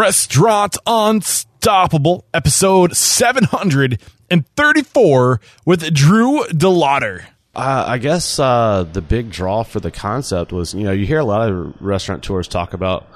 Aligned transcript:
Restaurant 0.00 0.76
Unstoppable, 0.86 2.24
episode 2.32 2.96
734 2.96 5.40
with 5.66 5.92
Drew 5.92 6.46
Delaughter. 6.46 7.26
Uh, 7.54 7.84
I 7.86 7.98
guess 7.98 8.38
uh, 8.38 8.86
the 8.90 9.02
big 9.02 9.30
draw 9.30 9.62
for 9.62 9.78
the 9.78 9.90
concept 9.90 10.52
was, 10.52 10.72
you 10.72 10.84
know, 10.84 10.92
you 10.92 11.04
hear 11.04 11.18
a 11.18 11.24
lot 11.24 11.50
of 11.50 11.74
restaurateurs 11.82 12.48
talk 12.48 12.72
about 12.72 13.08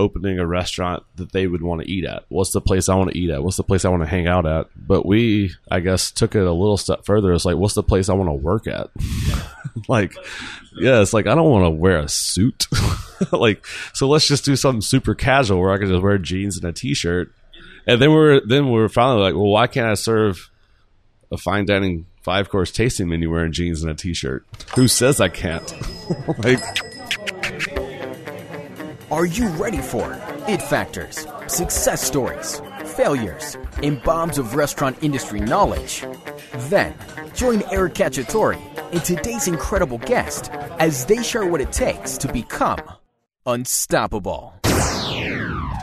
opening 0.00 0.38
a 0.38 0.46
restaurant 0.46 1.02
that 1.16 1.32
they 1.32 1.46
would 1.46 1.62
want 1.62 1.82
to 1.82 1.90
eat 1.90 2.04
at. 2.06 2.24
What's 2.28 2.52
the 2.52 2.60
place 2.60 2.88
I 2.88 2.94
want 2.94 3.12
to 3.12 3.18
eat 3.18 3.30
at? 3.30 3.44
What's 3.44 3.58
the 3.58 3.62
place 3.62 3.84
I 3.84 3.90
want 3.90 4.02
to 4.02 4.08
hang 4.08 4.26
out 4.26 4.46
at? 4.46 4.66
But 4.74 5.04
we, 5.04 5.52
I 5.70 5.80
guess, 5.80 6.10
took 6.10 6.34
it 6.34 6.42
a 6.42 6.52
little 6.52 6.78
step 6.78 7.04
further. 7.04 7.32
It's 7.32 7.44
like, 7.44 7.56
what's 7.56 7.74
the 7.74 7.82
place 7.82 8.08
I 8.08 8.14
want 8.14 8.28
to 8.28 8.34
work 8.34 8.66
at? 8.66 8.88
like, 9.88 10.14
yeah, 10.74 11.02
it's 11.02 11.12
like 11.12 11.26
I 11.26 11.34
don't 11.34 11.50
want 11.50 11.66
to 11.66 11.70
wear 11.70 11.98
a 11.98 12.08
suit. 12.08 12.66
like, 13.32 13.66
so 13.92 14.08
let's 14.08 14.26
just 14.26 14.44
do 14.44 14.56
something 14.56 14.80
super 14.80 15.14
casual 15.14 15.60
where 15.60 15.70
I 15.70 15.78
can 15.78 15.88
just 15.88 16.02
wear 16.02 16.18
jeans 16.18 16.56
and 16.56 16.64
a 16.64 16.72
t-shirt. 16.72 17.30
And 17.86 18.00
then 18.00 18.10
we're 18.10 18.40
then 18.46 18.70
we're 18.70 18.88
finally 18.88 19.20
like, 19.20 19.34
well, 19.34 19.50
why 19.50 19.66
can't 19.66 19.86
I 19.86 19.94
serve 19.94 20.50
a 21.30 21.36
fine 21.36 21.66
dining 21.66 22.06
five 22.22 22.48
course 22.48 22.70
tasting 22.70 23.08
menu 23.08 23.30
wearing 23.30 23.52
jeans 23.52 23.82
and 23.82 23.90
a 23.90 23.94
t-shirt? 23.94 24.46
Who 24.74 24.88
says 24.88 25.20
I 25.20 25.28
can't? 25.28 25.72
like. 26.38 26.60
Are 29.10 29.26
you 29.26 29.48
ready 29.48 29.80
for 29.80 30.16
it 30.46 30.62
factors, 30.62 31.26
success 31.48 32.00
stories, 32.00 32.62
failures, 32.84 33.58
and 33.82 34.00
bombs 34.04 34.38
of 34.38 34.54
restaurant 34.54 35.02
industry 35.02 35.40
knowledge? 35.40 36.04
Then, 36.68 36.94
join 37.34 37.64
Eric 37.72 37.94
Cacciatore 37.94 38.56
and 38.92 39.02
today's 39.02 39.48
incredible 39.48 39.98
guest 39.98 40.52
as 40.78 41.06
they 41.06 41.24
share 41.24 41.44
what 41.44 41.60
it 41.60 41.72
takes 41.72 42.18
to 42.18 42.32
become 42.32 42.78
unstoppable. 43.46 44.54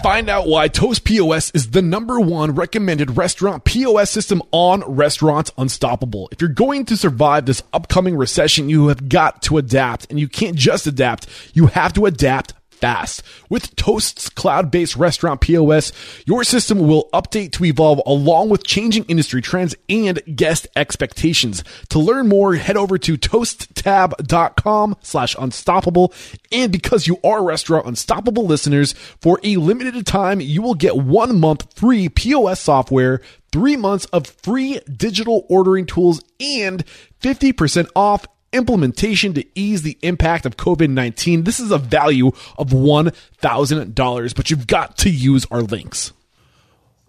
Find 0.04 0.30
out 0.30 0.48
why 0.48 0.70
Toast 0.70 1.04
POS 1.04 1.52
is 1.52 1.72
the 1.72 1.82
number 1.82 2.22
one 2.22 2.56
recommended 2.56 3.18
restaurant 3.18 3.66
POS 3.66 4.10
system 4.10 4.42
on 4.54 4.84
Restaurant 4.84 5.52
Unstoppable. 5.58 6.30
If 6.32 6.40
you're 6.40 6.50
going 6.50 6.86
to 6.86 6.96
survive 6.96 7.46
this 7.46 7.62
upcoming 7.74 8.16
recession, 8.16 8.70
you 8.70 8.88
have 8.88 9.10
got 9.10 9.42
to 9.44 9.58
adapt, 9.58 10.10
and 10.10 10.18
you 10.18 10.30
can't 10.30 10.56
just 10.56 10.88
adapt, 10.88 11.28
you 11.54 11.68
have 11.68 11.92
to 11.94 12.06
adapt 12.06 12.54
fast. 12.78 13.24
With 13.50 13.76
Toast's 13.76 14.30
cloud-based 14.30 14.96
restaurant 14.96 15.42
POS, 15.42 15.92
your 16.26 16.44
system 16.44 16.80
will 16.80 17.10
update 17.14 17.52
to 17.54 17.66
evolve 17.66 18.02
along 18.06 18.50
with 18.50 18.64
changing 18.64 19.06
industry 19.06 19.42
trends 19.42 19.76
and 19.90 20.22
guest 20.36 20.68
expectations. 20.76 21.64
To 21.90 22.00
learn 22.00 22.28
more, 22.28 22.56
head 22.56 22.78
over 22.78 22.98
to 23.00 23.18
toasttab.com 23.18 24.96
slash 25.02 25.36
unstoppable. 25.40 26.14
And 26.52 26.72
because 26.72 27.08
you 27.08 27.20
are 27.24 27.44
restaurant 27.44 27.86
unstoppable 27.86 28.46
listeners, 28.46 28.94
for 29.22 29.40
a 29.44 29.58
limited 29.58 30.06
time, 30.06 30.40
you 30.40 30.62
will 30.62 30.76
get 30.76 30.98
one 30.98 31.40
month 31.40 31.74
free 31.78 32.10
POS 32.10 32.60
software 32.60 33.22
three 33.52 33.78
months 33.78 34.06
of 34.06 34.28
free 34.28 34.80
digital 34.96 35.46
ordering 35.50 35.86
tools 35.86 36.22
and 36.40 36.84
50% 37.22 37.90
off 37.96 38.26
implementation 38.58 39.34
to 39.36 39.46
ease 39.56 39.84
the 39.84 39.98
impact 40.02 40.46
of 40.46 40.58
COVID 40.58 40.90
19. 40.90 41.44
This 41.44 41.60
is 41.60 41.72
a 41.72 41.78
value 41.78 42.32
of 42.58 42.70
$1,000, 42.70 44.36
but 44.36 44.50
you've 44.50 44.68
got 44.68 44.98
to 44.98 45.10
use 45.10 45.46
our 45.50 45.62
links. 45.62 46.12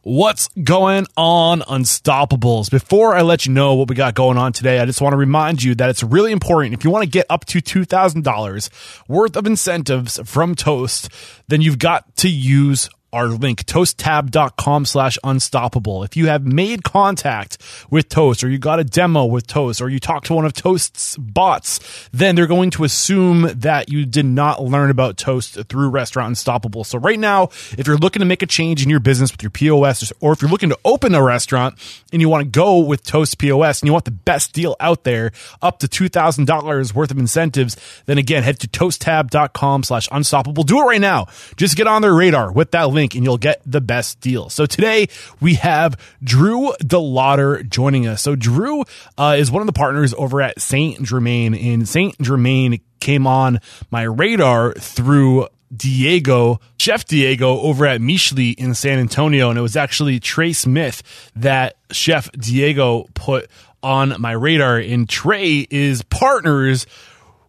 What's 0.03 0.49
going 0.63 1.07
on, 1.17 1.61
Unstoppables? 1.61 2.71
Before 2.71 3.15
I 3.15 3.23
let 3.23 3.45
you 3.45 3.53
know 3.53 3.75
what 3.75 3.89
we 3.91 3.95
got 3.95 4.15
going 4.15 4.39
on 4.39 4.53
today, 4.53 4.79
I 4.79 4.87
just 4.87 5.03
want 5.03 5.13
to 5.13 5.19
remind 5.19 5.63
you 5.63 5.75
that 5.75 5.91
it's 5.91 6.03
really 6.03 6.33
important. 6.33 6.73
If 6.73 6.85
you 6.85 6.91
want 6.91 7.03
to 7.03 7.11
get 7.11 7.27
up 7.29 7.45
to 7.47 7.61
$2,000 7.61 9.09
worth 9.09 9.37
of 9.37 9.47
incentives 9.47 10.19
from 10.25 10.55
Toast, 10.55 11.11
then 11.49 11.61
you've 11.61 11.79
got 11.79 12.17
to 12.19 12.31
use 12.31 12.89
our 13.13 13.29
link, 13.29 13.65
toasttab.com 13.65 14.85
slash 14.85 15.19
unstoppable. 15.25 16.03
If 16.03 16.17
you 16.17 16.27
have 16.27 16.45
made 16.45 16.85
contact 16.85 17.57
with 17.91 18.09
Toast 18.09 18.45
or 18.45 18.51
you 18.51 18.59
got 18.59 18.81
a 18.81 18.85
demo 18.85 19.25
with 19.25 19.47
Toast 19.47 19.81
or 19.81 19.89
you 19.89 19.99
talked 19.99 20.27
to 20.27 20.35
one 20.35 20.45
of 20.45 20.53
Toast's 20.53 21.17
bots, 21.17 22.09
then 22.13 22.35
they're 22.35 22.47
going 22.47 22.71
to 22.71 22.85
assume 22.85 23.49
that 23.61 23.89
you 23.89 24.05
did 24.05 24.27
not 24.27 24.63
learn 24.63 24.91
about 24.91 25.17
Toast 25.17 25.55
through 25.69 25.89
Restaurant 25.89 26.29
Unstoppable. 26.29 26.85
So 26.85 26.99
right 26.99 27.19
now, 27.19 27.45
if 27.79 27.87
you're 27.87 27.97
looking 27.97 28.21
to 28.21 28.27
make 28.27 28.43
a 28.43 28.47
change 28.47 28.83
in 28.83 28.91
your 28.91 29.01
business 29.01 29.33
with 29.33 29.43
your 29.43 29.51
POS 29.51 30.13
or 30.21 30.33
if 30.33 30.43
you're 30.43 30.51
looking 30.51 30.69
to 30.69 30.79
open 30.85 31.15
a 31.15 31.23
restaurant 31.23 31.77
and 32.13 32.21
you 32.21 32.29
want 32.29 32.45
to 32.45 32.51
go 32.51 32.79
with 32.79 33.05
Toast 33.05 33.39
POS 33.39 33.81
and 33.81 33.87
you 33.87 33.93
want 33.93 34.05
the 34.05 34.11
best 34.11 34.53
deal 34.53 34.77
out 34.81 35.05
there, 35.05 35.33
up 35.63 35.79
to 35.79 35.89
$2,000 35.89 36.95
worth 36.95 37.11
of 37.11 37.19
incentives, 37.19 37.77
then 38.05 38.19
again, 38.19 38.43
head 38.43 38.61
to 38.61 38.69
toasttab.com 38.69 39.83
slash 39.83 40.09
unstoppable. 40.13 40.63
Do 40.63 40.81
it 40.81 40.85
right 40.85 41.01
now. 41.01 41.27
Just 41.57 41.77
get 41.77 41.87
on 41.87 42.03
their 42.03 42.15
radar 42.15 42.53
with 42.53 42.73
that 42.73 42.91
link 42.91 42.98
link 42.99 43.15
and 43.15 43.25
you'll 43.25 43.39
get 43.39 43.63
the 43.65 43.81
best 43.81 44.21
deal. 44.21 44.51
So 44.51 44.67
today 44.67 45.09
we 45.41 45.55
have 45.55 45.97
Drew 46.23 46.73
Delaughter 46.81 47.63
joining 47.69 48.07
us. 48.07 48.23
So 48.23 48.35
Drew 48.35 48.85
uh, 49.17 49.37
is 49.39 49.51
one 49.51 49.63
of 49.63 49.67
the 49.67 49.73
partners 49.73 50.13
over 50.19 50.43
at 50.43 50.61
Saint 50.61 51.03
Germain, 51.03 51.55
and 51.55 51.89
Saint 51.89 52.21
Germain 52.21 52.81
came 53.01 53.27
on 53.27 53.61
my 53.91 54.03
radar 54.03 54.75
through 54.75 55.47
Diego, 55.75 56.61
Chef 56.79 57.05
Diego 57.05 57.61
over 57.61 57.87
at 57.87 58.01
Michelin 58.01 58.55
in 58.59 58.75
San 58.75 58.99
Antonio. 58.99 59.51
And 59.51 59.59
it 59.59 59.63
was 59.63 59.77
actually 59.77 60.19
Trey 60.19 60.53
Smith 60.53 61.03
that 61.37 61.77
Chef 61.93 62.31
Diego 62.33 63.07
put 63.15 63.49
on 63.83 64.21
my 64.21 64.33
radar. 64.33 64.79
And 64.79 65.09
Trey 65.09 65.67
is 65.71 66.03
partners 66.03 66.87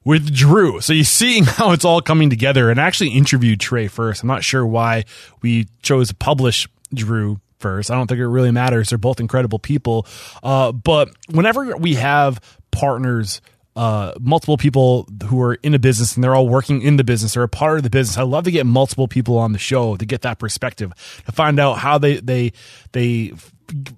with 0.04 0.34
Drew. 0.34 0.82
So 0.82 0.94
you're 0.94 1.04
seeing 1.04 1.44
how 1.46 1.72
it's 1.72 1.86
all 1.86 2.02
coming 2.02 2.30
together. 2.30 2.70
And 2.70 2.80
I 2.80 2.86
actually 2.86 3.10
interviewed 3.10 3.60
Trey 3.60 3.88
first. 3.88 4.24
I'm 4.24 4.28
not 4.28 4.44
sure 4.44 4.66
why 4.66 5.06
we 5.42 5.68
chose 5.82 6.10
to 6.10 6.16
publish 6.16 6.68
Drew 6.94 7.40
first. 7.60 7.92
I 7.92 7.96
don't 7.96 8.08
think 8.08 8.20
it 8.20 8.28
really 8.28 8.52
matters. 8.52 8.90
They're 8.90 8.98
both 8.98 9.20
incredible 9.20 9.60
people. 9.60 10.08
Uh, 10.42 10.72
but 10.72 11.10
whenever 11.30 11.76
we 11.78 11.96
have 11.96 12.40
partners, 12.72 13.42
uh, 13.76 14.14
multiple 14.20 14.58
people 14.58 15.08
who 15.28 15.42
are 15.42 15.56
in 15.56 15.74
a 15.74 15.80
business 15.80 16.16
and 16.16 16.24
they're 16.24 16.36
all 16.36 16.50
working 16.50 16.82
in 16.82 16.98
the 16.98 17.04
business 17.04 17.38
or 17.38 17.44
a 17.44 17.50
part 17.50 17.78
of 17.78 17.84
the 17.84 17.90
business. 17.90 18.18
I 18.18 18.24
love 18.24 18.44
to 18.46 18.52
get 18.52 18.66
multiple 18.66 19.08
people 19.08 19.38
on 19.38 19.54
the 19.54 19.60
show 19.60 19.96
to 19.96 20.06
get 20.06 20.22
that 20.24 20.40
perspective 20.40 20.92
to 21.26 21.32
find 21.32 21.60
out 21.60 21.76
how 21.76 21.98
they 21.98 22.18
they 22.18 22.52
they 22.92 23.34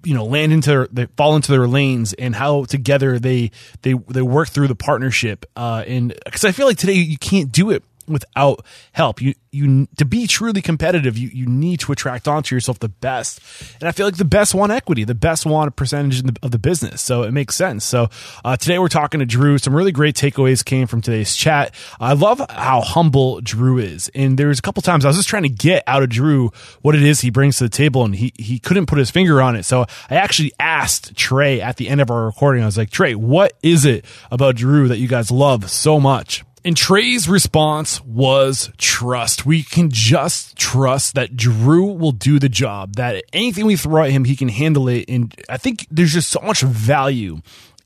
you 0.04 0.14
know 0.14 0.24
land 0.24 0.52
into 0.52 0.68
their, 0.68 0.88
they 0.92 1.06
fall 1.16 1.36
into 1.36 1.50
their 1.50 1.66
lanes 1.66 2.12
and 2.12 2.34
how 2.34 2.64
together 2.64 3.18
they 3.18 3.50
they 3.82 3.94
they 3.94 4.22
work 4.22 4.48
through 4.48 4.68
the 4.68 4.74
partnership 4.74 5.46
uh 5.56 5.82
and 5.86 6.14
because 6.24 6.44
i 6.44 6.52
feel 6.52 6.66
like 6.66 6.76
today 6.76 6.92
you 6.92 7.16
can't 7.16 7.50
do 7.50 7.70
it 7.70 7.82
without 8.06 8.64
help. 8.92 9.20
You 9.20 9.34
you 9.50 9.86
to 9.98 10.04
be 10.06 10.26
truly 10.26 10.62
competitive, 10.62 11.18
you 11.18 11.28
you 11.28 11.46
need 11.46 11.80
to 11.80 11.92
attract 11.92 12.26
onto 12.26 12.54
yourself 12.54 12.78
the 12.78 12.88
best. 12.88 13.40
And 13.80 13.88
I 13.88 13.92
feel 13.92 14.06
like 14.06 14.16
the 14.16 14.24
best 14.24 14.54
want 14.54 14.72
equity, 14.72 15.04
the 15.04 15.14
best 15.14 15.44
want 15.44 15.76
percentage 15.76 16.22
the, 16.22 16.34
of 16.42 16.50
the 16.50 16.58
business. 16.58 17.02
So 17.02 17.22
it 17.22 17.32
makes 17.32 17.54
sense. 17.54 17.84
So 17.84 18.08
uh, 18.44 18.56
today 18.56 18.78
we're 18.78 18.88
talking 18.88 19.20
to 19.20 19.26
Drew. 19.26 19.58
Some 19.58 19.74
really 19.74 19.92
great 19.92 20.16
takeaways 20.16 20.64
came 20.64 20.86
from 20.86 21.02
today's 21.02 21.36
chat. 21.36 21.74
I 22.00 22.14
love 22.14 22.40
how 22.48 22.80
humble 22.80 23.40
Drew 23.42 23.78
is. 23.78 24.10
And 24.14 24.38
there's 24.38 24.58
a 24.58 24.62
couple 24.62 24.82
times 24.82 25.04
I 25.04 25.08
was 25.08 25.18
just 25.18 25.28
trying 25.28 25.42
to 25.44 25.50
get 25.50 25.82
out 25.86 26.02
of 26.02 26.08
Drew 26.08 26.50
what 26.80 26.94
it 26.94 27.02
is 27.02 27.20
he 27.20 27.30
brings 27.30 27.58
to 27.58 27.64
the 27.64 27.70
table, 27.70 28.04
and 28.04 28.14
he 28.14 28.32
he 28.36 28.58
couldn't 28.58 28.86
put 28.86 28.98
his 28.98 29.10
finger 29.10 29.42
on 29.42 29.54
it. 29.56 29.64
So 29.64 29.82
I 30.08 30.16
actually 30.16 30.52
asked 30.58 31.14
Trey 31.14 31.60
at 31.60 31.76
the 31.76 31.88
end 31.88 32.00
of 32.00 32.10
our 32.10 32.24
recording. 32.24 32.62
I 32.62 32.66
was 32.66 32.78
like, 32.78 32.90
Trey, 32.90 33.14
what 33.14 33.52
is 33.62 33.84
it 33.84 34.04
about 34.30 34.56
Drew 34.56 34.88
that 34.88 34.98
you 34.98 35.08
guys 35.08 35.30
love 35.30 35.70
so 35.70 36.00
much? 36.00 36.44
And 36.64 36.76
Trey's 36.76 37.28
response 37.28 38.00
was 38.02 38.70
trust. 38.78 39.44
We 39.44 39.64
can 39.64 39.90
just 39.90 40.56
trust 40.56 41.14
that 41.16 41.36
Drew 41.36 41.86
will 41.86 42.12
do 42.12 42.38
the 42.38 42.48
job, 42.48 42.94
that 42.96 43.24
anything 43.32 43.66
we 43.66 43.76
throw 43.76 44.04
at 44.04 44.10
him, 44.10 44.24
he 44.24 44.36
can 44.36 44.48
handle 44.48 44.88
it. 44.88 45.06
And 45.08 45.34
I 45.48 45.56
think 45.56 45.86
there's 45.90 46.12
just 46.12 46.30
so 46.30 46.40
much 46.40 46.60
value 46.60 47.40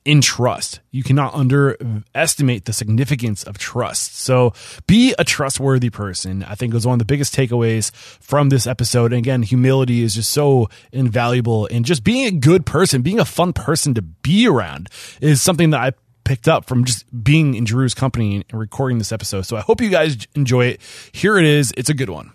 in 0.04 0.20
trust. 0.20 0.80
You 0.92 1.02
cannot 1.02 1.34
underestimate 1.34 2.64
the 2.64 2.72
significance 2.72 3.42
of 3.42 3.58
trust. 3.58 4.18
So 4.18 4.52
be 4.86 5.14
a 5.18 5.24
trustworthy 5.24 5.90
person. 5.90 6.44
I 6.44 6.54
think 6.54 6.72
was 6.72 6.86
one 6.86 6.94
of 6.94 6.98
the 7.00 7.04
biggest 7.04 7.34
takeaways 7.34 7.92
from 7.94 8.50
this 8.50 8.66
episode. 8.66 9.12
And 9.12 9.18
again, 9.18 9.42
humility 9.42 10.02
is 10.02 10.14
just 10.14 10.30
so 10.30 10.68
invaluable. 10.92 11.66
And 11.72 11.84
just 11.84 12.04
being 12.04 12.26
a 12.26 12.38
good 12.38 12.64
person, 12.64 13.02
being 13.02 13.18
a 13.18 13.24
fun 13.24 13.52
person 13.52 13.94
to 13.94 14.02
be 14.02 14.46
around 14.46 14.88
is 15.20 15.42
something 15.42 15.70
that 15.70 15.80
I 15.80 15.92
picked 16.26 16.48
up 16.48 16.66
from 16.66 16.84
just 16.84 17.04
being 17.24 17.54
in 17.54 17.64
Drew's 17.64 17.94
company 17.94 18.44
and 18.50 18.60
recording 18.60 18.98
this 18.98 19.12
episode. 19.12 19.42
So 19.42 19.56
I 19.56 19.60
hope 19.60 19.80
you 19.80 19.88
guys 19.88 20.26
enjoy 20.34 20.66
it. 20.66 20.80
Here 21.12 21.38
it 21.38 21.44
is. 21.44 21.72
It's 21.76 21.88
a 21.88 21.94
good 21.94 22.10
one. 22.10 22.32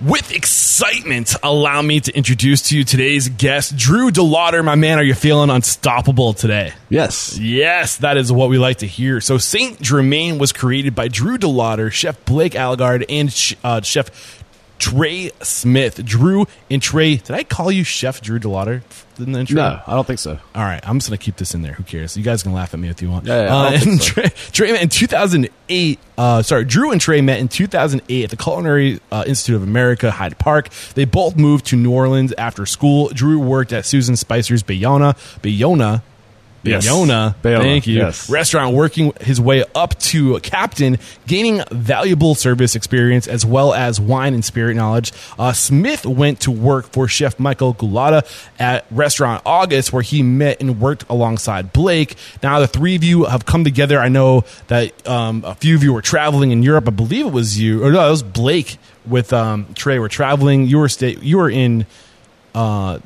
With 0.00 0.32
excitement, 0.32 1.34
allow 1.42 1.80
me 1.80 1.98
to 2.00 2.14
introduce 2.14 2.60
to 2.68 2.76
you 2.76 2.84
today's 2.84 3.30
guest, 3.30 3.74
Drew 3.74 4.10
Delaughter. 4.10 4.62
My 4.62 4.74
man, 4.74 4.98
are 4.98 5.02
you 5.02 5.14
feeling 5.14 5.48
unstoppable 5.48 6.34
today? 6.34 6.74
Yes. 6.90 7.38
Yes, 7.38 7.96
that 7.98 8.18
is 8.18 8.30
what 8.30 8.50
we 8.50 8.58
like 8.58 8.78
to 8.78 8.86
hear. 8.86 9.22
So, 9.22 9.38
Saint 9.38 9.80
Germain 9.80 10.36
was 10.36 10.52
created 10.52 10.94
by 10.94 11.08
Drew 11.08 11.38
Delaughter, 11.38 11.90
Chef 11.90 12.22
Blake 12.26 12.52
Aguillard, 12.52 13.06
and 13.08 13.56
uh, 13.64 13.80
Chef 13.80 14.43
Trey 14.78 15.30
Smith. 15.42 16.04
Drew 16.04 16.46
and 16.70 16.82
Trey. 16.82 17.16
Did 17.16 17.30
I 17.30 17.44
call 17.44 17.70
you 17.70 17.84
Chef 17.84 18.20
Drew 18.20 18.38
Delaughter 18.38 18.82
in 19.18 19.32
the 19.32 19.40
intro? 19.40 19.56
No, 19.56 19.80
I 19.86 19.94
don't 19.94 20.06
think 20.06 20.18
so. 20.18 20.38
All 20.54 20.62
right, 20.62 20.80
I'm 20.86 20.98
just 20.98 21.08
gonna 21.08 21.18
keep 21.18 21.36
this 21.36 21.54
in 21.54 21.62
there. 21.62 21.72
Who 21.72 21.84
cares? 21.84 22.16
You 22.16 22.22
guys 22.22 22.42
can 22.42 22.52
laugh 22.52 22.74
at 22.74 22.80
me 22.80 22.88
if 22.88 23.00
you 23.00 23.10
want. 23.10 23.26
Yeah, 23.26 23.44
yeah, 23.44 23.56
uh, 23.56 23.70
and 23.72 24.02
so. 24.02 24.12
Trey, 24.12 24.28
Trey 24.52 24.72
met 24.72 24.82
in 24.82 24.88
2008. 24.88 25.98
Uh, 26.16 26.42
sorry, 26.42 26.64
Drew 26.64 26.90
and 26.90 27.00
Trey 27.00 27.20
met 27.20 27.38
in 27.38 27.48
2008 27.48 28.24
at 28.24 28.30
the 28.30 28.36
Culinary 28.36 29.00
uh, 29.10 29.24
Institute 29.26 29.56
of 29.56 29.62
America, 29.62 30.10
Hyde 30.10 30.38
Park. 30.38 30.68
They 30.94 31.04
both 31.04 31.36
moved 31.36 31.66
to 31.66 31.76
New 31.76 31.92
Orleans 31.92 32.32
after 32.36 32.66
school. 32.66 33.08
Drew 33.08 33.38
worked 33.38 33.72
at 33.72 33.84
Susan 33.86 34.16
Spicer's 34.16 34.62
Bayona, 34.62 35.14
Bayona. 35.40 36.02
Yes. 36.64 36.86
Bayona, 36.88 37.34
Bayona, 37.42 37.58
thank 37.60 37.86
you. 37.86 37.98
yes. 37.98 38.28
Restaurant, 38.30 38.74
working 38.74 39.12
his 39.20 39.40
way 39.40 39.64
up 39.74 39.98
to 40.00 40.38
captain, 40.40 40.98
gaining 41.26 41.62
valuable 41.70 42.34
service 42.34 42.74
experience 42.74 43.26
as 43.26 43.44
well 43.44 43.74
as 43.74 44.00
wine 44.00 44.34
and 44.34 44.44
spirit 44.44 44.74
knowledge. 44.74 45.12
Uh, 45.38 45.52
Smith 45.52 46.06
went 46.06 46.40
to 46.40 46.50
work 46.50 46.86
for 46.92 47.06
Chef 47.06 47.38
Michael 47.38 47.74
Gulotta 47.74 48.22
at 48.58 48.86
Restaurant 48.90 49.42
August, 49.44 49.92
where 49.92 50.02
he 50.02 50.22
met 50.22 50.60
and 50.60 50.80
worked 50.80 51.04
alongside 51.10 51.72
Blake. 51.72 52.16
Now 52.42 52.60
the 52.60 52.66
three 52.66 52.96
of 52.96 53.04
you 53.04 53.24
have 53.24 53.44
come 53.44 53.62
together. 53.64 53.98
I 54.00 54.08
know 54.08 54.44
that 54.68 55.06
um, 55.06 55.44
a 55.44 55.54
few 55.54 55.74
of 55.74 55.82
you 55.82 55.92
were 55.92 56.02
traveling 56.02 56.50
in 56.50 56.62
Europe. 56.62 56.88
I 56.88 56.92
believe 56.92 57.26
it 57.26 57.32
was 57.32 57.58
you, 57.60 57.84
or 57.84 57.92
no, 57.92 58.06
it 58.06 58.10
was 58.10 58.22
Blake 58.22 58.78
with 59.06 59.32
um, 59.34 59.66
Trey. 59.74 59.98
Were 59.98 60.08
traveling. 60.08 60.66
You 60.66 60.78
were 60.78 60.88
sta- 60.88 61.18
You 61.20 61.36
were 61.36 61.50
in 61.50 61.84
uh, 62.54 63.00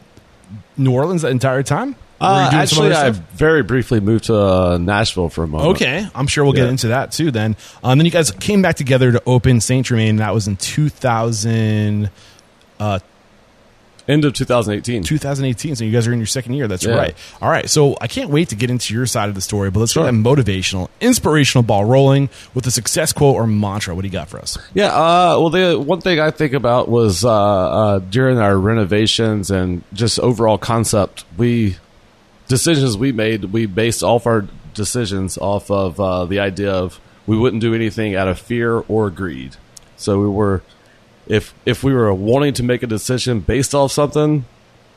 New 0.76 0.92
Orleans 0.92 1.22
the 1.22 1.28
entire 1.28 1.62
time. 1.64 1.96
Uh, 2.20 2.50
actually, 2.52 2.92
I 2.92 3.10
very 3.10 3.62
briefly 3.62 4.00
moved 4.00 4.24
to 4.24 4.36
uh, 4.36 4.78
Nashville 4.78 5.28
for 5.28 5.44
a 5.44 5.46
moment. 5.46 5.70
Okay, 5.76 6.06
I'm 6.14 6.26
sure 6.26 6.44
we'll 6.44 6.52
get 6.52 6.64
Yeah. 6.64 6.70
into 6.70 6.88
that 6.88 7.12
too. 7.12 7.30
Then, 7.30 7.56
um, 7.84 7.98
then 7.98 8.04
you 8.06 8.10
guys 8.10 8.30
came 8.32 8.60
back 8.60 8.74
together 8.76 9.12
to 9.12 9.22
open 9.26 9.60
Saint 9.60 9.86
Germain. 9.86 10.16
That 10.16 10.34
was 10.34 10.48
in 10.48 10.56
2000, 10.56 12.10
End 14.08 14.24
of 14.24 14.32
2018. 14.32 15.02
2018. 15.02 15.76
So 15.76 15.84
you 15.84 15.92
guys 15.92 16.06
are 16.08 16.14
in 16.14 16.18
your 16.18 16.24
second 16.26 16.54
year. 16.54 16.66
That's 16.66 16.82
Yeah. 16.82 16.94
right. 16.94 17.14
All 17.42 17.50
right. 17.50 17.68
So 17.68 17.94
I 18.00 18.06
can't 18.06 18.30
wait 18.30 18.48
to 18.48 18.54
get 18.56 18.70
into 18.70 18.94
your 18.94 19.04
side 19.04 19.28
of 19.28 19.34
the 19.34 19.42
story. 19.42 19.70
But 19.70 19.80
let's 19.80 19.92
Sure. 19.92 20.04
get 20.04 20.12
that 20.12 20.16
motivational, 20.16 20.88
inspirational 20.98 21.62
ball 21.62 21.84
rolling 21.84 22.30
with 22.54 22.66
a 22.66 22.70
success 22.70 23.12
quote 23.12 23.34
or 23.34 23.46
mantra. 23.46 23.94
What 23.94 24.00
do 24.02 24.08
you 24.08 24.12
got 24.12 24.30
for 24.30 24.38
us? 24.38 24.56
Yeah, 24.72 24.86
uh, 24.86 25.36
well, 25.38 25.50
the 25.50 25.78
one 25.78 26.00
thing 26.00 26.20
I 26.20 26.30
think 26.30 26.54
about 26.54 26.88
was 26.88 27.22
uh, 27.22 27.30
uh, 27.30 27.98
during 28.10 28.38
our 28.38 28.56
renovations 28.56 29.50
and 29.50 29.82
just 29.92 30.18
overall 30.20 30.56
concept, 30.56 31.26
we 31.36 31.76
decisions 32.48 32.96
we 32.96 33.12
made, 33.12 33.44
we 33.46 33.66
based 33.66 34.02
all 34.02 34.16
of 34.16 34.26
our 34.26 34.46
decisions 34.74 35.38
off 35.38 35.70
of 35.70 36.00
uh, 36.00 36.24
the 36.24 36.40
idea 36.40 36.72
of 36.72 37.00
we 37.26 37.36
wouldn't 37.36 37.60
do 37.60 37.74
anything 37.74 38.14
out 38.14 38.28
of 38.28 38.38
fear 38.38 38.78
or 38.88 39.10
greed. 39.10 39.56
So 39.96 40.20
we 40.20 40.28
were, 40.28 40.62
if 41.26 41.54
if 41.66 41.84
we 41.84 41.92
were 41.92 42.12
wanting 42.12 42.54
to 42.54 42.62
make 42.62 42.82
a 42.82 42.86
decision 42.86 43.40
based 43.40 43.74
off 43.74 43.92
something, 43.92 44.46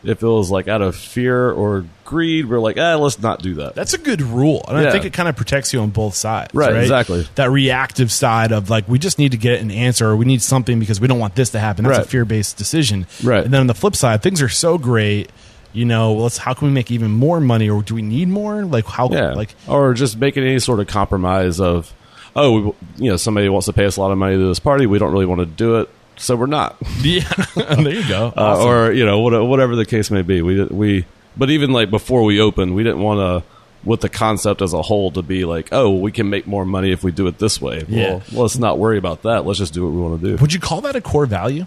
if 0.03 0.23
it 0.23 0.27
was 0.27 0.49
like 0.49 0.67
out 0.67 0.81
of 0.81 0.95
fear 0.95 1.51
or 1.51 1.85
greed, 2.05 2.49
we're 2.49 2.59
like, 2.59 2.77
eh, 2.77 2.95
let's 2.95 3.19
not 3.19 3.41
do 3.41 3.55
that. 3.55 3.75
That's 3.75 3.93
a 3.93 3.97
good 3.97 4.21
rule, 4.21 4.63
and 4.67 4.77
I 4.77 4.91
think 4.91 5.05
it 5.05 5.13
kind 5.13 5.27
of 5.29 5.35
protects 5.35 5.73
you 5.73 5.81
on 5.81 5.89
both 5.89 6.15
sides. 6.15 6.53
Right, 6.53 6.75
exactly. 6.75 7.27
That 7.35 7.51
reactive 7.51 8.11
side 8.11 8.51
of 8.51 8.69
like 8.69 8.87
we 8.87 8.97
just 8.99 9.19
need 9.19 9.31
to 9.31 9.37
get 9.37 9.61
an 9.61 9.71
answer, 9.71 10.07
or 10.07 10.15
we 10.15 10.25
need 10.25 10.41
something 10.41 10.79
because 10.79 11.01
we 11.01 11.07
don't 11.07 11.19
want 11.19 11.35
this 11.35 11.51
to 11.51 11.59
happen. 11.59 11.85
That's 11.85 12.05
a 12.05 12.09
fear 12.09 12.25
based 12.25 12.57
decision. 12.57 13.07
Right. 13.23 13.43
And 13.43 13.53
then 13.53 13.61
on 13.61 13.67
the 13.67 13.75
flip 13.75 13.95
side, 13.95 14.23
things 14.23 14.41
are 14.41 14.49
so 14.49 14.77
great. 14.77 15.29
You 15.73 15.85
know, 15.85 16.13
let's 16.13 16.37
how 16.37 16.53
can 16.53 16.67
we 16.67 16.73
make 16.73 16.91
even 16.91 17.11
more 17.11 17.39
money, 17.39 17.69
or 17.69 17.81
do 17.81 17.95
we 17.95 18.01
need 18.01 18.27
more? 18.27 18.63
Like 18.65 18.85
how? 18.85 19.09
Yeah, 19.09 19.31
Like 19.33 19.55
or 19.67 19.93
just 19.93 20.17
making 20.17 20.43
any 20.43 20.59
sort 20.59 20.79
of 20.79 20.87
compromise 20.87 21.59
of, 21.61 21.93
oh, 22.35 22.51
we, 22.97 23.05
you 23.05 23.09
know, 23.11 23.17
somebody 23.17 23.47
wants 23.49 23.65
to 23.67 23.73
pay 23.73 23.85
us 23.85 23.97
a 23.97 24.01
lot 24.01 24.11
of 24.11 24.17
money 24.17 24.35
to 24.35 24.47
this 24.47 24.59
party. 24.59 24.85
We 24.85 24.99
don't 24.99 25.11
really 25.13 25.25
want 25.25 25.39
to 25.39 25.45
do 25.45 25.79
it, 25.79 25.89
so 26.17 26.35
we're 26.35 26.45
not. 26.47 26.75
yeah, 27.01 27.23
there 27.55 27.89
you 27.93 28.07
go. 28.07 28.33
Uh, 28.35 28.63
or 28.65 28.91
you 28.91 29.05
know, 29.05 29.19
what- 29.19 29.45
whatever 29.47 29.75
the 29.75 29.85
case 29.85 30.11
may 30.11 30.21
be. 30.23 30.41
We 30.41 30.63
we, 30.65 31.05
but 31.37 31.49
even 31.49 31.71
like 31.71 31.89
before 31.89 32.23
we 32.23 32.39
opened, 32.41 32.75
we 32.75 32.83
didn't 32.83 33.01
want 33.01 33.19
to. 33.45 33.49
With 33.83 34.01
the 34.01 34.09
concept 34.09 34.61
as 34.61 34.73
a 34.73 34.81
whole 34.83 35.09
to 35.13 35.23
be 35.23 35.43
like, 35.43 35.69
oh, 35.71 35.89
we 35.89 36.11
can 36.11 36.29
make 36.29 36.45
more 36.45 36.65
money 36.65 36.91
if 36.91 37.03
we 37.03 37.11
do 37.11 37.25
it 37.25 37.39
this 37.39 37.59
way. 37.59 37.83
Yeah. 37.87 38.21
Well, 38.31 38.43
let's 38.43 38.59
not 38.59 38.77
worry 38.77 38.99
about 38.99 39.23
that. 39.23 39.43
Let's 39.43 39.57
just 39.57 39.73
do 39.73 39.83
what 39.83 39.91
we 39.91 39.99
want 39.99 40.21
to 40.21 40.27
do. 40.27 40.35
would 40.39 40.53
you 40.53 40.59
call 40.59 40.81
that 40.81 40.95
a 40.95 41.01
core 41.01 41.25
value? 41.25 41.65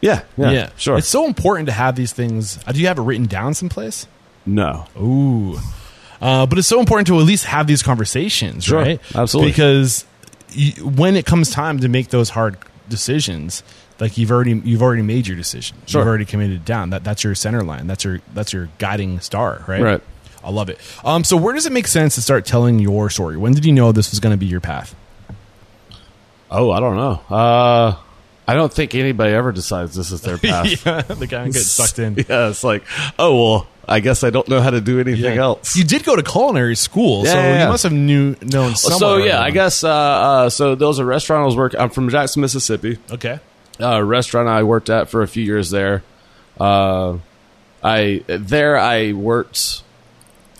Yeah, 0.00 0.22
yeah, 0.36 0.70
sure. 0.76 0.98
It's 0.98 1.08
so 1.08 1.26
important 1.26 1.66
to 1.66 1.72
have 1.72 1.96
these 1.96 2.12
things. 2.12 2.58
uh, 2.66 2.72
Do 2.72 2.80
you 2.80 2.86
have 2.86 2.98
it 2.98 3.02
written 3.02 3.26
down 3.26 3.54
someplace? 3.54 4.06
no, 4.46 4.86
Ooh. 5.00 5.58
Uh, 6.20 6.46
but 6.46 6.58
it's 6.58 6.66
so 6.68 6.80
important 6.80 7.06
to 7.08 7.18
at 7.18 7.22
least 7.24 7.44
have 7.44 7.66
these 7.68 7.82
conversations, 7.82 8.64
Sure. 8.64 8.78
right? 8.80 9.00
Absolutely. 9.14 9.52
Because 9.52 10.04
you, 10.50 10.72
when 10.88 11.14
it 11.16 11.26
comes 11.26 11.50
time 11.50 11.78
to 11.80 11.88
make 11.88 12.08
those 12.08 12.30
hard 12.30 12.56
decisions, 12.88 13.62
like 14.00 14.16
you've 14.18 14.30
already 14.32 14.60
you've 14.64 14.82
already 14.82 15.02
made 15.02 15.26
your 15.28 15.36
decision. 15.36 15.76
Sure. 15.86 16.00
You've 16.00 16.08
already 16.08 16.24
committed 16.24 16.64
down. 16.64 16.90
That 16.90 17.04
that's 17.04 17.22
your 17.22 17.34
center 17.36 17.62
line. 17.62 17.86
That's 17.86 18.02
your 18.04 18.20
that's 18.34 18.52
your 18.52 18.68
guiding 18.78 19.20
star, 19.20 19.64
right? 19.68 19.80
Right. 19.82 20.00
I 20.42 20.50
love 20.50 20.68
it. 20.70 20.78
Um, 21.04 21.22
so 21.24 21.36
where 21.36 21.52
does 21.54 21.66
it 21.66 21.72
make 21.72 21.86
sense 21.86 22.14
to 22.16 22.22
start 22.22 22.44
telling 22.46 22.78
your 22.78 23.10
story? 23.10 23.36
When 23.36 23.52
did 23.54 23.64
you 23.64 23.72
know 23.72 23.92
this 23.92 24.10
was 24.10 24.18
going 24.20 24.32
to 24.32 24.36
be 24.38 24.46
your 24.46 24.60
path? 24.60 24.94
oh, 26.50 26.70
I 26.70 26.80
don't 26.80 26.96
know. 26.96 27.20
Uh, 27.36 27.96
I 28.48 28.54
don't 28.54 28.72
think 28.72 28.94
anybody 28.94 29.34
ever 29.34 29.52
decides 29.52 29.94
this 29.94 30.10
is 30.10 30.22
their 30.22 30.38
path. 30.50 30.84
yeah, 30.86 31.02
the 31.02 31.26
guy 31.26 31.44
gets 31.46 31.70
sucked 31.70 31.98
in. 31.98 32.14
Yeah, 32.28 32.48
it's 32.48 32.64
like, 32.64 32.82
oh 33.18 33.36
well, 33.52 33.66
I 33.86 34.00
guess 34.00 34.24
I 34.24 34.30
don't 34.30 34.48
know 34.48 34.60
how 34.62 34.70
to 34.70 34.80
do 34.80 34.98
anything 35.00 35.34
Yeah. 35.36 35.42
else. 35.42 35.76
You 35.76 35.84
did 35.84 36.02
go 36.02 36.16
to 36.16 36.22
culinary 36.22 36.74
school, 36.74 37.24
Yeah, 37.24 37.32
so 37.32 37.38
yeah, 37.38 37.62
you 37.64 37.68
must 37.68 37.82
have 37.82 37.92
knew 37.92 38.34
known. 38.42 38.74
so 38.74 39.18
yeah, 39.18 39.40
I 39.40 39.50
guess 39.50 39.84
uh, 39.84 39.90
uh, 39.90 40.50
so. 40.50 40.74
There 40.74 40.88
was 40.88 40.98
a 40.98 41.04
restaurant 41.04 41.42
I 41.42 41.46
was 41.46 41.56
working. 41.56 41.78
I'm 41.78 41.90
from 41.90 42.08
Jackson, 42.08 42.40
Mississippi. 42.40 42.98
Okay. 43.10 43.38
Uh, 43.80 44.02
restaurant 44.02 44.48
I 44.48 44.62
worked 44.64 44.90
at 44.90 45.08
for 45.10 45.22
a 45.22 45.28
few 45.28 45.44
years 45.44 45.70
there. 45.70 46.02
Uh, 46.58 47.18
I 47.84 48.24
there 48.26 48.76
I 48.78 49.12
worked 49.12 49.82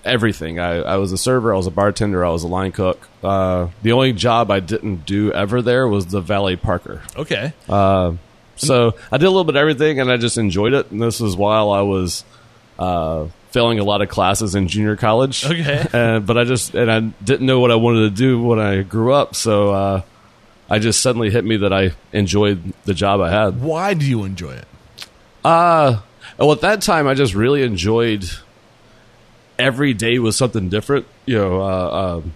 everything. 0.08 0.58
I, 0.58 0.76
I 0.78 0.96
was 0.96 1.12
a 1.12 1.18
server. 1.18 1.52
I 1.52 1.56
was 1.56 1.66
a 1.66 1.70
bartender. 1.70 2.24
I 2.24 2.30
was 2.30 2.42
a 2.42 2.48
line 2.48 2.72
cook. 2.72 3.08
Uh, 3.22 3.68
the 3.82 3.92
only 3.92 4.12
job 4.12 4.50
I 4.50 4.60
didn't 4.60 5.06
do 5.06 5.32
ever 5.32 5.62
there 5.62 5.86
was 5.86 6.06
the 6.06 6.20
valet 6.20 6.56
parker. 6.56 7.02
Okay. 7.16 7.52
Uh, 7.68 8.14
so 8.56 8.94
I 9.12 9.18
did 9.18 9.26
a 9.26 9.30
little 9.30 9.44
bit 9.44 9.56
of 9.56 9.60
everything, 9.60 10.00
and 10.00 10.10
I 10.10 10.16
just 10.16 10.38
enjoyed 10.38 10.72
it. 10.72 10.90
And 10.90 11.00
this 11.00 11.20
was 11.20 11.36
while 11.36 11.70
I 11.70 11.82
was 11.82 12.24
uh, 12.78 13.28
failing 13.50 13.78
a 13.78 13.84
lot 13.84 14.02
of 14.02 14.08
classes 14.08 14.54
in 14.54 14.68
junior 14.68 14.96
college. 14.96 15.44
Okay. 15.44 15.86
and, 15.92 16.26
but 16.26 16.36
I 16.36 16.44
just 16.44 16.74
and 16.74 16.90
I 16.90 17.00
didn't 17.00 17.46
know 17.46 17.60
what 17.60 17.70
I 17.70 17.76
wanted 17.76 18.00
to 18.00 18.10
do 18.10 18.42
when 18.42 18.58
I 18.58 18.82
grew 18.82 19.12
up. 19.12 19.34
So 19.34 19.72
uh, 19.72 20.02
I 20.68 20.78
just 20.78 21.00
suddenly 21.00 21.30
hit 21.30 21.44
me 21.44 21.58
that 21.58 21.72
I 21.72 21.92
enjoyed 22.12 22.72
the 22.84 22.94
job 22.94 23.20
I 23.20 23.30
had. 23.30 23.60
Why 23.60 23.94
do 23.94 24.06
you 24.06 24.24
enjoy 24.24 24.52
it? 24.52 24.66
Uh, 25.44 26.00
well, 26.36 26.52
at 26.52 26.60
that 26.60 26.82
time, 26.82 27.06
I 27.06 27.14
just 27.14 27.34
really 27.34 27.62
enjoyed 27.62 28.28
every 29.58 29.94
day 29.94 30.18
was 30.18 30.36
something 30.36 30.68
different. 30.68 31.06
You 31.26 31.38
know, 31.38 31.60
uh, 31.62 32.16
um 32.18 32.34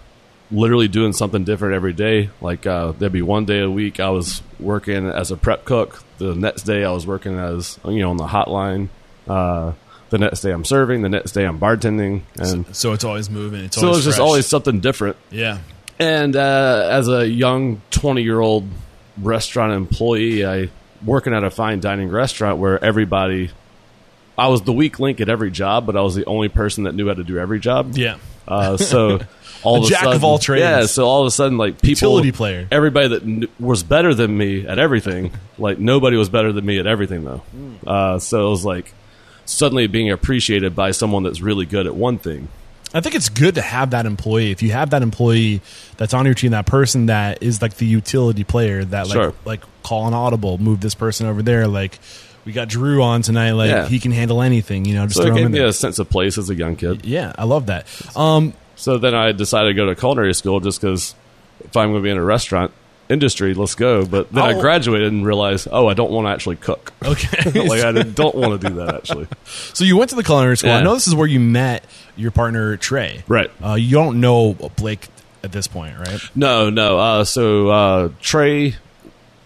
literally 0.51 0.87
doing 0.87 1.13
something 1.13 1.43
different 1.43 1.73
every 1.73 1.93
day. 1.93 2.29
Like 2.39 2.65
uh, 2.67 2.91
there'd 2.91 3.11
be 3.11 3.21
one 3.21 3.45
day 3.45 3.59
a 3.61 3.69
week 3.69 3.99
I 3.99 4.09
was 4.09 4.41
working 4.59 5.07
as 5.07 5.31
a 5.31 5.37
prep 5.37 5.65
cook. 5.65 6.03
The 6.19 6.35
next 6.35 6.63
day 6.63 6.83
I 6.85 6.91
was 6.91 7.07
working 7.07 7.37
as 7.37 7.79
you 7.85 7.99
know 7.99 8.11
on 8.11 8.17
the 8.17 8.27
hotline. 8.27 8.89
Uh, 9.27 9.73
the 10.09 10.19
next 10.19 10.41
day 10.41 10.51
I'm 10.51 10.63
serving. 10.65 11.01
The 11.01 11.09
next 11.09 11.31
day 11.31 11.45
I'm 11.45 11.59
bartending, 11.59 12.21
and 12.37 12.75
So 12.75 12.93
it's 12.93 13.03
always 13.03 13.29
moving. 13.29 13.65
It's 13.65 13.75
so 13.75 13.81
it 13.81 13.85
always 13.85 14.05
was 14.05 14.15
just 14.15 14.19
always 14.19 14.45
something 14.45 14.79
different. 14.79 15.17
yeah. 15.31 15.59
And 15.99 16.35
uh, 16.35 16.87
as 16.91 17.07
a 17.07 17.27
young 17.27 17.81
20 17.91 18.23
year 18.23 18.39
old 18.39 18.67
restaurant 19.21 19.73
employee, 19.73 20.45
I 20.45 20.69
working 21.05 21.33
at 21.33 21.43
a 21.43 21.51
fine 21.51 21.79
dining 21.79 22.09
restaurant 22.09 22.57
where 22.57 22.83
everybody, 22.83 23.51
I 24.37 24.47
was 24.47 24.61
the 24.63 24.73
weak 24.73 24.99
link 24.99 25.21
at 25.21 25.29
every 25.29 25.51
job, 25.51 25.85
but 25.85 25.95
I 25.95 26.01
was 26.01 26.15
the 26.15 26.25
only 26.25 26.49
person 26.49 26.85
that 26.85 26.95
knew 26.95 27.07
how 27.07 27.13
to 27.13 27.23
do 27.23 27.37
every 27.37 27.59
job. 27.59 27.95
Yeah. 27.95 28.17
Uh, 28.47 28.77
so 28.77 29.19
all 29.63 29.75
A 29.75 29.79
of 29.79 29.85
a 29.85 29.89
jack 29.89 30.05
of 30.07 30.23
all 30.23 30.39
trades. 30.39 30.61
Yeah. 30.61 30.85
So 30.87 31.05
all 31.05 31.21
of 31.21 31.27
a 31.27 31.31
sudden, 31.31 31.57
like 31.57 31.81
people, 31.81 32.09
Utility 32.09 32.31
player. 32.31 32.67
everybody 32.71 33.07
that 33.09 33.21
kn- 33.23 33.47
was 33.59 33.83
better 33.83 34.13
than 34.13 34.35
me 34.37 34.67
at 34.67 34.79
everything, 34.79 35.31
like 35.57 35.79
nobody 35.79 36.17
was 36.17 36.29
better 36.29 36.51
than 36.51 36.65
me 36.65 36.79
at 36.79 36.87
everything 36.87 37.23
though. 37.23 37.37
Hmm. 37.37 37.73
Uh, 37.85 38.19
so 38.19 38.47
it 38.47 38.49
was 38.49 38.65
like 38.65 38.93
suddenly 39.45 39.87
being 39.87 40.09
appreciated 40.11 40.75
by 40.75 40.91
someone 40.91 41.23
that's 41.23 41.41
really 41.41 41.65
good 41.65 41.85
at 41.85 41.95
one 41.95 42.17
thing. 42.17 42.47
I 42.95 43.01
think 43.01 43.15
it's 43.15 43.29
good 43.29 43.55
to 43.55 43.61
have 43.61 43.89
that 43.91 44.05
employee. 44.05 44.51
If 44.51 44.61
you 44.61 44.71
have 44.71 44.91
that 44.91 45.01
employee 45.01 45.61
that's 45.97 46.13
on 46.13 46.25
your 46.25 46.35
team, 46.35 46.51
that 46.51 46.65
person 46.67 47.07
that 47.07 47.41
is 47.41 47.61
like 47.61 47.75
the 47.77 47.85
utility 47.87 48.43
player 48.43 48.83
that 48.85 49.07
like 49.07 49.13
Sure. 49.15 49.33
like 49.45 49.61
call 49.83 50.07
an 50.07 50.13
audible, 50.13 50.57
move 50.59 50.79
this 50.81 50.93
person 50.95 51.25
over 51.27 51.41
there. 51.41 51.67
Like 51.67 51.97
we 52.45 52.51
got 52.51 52.67
Drew 52.67 53.01
on 53.01 53.21
tonight. 53.21 53.51
Like 53.51 53.69
Yeah. 53.69 53.87
he 53.87 53.99
can 53.99 54.11
handle 54.11 54.41
anything. 54.41 54.85
You 54.85 54.95
know, 54.95 55.05
just 55.05 55.15
So 55.17 55.23
it 55.23 55.25
throw 55.27 55.35
him 55.35 55.43
gave 55.43 55.51
me 55.51 55.59
there. 55.59 55.67
a 55.67 55.73
sense 55.73 55.99
of 55.99 56.09
place 56.09 56.37
as 56.37 56.49
a 56.49 56.55
young 56.55 56.75
kid. 56.75 57.05
yeah, 57.05 57.33
I 57.37 57.43
love 57.45 57.67
that. 57.67 57.85
Um, 58.17 58.53
So 58.75 58.97
then 58.97 59.13
I 59.15 59.31
decided 59.31 59.69
to 59.69 59.73
go 59.75 59.85
to 59.85 59.95
culinary 59.95 60.33
school 60.33 60.59
just 60.59 60.81
because 60.81 61.15
if 61.63 61.75
I'm 61.77 61.91
going 61.91 62.01
to 62.01 62.03
be 62.03 62.09
in 62.09 62.17
a 62.17 62.23
restaurant 62.23 62.71
industry, 63.09 63.53
let's 63.53 63.75
go. 63.75 64.05
But 64.05 64.31
then 64.31 64.43
I 64.43 64.53
Oh. 64.53 64.61
graduated 64.61 65.11
and 65.11 65.25
realized, 65.25 65.67
oh, 65.71 65.87
I 65.87 65.93
don't 65.93 66.11
want 66.11 66.25
to 66.27 66.31
actually 66.31 66.55
cook. 66.55 66.91
okay. 67.05 67.51
like 67.67 67.83
I 67.83 67.91
don't 67.91 68.33
want 68.35 68.59
to 68.61 68.69
do 68.69 68.75
that 68.75 68.95
actually. 68.95 69.27
so 69.73 69.83
you 69.85 69.95
went 69.97 70.09
to 70.09 70.15
the 70.15 70.23
culinary 70.23 70.57
school. 70.57 70.71
I 70.71 70.81
know 70.81 70.93
this 70.95 71.07
is 71.07 71.15
where 71.15 71.27
you 71.27 71.39
met 71.39 71.83
your 72.17 72.31
partner 72.31 72.75
Trey. 72.77 73.23
Right. 73.27 73.51
Uh, 73.63 73.75
you 73.75 73.91
don't 73.91 74.19
know 74.19 74.53
Blake 74.75 75.07
at 75.43 75.51
this 75.51 75.67
point, 75.67 75.97
right? 75.99 76.19
No, 76.35 76.69
no. 76.69 76.97
Uh, 76.97 77.23
so 77.25 77.69
uh, 77.69 78.09
Trey 78.21 78.75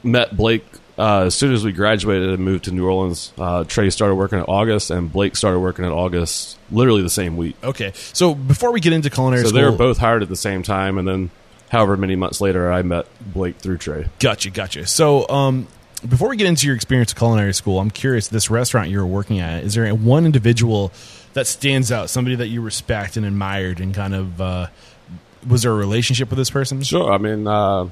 met 0.03 0.37
Blake 0.37 0.63
uh, 0.97 1.25
as 1.25 1.35
soon 1.35 1.53
as 1.53 1.63
we 1.63 1.71
graduated 1.71 2.29
and 2.29 2.43
moved 2.43 2.65
to 2.65 2.71
New 2.71 2.85
Orleans, 2.85 3.31
uh, 3.37 3.63
Trey 3.65 3.89
started 3.89 4.15
working 4.15 4.39
in 4.39 4.45
August, 4.45 4.89
and 4.89 5.11
Blake 5.11 5.35
started 5.35 5.59
working 5.59 5.85
in 5.85 5.91
August, 5.91 6.57
literally 6.71 7.03
the 7.03 7.09
same 7.09 7.37
week. 7.37 7.55
Okay, 7.63 7.91
so 8.13 8.33
before 8.33 8.71
we 8.71 8.79
get 8.79 8.93
into 8.93 9.09
culinary 9.09 9.43
So 9.43 9.49
school, 9.49 9.61
they 9.61 9.69
were 9.69 9.75
both 9.75 9.97
hired 9.97 10.23
at 10.23 10.29
the 10.29 10.35
same 10.35 10.63
time, 10.63 10.97
and 10.97 11.07
then 11.07 11.29
however 11.69 11.97
many 11.97 12.15
months 12.15 12.41
later, 12.41 12.71
I 12.71 12.81
met 12.81 13.05
Blake 13.21 13.57
through 13.57 13.77
Trey. 13.77 14.07
Gotcha, 14.19 14.49
gotcha. 14.49 14.87
So, 14.87 15.27
um, 15.29 15.67
before 16.07 16.29
we 16.29 16.37
get 16.37 16.47
into 16.47 16.67
your 16.67 16.75
experience 16.75 17.11
at 17.11 17.17
culinary 17.17 17.53
school, 17.53 17.79
I'm 17.79 17.89
curious. 17.89 18.27
This 18.27 18.49
restaurant 18.49 18.89
you 18.89 18.99
were 18.99 19.05
working 19.05 19.39
at, 19.39 19.63
is 19.63 19.73
there 19.73 19.93
one 19.93 20.25
individual 20.25 20.91
that 21.33 21.47
stands 21.47 21.91
out? 21.91 22.09
Somebody 22.09 22.35
that 22.35 22.47
you 22.47 22.61
respect 22.61 23.17
and 23.17 23.25
admired, 23.25 23.79
and 23.79 23.93
kind 23.93 24.13
of 24.13 24.41
uh, 24.41 24.67
was 25.47 25.63
there 25.63 25.71
a 25.71 25.75
relationship 25.75 26.29
with 26.29 26.37
this 26.37 26.49
person? 26.49 26.81
Sure. 26.83 27.11
I 27.11 27.17
mean, 27.17 27.47
uh, 27.47 27.89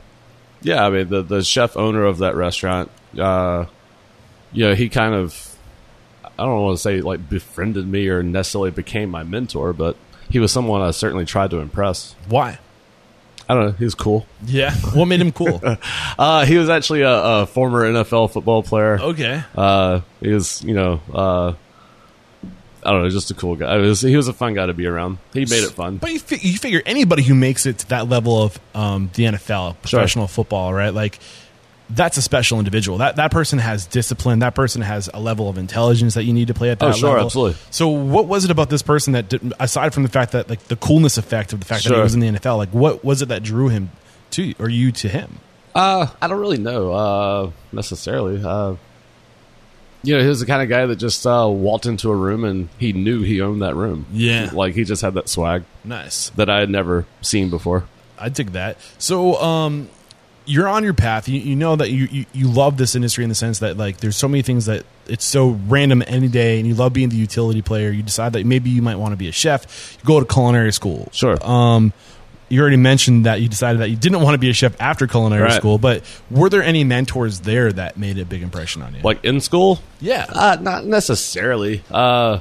yeah. 0.65 0.85
I 0.85 0.89
mean, 0.89 1.07
the 1.09 1.21
the 1.21 1.43
chef 1.43 1.77
owner 1.77 2.03
of 2.05 2.17
that 2.19 2.35
restaurant, 2.35 2.89
uh, 3.17 3.65
you 4.51 4.67
know, 4.67 4.75
he 4.75 4.89
kind 4.89 5.13
of, 5.13 5.55
I 6.23 6.43
don't 6.43 6.61
want 6.61 6.77
to 6.77 6.81
say 6.81 7.01
like 7.01 7.29
befriended 7.29 7.87
me 7.87 8.07
or 8.09 8.23
necessarily 8.23 8.71
became 8.71 9.09
my 9.09 9.23
mentor, 9.23 9.71
but 9.73 9.95
he 10.29 10.39
was 10.39 10.51
someone 10.51 10.81
I 10.81 10.91
certainly 10.91 11.25
tried 11.25 11.51
to 11.51 11.59
impress. 11.59 12.15
Why? 12.27 12.59
I 13.47 13.53
don't 13.53 13.65
know. 13.65 13.71
He 13.73 13.83
was 13.83 13.93
cool. 13.93 14.25
Yeah, 14.45 14.73
what 14.93 15.05
made 15.05 15.21
him 15.21 15.31
cool? 15.31 15.61
Uh, 16.17 16.45
he 16.45 16.57
was 16.57 16.69
actually 16.69 17.01
a, 17.01 17.11
a 17.13 17.45
former 17.45 17.83
NFL 17.83 18.31
football 18.31 18.63
player. 18.63 18.97
okay, 18.99 19.43
Uh, 19.55 19.99
he 20.21 20.29
was, 20.29 20.63
you 20.63 20.73
know, 20.73 21.01
uh, 21.13 21.53
I 22.85 22.91
don't 22.91 23.03
know, 23.03 23.09
just 23.09 23.31
a 23.31 23.33
cool 23.33 23.55
guy. 23.55 23.75
Was, 23.77 24.01
he 24.01 24.15
was 24.15 24.27
a 24.27 24.33
fun 24.33 24.53
guy 24.53 24.65
to 24.67 24.73
be 24.73 24.85
around. 24.85 25.17
He 25.33 25.41
made 25.41 25.63
it 25.63 25.71
fun. 25.71 25.97
But 25.97 26.11
you, 26.11 26.19
fi- 26.19 26.39
you 26.47 26.57
figure 26.57 26.81
anybody 26.85 27.23
who 27.23 27.33
makes 27.35 27.65
it 27.65 27.79
to 27.79 27.89
that 27.89 28.07
level 28.07 28.43
of 28.43 28.59
um, 28.75 29.09
the 29.15 29.23
NFL, 29.23 29.77
professional 29.81 30.27
football, 30.27 30.73
right? 30.73 30.93
Like 30.93 31.19
that's 31.89 32.17
a 32.17 32.21
special 32.21 32.57
individual. 32.59 32.97
That 32.99 33.15
that 33.17 33.31
person 33.31 33.59
has 33.59 33.85
discipline. 33.85 34.39
That 34.39 34.55
person 34.55 34.81
has 34.81 35.09
a 35.13 35.19
level 35.19 35.49
of 35.49 35.57
intelligence 35.57 36.13
that 36.15 36.23
you 36.23 36.33
need 36.33 36.47
to 36.47 36.53
play 36.53 36.69
at 36.71 36.79
that 36.79 36.89
Oh, 36.89 36.91
sure, 36.93 37.09
level. 37.11 37.25
absolutely. 37.25 37.57
So, 37.71 37.89
what 37.89 38.25
was 38.27 38.43
it 38.45 38.51
about 38.51 38.69
this 38.69 38.81
person 38.81 39.13
that, 39.13 39.29
did, 39.29 39.53
aside 39.59 39.93
from 39.93 40.03
the 40.03 40.09
fact 40.09 40.31
that 40.31 40.49
like 40.49 40.63
the 40.63 40.75
coolness 40.77 41.17
effect 41.17 41.53
of 41.53 41.59
the 41.59 41.65
fact 41.65 41.83
that 41.83 41.89
he 41.89 41.95
Sure. 41.95 42.03
was 42.03 42.13
in 42.15 42.21
the 42.21 42.27
NFL, 42.27 42.57
like 42.57 42.69
what 42.69 43.03
was 43.05 43.21
it 43.21 43.27
that 43.29 43.43
drew 43.43 43.67
him 43.69 43.91
to 44.31 44.43
you, 44.43 44.55
or 44.59 44.67
you 44.69 44.91
to 44.93 45.07
him? 45.09 45.37
Uh, 45.75 46.07
I 46.21 46.27
don't 46.27 46.39
really 46.39 46.57
know 46.57 46.91
uh, 46.93 47.51
necessarily. 47.71 48.41
Uh, 48.43 48.75
you 50.05 50.15
know, 50.15 50.21
he 50.21 50.27
was 50.27 50.39
the 50.39 50.45
kind 50.45 50.61
of 50.61 50.69
guy 50.69 50.85
that 50.85 50.95
just 50.97 51.25
uh, 51.25 51.47
walked 51.49 51.85
into 51.85 52.09
a 52.11 52.15
room 52.15 52.43
and 52.43 52.69
he 52.77 52.93
knew 52.93 53.21
he 53.23 53.41
owned 53.41 53.61
that 53.61 53.75
room. 53.75 54.05
Yeah. 54.13 54.49
like 54.53 54.75
he 54.75 54.83
just 54.83 55.01
had 55.01 55.15
that 55.15 55.27
swag 55.29 55.63
Nice. 55.83 56.29
that 56.31 56.49
I 56.49 56.59
had 56.59 56.69
never 56.69 57.05
seen 57.21 57.49
before. 57.49 57.85
I 58.17 58.29
dig 58.29 58.51
that. 58.53 58.77
So, 58.97 59.35
um, 59.41 59.89
you're 60.47 60.67
on 60.67 60.83
your 60.83 60.93
path. 60.93 61.27
You, 61.27 61.39
you 61.39 61.55
know 61.55 61.75
that 61.75 61.89
you, 61.89 62.05
you, 62.11 62.25
you 62.31 62.47
love 62.47 62.77
this 62.77 62.93
industry 62.95 63.23
in 63.23 63.29
the 63.29 63.35
sense 63.35 63.59
that 63.59 63.77
like 63.77 63.97
there's 63.97 64.15
so 64.15 64.27
many 64.27 64.43
things 64.43 64.67
that 64.67 64.85
it's 65.07 65.25
so 65.25 65.49
random 65.67 66.03
any 66.05 66.27
day, 66.27 66.59
and 66.59 66.67
you 66.67 66.75
love 66.75 66.93
being 66.93 67.09
the 67.09 67.15
utility 67.15 67.63
player. 67.63 67.89
You 67.89 68.03
decide 68.03 68.33
that 68.33 68.45
maybe 68.45 68.69
you 68.69 68.83
might 68.83 68.97
want 68.97 69.11
to 69.13 69.17
be 69.17 69.27
a 69.27 69.31
chef. 69.31 69.97
You 69.99 70.05
go 70.05 70.19
to 70.19 70.25
culinary 70.31 70.71
school. 70.71 71.09
Sure. 71.11 71.43
Um, 71.43 71.93
you 72.55 72.61
already 72.61 72.77
mentioned 72.77 73.25
that 73.25 73.41
you 73.41 73.47
decided 73.49 73.81
that 73.81 73.89
you 73.89 73.95
didn't 73.95 74.21
want 74.21 74.33
to 74.33 74.37
be 74.39 74.49
a 74.49 74.53
chef 74.53 74.75
after 74.79 75.05
culinary 75.07 75.43
Right. 75.43 75.53
school, 75.53 75.77
but 75.77 76.01
were 76.31 76.49
there 76.49 76.63
any 76.63 76.83
mentors 76.83 77.41
there 77.41 77.71
that 77.73 77.97
made 77.97 78.17
a 78.17 78.25
big 78.25 78.41
impression 78.41 78.81
on 78.81 78.95
you? 78.95 79.01
Like 79.01 79.23
in 79.23 79.39
school, 79.41 79.79
yeah, 80.01 80.25
Uh, 80.29 80.57
not 80.59 80.85
necessarily. 80.85 81.83
Uh, 81.91 82.39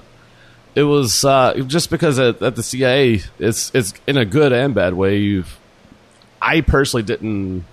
it 0.75 0.85
was 0.85 1.25
uh, 1.25 1.55
just 1.67 1.91
because 1.91 2.19
at, 2.19 2.41
at 2.43 2.57
the 2.57 2.63
CIA, 2.63 3.23
it's 3.39 3.71
it's 3.75 3.93
in 4.07 4.17
a 4.17 4.25
good 4.25 4.53
and 4.53 4.75
bad 4.75 4.95
way. 4.95 5.19
You've, 5.19 5.59
I 6.43 6.63
personally 6.63 7.03
didn't 7.05 7.65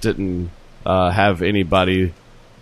didn't 0.00 0.50
uh, 0.84 1.10
have 1.10 1.40
anybody 1.42 2.12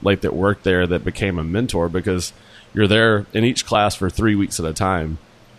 like 0.02 0.21
that 0.21 0.35
worked 0.35 0.62
there 0.64 0.87
that 0.87 1.04
became 1.04 1.38
a 1.38 1.45
mentor 1.45 1.88
because 1.88 2.33
you're 2.75 2.87
there 2.87 3.26
in 3.33 3.42
each 3.45 3.66
class 3.66 3.95
for 3.97 4.09
three 4.11 4.35
weeks 4.37 4.61
at 4.61 4.66
a 4.66 4.73
time. 4.73 5.18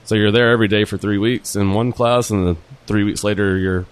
So 0.09 0.15
you're 0.15 0.31
there 0.31 0.49
every 0.49 0.67
day 0.67 0.85
for 0.85 0.97
three 0.97 1.19
weeks 1.19 1.55
in 1.55 1.71
one 1.73 1.91
class, 1.91 2.31
and 2.31 2.47
then 2.47 2.57
three 2.87 3.03
weeks 3.03 3.23
later 3.23 3.55
you're 3.59 3.85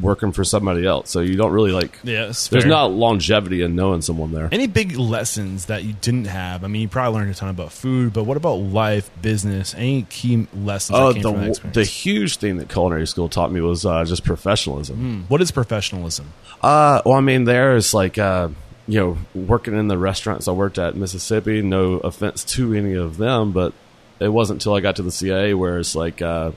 working 0.00 0.30
for 0.30 0.44
somebody 0.44 0.86
else. 0.86 1.10
So 1.10 1.18
you 1.18 1.34
don't 1.34 1.50
really 1.50 1.72
like. 1.72 1.98
yeah. 2.04 2.26
There's 2.26 2.48
fair. 2.48 2.64
not 2.64 2.92
longevity 2.92 3.62
in 3.62 3.74
knowing 3.74 4.00
someone 4.02 4.30
there. 4.30 4.48
Any 4.52 4.68
big 4.68 4.96
lessons 4.96 5.66
that 5.66 5.82
you 5.82 5.94
didn't 5.94 6.26
have? 6.26 6.62
I 6.62 6.68
mean, 6.68 6.82
you 6.82 6.88
probably 6.88 7.18
learned 7.18 7.32
a 7.32 7.34
ton 7.34 7.48
about 7.48 7.72
food, 7.72 8.12
but 8.12 8.22
what 8.22 8.36
about 8.36 8.54
life, 8.54 9.10
business? 9.20 9.74
Any 9.74 10.02
key 10.02 10.46
lessons 10.54 10.96
Oh, 10.96 11.12
the 11.12 11.70
the 11.72 11.82
huge 11.82 12.36
thing 12.36 12.58
that 12.58 12.68
culinary 12.68 13.08
school 13.08 13.28
taught 13.28 13.50
me 13.50 13.60
was 13.60 13.84
uh, 13.84 14.04
just 14.04 14.22
professionalism. 14.22 15.24
what 15.26 15.42
is 15.42 15.50
professionalism? 15.50 16.32
Uh, 16.62 17.02
well, 17.04 17.16
I 17.16 17.20
mean, 17.20 17.42
there 17.42 17.74
is 17.74 17.92
like 17.92 18.16
uh, 18.16 18.50
you 18.86 19.00
know 19.00 19.18
working 19.34 19.76
in 19.76 19.88
the 19.88 19.98
restaurants 19.98 20.46
I 20.46 20.52
worked 20.52 20.78
at 20.78 20.94
in 20.94 21.00
Mississippi. 21.00 21.62
No 21.62 21.94
offense 21.94 22.44
to 22.44 22.74
any 22.74 22.94
of 22.94 23.16
them, 23.16 23.50
but 23.50 23.72
it 24.20 24.28
wasn't 24.28 24.60
until 24.60 24.74
I 24.74 24.80
got 24.80 24.96
to 24.96 25.02
the 25.02 25.12
CIA 25.12 25.54
where 25.54 25.78
it's 25.78 25.94
like 25.94 26.20
uh, 26.22 26.52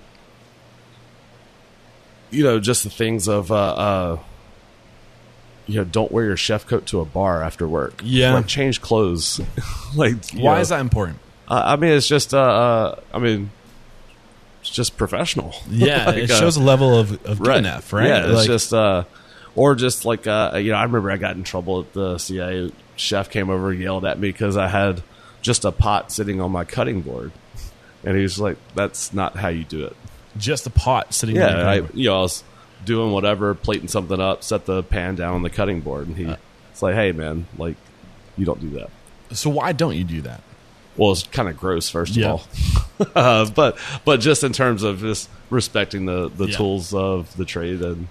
you 2.29 2.43
know 2.43 2.59
just 2.59 2.83
the 2.83 2.89
things 2.89 3.27
of 3.27 3.51
uh, 3.51 3.55
uh, 3.55 4.19
you 5.67 5.75
know 5.75 5.83
don't 5.83 6.11
wear 6.11 6.25
your 6.25 6.37
chef 6.37 6.65
coat 6.67 6.85
to 6.87 6.99
a 7.01 7.05
bar 7.05 7.43
after 7.43 7.67
work. 7.67 8.01
Yeah. 8.03 8.33
like 8.33 8.47
change 8.47 8.81
clothes. 8.81 9.39
like 9.95 10.31
Why 10.33 10.55
know. 10.55 10.61
is 10.61 10.69
that 10.69 10.81
important? 10.81 11.19
Uh, 11.47 11.63
I 11.65 11.75
mean, 11.75 11.91
it's 11.91 12.07
just 12.07 12.33
uh, 12.33 12.39
uh, 12.39 12.99
I 13.13 13.19
mean. 13.19 13.51
It's 14.61 14.69
just 14.69 14.95
professional. 14.95 15.55
Yeah, 15.71 16.05
Like, 16.05 16.17
it 16.17 16.31
uh, 16.31 16.39
shows 16.39 16.55
a 16.55 16.61
level 16.61 16.95
of, 16.95 17.25
of 17.25 17.39
good 17.39 17.57
enough, 17.57 17.91
right? 17.91 18.07
Yeah, 18.07 18.31
it's 18.31 18.45
just 18.45 18.71
uh, 18.71 19.05
or 19.55 19.73
just 19.73 20.05
like 20.05 20.27
uh, 20.27 20.51
you 20.61 20.71
know, 20.71 20.77
I 20.77 20.83
remember 20.83 21.09
I 21.09 21.17
got 21.17 21.35
in 21.35 21.41
trouble 21.41 21.79
at 21.79 21.93
the 21.93 22.19
CIA 22.19 22.71
chef 22.95 23.31
came 23.31 23.49
over 23.49 23.71
and 23.71 23.81
yelled 23.81 24.05
at 24.05 24.19
me 24.19 24.29
because 24.31 24.57
I 24.57 24.67
had 24.67 25.01
just 25.41 25.65
a 25.65 25.71
pot 25.71 26.11
sitting 26.11 26.39
on 26.39 26.51
my 26.51 26.63
cutting 26.63 27.01
board, 27.01 27.31
and 28.03 28.15
he 28.17 28.23
was 28.23 28.39
like, 28.39 28.57
"That's 28.75 29.13
not 29.13 29.35
how 29.35 29.49
you 29.49 29.63
do 29.63 29.85
it." 29.85 29.95
just 30.37 30.65
a 30.65 30.69
pot 30.69 31.13
sitting. 31.13 31.35
Yeah, 31.35 31.47
there. 31.53 31.67
I, 31.67 31.75
you 31.93 32.05
know, 32.09 32.19
I 32.19 32.21
was 32.21 32.43
doing 32.85 33.11
whatever, 33.11 33.53
plating 33.53 33.89
something 33.89 34.19
up, 34.19 34.43
set 34.43 34.65
the 34.65 34.81
pan 34.81 35.15
down 35.15 35.33
on 35.35 35.41
the 35.43 35.49
cutting 35.49 35.81
board, 35.81 36.07
and 36.07 36.15
he, 36.15 36.25
Uh. 36.25 36.37
it's 36.71 36.81
like, 36.81 36.95
"Hey, 36.95 37.11
man, 37.11 37.47
like, 37.57 37.75
you 38.37 38.45
don't 38.45 38.61
do 38.61 38.69
that." 38.79 38.89
so 39.35 39.49
why 39.49 39.71
don't 39.73 39.95
you 39.95 40.03
do 40.05 40.21
that? 40.21 40.41
Well, 40.97 41.11
it's 41.13 41.23
kind 41.23 41.47
of 41.49 41.57
gross, 41.57 41.89
first 41.89 42.15
Yeah. 42.17 42.33
of 42.33 42.47
all, 42.99 43.07
uh, 43.15 43.49
but 43.49 43.77
but 44.05 44.19
just 44.21 44.43
in 44.43 44.51
terms 44.53 44.83
of 44.83 44.99
just 45.01 45.29
respecting 45.49 46.05
the 46.05 46.29
the 46.29 46.47
Yeah. 46.47 46.57
tools 46.57 46.93
of 46.93 47.35
the 47.37 47.45
trade 47.45 47.81
and 47.81 48.07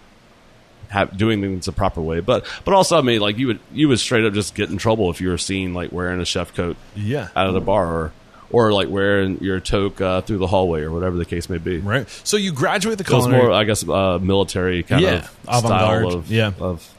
have, 0.89 1.17
doing 1.17 1.41
things 1.41 1.67
the 1.67 1.73
proper 1.73 2.01
way. 2.01 2.21
But 2.21 2.45
but 2.65 2.75
also, 2.75 2.99
I 2.99 3.03
mean, 3.03 3.21
like 3.21 3.39
you 3.39 3.47
would 3.49 3.61
you 3.73 3.89
would 3.89 3.99
straight 4.01 4.25
up 4.25 4.33
just 4.35 4.55
get 4.55 4.71
in 4.71 4.77
trouble 4.79 5.11
if 5.11 5.21
you 5.21 5.29
were 5.29 5.39
seen 5.39 5.73
like 5.75 5.93
wearing 5.93 6.21
a 6.21 6.25
chef 6.25 6.55
coat 6.55 6.77
Yeah, 6.97 7.29
out 7.37 7.47
of 7.47 7.55
the 7.55 7.61
bar 7.61 7.87
or 7.87 8.13
or 8.51 8.73
like 8.73 8.89
wearing 8.89 9.43
your 9.43 9.61
toque 9.61 10.01
uh, 10.01 10.21
through 10.23 10.39
the 10.39 10.47
hallway 10.47 10.83
or 10.83 10.91
whatever 10.91 11.17
the 11.17 11.25
case 11.25 11.49
may 11.49 11.59
be. 11.59 11.79
right. 11.79 12.09
So 12.25 12.37
you 12.37 12.53
graduate 12.53 12.99
the 12.99 13.05
So 13.05 13.17
it's 13.19 13.27
culinary. 13.27 13.49
more, 13.49 13.53
I 13.53 13.65
guess, 13.65 13.89
uh, 13.89 14.19
military 14.21 14.83
kind 14.83 15.03
Yeah, 15.03 15.11
of 15.15 15.37
avant-garde, 15.49 16.07
style 16.09 16.19
of 16.19 16.31
yeah. 16.31 16.53
of 16.61 16.95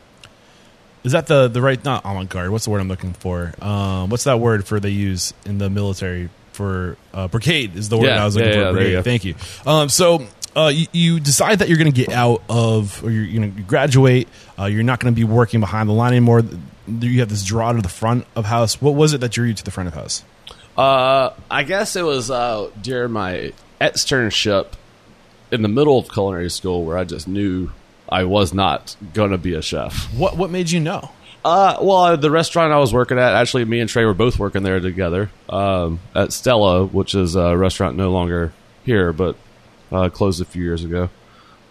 is 1.03 1.13
that 1.13 1.27
the 1.27 1.47
the 1.47 1.61
right? 1.61 1.83
Not 1.83 2.03
avant 2.05 2.29
garde. 2.29 2.51
What's 2.51 2.65
the 2.65 2.69
word 2.71 2.79
I'm 2.79 2.87
looking 2.87 3.13
for? 3.13 3.53
Um, 3.61 4.09
what's 4.09 4.25
that 4.25 4.39
word 4.39 4.65
for 4.67 4.79
they 4.79 4.89
use 4.91 5.33
in 5.45 5.57
the 5.57 5.69
military 5.69 6.29
for 6.53 6.95
uh, 7.13 7.27
brigade? 7.27 7.75
Is 7.75 7.89
the 7.89 7.97
word 7.97 8.05
Yeah, 8.07 8.21
I 8.21 8.25
was 8.25 8.35
looking 8.35 8.49
yeah, 8.51 8.55
for. 8.57 8.65
yeah, 8.67 8.71
brigade. 8.71 9.03
Thank 9.03 9.25
you. 9.25 9.35
Um, 9.65 9.89
so. 9.89 10.25
Uh, 10.53 10.67
you, 10.67 10.85
you 10.91 11.19
decide 11.21 11.59
that 11.59 11.69
you're 11.69 11.77
going 11.77 11.89
to 11.89 11.95
get 11.95 12.09
out 12.09 12.43
of, 12.49 13.01
or 13.05 13.09
you're, 13.09 13.23
you 13.23 13.39
know, 13.39 13.47
you 13.55 13.63
graduate. 13.63 14.27
Uh, 14.59 14.65
you're 14.65 14.83
not 14.83 14.99
going 14.99 15.13
to 15.13 15.15
be 15.15 15.23
working 15.23 15.61
behind 15.61 15.87
the 15.87 15.93
line 15.93 16.11
anymore. 16.11 16.43
You 16.89 17.21
have 17.21 17.29
this 17.29 17.45
draw 17.45 17.71
to 17.71 17.81
the 17.81 17.87
front 17.87 18.27
of 18.35 18.43
house. 18.43 18.81
What 18.81 18.93
was 18.93 19.13
it 19.13 19.21
that 19.21 19.31
drew 19.31 19.47
you 19.47 19.53
to 19.53 19.63
the 19.63 19.71
front 19.71 19.87
of 19.87 19.93
house? 19.93 20.25
Uh, 20.81 21.35
I 21.51 21.61
guess 21.61 21.95
it 21.95 22.01
was 22.01 22.31
uh, 22.31 22.71
during 22.81 23.11
my 23.11 23.53
externship 23.79 24.69
in 25.51 25.61
the 25.61 25.67
middle 25.67 25.99
of 25.99 26.09
culinary 26.09 26.49
school 26.49 26.85
where 26.85 26.97
I 26.97 27.03
just 27.03 27.27
knew 27.27 27.69
I 28.09 28.23
was 28.23 28.51
not 28.51 28.95
going 29.13 29.29
to 29.29 29.37
be 29.37 29.53
a 29.53 29.61
chef. 29.61 30.11
What 30.11 30.37
What 30.37 30.49
made 30.49 30.71
you 30.71 30.79
know? 30.79 31.11
Uh, 31.45 31.77
well, 31.81 32.17
the 32.17 32.31
restaurant 32.31 32.73
I 32.73 32.79
was 32.79 32.91
working 32.91 33.19
at, 33.19 33.33
actually, 33.33 33.65
me 33.65 33.79
and 33.79 33.87
Trey 33.87 34.05
were 34.05 34.15
both 34.15 34.39
working 34.39 34.63
there 34.63 34.79
together 34.79 35.29
um, 35.49 35.99
at 36.15 36.33
Stella, 36.33 36.85
which 36.85 37.13
is 37.13 37.35
a 37.35 37.55
restaurant 37.55 37.95
no 37.95 38.09
longer 38.09 38.51
here, 38.83 39.13
but 39.13 39.35
uh, 39.91 40.09
closed 40.09 40.41
a 40.41 40.45
few 40.45 40.63
years 40.63 40.83
ago. 40.83 41.09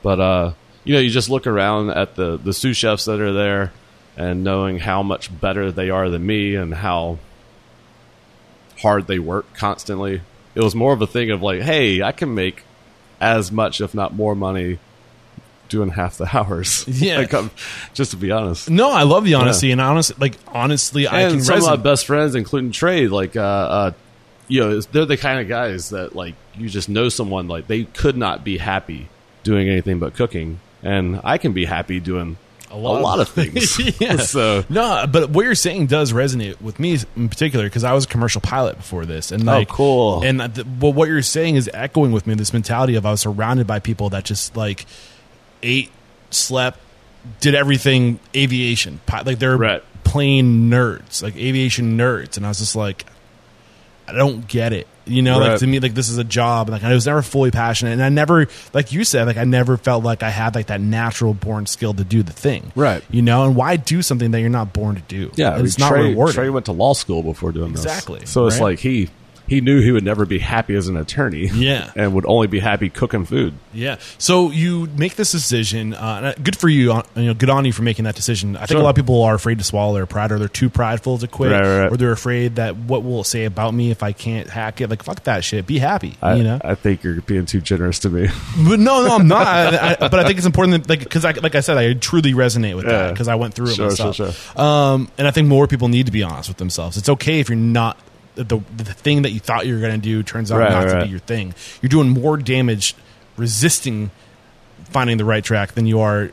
But 0.05 0.21
uh, 0.21 0.53
you 0.85 0.95
know, 0.95 1.01
you 1.01 1.11
just 1.11 1.31
look 1.31 1.49
around 1.49 1.91
at 1.91 2.15
the 2.15 2.37
the 2.37 2.53
sous 2.53 2.77
chefs 2.77 3.07
that 3.07 3.19
are 3.19 3.33
there, 3.33 3.73
and 4.17 4.45
knowing 4.45 4.79
how 4.79 5.03
much 5.03 5.37
better 5.41 5.73
they 5.73 5.91
are 5.91 6.09
than 6.11 6.25
me, 6.25 6.55
and 6.55 6.73
how 6.73 7.19
hard 8.81 9.07
they 9.07 9.19
work 9.19 9.55
constantly. 9.55 10.23
It 10.55 10.63
was 10.63 10.75
more 10.75 10.93
of 10.93 11.01
a 11.03 11.07
thing 11.07 11.31
of 11.31 11.43
like, 11.43 11.63
hey, 11.63 12.03
I 12.03 12.13
can 12.13 12.35
make 12.35 12.63
as 13.21 13.53
much, 13.53 13.81
if 13.81 13.95
not 13.95 14.15
more, 14.15 14.35
money 14.35 14.79
doing 15.69 15.91
half 15.91 16.19
the 16.19 16.29
hours. 16.37 16.85
Yeah. 16.89 17.19
like, 17.19 17.35
um, 17.35 17.51
just 17.95 18.11
to 18.11 18.17
be 18.17 18.31
honest 18.31 18.69
No, 18.69 18.91
I 18.91 19.05
love 19.05 19.25
the 19.25 19.35
honesty, 19.35 19.71
and 19.71 19.81
honest, 19.81 20.19
like 20.21 20.37
honestly, 20.49 21.07
I 21.09 21.29
can 21.31 21.41
some 21.43 21.59
of 21.59 21.65
my 21.65 21.77
best 21.77 22.07
friends, 22.07 22.35
including 22.35 22.73
Trey, 22.73 23.07
like 23.09 23.37
uh, 23.37 23.41
uh, 23.41 23.93
you 24.49 24.61
know, 24.61 24.81
they're 24.81 25.07
the 25.07 25.17
kind 25.17 25.41
of 25.41 25.49
guys 25.49 25.91
that 25.91 26.15
like 26.17 26.35
you 26.55 26.69
just 26.69 26.89
know 26.89 27.09
someone 27.09 27.49
like 27.49 27.67
they 27.69 27.85
could 27.85 28.17
not 28.17 28.45
be 28.45 28.59
happy 28.59 29.09
doing 29.45 29.69
anything 29.69 29.99
but 29.99 30.15
cooking, 30.15 30.59
and 30.83 31.21
I 31.23 31.39
can 31.39 31.53
be 31.53 31.65
happy 31.65 32.01
doing 32.01 32.37
a 32.71 32.77
lot 32.77 33.19
of 33.21 33.29
things. 33.35 34.01
yeah. 34.01 34.17
So 34.17 34.65
no, 34.69 35.07
but 35.11 35.31
what 35.31 35.45
you're 35.45 35.55
saying 35.55 35.87
does 35.87 36.13
resonate 36.13 36.61
with 36.61 36.79
me 36.79 36.99
in 37.17 37.29
particular 37.29 37.65
because 37.67 37.85
I 37.85 37.93
was 37.93 38.05
a 38.05 38.09
commercial 38.09 38.41
pilot 38.41 38.77
before 38.77 39.05
this, 39.07 39.33
and 39.33 39.45
like, 39.45 39.69
cool. 39.69 40.23
And 40.25 40.41
the, 40.41 40.67
well, 40.81 40.93
what 40.93 41.09
you're 41.09 41.23
saying 41.23 41.57
is 41.57 41.69
echoing 41.75 42.13
with 42.13 42.27
me 42.27 42.35
this 42.35 42.53
mentality 42.53 42.95
of 42.95 43.05
I 43.05 43.11
was 43.11 43.21
surrounded 43.21 43.67
by 43.67 43.79
people 43.81 44.11
that 44.11 44.25
just 44.25 44.57
like 44.57 44.87
ate, 45.63 45.91
slept, 46.31 46.79
did 47.41 47.55
everything 47.55 48.19
aviation, 48.35 49.01
like 49.25 49.39
they're 49.39 49.57
Right. 49.57 49.83
plane 50.05 50.71
nerds, 50.71 51.23
like 51.23 51.37
aviation 51.37 51.99
nerds, 51.99 52.37
and 52.37 52.47
I 52.47 52.51
was 52.51 52.59
just 52.61 52.77
like, 52.77 53.05
I 54.09 54.13
don't 54.13 54.47
get 54.49 54.73
it. 54.73 54.87
You 55.11 55.23
know, 55.23 55.39
like 55.39 55.59
to 55.61 55.67
me, 55.67 55.81
like 55.81 55.95
this 55.95 56.09
is 56.09 56.19
a 56.19 56.25
job. 56.25 56.69
Like 56.71 56.85
I 56.85 56.95
was 56.95 57.07
never 57.07 57.21
fully 57.23 57.51
passionate, 57.51 57.93
and 57.93 58.03
I 58.03 58.09
never, 58.09 58.47
like 58.73 58.93
you 58.93 59.05
said, 59.05 59.27
like 59.27 59.37
I 59.37 59.45
never 59.45 59.77
felt 59.77 60.05
like 60.05 60.23
I 60.23 60.31
had 60.31 60.55
like 60.55 60.69
that 60.69 60.81
natural 60.81 61.35
born 61.35 61.67
skill 61.67 61.93
to 61.95 62.05
do 62.05 62.23
the 62.23 62.33
thing. 62.33 62.73
Right. 62.75 63.03
You 63.11 63.23
know, 63.23 63.45
and 63.45 63.57
why 63.57 63.77
do 63.77 64.03
something 64.03 64.31
that 64.31 64.41
you're 64.41 64.49
not 64.51 64.73
born 64.73 64.95
to 64.97 65.03
do? 65.03 65.31
yeah, 65.35 65.51
I 65.53 65.57
mean, 65.57 65.67
it's 65.67 65.79
not 65.79 65.91
Trey, 65.91 66.11
rewarding. 66.11 66.35
Trey 66.35 66.51
went 66.51 66.67
to 66.67 66.73
law 66.73 66.95
school 66.95 67.23
before 67.23 67.53
doing 67.53 67.73
this. 67.73 67.85
Exactly, 67.85 68.25
So 68.27 68.47
it's 68.47 68.57
right? 68.57 68.63
like 68.71 68.79
he 68.79 69.09
he 69.51 69.61
knew 69.61 69.83
he 69.83 69.91
would 69.93 70.05
never 70.05 70.25
be 70.25 70.39
happy 70.39 70.75
as 70.77 70.89
an 70.89 70.97
attorney. 70.97 71.49
Yeah. 71.53 71.91
and 71.97 72.15
would 72.15 72.25
only 72.27 72.47
be 72.47 72.59
happy 72.61 72.89
cooking 72.89 73.27
food. 73.27 73.53
Yeah. 73.75 73.97
So 74.17 74.51
you 74.51 74.87
make 74.97 75.17
this 75.17 75.33
decision. 75.33 75.93
Uh, 75.93 76.33
good 76.43 76.57
for 76.57 76.69
you. 76.69 76.93
uh, 76.93 77.03
You 77.17 77.27
know, 77.27 77.35
good 77.35 77.51
on 77.51 77.65
you 77.67 77.73
for 77.73 77.83
making 77.83 78.05
that 78.07 78.15
decision. 78.15 78.57
I 78.57 78.61
think 78.61 78.71
Sure. 78.71 78.81
a 78.81 78.83
lot 78.85 78.91
of 78.91 78.97
people 78.97 79.23
are 79.23 79.35
afraid 79.35 79.59
to 79.59 79.65
swallow 79.65 79.93
their 79.95 80.07
pride, 80.07 80.33
or 80.33 80.39
they're 80.39 80.49
too 80.49 80.71
prideful 80.71 81.19
to 81.19 81.27
quit, 81.27 81.51
Right, 81.53 81.61
right, 81.61 81.79
right. 81.83 81.93
or 81.93 81.97
they're 81.99 82.13
afraid 82.13 82.57
that 82.57 82.77
what 82.77 83.03
will 83.05 83.21
it 83.21 83.27
say 83.27 83.45
about 83.45 83.75
me 83.75 83.91
if 83.91 84.03
I 84.03 84.13
can't 84.13 84.49
hack 84.49 84.81
it. 84.81 84.89
Like 84.89 85.03
fuck 85.03 85.25
that 85.25 85.45
shit. 85.45 85.67
Be 85.67 85.79
happy. 85.79 86.15
I, 86.23 86.35
you 86.37 86.45
know. 86.45 86.61
I 86.65 86.75
think 86.77 87.03
you're 87.03 87.21
being 87.21 87.45
too 87.45 87.61
generous 87.61 87.99
to 88.01 88.09
me. 88.09 88.29
But 88.69 88.79
no, 88.79 89.05
no, 89.05 89.17
I'm 89.17 89.27
not. 89.29 89.47
I, 89.75 89.97
I, 90.01 90.09
but 90.09 90.15
I 90.21 90.25
think 90.25 90.39
it's 90.39 90.47
important, 90.47 90.85
that, 90.85 90.89
like, 90.89 90.99
because, 91.01 91.25
I, 91.25 91.33
like 91.33 91.55
I 91.57 91.61
said, 91.61 91.77
I 91.77 91.93
truly 91.95 92.35
resonate 92.35 92.77
with 92.77 92.87
that 92.87 93.13
because 93.13 93.27
I 93.27 93.35
went 93.35 93.55
through 93.55 93.69
it 93.71 93.75
Sure, 93.75 93.89
myself. 93.89 94.15
sure, 94.17 94.33
Um, 94.63 95.09
and 95.19 95.27
I 95.27 95.33
think 95.33 95.49
more 95.49 95.67
people 95.67 95.89
need 95.89 96.07
to 96.07 96.13
be 96.13 96.23
honest 96.23 96.49
with 96.49 96.59
themselves. 96.59 96.97
It's 96.97 97.09
okay 97.09 97.41
if 97.41 97.49
you're 97.49 97.57
not 97.57 97.99
the 98.45 98.61
the 98.77 98.85
thing 98.85 99.23
that 99.23 99.31
you 99.31 99.41
thought 99.41 99.67
you 99.67 99.75
were 99.75 99.81
going 99.81 99.93
to 99.93 99.99
do 99.99 100.23
turns 100.23 100.51
out 100.53 100.59
Right, 100.59 100.71
not 100.71 100.85
right, 100.85 101.01
to 101.01 101.05
be 101.05 101.11
your 101.11 101.19
thing. 101.21 101.55
You're 101.83 101.89
doing 101.91 102.09
more 102.11 102.37
damage 102.37 102.95
resisting 103.37 104.11
finding 104.85 105.17
the 105.19 105.25
right 105.25 105.43
track 105.45 105.73
than 105.73 105.87
you 105.87 106.01
are 106.01 106.31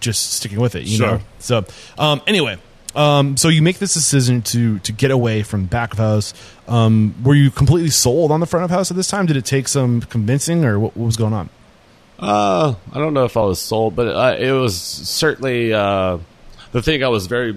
just 0.00 0.34
sticking 0.34 0.60
with 0.60 0.74
it. 0.74 0.84
You 0.84 0.96
Sure. 0.98 1.06
know. 1.12 1.20
So 1.38 1.64
um, 1.98 2.22
anyway. 2.26 2.58
Um, 2.92 3.36
so 3.36 3.48
you 3.48 3.62
make 3.62 3.78
this 3.78 3.94
decision 3.94 4.42
to 4.42 4.80
to 4.80 4.90
get 4.92 5.12
away 5.12 5.44
from 5.44 5.66
back 5.66 5.92
of 5.92 5.98
house. 6.00 6.34
Um, 6.66 7.14
were 7.22 7.36
you 7.36 7.50
completely 7.52 7.90
sold 7.90 8.32
on 8.32 8.40
the 8.40 8.46
front 8.46 8.64
of 8.64 8.70
house 8.70 8.90
at 8.90 8.96
this 8.96 9.06
time? 9.06 9.26
Did 9.26 9.36
it 9.36 9.44
take 9.44 9.68
some 9.68 10.00
convincing, 10.00 10.64
or 10.64 10.76
what, 10.80 10.96
what 10.96 11.06
was 11.06 11.16
going 11.16 11.32
on? 11.32 11.50
Uh, 12.18 12.74
I 12.92 12.98
don't 12.98 13.14
know 13.14 13.24
if 13.24 13.36
I 13.36 13.42
was 13.42 13.60
sold, 13.60 13.94
but 13.94 14.08
uh, 14.08 14.36
it 14.38 14.50
was 14.50 14.76
certainly 14.76 15.72
uh, 15.72 16.18
the 16.72 16.82
thing 16.82 17.04
I 17.04 17.08
was 17.08 17.28
very 17.28 17.56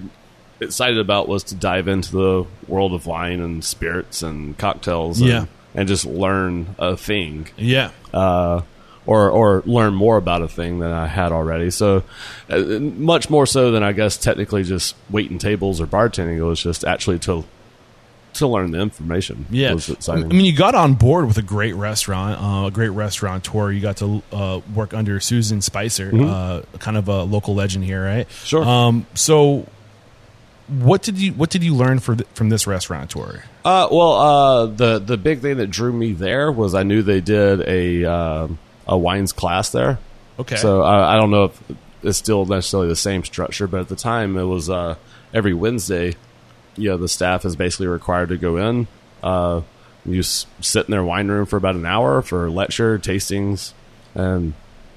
excited 0.60 0.98
about 0.98 1.28
was 1.28 1.42
to 1.44 1.54
dive 1.54 1.88
into 1.88 2.12
the 2.12 2.46
world 2.68 2.92
of 2.92 3.06
wine 3.06 3.40
and 3.40 3.64
spirits 3.64 4.22
and 4.22 4.56
cocktails, 4.58 5.20
and, 5.20 5.28
Yeah. 5.30 5.44
and 5.74 5.88
just 5.88 6.04
learn 6.06 6.74
a 6.78 6.96
thing, 6.96 7.48
Yeah. 7.56 7.90
uh, 8.12 8.60
or 9.06 9.28
or 9.30 9.62
learn 9.66 9.94
more 9.94 10.16
about 10.16 10.40
a 10.42 10.48
thing 10.48 10.78
than 10.78 10.90
I 10.92 11.06
had 11.06 11.30
already. 11.32 11.70
So, 11.70 12.04
uh, 12.48 12.58
much 12.58 13.28
more 13.28 13.44
so 13.46 13.70
than 13.70 13.82
I 13.82 13.92
guess 13.92 14.16
technically 14.16 14.62
just 14.64 14.94
waiting 15.10 15.38
tables 15.38 15.80
or 15.80 15.86
bartending. 15.86 16.38
It 16.38 16.42
was 16.44 16.62
just 16.62 16.84
actually 16.84 17.18
to 17.20 17.44
to 18.34 18.48
learn 18.48 18.72
the 18.72 18.80
information. 18.80 19.46
Yeah. 19.48 19.76
I 20.08 20.16
mean, 20.16 20.44
you 20.44 20.52
got 20.56 20.74
on 20.74 20.94
board 20.94 21.26
with 21.28 21.38
a 21.38 21.42
great 21.42 21.74
restaurant, 21.76 22.40
uh, 22.42 22.66
a 22.66 22.70
great 22.72 22.88
restaurateur. 22.88 23.70
You 23.70 23.80
got 23.80 23.98
to 23.98 24.22
uh, 24.32 24.60
work 24.74 24.92
under 24.92 25.20
Susan 25.20 25.60
Spicer, 25.60 26.10
uh, 26.12 26.62
kind 26.80 26.96
of 26.96 27.06
a 27.06 27.22
local 27.22 27.54
legend 27.54 27.84
here, 27.84 28.04
right? 28.04 28.26
Mm-hmm. 28.26 28.44
Sure. 28.46 28.64
Um, 28.64 29.06
so, 29.14 29.68
what 30.68 31.02
did 31.02 31.18
you 31.18 31.32
what 31.32 31.50
did 31.50 31.62
you 31.62 31.74
learn 31.74 31.98
for 31.98 32.16
th- 32.16 32.28
from 32.34 32.48
this 32.48 32.66
restaurateur? 32.66 33.42
Uh, 33.64 33.88
well, 33.90 34.12
uh, 34.12 34.66
the 34.66 34.98
the 34.98 35.16
big 35.16 35.40
thing 35.40 35.58
that 35.58 35.68
drew 35.68 35.92
me 35.92 36.12
there 36.12 36.50
was 36.50 36.74
I 36.74 36.82
knew 36.84 37.02
they 37.02 37.20
did 37.20 37.60
a 37.68 38.04
um, 38.04 38.58
a 38.86 38.96
wines 38.96 39.32
class 39.32 39.70
there. 39.70 39.98
Okay. 40.38 40.56
So 40.56 40.82
uh, 40.82 40.86
I 41.06 41.16
don't 41.16 41.30
know 41.30 41.44
if 41.44 41.62
it's 42.02 42.18
still 42.18 42.44
necessarily 42.46 42.88
the 42.88 42.96
same 42.96 43.24
structure, 43.24 43.66
but 43.66 43.80
at 43.80 43.88
the 43.88 43.96
time 43.96 44.36
it 44.36 44.44
was 44.44 44.68
uh, 44.70 44.96
every 45.32 45.54
Wednesday. 45.54 46.14
You 46.76 46.90
know, 46.90 46.96
the 46.96 47.08
staff 47.08 47.44
is 47.44 47.54
basically 47.56 47.86
required 47.86 48.30
to 48.30 48.36
go 48.36 48.56
in. 48.56 48.88
Uh, 49.22 49.60
you 50.04 50.18
s- 50.20 50.46
sit 50.60 50.86
in 50.86 50.90
their 50.90 51.04
wine 51.04 51.28
room 51.28 51.46
for 51.46 51.56
about 51.56 51.76
an 51.76 51.86
hour 51.86 52.20
for 52.20 52.50
lecture, 52.50 52.98
tastings, 52.98 53.72
and 54.14 54.54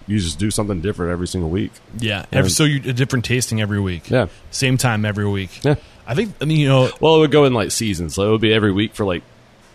you 0.07 0.19
just 0.19 0.39
do 0.39 0.49
something 0.49 0.81
different 0.81 1.11
every 1.11 1.27
single 1.27 1.49
week. 1.49 1.71
Yeah. 1.97 2.25
Every, 2.31 2.49
so 2.49 2.63
you 2.63 2.77
a 2.89 2.93
different 2.93 3.25
tasting 3.25 3.61
every 3.61 3.79
week. 3.79 4.09
Yeah. 4.09 4.27
Same 4.51 4.77
time 4.77 5.05
every 5.05 5.27
week. 5.27 5.63
Yeah. 5.63 5.75
I 6.07 6.15
think. 6.15 6.33
I 6.41 6.45
mean, 6.45 6.59
you 6.59 6.69
know. 6.69 6.89
Well, 6.99 7.17
it 7.17 7.19
would 7.19 7.31
go 7.31 7.45
in 7.45 7.53
like 7.53 7.71
seasons. 7.71 8.15
So 8.15 8.27
it 8.27 8.31
would 8.31 8.41
be 8.41 8.53
every 8.53 8.71
week 8.71 8.95
for 8.95 9.05
like, 9.05 9.23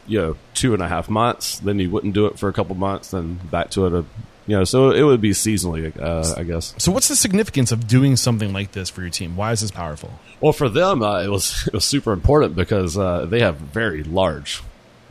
you 0.06 0.18
know, 0.18 0.36
two 0.54 0.72
and 0.74 0.82
a 0.82 0.88
half 0.88 1.10
months. 1.10 1.58
Then 1.58 1.78
you 1.78 1.90
wouldn't 1.90 2.14
do 2.14 2.26
it 2.26 2.38
for 2.38 2.48
a 2.48 2.52
couple 2.52 2.74
months. 2.74 3.10
Then 3.10 3.34
back 3.50 3.70
to 3.70 3.86
it. 3.86 3.92
A, 3.92 4.04
you 4.46 4.56
know, 4.56 4.64
so 4.64 4.90
it 4.90 5.02
would 5.02 5.20
be 5.20 5.30
seasonally, 5.30 5.96
uh, 6.00 6.34
I 6.36 6.42
guess. 6.42 6.74
So, 6.78 6.90
what's 6.90 7.08
the 7.08 7.14
significance 7.14 7.70
of 7.70 7.86
doing 7.86 8.16
something 8.16 8.52
like 8.52 8.72
this 8.72 8.90
for 8.90 9.02
your 9.02 9.10
team? 9.10 9.36
Why 9.36 9.52
is 9.52 9.60
this 9.60 9.70
powerful? 9.70 10.18
Well, 10.40 10.52
for 10.52 10.68
them, 10.68 11.02
uh, 11.02 11.22
it 11.22 11.28
was 11.28 11.64
it 11.66 11.74
was 11.74 11.84
super 11.84 12.12
important 12.12 12.56
because 12.56 12.96
uh, 12.96 13.26
they 13.26 13.40
have 13.40 13.56
very 13.56 14.02
large 14.02 14.62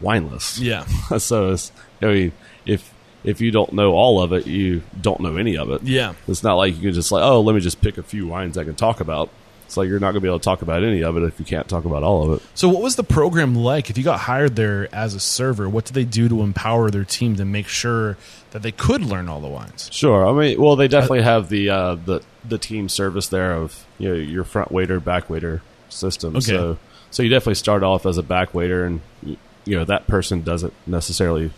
wine 0.01 0.29
lists. 0.29 0.59
Yeah. 0.59 0.85
so 1.17 1.51
it's, 1.51 1.71
I 2.01 2.05
mean, 2.07 2.31
if 2.65 2.90
if 3.23 3.41
you 3.41 3.51
don't 3.51 3.73
know 3.73 3.93
all 3.93 4.21
of 4.21 4.33
it, 4.33 4.47
you 4.47 4.81
don't 4.99 5.19
know 5.19 5.37
any 5.37 5.57
of 5.57 5.69
it. 5.69 5.83
Yeah. 5.83 6.13
It's 6.27 6.43
not 6.43 6.55
like 6.55 6.75
you 6.75 6.81
can 6.81 6.93
just 6.93 7.11
like, 7.11 7.23
oh, 7.23 7.41
let 7.41 7.53
me 7.53 7.61
just 7.61 7.81
pick 7.81 7.97
a 7.97 8.03
few 8.03 8.27
wines 8.27 8.57
I 8.57 8.63
can 8.63 8.75
talk 8.75 8.99
about. 8.99 9.29
It's 9.65 9.77
like 9.77 9.87
you're 9.87 9.99
not 9.99 10.07
going 10.07 10.15
to 10.15 10.21
be 10.21 10.27
able 10.27 10.39
to 10.39 10.43
talk 10.43 10.61
about 10.61 10.83
any 10.83 11.01
of 11.01 11.15
it 11.15 11.23
if 11.23 11.39
you 11.39 11.45
can't 11.45 11.65
talk 11.69 11.85
about 11.85 12.03
all 12.03 12.23
of 12.29 12.37
it. 12.37 12.47
So, 12.55 12.67
what 12.67 12.81
was 12.81 12.97
the 12.97 13.05
program 13.05 13.55
like? 13.55 13.89
If 13.89 13.97
you 13.97 14.03
got 14.03 14.19
hired 14.19 14.57
there 14.57 14.93
as 14.93 15.13
a 15.15 15.19
server, 15.19 15.69
what 15.69 15.85
did 15.85 15.93
they 15.93 16.03
do 16.03 16.27
to 16.27 16.41
empower 16.41 16.91
their 16.91 17.05
team 17.05 17.37
to 17.37 17.45
make 17.45 17.69
sure 17.69 18.17
that 18.49 18.63
they 18.63 18.73
could 18.73 19.01
learn 19.01 19.29
all 19.29 19.39
the 19.39 19.47
wines? 19.47 19.89
Sure. 19.93 20.27
I 20.27 20.33
mean, 20.33 20.61
well, 20.61 20.75
they 20.75 20.89
definitely 20.89 21.21
have 21.21 21.47
the 21.47 21.69
uh, 21.69 21.95
the 21.95 22.21
the 22.43 22.57
team 22.57 22.89
service 22.89 23.29
there 23.29 23.53
of 23.53 23.85
you 23.97 24.09
know 24.09 24.15
your 24.15 24.43
front 24.43 24.73
waiter, 24.73 24.99
back 24.99 25.29
waiter 25.29 25.61
system. 25.87 26.35
Okay. 26.35 26.47
So 26.47 26.77
so 27.09 27.23
you 27.23 27.29
definitely 27.29 27.55
start 27.55 27.81
off 27.81 28.05
as 28.05 28.17
a 28.17 28.23
back 28.23 28.53
waiter, 28.53 28.83
and 28.83 28.99
you 29.23 29.37
know 29.77 29.85
that 29.85 30.05
person 30.05 30.41
doesn't 30.41 30.73
necessarily 30.85 31.49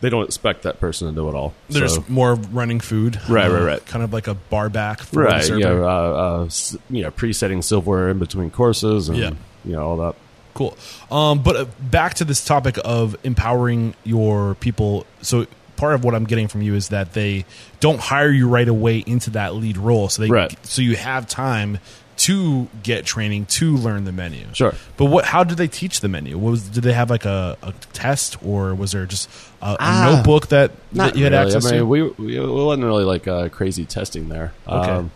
they 0.00 0.10
don't 0.10 0.24
expect 0.24 0.62
that 0.62 0.78
person 0.80 1.08
to 1.08 1.12
know 1.12 1.28
it 1.28 1.34
all. 1.34 1.54
There's 1.68 1.94
so, 1.96 2.04
more 2.08 2.34
running 2.34 2.80
food, 2.80 3.20
Right, 3.28 3.46
uh, 3.50 3.54
right, 3.54 3.62
right. 3.62 3.86
Kind 3.86 4.04
of 4.04 4.12
like 4.12 4.26
a 4.28 4.34
bar 4.34 4.68
back, 4.68 5.00
for 5.00 5.24
right. 5.24 5.42
server. 5.44 5.58
You 5.58 5.64
know, 5.64 5.84
uh, 5.84 6.44
uh, 6.44 6.48
you 6.90 7.02
know, 7.02 7.10
presetting 7.10 7.62
silverware 7.62 8.10
in 8.10 8.18
between 8.18 8.50
courses, 8.50 9.08
and 9.08 9.18
Yeah. 9.18 9.30
you 9.64 9.72
know 9.72 9.82
all 9.82 9.96
that. 9.98 10.14
Cool. 10.54 10.76
Um, 11.10 11.42
but 11.42 11.56
uh, 11.56 11.64
back 11.80 12.14
to 12.14 12.24
this 12.24 12.44
topic 12.44 12.78
of 12.84 13.16
empowering 13.24 13.94
your 14.04 14.54
people. 14.56 15.06
So 15.22 15.46
part 15.76 15.94
of 15.94 16.02
what 16.02 16.14
I'm 16.16 16.24
getting 16.24 16.48
from 16.48 16.62
you 16.62 16.74
is 16.74 16.88
that 16.88 17.12
they 17.12 17.44
don't 17.78 18.00
hire 18.00 18.30
you 18.30 18.48
right 18.48 18.66
away 18.66 19.04
into 19.06 19.30
that 19.30 19.54
lead 19.54 19.76
role. 19.76 20.08
So 20.08 20.22
they 20.22 20.28
Right. 20.30 20.56
so 20.66 20.82
you 20.82 20.96
have 20.96 21.28
time 21.28 21.78
to 22.18 22.68
get 22.82 23.04
training 23.06 23.46
to 23.46 23.76
learn 23.76 24.04
the 24.04 24.12
menu. 24.12 24.44
Sure. 24.52 24.74
But 24.96 25.06
what? 25.06 25.24
How 25.24 25.44
did 25.44 25.56
they 25.56 25.68
teach 25.68 26.00
the 26.00 26.08
menu? 26.08 26.36
What 26.38 26.50
was 26.50 26.68
did 26.68 26.82
they 26.84 26.92
have 26.92 27.10
like 27.10 27.24
a, 27.24 27.56
a 27.62 27.72
test 27.92 28.42
or 28.44 28.74
was 28.74 28.92
there 28.92 29.06
just 29.06 29.28
a, 29.62 29.72
a 29.72 29.76
Ah, 29.80 30.14
notebook 30.16 30.48
that, 30.48 30.72
that 30.92 31.16
you 31.16 31.24
had 31.24 31.32
really. 31.32 31.46
access 31.46 31.66
I 31.66 31.70
mean, 31.70 31.78
to? 31.80 31.86
we, 31.86 32.02
we 32.02 32.36
it 32.36 32.46
wasn't 32.46 32.84
really 32.84 33.04
like 33.04 33.26
uh, 33.28 33.48
crazy 33.48 33.84
testing 33.84 34.28
there. 34.28 34.52
Okay. 34.66 34.90
Um, 34.90 35.10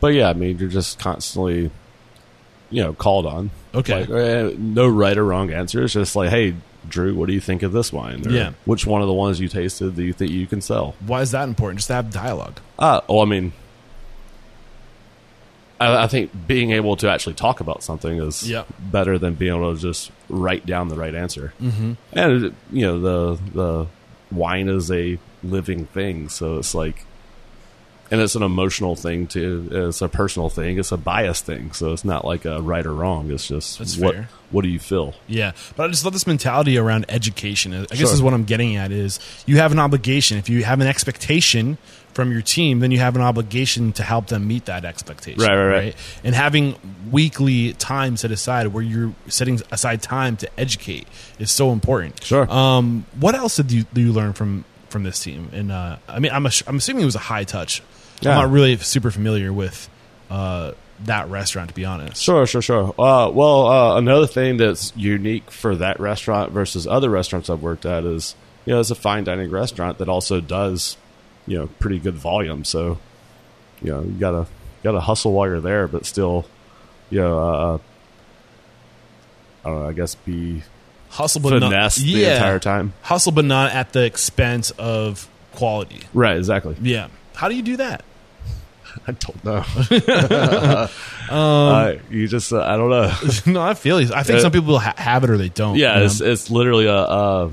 but 0.00 0.08
yeah, 0.14 0.28
I 0.28 0.32
mean, 0.32 0.58
you're 0.58 0.68
just 0.68 0.98
constantly, 0.98 1.70
you 2.70 2.82
know, 2.82 2.92
called 2.92 3.26
on. 3.26 3.50
Okay. 3.74 4.00
Like, 4.06 4.10
eh, 4.10 4.54
no 4.58 4.88
right 4.88 5.16
or 5.16 5.24
wrong 5.24 5.50
answer. 5.52 5.82
It's 5.84 5.94
just 5.94 6.14
like, 6.16 6.30
hey, 6.30 6.54
Drew, 6.88 7.14
what 7.14 7.26
do 7.26 7.32
you 7.32 7.40
think 7.40 7.62
of 7.62 7.72
this 7.72 7.92
wine? 7.92 8.26
Or 8.26 8.30
Yeah. 8.30 8.52
Which 8.66 8.86
one 8.86 9.00
of 9.02 9.08
the 9.08 9.14
ones 9.14 9.40
you 9.40 9.48
tasted 9.48 9.96
do 9.96 10.02
you 10.02 10.12
think 10.12 10.30
you 10.30 10.46
can 10.46 10.60
sell? 10.60 10.94
Why 11.06 11.20
is 11.22 11.30
that 11.30 11.48
important? 11.48 11.78
Just 11.78 11.88
to 11.88 11.94
have 11.94 12.10
dialogue. 12.10 12.60
Uh, 12.78 13.00
well, 13.08 13.20
I 13.20 13.24
mean, 13.24 13.52
I, 15.80 16.04
I 16.04 16.06
think 16.06 16.30
being 16.46 16.70
able 16.72 16.96
to 16.96 17.10
actually 17.10 17.34
talk 17.34 17.60
about 17.60 17.82
something 17.82 18.18
is 18.22 18.48
Yeah. 18.48 18.64
better 18.80 19.18
than 19.18 19.34
being 19.34 19.54
able 19.54 19.74
to 19.74 19.80
just 19.80 20.10
write 20.28 20.64
down 20.66 20.88
the 20.88 20.96
right 20.96 21.14
answer. 21.14 21.52
Mm-hmm. 21.60 21.92
And 22.12 22.54
you 22.72 22.86
know, 22.86 23.00
the 23.00 23.42
the 23.52 23.86
wine 24.30 24.68
is 24.68 24.90
a 24.90 25.18
living 25.42 25.86
thing, 25.86 26.28
so 26.28 26.58
it's 26.58 26.74
like, 26.74 27.04
and 28.10 28.20
it's 28.20 28.34
an 28.36 28.42
emotional 28.42 28.94
thing 28.96 29.26
too. 29.26 29.68
It's 29.70 30.00
a 30.02 30.08
personal 30.08 30.48
thing. 30.48 30.78
It's 30.78 30.92
a 30.92 30.96
bias 30.96 31.40
thing. 31.40 31.72
So 31.72 31.92
it's 31.92 32.04
not 32.04 32.24
like 32.24 32.44
a 32.44 32.60
right 32.62 32.84
or 32.84 32.92
wrong. 32.94 33.30
It's 33.30 33.48
just 33.48 33.78
That's 33.78 33.96
what 33.98 34.14
fair. 34.14 34.28
what 34.50 34.62
do 34.62 34.68
you 34.68 34.78
feel? 34.78 35.14
Yeah, 35.26 35.52
but 35.76 35.84
I 35.84 35.88
just 35.88 36.04
love 36.04 36.12
this 36.12 36.26
mentality 36.26 36.78
around 36.78 37.06
education. 37.08 37.74
I 37.74 37.84
guess 37.86 37.98
Sure. 37.98 38.12
is 38.12 38.22
what 38.22 38.32
I'm 38.34 38.44
getting 38.44 38.76
at 38.76 38.92
is 38.92 39.18
you 39.46 39.56
have 39.56 39.72
an 39.72 39.78
obligation. 39.78 40.38
If 40.38 40.48
you 40.48 40.62
have 40.64 40.80
an 40.80 40.86
expectation 40.86 41.78
from 42.14 42.32
your 42.32 42.42
team, 42.42 42.80
then 42.80 42.90
you 42.90 42.98
have 43.00 43.16
an 43.16 43.22
obligation 43.22 43.92
to 43.92 44.02
help 44.02 44.28
them 44.28 44.46
meet 44.48 44.64
that 44.66 44.84
expectation. 44.84 45.40
Right, 45.42 45.54
right, 45.56 45.66
right. 45.84 45.96
And 46.22 46.34
having 46.34 46.76
weekly 47.10 47.72
time 47.74 48.16
set 48.16 48.30
aside 48.30 48.68
where 48.68 48.82
you're 48.82 49.14
setting 49.28 49.60
aside 49.70 50.00
time 50.02 50.36
to 50.38 50.48
educate 50.58 51.06
is 51.38 51.50
so 51.50 51.72
important. 51.72 52.22
Sure. 52.24 52.50
Um, 52.50 53.04
what 53.20 53.34
else 53.34 53.56
did 53.56 53.70
you, 53.72 53.84
do 53.92 54.00
you 54.00 54.12
learn 54.12 54.32
from 54.32 54.64
from 54.88 55.02
this 55.02 55.18
team? 55.20 55.50
And 55.52 55.72
uh, 55.72 55.96
I 56.08 56.20
mean, 56.20 56.30
I'm 56.32 56.46
ass- 56.46 56.62
I'm 56.66 56.76
assuming 56.76 57.02
it 57.02 57.06
was 57.06 57.16
a 57.16 57.18
high 57.18 57.44
touch. 57.44 57.82
Yeah. 58.20 58.30
I'm 58.30 58.36
not 58.44 58.50
really 58.52 58.76
super 58.78 59.10
familiar 59.10 59.52
with. 59.52 59.88
uh, 60.30 60.72
that 61.06 61.28
restaurant. 61.28 61.68
To 61.70 61.74
be 61.74 61.84
honest, 61.84 62.22
Sure, 62.22 62.46
sure, 62.46 62.62
sure. 62.62 62.94
Uh, 62.96 63.28
well, 63.28 63.66
uh, 63.66 63.98
another 63.98 64.28
thing 64.28 64.56
that's 64.58 64.92
unique 64.96 65.50
for 65.50 65.74
that 65.74 65.98
restaurant 65.98 66.52
versus 66.52 66.86
other 66.86 67.10
restaurants 67.10 67.50
I've 67.50 67.62
worked 67.62 67.84
at 67.84 68.04
is, 68.04 68.36
you 68.64 68.72
know, 68.72 68.78
it's 68.80 68.92
a 68.92 68.94
fine 68.94 69.24
dining 69.24 69.50
restaurant 69.50 69.98
that 69.98 70.08
also 70.08 70.40
does, 70.40 70.96
you 71.46 71.58
know, 71.58 71.66
pretty 71.78 71.98
good 71.98 72.14
volume. 72.14 72.64
So, 72.64 72.98
you 73.82 73.90
know, 73.90 74.02
you 74.02 74.12
gotta 74.12 74.46
gotta 74.82 75.00
hustle 75.00 75.32
while 75.32 75.48
you're 75.48 75.60
there, 75.60 75.88
but 75.88 76.06
still, 76.06 76.46
you 77.10 77.20
know, 77.20 77.38
uh, 77.38 77.78
I 79.64 79.68
don't 79.70 79.80
know. 79.80 79.88
I 79.88 79.92
guess 79.92 80.14
be 80.14 80.62
hustle 81.10 81.40
but 81.40 81.50
not 81.58 81.70
finesse 81.70 81.96
the 81.96 82.06
yeah. 82.06 82.34
entire 82.34 82.58
time. 82.58 82.92
Hustle 83.02 83.32
but 83.32 83.44
not 83.44 83.72
at 83.72 83.92
the 83.92 84.04
expense 84.04 84.70
of 84.72 85.28
quality. 85.52 86.00
Right. 86.12 86.36
Exactly. 86.36 86.76
Yeah. 86.82 87.08
How 87.34 87.48
do 87.48 87.54
you 87.54 87.62
do 87.62 87.76
that? 87.78 88.04
I 89.06 89.12
don't 89.12 89.44
know. 89.44 89.64
uh, 91.30 91.94
you 92.10 92.28
just, 92.28 92.52
uh, 92.52 92.62
I 92.62 92.76
don't 92.76 92.90
know. 92.90 93.12
no, 93.52 93.62
I 93.62 93.74
feel 93.74 94.00
you. 94.00 94.12
I 94.14 94.22
think 94.22 94.38
Uh, 94.38 94.42
some 94.42 94.52
people 94.52 94.78
ha- 94.78 94.94
have 94.96 95.24
it 95.24 95.30
or 95.30 95.36
they 95.36 95.48
don't. 95.48 95.76
Yeah, 95.76 95.94
you 95.94 96.00
know? 96.00 96.06
it's 96.06 96.20
it's 96.20 96.50
literally 96.50 96.86
a. 96.86 96.94
Uh, 96.96 97.50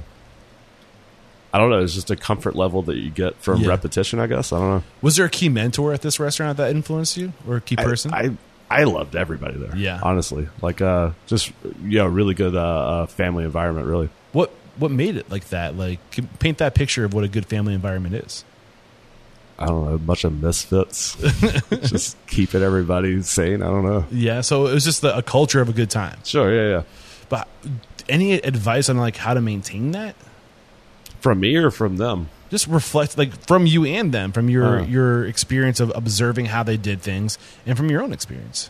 I 1.53 1.57
don't 1.57 1.69
know. 1.69 1.81
It's 1.83 1.93
just 1.93 2.09
a 2.11 2.15
comfort 2.15 2.55
level 2.55 2.81
that 2.83 2.95
you 2.97 3.09
get 3.09 3.35
from 3.37 3.61
Yeah. 3.61 3.69
repetition. 3.69 4.19
I 4.19 4.27
guess 4.27 4.53
I 4.53 4.59
don't 4.59 4.69
know. 4.69 4.83
Was 5.01 5.17
there 5.17 5.25
a 5.25 5.29
key 5.29 5.49
mentor 5.49 5.93
at 5.93 6.01
this 6.01 6.19
restaurant 6.19 6.57
that 6.57 6.71
influenced 6.71 7.17
you, 7.17 7.33
or 7.47 7.57
a 7.57 7.61
key 7.61 7.75
person? 7.75 8.13
I, 8.13 8.19
I 8.69 8.81
I 8.81 8.83
loved 8.85 9.17
everybody 9.17 9.57
there. 9.57 9.75
Yeah. 9.75 9.99
honestly, 10.01 10.47
like 10.61 10.81
uh, 10.81 11.11
just 11.27 11.51
yeah, 11.83 12.07
really 12.09 12.33
good 12.35 12.55
uh, 12.55 12.59
uh, 12.59 13.05
family 13.07 13.43
environment. 13.43 13.85
Really, 13.87 14.09
what 14.31 14.49
what 14.77 14.91
made 14.91 15.17
it 15.17 15.29
like 15.29 15.49
that? 15.49 15.75
Like, 15.77 15.99
paint 16.39 16.59
that 16.59 16.73
picture 16.73 17.03
of 17.03 17.13
what 17.13 17.25
a 17.25 17.27
good 17.27 17.45
family 17.45 17.73
environment 17.73 18.15
is. 18.15 18.45
I 19.59 19.65
don't 19.67 19.85
know, 19.85 19.93
a 19.93 19.97
bunch 19.99 20.23
of 20.23 20.41
misfits, 20.41 21.15
just 21.83 22.15
keeping 22.27 22.63
everybody 22.63 23.21
sane. 23.21 23.61
I 23.61 23.65
don't 23.67 23.83
know. 23.85 24.05
Yeah, 24.09 24.41
so 24.41 24.65
it 24.67 24.73
was 24.73 24.83
just 24.85 25.01
the, 25.01 25.15
a 25.15 25.21
culture 25.21 25.61
of 25.61 25.69
a 25.69 25.73
good 25.73 25.91
time. 25.91 26.17
Sure, 26.23 26.51
yeah, 26.51 26.77
yeah. 26.77 26.83
But 27.29 27.47
any 28.09 28.33
advice 28.33 28.89
on 28.89 28.97
like 28.97 29.17
how 29.17 29.33
to 29.35 29.41
maintain 29.41 29.91
that? 29.91 30.15
From 31.21 31.39
me 31.39 31.55
or 31.55 31.71
from 31.71 31.97
them? 31.97 32.29
Just 32.49 32.67
reflect 32.67 33.17
like 33.17 33.33
from 33.47 33.65
you 33.65 33.85
and 33.85 34.11
them, 34.11 34.33
from 34.33 34.49
your 34.49 34.79
Uh. 34.81 34.85
your 34.85 35.25
experience 35.25 35.79
of 35.79 35.91
observing 35.95 36.47
how 36.47 36.63
they 36.63 36.75
did 36.75 37.01
things, 37.01 37.37
and 37.65 37.77
from 37.77 37.89
your 37.89 38.01
own 38.03 38.11
experience. 38.11 38.69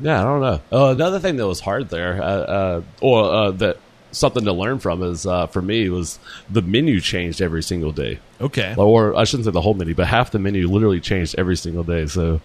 Yeah, 0.00 0.20
I 0.20 0.24
don't 0.24 0.40
know. 0.40 0.60
Uh, 0.72 0.92
another 0.92 1.18
thing 1.18 1.36
that 1.36 1.46
was 1.46 1.60
hard 1.60 1.88
there, 1.88 2.22
uh, 2.22 2.26
uh, 2.26 2.82
or 3.00 3.24
uh, 3.24 3.50
that 3.52 3.78
something 4.10 4.44
to 4.44 4.52
learn 4.52 4.78
from 4.78 5.02
is 5.02 5.26
uh, 5.26 5.46
for 5.46 5.62
me 5.62 5.88
was 5.88 6.18
the 6.50 6.62
menu 6.62 7.00
changed 7.00 7.40
every 7.40 7.62
single 7.62 7.92
day. 7.92 8.18
Okay, 8.40 8.74
or 8.76 9.16
I 9.16 9.24
shouldn't 9.24 9.46
say 9.46 9.50
the 9.50 9.60
whole 9.60 9.74
menu, 9.74 9.94
but 9.94 10.06
half 10.06 10.30
the 10.30 10.38
menu 10.38 10.68
literally 10.68 11.00
changed 11.00 11.34
every 11.38 11.56
single 11.56 11.84
day. 11.84 12.06
So 12.06 12.40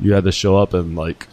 you 0.00 0.12
had 0.14 0.24
to 0.24 0.32
show 0.32 0.56
up 0.56 0.74
and 0.74 0.96
like 0.96 1.26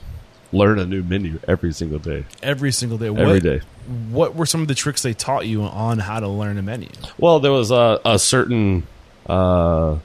learn 0.51 0.79
a 0.79 0.86
new 0.86 1.03
menu 1.03 1.39
every 1.47 1.71
single 1.73 1.99
day, 1.99 2.25
every 2.41 2.71
single 2.71 2.97
day. 2.97 3.08
every 3.08 3.25
what, 3.25 3.43
day. 3.43 3.62
What 4.10 4.36
were 4.36 4.45
some 4.45 4.62
of 4.62 4.67
the 4.67 4.76
tricks 4.76 5.02
they 5.02 5.13
taught 5.13 5.45
you 5.45 5.63
on 5.63 6.00
how 6.00 6.19
to 6.19 6.28
learn 6.28 6.58
a 6.58 6.62
menu? 6.62 6.89
Well, 7.17 7.39
there 7.39 7.52
was 7.52 7.71
a, 7.71 8.00
a 8.04 8.17
certain 8.17 8.88
uh, 9.28 9.98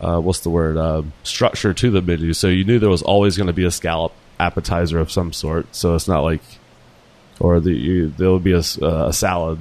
uh, 0.00 0.20
what's 0.20 0.40
the 0.40 0.50
word 0.50 0.76
uh, 0.76 1.02
structure 1.22 1.74
to 1.74 1.90
the 1.90 2.02
menu, 2.02 2.32
so 2.32 2.48
you 2.48 2.64
knew 2.64 2.78
there 2.78 2.88
was 2.88 3.02
always 3.02 3.36
going 3.36 3.48
to 3.48 3.52
be 3.52 3.64
a 3.64 3.70
scallop 3.70 4.12
appetizer 4.38 4.98
of 4.98 5.10
some 5.10 5.32
sort. 5.32 5.74
So 5.74 5.94
it's 5.94 6.08
not 6.08 6.20
like, 6.20 6.40
or 7.38 7.60
the 7.60 7.72
you, 7.72 8.08
there 8.08 8.30
would 8.30 8.44
be 8.44 8.52
a, 8.52 8.62
uh, 8.82 9.08
a 9.08 9.12
salad 9.12 9.58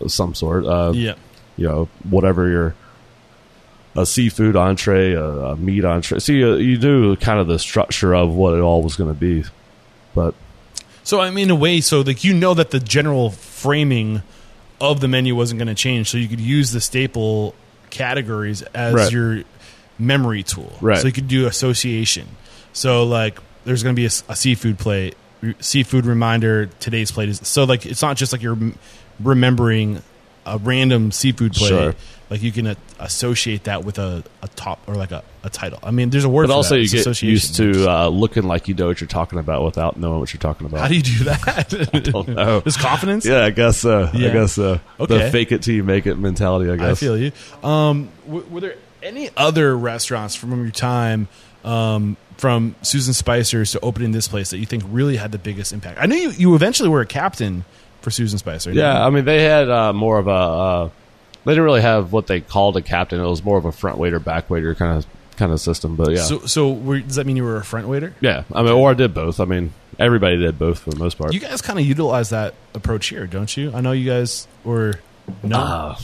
of 0.00 0.12
some 0.12 0.34
sort. 0.34 0.64
Uh, 0.64 0.92
Yeah, 0.94 1.14
you 1.56 1.66
know, 1.66 1.88
whatever 2.08 2.48
your 2.48 2.74
a 3.96 4.06
seafood 4.06 4.54
entree, 4.54 5.12
a, 5.14 5.24
a 5.24 5.56
meat 5.56 5.84
entree. 5.84 6.20
So 6.20 6.32
you, 6.32 6.54
you 6.54 6.78
knew 6.78 7.16
kind 7.16 7.40
of 7.40 7.48
the 7.48 7.58
structure 7.58 8.14
of 8.14 8.32
what 8.32 8.54
it 8.54 8.60
all 8.60 8.82
was 8.82 8.94
going 8.94 9.12
to 9.12 9.18
be. 9.18 9.44
But 10.14 10.34
So 11.08 11.20
I 11.20 11.30
mean, 11.30 11.44
in 11.44 11.50
a 11.50 11.54
way, 11.54 11.80
so 11.80 12.02
like 12.02 12.22
you 12.22 12.34
know 12.34 12.52
that 12.52 12.70
the 12.70 12.78
general 12.78 13.30
framing 13.30 14.20
of 14.78 15.00
the 15.00 15.08
menu 15.08 15.34
wasn't 15.34 15.58
going 15.58 15.68
to 15.68 15.74
change, 15.74 16.10
so 16.10 16.18
you 16.18 16.28
could 16.28 16.38
use 16.38 16.70
the 16.72 16.82
staple 16.82 17.54
categories 17.88 18.60
as 18.74 18.92
Right. 18.92 19.10
your 19.10 19.42
memory 19.98 20.42
tool. 20.42 20.70
Right. 20.82 20.98
So 20.98 21.06
you 21.06 21.14
could 21.14 21.26
do 21.26 21.46
association. 21.46 22.28
So 22.74 23.04
like, 23.04 23.38
there's 23.64 23.82
going 23.82 23.94
to 23.96 23.98
be 23.98 24.04
a 24.04 24.10
seafood 24.10 24.78
plate, 24.78 25.16
r- 25.42 25.54
seafood 25.60 26.04
reminder. 26.04 26.66
Today's 26.78 27.10
plate 27.10 27.30
is 27.30 27.40
so 27.42 27.64
like 27.64 27.86
it's 27.86 28.02
not 28.02 28.18
just 28.18 28.34
like 28.34 28.42
you're 28.42 28.52
m- 28.52 28.78
remembering 29.18 30.02
a 30.44 30.58
random 30.58 31.10
seafood 31.10 31.54
plate. 31.54 31.68
Sure. 31.68 31.94
Like 32.30 32.42
you 32.42 32.52
can 32.52 32.66
uh, 32.66 32.74
associate 32.98 33.64
that 33.64 33.84
with 33.84 33.98
a, 33.98 34.22
a 34.42 34.48
top 34.48 34.80
or 34.86 34.94
like 34.94 35.12
a, 35.12 35.24
a 35.44 35.48
title. 35.50 35.78
I 35.82 35.90
mean, 35.92 36.10
there's 36.10 36.24
a 36.24 36.28
word. 36.28 36.48
but 36.48 36.54
also 36.54 36.74
that. 36.74 36.80
you 36.80 36.98
It's 36.98 37.04
get 37.04 37.22
used 37.22 37.56
to 37.56 37.90
uh, 37.90 38.08
looking 38.08 38.42
like 38.42 38.68
you 38.68 38.74
know 38.74 38.88
what 38.88 39.00
you're 39.00 39.08
talking 39.08 39.38
about 39.38 39.64
without 39.64 39.96
knowing 39.96 40.20
what 40.20 40.34
you're 40.34 40.40
talking 40.40 40.66
about. 40.66 40.80
How 40.80 40.88
do 40.88 40.94
you 40.96 41.02
do 41.02 41.24
that? 41.24 42.00
don't 42.12 42.28
know. 42.34 42.60
Just 42.60 42.80
confidence. 42.80 43.24
yeah, 43.24 43.44
I 43.44 43.50
guess 43.50 43.78
so. 43.78 44.10
Yeah. 44.12 44.28
I 44.28 44.32
guess 44.32 44.52
so. 44.52 44.78
Okay. 45.00 45.18
The 45.18 45.30
fake 45.30 45.52
it 45.52 45.62
till 45.62 45.74
you 45.74 45.84
make 45.84 46.06
it 46.06 46.16
mentality. 46.16 46.70
I 46.70 46.76
guess. 46.76 46.90
I 46.90 46.94
feel 46.94 47.16
you. 47.16 47.32
Um, 47.62 48.10
w- 48.26 48.44
were 48.50 48.60
there 48.60 48.76
any 49.02 49.30
other 49.36 49.76
restaurants 49.76 50.34
from 50.34 50.50
your 50.62 50.70
time, 50.70 51.28
um, 51.64 52.16
from 52.36 52.74
Susan 52.82 53.14
Spicer's 53.14 53.72
to 53.72 53.80
opening 53.80 54.12
this 54.12 54.28
place 54.28 54.50
that 54.50 54.58
you 54.58 54.66
think 54.66 54.82
really 54.90 55.16
had 55.16 55.32
the 55.32 55.38
biggest 55.38 55.72
impact? 55.72 55.98
I 55.98 56.04
know 56.06 56.16
you, 56.16 56.30
you 56.32 56.54
eventually 56.54 56.88
were 56.90 57.00
a 57.00 57.06
captain 57.06 57.64
for 58.02 58.10
Susan 58.10 58.38
Spicer. 58.38 58.70
Yeah? 58.72 59.02
I 59.04 59.08
mean 59.10 59.24
they 59.24 59.42
had 59.44 59.70
uh, 59.70 59.92
more 59.94 60.18
of 60.18 60.26
a. 60.26 60.30
Uh, 60.30 60.90
they 61.48 61.52
didn't 61.54 61.64
really 61.64 61.80
have 61.82 62.12
what 62.12 62.26
they 62.26 62.40
called 62.40 62.76
a 62.76 62.82
captain. 62.82 63.20
It 63.20 63.26
was 63.26 63.42
more 63.42 63.58
of 63.58 63.64
a 63.64 63.72
front 63.72 63.98
waiter, 63.98 64.18
back 64.20 64.48
waiter 64.50 64.74
kind 64.74 64.98
of 64.98 65.06
kind 65.36 65.50
of 65.52 65.60
system. 65.60 65.96
But 65.96 66.12
yeah, 66.12 66.22
So, 66.22 66.40
so 66.46 66.70
were, 66.72 67.00
does 67.00 67.16
that 67.16 67.26
mean 67.26 67.36
you 67.36 67.44
were 67.44 67.56
a 67.56 67.64
front 67.64 67.88
waiter? 67.88 68.14
yeah. 68.20 68.44
I 68.52 68.62
mean, 68.62 68.72
or 68.72 68.90
I 68.90 68.94
did 68.94 69.14
both. 69.14 69.40
I 69.40 69.44
mean, 69.44 69.72
everybody 69.98 70.36
did 70.36 70.58
both 70.58 70.80
for 70.80 70.90
the 70.90 70.96
most 70.98 71.16
part. 71.18 71.32
You 71.32 71.40
guys 71.40 71.62
kind 71.62 71.78
of 71.78 71.84
utilize 71.86 72.30
that 72.30 72.54
approach 72.74 73.06
here, 73.08 73.26
don't 73.26 73.56
you? 73.56 73.72
I 73.74 73.80
know 73.80 73.92
you 73.92 74.08
guys 74.10 74.46
were 74.64 74.94
no, 75.42 75.58
Uh, 75.58 75.96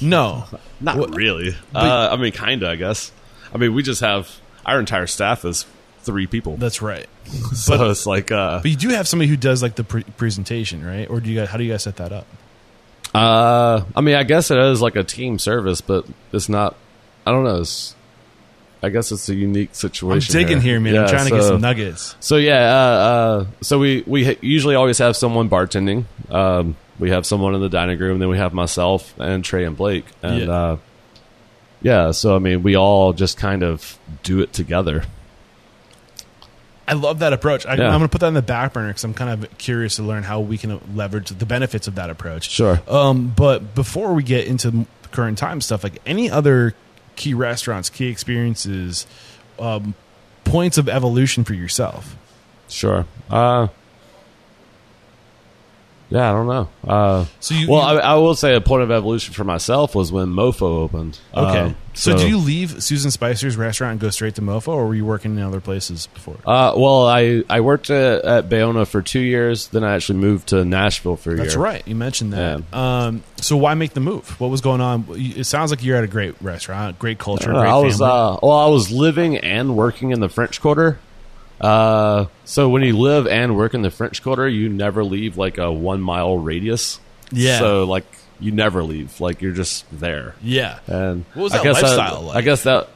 no. 0.00 0.44
Not 0.80 0.96
What- 0.98 1.14
really. 1.14 1.54
Uh, 1.74 2.08
I 2.12 2.16
mean, 2.16 2.32
kind 2.32 2.62
of. 2.62 2.68
I 2.70 2.76
guess. 2.76 3.12
I 3.54 3.58
mean, 3.58 3.74
we 3.74 3.82
just 3.82 4.00
have 4.00 4.28
our 4.66 4.78
entire 4.80 5.06
staff 5.06 5.44
is 5.44 5.66
three 6.02 6.26
people, 6.26 6.56
That's 6.56 6.80
right. 6.82 7.06
so 7.54 7.76
but- 7.78 7.90
it's 7.90 8.06
like, 8.06 8.32
uh, 8.32 8.60
But 8.62 8.70
you 8.70 8.76
do 8.76 8.88
have 8.88 9.06
somebody 9.06 9.28
who 9.28 9.36
does 9.36 9.62
like 9.62 9.74
the 9.76 9.84
pre- 9.84 10.02
presentation, 10.16 10.84
right? 10.84 11.08
Or 11.08 11.20
do 11.20 11.30
you 11.30 11.38
guys? 11.38 11.48
How 11.50 11.58
do 11.58 11.64
you 11.64 11.70
guys 11.72 11.82
set 11.84 11.96
that 11.96 12.10
up? 12.12 12.26
Uh, 13.14 13.84
I 13.96 14.00
mean, 14.00 14.14
I 14.14 14.22
guess 14.22 14.50
it 14.50 14.58
is 14.58 14.80
like 14.80 14.96
a 14.96 15.04
team 15.04 15.38
service, 15.38 15.80
but 15.80 16.06
it's 16.32 16.48
not. 16.48 16.76
I 17.26 17.32
don't 17.32 17.44
know. 17.44 17.60
It's, 17.60 17.94
I 18.82 18.88
guess 18.88 19.12
it's 19.12 19.28
a 19.28 19.34
unique 19.34 19.74
situation. 19.74 20.34
I'm 20.36 20.42
digging 20.42 20.60
here, 20.62 20.80
man. 20.80 20.96
I'm 20.96 21.02
Yeah, 21.02 21.10
trying 21.10 21.26
to 21.26 21.30
get 21.32 21.42
some 21.42 21.60
nuggets. 21.60 22.16
So 22.20 22.36
yeah, 22.36 22.64
uh, 22.64 22.78
uh, 22.78 23.46
so 23.60 23.78
we 23.78 24.02
we 24.06 24.38
usually 24.40 24.74
always 24.74 24.98
have 24.98 25.16
someone 25.16 25.50
bartending. 25.50 26.04
Um, 26.30 26.76
we 26.98 27.10
have 27.10 27.26
someone 27.26 27.54
in 27.54 27.60
the 27.60 27.68
dining 27.68 27.98
room, 27.98 28.18
then 28.18 28.28
we 28.28 28.38
have 28.38 28.52
myself 28.54 29.14
and 29.18 29.44
Trey 29.44 29.64
and 29.64 29.76
Blake, 29.76 30.04
and 30.22 30.46
Yeah. 30.46 30.52
uh, 30.52 30.76
yeah. 31.82 32.10
So 32.12 32.36
I 32.36 32.38
mean, 32.38 32.62
we 32.62 32.76
all 32.76 33.12
just 33.12 33.36
kind 33.36 33.62
of 33.62 33.98
do 34.22 34.40
it 34.40 34.52
together. 34.52 35.04
I 36.90 36.94
love 36.94 37.20
that 37.20 37.32
approach. 37.32 37.64
I, 37.66 37.74
Yeah. 37.76 37.84
I'm 37.84 37.90
going 37.92 38.02
to 38.02 38.08
put 38.08 38.20
that 38.20 38.26
in 38.28 38.34
the 38.34 38.42
back 38.42 38.72
burner 38.72 38.88
because 38.88 39.04
I'm 39.04 39.14
kind 39.14 39.44
of 39.44 39.58
curious 39.58 39.96
to 39.96 40.02
learn 40.02 40.24
how 40.24 40.40
we 40.40 40.58
can 40.58 40.80
leverage 40.96 41.30
the 41.30 41.46
benefits 41.46 41.86
of 41.86 41.94
that 41.94 42.10
approach. 42.10 42.50
Sure. 42.50 42.82
Um, 42.88 43.32
but 43.34 43.74
before 43.74 44.12
we 44.12 44.22
get 44.22 44.46
into 44.46 44.68
m- 44.68 44.86
current 45.12 45.38
time 45.38 45.60
stuff, 45.60 45.84
like 45.84 46.00
any 46.04 46.30
other 46.30 46.74
key 47.16 47.32
restaurants, 47.34 47.88
key 47.90 48.08
experiences, 48.08 49.06
um, 49.58 49.94
points 50.44 50.78
of 50.78 50.88
evolution 50.88 51.44
for 51.44 51.54
yourself. 51.54 52.16
Sure. 52.68 53.06
Uh, 53.30 53.68
yeah, 56.10 56.30
I 56.30 56.32
don't 56.32 56.46
know. 56.46 56.68
Uh, 56.86 57.24
So 57.40 57.54
you, 57.54 57.68
well, 57.70 57.94
you- 57.94 58.00
I, 58.00 58.12
I 58.12 58.14
will 58.16 58.34
say 58.34 58.54
a 58.54 58.60
point 58.60 58.82
of 58.82 58.90
evolution 58.90 59.32
for 59.34 59.44
myself 59.44 59.94
was 59.94 60.12
when 60.12 60.28
MoPho 60.28 60.62
opened. 60.62 61.18
okay. 61.34 61.60
Um, 61.60 61.76
so, 61.92 62.16
did 62.16 62.28
you 62.28 62.38
leave 62.38 62.82
Susan 62.82 63.10
Spicer's 63.10 63.56
restaurant 63.56 63.92
and 63.92 64.00
go 64.00 64.10
straight 64.10 64.36
to 64.36 64.42
MoPho, 64.42 64.68
or 64.68 64.86
were 64.86 64.94
you 64.94 65.04
working 65.04 65.36
in 65.36 65.42
other 65.42 65.60
places 65.60 66.06
before? 66.06 66.36
Uh, 66.46 66.72
well, 66.76 67.06
I, 67.06 67.42
I 67.50 67.60
worked 67.60 67.90
at, 67.90 68.24
at 68.24 68.48
Bayona 68.48 68.86
for 68.86 69.02
two 69.02 69.18
years. 69.20 69.66
Then 69.68 69.82
I 69.84 69.96
actually 69.96 70.20
moved 70.20 70.48
to 70.48 70.64
Nashville 70.64 71.16
for 71.16 71.30
a 71.30 71.34
year. 71.34 71.42
That's 71.42 71.56
year. 71.56 71.64
right. 71.64 71.86
You 71.86 71.96
mentioned 71.96 72.32
that. 72.32 72.62
Um, 72.72 73.22
so 73.36 73.56
why 73.56 73.74
make 73.74 73.92
the 73.94 74.00
move? 74.00 74.38
What 74.40 74.50
was 74.50 74.60
going 74.60 74.80
on? 74.80 75.04
It 75.10 75.44
sounds 75.44 75.72
like 75.72 75.82
you're 75.82 75.96
at 75.96 76.04
a 76.04 76.08
great 76.08 76.40
restaurant, 76.40 76.98
great 76.98 77.18
culture, 77.18 77.52
Uh, 77.52 77.60
great 77.60 77.70
I 77.70 77.76
was 77.78 78.00
uh, 78.00 78.38
well, 78.40 78.52
I 78.52 78.68
was 78.68 78.90
living 78.92 79.36
and 79.38 79.76
working 79.76 80.12
in 80.12 80.20
the 80.20 80.28
French 80.28 80.60
Quarter. 80.60 80.98
Uh, 81.60 82.26
so 82.44 82.68
when 82.68 82.82
you 82.82 82.96
live 82.98 83.26
and 83.26 83.56
work 83.56 83.74
in 83.74 83.82
the 83.82 83.90
French 83.90 84.22
Quarter, 84.22 84.48
you 84.48 84.68
never 84.68 85.04
leave 85.04 85.36
like 85.36 85.58
a 85.58 85.70
one 85.70 86.00
mile 86.00 86.36
radius. 86.38 86.98
Yeah. 87.32 87.58
So 87.58 87.84
like 87.84 88.06
you 88.40 88.50
never 88.52 88.82
leave. 88.82 89.20
Like 89.20 89.42
you're 89.42 89.52
just 89.52 89.84
there. 89.92 90.34
yeah. 90.42 90.78
And 90.86 91.24
What 91.34 91.44
was 91.44 91.52
I 91.52 91.58
that 91.58 91.64
guess 91.64 91.82
lifestyle 91.82 92.16
I, 92.16 92.20
like? 92.20 92.36
I 92.36 92.40
guess 92.42 92.62
that. 92.64 92.88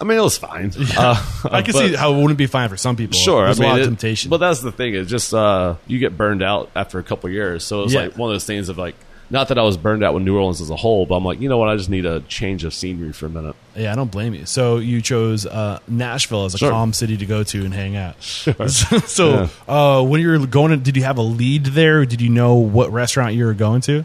I 0.00 0.04
mean, 0.04 0.18
it 0.18 0.22
was 0.22 0.36
fine. 0.38 0.72
Uh, 0.96 1.14
I 1.50 1.62
can 1.62 1.72
but- 1.74 1.78
see 1.80 1.94
how 1.94 2.12
it 2.12 2.16
wouldn't 2.20 2.38
be 2.38 2.46
fine 2.46 2.68
for 2.68 2.76
some 2.76 2.96
people. 2.96 3.16
Sure, 3.18 3.44
There's 3.44 3.60
I 3.60 3.62
mean, 3.62 3.70
a 3.70 3.72
lot 3.72 3.80
of 3.80 3.86
it- 3.86 3.90
temptation. 3.90 4.30
But 4.30 4.38
that's 4.38 4.60
the 4.60 4.72
thing. 4.72 4.94
It's 4.94 5.10
just 5.10 5.32
uh, 5.34 5.76
you 5.86 5.98
get 5.98 6.16
burned 6.16 6.42
out 6.42 6.70
after 6.74 6.98
a 6.98 7.02
couple 7.04 7.30
years. 7.30 7.64
So 7.64 7.82
it's 7.84 7.92
Yeah. 7.94 8.02
like 8.02 8.16
one 8.18 8.30
of 8.30 8.34
those 8.34 8.44
things 8.44 8.68
of 8.68 8.78
like 8.78 8.94
Not 9.32 9.48
that 9.48 9.58
I 9.58 9.62
was 9.62 9.76
burned 9.78 10.04
out 10.04 10.12
with 10.14 10.22
New 10.22 10.36
Orleans 10.36 10.60
as 10.60 10.68
a 10.70 10.76
whole, 10.76 11.06
but 11.06 11.14
I'm 11.16 11.24
like, 11.24 11.40
you 11.40 11.48
know 11.48 11.56
what? 11.56 11.68
I 11.70 11.76
just 11.76 11.88
need 11.88 12.04
a 12.06 12.20
change 12.20 12.64
of 12.64 12.72
scenery 12.74 13.12
for 13.12 13.26
a 13.26 13.28
minute. 13.30 13.56
Yeah, 13.74 13.90
I 13.90 13.96
don't 13.96 14.10
blame 14.10 14.34
you. 14.34 14.44
So 14.44 14.76
you 14.76 15.00
chose 15.00 15.46
uh, 15.46 15.78
Nashville 15.88 16.44
as 16.44 16.54
a 16.54 16.58
Sure. 16.58 16.70
calm 16.70 16.92
city 16.92 17.16
to 17.16 17.24
go 17.26 17.42
to 17.42 17.64
and 17.64 17.72
hang 17.72 17.96
out. 17.96 18.22
so 18.22 19.48
uh, 19.66 20.02
when 20.04 20.20
you 20.20 20.28
were 20.38 20.46
going, 20.46 20.70
to, 20.72 20.76
did 20.76 20.96
you 20.98 21.04
have 21.04 21.16
a 21.16 21.22
lead 21.22 21.64
there? 21.66 22.04
Did 22.04 22.20
you 22.20 22.28
know 22.28 22.56
what 22.56 22.92
restaurant 22.92 23.34
you 23.34 23.46
were 23.46 23.54
going 23.54 23.80
to? 23.82 24.04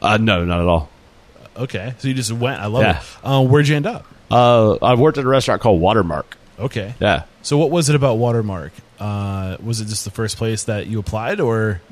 Uh, 0.00 0.16
no, 0.16 0.44
not 0.44 0.60
at 0.60 0.66
all. 0.66 0.88
Okay, 1.54 1.92
so 1.98 2.08
you 2.08 2.14
just 2.14 2.32
went. 2.32 2.58
I 2.60 2.66
love 2.66 2.82
Yeah. 2.82 2.98
it. 2.98 3.04
Uh, 3.22 3.44
where'd 3.44 3.68
you 3.68 3.76
end 3.76 3.86
up? 3.86 4.06
Uh, 4.30 4.76
I 4.80 4.94
worked 4.94 5.18
at 5.18 5.24
a 5.24 5.28
restaurant 5.28 5.60
called 5.60 5.82
Watermark. 5.82 6.38
Okay. 6.58 6.94
Yeah. 6.98 7.24
So 7.42 7.58
what 7.58 7.70
was 7.70 7.90
it 7.90 7.94
about 7.94 8.14
Watermark? 8.16 8.72
Uh, 8.98 9.58
was 9.62 9.82
it 9.82 9.86
just 9.88 10.06
the 10.06 10.10
first 10.10 10.38
place 10.38 10.64
that 10.64 10.86
you 10.86 10.98
applied, 10.98 11.40
or 11.40 11.82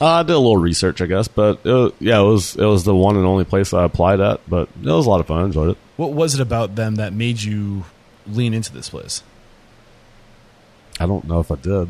I 0.00 0.22
did 0.22 0.32
a 0.32 0.38
little 0.38 0.56
research, 0.56 1.02
I 1.02 1.06
guess, 1.06 1.28
but 1.28 1.60
it 1.64 1.70
was, 1.72 1.92
yeah, 2.00 2.20
it 2.20 2.24
was 2.24 2.56
it 2.56 2.64
was 2.64 2.84
the 2.84 2.94
one 2.94 3.16
and 3.16 3.26
only 3.26 3.44
place 3.44 3.74
I 3.74 3.84
applied 3.84 4.20
at. 4.20 4.40
But 4.48 4.68
it 4.82 4.86
was 4.86 5.06
a 5.06 5.10
lot 5.10 5.20
of 5.20 5.26
fun. 5.26 5.42
I 5.42 5.44
enjoyed 5.46 5.70
it. 5.70 5.78
what 5.96 6.12
was 6.12 6.34
it 6.34 6.40
about 6.40 6.74
them 6.76 6.94
that 6.96 7.12
made 7.12 7.42
you 7.42 7.84
lean 8.26 8.54
into 8.54 8.72
this 8.72 8.88
place? 8.88 9.22
I 10.98 11.06
don't 11.06 11.24
know 11.26 11.40
if 11.40 11.50
I 11.50 11.56
did. 11.56 11.88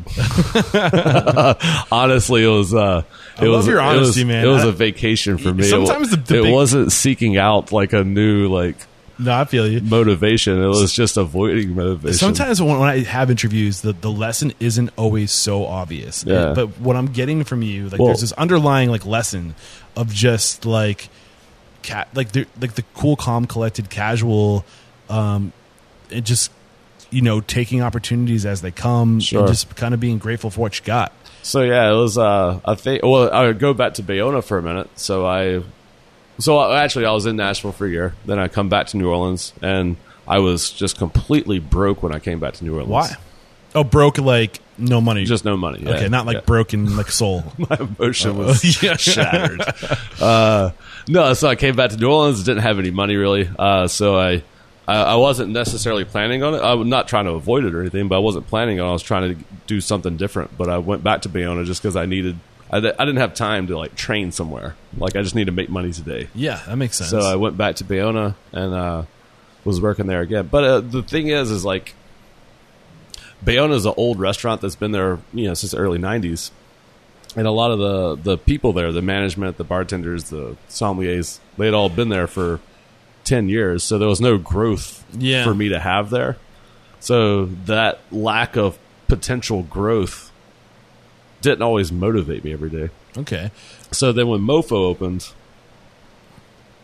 Honestly, 1.91 2.43
it 2.43 2.47
was. 2.47 2.73
Uh, 2.73 3.03
it 3.37 3.43
I 3.43 3.45
love 3.47 3.57
was 3.59 3.67
your 3.67 3.79
it 3.79 3.83
honesty, 3.83 4.21
was- 4.21 4.25
man. 4.25 4.45
It 4.45 4.47
was 4.47 4.63
a 4.63 4.71
vacation 4.71 5.37
for 5.37 5.53
me. 5.53 5.63
Sometimes 5.63 6.11
wa- 6.15 6.23
the- 6.25 6.43
it 6.45 6.51
wasn't 6.51 6.91
seeking 6.91 7.37
out 7.37 7.71
like 7.71 7.93
a 7.93 8.03
new 8.03 8.47
like 8.47 8.77
No, 9.21 9.33
I 9.39 9.45
feel 9.45 9.67
you. 9.67 9.81
motivation. 9.81 10.61
It 10.61 10.67
was 10.67 10.93
just 10.93 11.15
avoiding 11.17 11.75
motivation. 11.75 12.17
Sometimes 12.17 12.61
when, 12.61 12.79
when 12.79 12.89
I 12.89 12.99
have 13.03 13.29
interviews, 13.29 13.81
the, 13.81 13.93
the 13.93 14.11
lesson 14.11 14.53
isn't 14.59 14.89
always 14.97 15.31
so 15.31 15.65
obvious. 15.65 16.23
Yeah. 16.25 16.53
But 16.53 16.79
what 16.79 16.95
I'm 16.95 17.07
getting 17.07 17.43
from 17.43 17.61
you, 17.61 17.89
like, 17.89 17.99
Well- 17.99 18.07
there's 18.07 18.21
this 18.21 18.31
underlying 18.33 18.89
like 18.89 19.05
lesson 19.05 19.55
of 19.95 20.11
just 20.13 20.65
like, 20.65 21.09
cat, 21.83 22.07
like 22.13 22.31
the 22.31 22.45
like 22.59 22.75
the 22.75 22.83
cool, 22.95 23.15
calm, 23.15 23.45
collected, 23.45 23.89
casual, 23.89 24.65
um, 25.09 25.51
and 26.11 26.25
just 26.25 26.51
you 27.09 27.21
know 27.21 27.41
taking 27.41 27.81
opportunities 27.81 28.45
as 28.45 28.61
they 28.61 28.71
come, 28.71 29.19
Sure. 29.19 29.39
and 29.41 29.47
just 29.49 29.75
kind 29.75 29.93
of 29.93 29.99
being 29.99 30.17
grateful 30.17 30.49
for 30.49 30.61
what 30.61 30.79
you 30.79 30.85
got. 30.85 31.11
So 31.43 31.61
yeah, 31.61 31.89
it 31.91 31.95
was. 31.95 32.17
Uh, 32.17 32.59
I 32.65 32.75
think. 32.75 33.01
Well, 33.03 33.31
I 33.33 33.45
would 33.47 33.59
go 33.59 33.73
back 33.73 33.95
to 33.95 34.03
Bayona 34.03 34.43
for 34.43 34.57
a 34.57 34.61
minute. 34.61 34.89
So 34.95 35.25
I, 35.25 35.63
so 36.43 36.71
actually, 36.73 37.05
I 37.05 37.11
was 37.11 37.25
in 37.25 37.35
Nashville 37.35 37.71
for 37.71 37.85
a 37.85 37.89
year. 37.89 38.13
Then 38.25 38.39
I 38.39 38.47
come 38.47 38.69
back 38.69 38.87
to 38.87 38.97
New 38.97 39.09
Orleans, 39.09 39.53
and 39.61 39.95
I 40.27 40.39
was 40.39 40.71
just 40.71 40.97
completely 40.97 41.59
broke 41.59 42.03
when 42.03 42.13
I 42.13 42.19
came 42.19 42.39
back 42.39 42.53
to 42.55 42.63
New 42.63 42.73
Orleans. 42.73 42.89
Why? 42.89 43.09
Oh, 43.73 43.83
broke 43.85 44.17
like 44.17 44.59
no 44.77 44.99
money. 44.99 45.23
Just 45.25 45.45
no 45.45 45.55
money. 45.55 45.87
okay, 45.87 46.09
not 46.09 46.25
like 46.25 46.35
Yeah. 46.35 46.41
broken 46.41 46.97
like 46.97 47.09
soul. 47.11 47.43
My 47.57 47.77
emotion 47.79 48.37
was 48.37 48.63
Yeah. 48.83 48.97
shattered. 48.97 49.61
uh, 50.19 50.71
no, 51.07 51.33
so 51.33 51.47
I 51.47 51.55
came 51.55 51.75
back 51.75 51.91
to 51.91 51.97
New 51.97 52.09
Orleans. 52.11 52.43
Didn't 52.43 52.63
have 52.63 52.79
any 52.79 52.91
money 52.91 53.15
really. 53.15 53.49
Uh, 53.57 53.87
so 53.87 54.17
I, 54.19 54.43
I, 54.87 54.95
I 55.03 55.15
wasn't 55.15 55.51
necessarily 55.51 56.03
planning 56.03 56.43
on 56.43 56.53
it. 56.55 56.61
I'm 56.61 56.89
not 56.89 57.07
trying 57.07 57.25
to 57.25 57.31
avoid 57.31 57.63
it 57.63 57.73
or 57.73 57.79
anything, 57.81 58.07
but 58.09 58.15
I 58.17 58.19
wasn't 58.19 58.47
planning 58.47 58.79
on. 58.81 58.87
it. 58.87 58.89
I 58.89 58.93
was 58.93 59.03
trying 59.03 59.35
to 59.37 59.43
do 59.67 59.79
something 59.79 60.17
different. 60.17 60.57
But 60.57 60.69
I 60.69 60.77
went 60.79 61.01
back 61.03 61.21
to 61.21 61.29
Bayona 61.29 61.65
just 61.65 61.81
because 61.81 61.95
I 61.95 62.05
needed. 62.05 62.37
I, 62.71 62.79
didn't 62.79 63.17
have 63.17 63.33
time 63.33 63.67
to 63.67 63.77
like 63.77 63.95
train 63.95 64.31
somewhere. 64.31 64.75
Like 64.97 65.15
I 65.17 65.21
just 65.21 65.35
need 65.35 65.45
to 65.45 65.51
make 65.51 65.69
money 65.69 65.91
today. 65.91 66.29
yeah, 66.33 66.61
that 66.67 66.77
makes 66.77 66.97
sense. 66.97 67.09
So 67.09 67.19
I 67.19 67.35
went 67.35 67.57
back 67.57 67.75
to 67.77 67.83
Bayona 67.83 68.35
and 68.53 68.73
uh, 68.73 69.03
was 69.65 69.81
working 69.81 70.07
there 70.07 70.21
again. 70.21 70.47
But 70.49 70.63
uh, 70.63 70.79
the 70.79 71.03
thing 71.03 71.27
is, 71.27 71.51
is 71.51 71.65
like 71.65 71.93
Bayona 73.43 73.73
is 73.73 73.85
an 73.85 73.93
old 73.97 74.19
restaurant 74.19 74.61
that's 74.61 74.75
been 74.75 74.91
there, 74.91 75.19
you 75.33 75.47
know, 75.47 75.53
since 75.53 75.71
the 75.71 75.77
early 75.77 75.97
'90s, 75.99 76.51
and 77.35 77.47
a 77.47 77.51
lot 77.51 77.71
of 77.71 77.79
the 77.79 78.15
the 78.31 78.37
people 78.37 78.71
there, 78.71 78.91
the 78.91 79.01
management, 79.01 79.57
the 79.57 79.63
bartenders, 79.63 80.25
the 80.29 80.55
sommeliers, 80.69 81.39
they 81.57 81.65
had 81.65 81.73
all 81.73 81.89
been 81.89 82.09
there 82.09 82.27
for 82.27 82.59
ten 83.23 83.49
years. 83.49 83.83
So 83.83 83.97
there 83.97 84.07
was 84.07 84.21
no 84.21 84.37
growth 84.37 85.03
Yeah. 85.17 85.43
for 85.43 85.53
me 85.53 85.69
to 85.69 85.79
have 85.79 86.09
there. 86.09 86.37
So 86.99 87.45
that 87.65 87.99
lack 88.11 88.55
of 88.55 88.77
potential 89.07 89.63
growth 89.63 90.30
didn't 91.41 91.61
always 91.61 91.91
motivate 91.91 92.43
me 92.43 92.53
every 92.53 92.69
day. 92.69 92.89
okay. 93.17 93.51
So 93.91 94.11
then 94.13 94.27
when 94.27 94.39
MoPho 94.41 94.71
opened, 94.71 95.27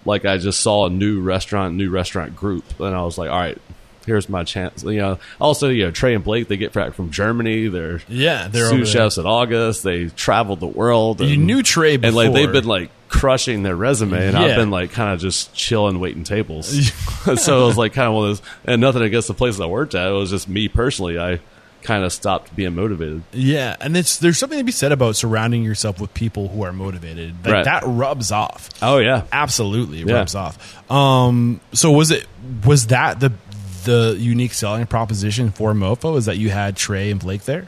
like 0.06 0.26
I 0.26 0.38
just 0.38 0.60
saw 0.60 0.88
a 0.88 0.90
new 0.90 1.22
restaurant, 1.22 1.76
new 1.76 1.90
restaurant 1.90 2.36
group, 2.36 2.80
and 2.80 2.96
I 2.96 3.02
was 3.04 3.18
like, 3.18 3.30
all 3.30 3.40
right, 3.40 3.58
here's 4.06 4.30
my 4.30 4.44
chance. 4.44 4.84
You 4.84 4.98
know, 5.00 5.20
also 5.40 5.70
you 5.70 5.86
know 5.86 5.92
Trey 5.92 6.16
and 6.16 6.24
Blake, 6.24 6.48
they 6.48 6.58
get 6.58 6.74
back 6.74 6.94
from 6.94 7.12
Germany. 7.12 7.68
They're 7.68 8.02
Yeah, 8.08 8.48
they're 8.48 8.70
sous 8.70 8.90
chefs 8.90 9.18
at 9.18 9.26
August. 9.26 9.84
They 9.84 10.08
traveled 10.08 10.60
the 10.60 10.68
world. 10.68 11.22
You 11.22 11.38
knew 11.38 11.62
Trey 11.64 11.96
and 11.96 12.16
like 12.16 12.34
they've 12.34 12.52
been 12.52 12.66
like 12.66 12.90
crushing 13.10 13.64
their 13.64 13.76
resume, 13.76 14.28
and 14.28 14.34
Yeah. 14.34 14.44
I've 14.44 14.56
been 14.56 14.72
like 14.72 14.92
kind 14.92 15.14
of 15.14 15.20
just 15.20 15.54
chilling, 15.54 16.00
waiting 16.00 16.24
tables. 16.24 16.68
so 17.36 17.64
it 17.64 17.66
was 17.68 17.78
like 17.78 17.94
kind 17.94 18.08
of 18.08 18.14
one 18.16 18.30
of 18.30 18.38
those, 18.38 18.50
and 18.66 18.82
nothing 18.82 19.02
against 19.02 19.28
the 19.28 19.34
places 19.34 19.62
I 19.62 19.66
worked 19.66 19.96
at. 19.96 20.08
It 20.08 20.14
was 20.14 20.30
just 20.30 20.48
me 20.50 20.68
personally. 20.68 21.20
I 21.20 21.40
kind 21.84 22.04
of 22.04 22.12
stopped 22.12 22.56
being 22.56 22.76
motivated. 22.76 23.24
Yeah, 23.32 23.76
and 23.80 23.96
it's 23.96 24.18
there's 24.18 24.38
something 24.38 24.58
to 24.58 24.64
be 24.64 24.72
said 24.72 24.92
about 24.92 25.16
surrounding 25.16 25.64
yourself 25.64 26.00
with 26.02 26.14
people 26.14 26.50
who 26.50 26.64
are 26.64 26.74
motivated. 26.74 27.36
Like 27.46 27.54
Right. 27.54 27.66
that 27.66 27.84
rubs 27.86 28.32
off. 28.32 28.70
Oh 28.82 28.98
yeah, 28.98 29.24
Absolutely 29.32 30.04
Yeah. 30.04 30.16
rubs 30.16 30.36
off. 30.36 30.92
Um 30.92 31.62
so 31.74 31.92
was 31.92 32.12
it 32.12 32.26
was 32.66 32.88
that 32.88 33.20
the 33.20 33.32
the 33.86 34.18
unique 34.20 34.54
selling 34.54 34.86
proposition 34.86 35.52
for 35.52 35.74
MoPho 35.74 36.18
is 36.18 36.26
that 36.26 36.38
you 36.38 36.50
had 36.50 36.76
Trey 36.76 37.10
and 37.12 37.20
Blake 37.20 37.44
there? 37.46 37.68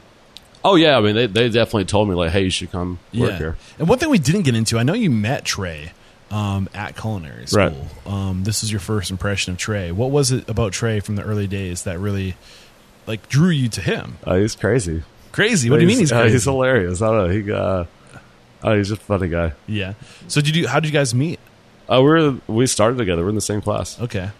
oh 0.62 0.74
yeah. 0.74 0.98
I 0.98 1.00
mean, 1.00 1.14
they 1.14 1.26
they 1.26 1.48
definitely 1.48 1.86
told 1.86 2.08
me 2.08 2.14
like, 2.14 2.32
hey, 2.32 2.42
you 2.42 2.50
should 2.50 2.70
come 2.70 2.98
work 3.14 3.36
here. 3.38 3.56
And 3.78 3.88
one 3.88 3.98
thing 3.98 4.10
we 4.10 4.18
didn't 4.18 4.42
get 4.42 4.54
into, 4.54 4.78
I 4.78 4.82
know 4.82 4.92
you 4.92 5.10
met 5.10 5.44
Trey 5.46 5.92
um, 6.30 6.68
at 6.74 6.94
culinary 6.96 7.46
school. 7.46 7.60
Right. 7.60 7.74
Um, 8.06 8.44
this 8.44 8.62
is 8.62 8.70
your 8.70 8.78
first 8.80 9.10
impression 9.10 9.52
of 9.54 9.58
Trey. 9.58 9.90
What 9.90 10.10
was 10.10 10.30
it 10.32 10.46
about 10.50 10.72
Trey 10.72 11.00
from 11.00 11.16
the 11.16 11.22
early 11.22 11.46
days 11.46 11.84
that 11.84 11.98
really 11.98 12.36
like 13.10 13.28
drew 13.28 13.50
you 13.50 13.68
to 13.70 13.80
him? 13.80 14.18
Oh, 14.26 14.40
he's 14.40 14.54
crazy. 14.56 15.02
Crazy. 15.32 15.68
What 15.70 15.76
do 15.76 15.82
you 15.82 15.88
mean 15.88 15.98
he's 15.98 16.12
uh, 16.12 16.20
crazy? 16.20 16.32
he's 16.34 16.44
hilarious. 16.44 17.02
I 17.02 17.06
don't 17.06 17.16
know. 17.18 17.28
He, 17.28 17.52
uh, 17.52 17.84
oh, 18.64 18.76
he's 18.76 18.88
just 18.88 19.02
a 19.02 19.04
funny 19.04 19.28
guy. 19.28 19.52
yeah. 19.66 19.94
So 20.28 20.40
did 20.40 20.56
you? 20.56 20.66
How 20.68 20.80
did 20.80 20.88
you 20.88 20.92
guys 20.98 21.14
meet? 21.14 21.38
Uh, 21.88 22.00
we're 22.02 22.36
we 22.46 22.66
started 22.66 22.98
together. 22.98 23.22
We're 23.22 23.28
in 23.30 23.34
the 23.34 23.40
same 23.40 23.60
class. 23.60 24.00
Okay. 24.00 24.30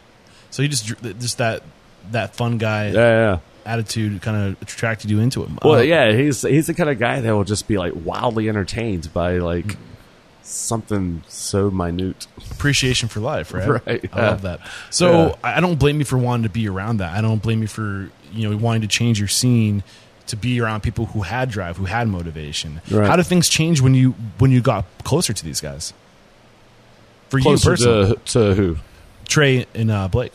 So 0.50 0.62
you 0.62 0.68
just 0.68 0.86
just 1.18 1.38
that 1.38 1.62
that 2.10 2.34
fun 2.34 2.58
guy 2.58 2.88
Yeah, 2.90 2.98
yeah. 3.10 3.38
attitude 3.66 4.20
kind 4.22 4.36
of 4.36 4.62
attracted 4.62 5.10
you 5.10 5.20
into 5.20 5.44
him. 5.44 5.58
Well, 5.62 5.74
Uh, 5.80 5.82
yeah. 5.82 6.12
He's 6.12 6.42
he's 6.42 6.66
the 6.66 6.74
kind 6.74 6.88
of 6.90 6.98
guy 6.98 7.20
that 7.20 7.30
will 7.34 7.44
just 7.44 7.68
be 7.68 7.76
like 7.78 7.92
wildly 7.94 8.48
entertained 8.48 9.12
by 9.12 9.38
like 9.38 9.76
something 10.42 11.22
so 11.28 11.70
minute. 11.70 12.26
appreciation 12.52 13.08
for 13.08 13.20
life, 13.20 13.52
right? 13.54 13.68
Right, 13.86 14.10
I 14.12 14.16
yeah. 14.18 14.28
love 14.30 14.42
that. 14.42 14.60
So 14.90 15.10
Yeah. 15.28 15.34
I 15.44 15.56
I 15.58 15.60
don't 15.60 15.78
blame 15.78 15.98
you 15.98 16.04
for 16.04 16.18
wanting 16.18 16.44
to 16.44 16.48
be 16.50 16.68
around 16.68 16.96
that. 16.98 17.16
I 17.16 17.20
don't 17.20 17.42
blame 17.42 17.62
you 17.62 17.68
for 17.68 18.10
you 18.32 18.48
know 18.48 18.56
wanting 18.56 18.82
to 18.82 18.88
change 18.88 19.18
your 19.18 19.28
scene 19.28 19.82
to 20.26 20.36
be 20.36 20.60
around 20.60 20.82
people 20.82 21.06
who 21.06 21.22
had 21.22 21.50
drive, 21.50 21.76
who 21.76 21.84
had 21.84 22.08
motivation. 22.08 22.80
Right. 22.90 23.06
How 23.06 23.16
did 23.16 23.26
things 23.26 23.48
change 23.48 23.80
when 23.80 23.94
you 23.94 24.12
when 24.38 24.50
you 24.50 24.60
got 24.60 24.84
closer 25.04 25.32
to 25.32 25.44
these 25.44 25.60
guys? 25.60 25.92
For 27.28 27.38
you 27.38 27.56
personally, 27.58 28.14
to 28.14 28.20
to 28.32 28.54
who? 28.54 28.76
Trey 29.28 29.66
and 29.74 29.90
uh, 29.90 30.08
Blake. 30.08 30.32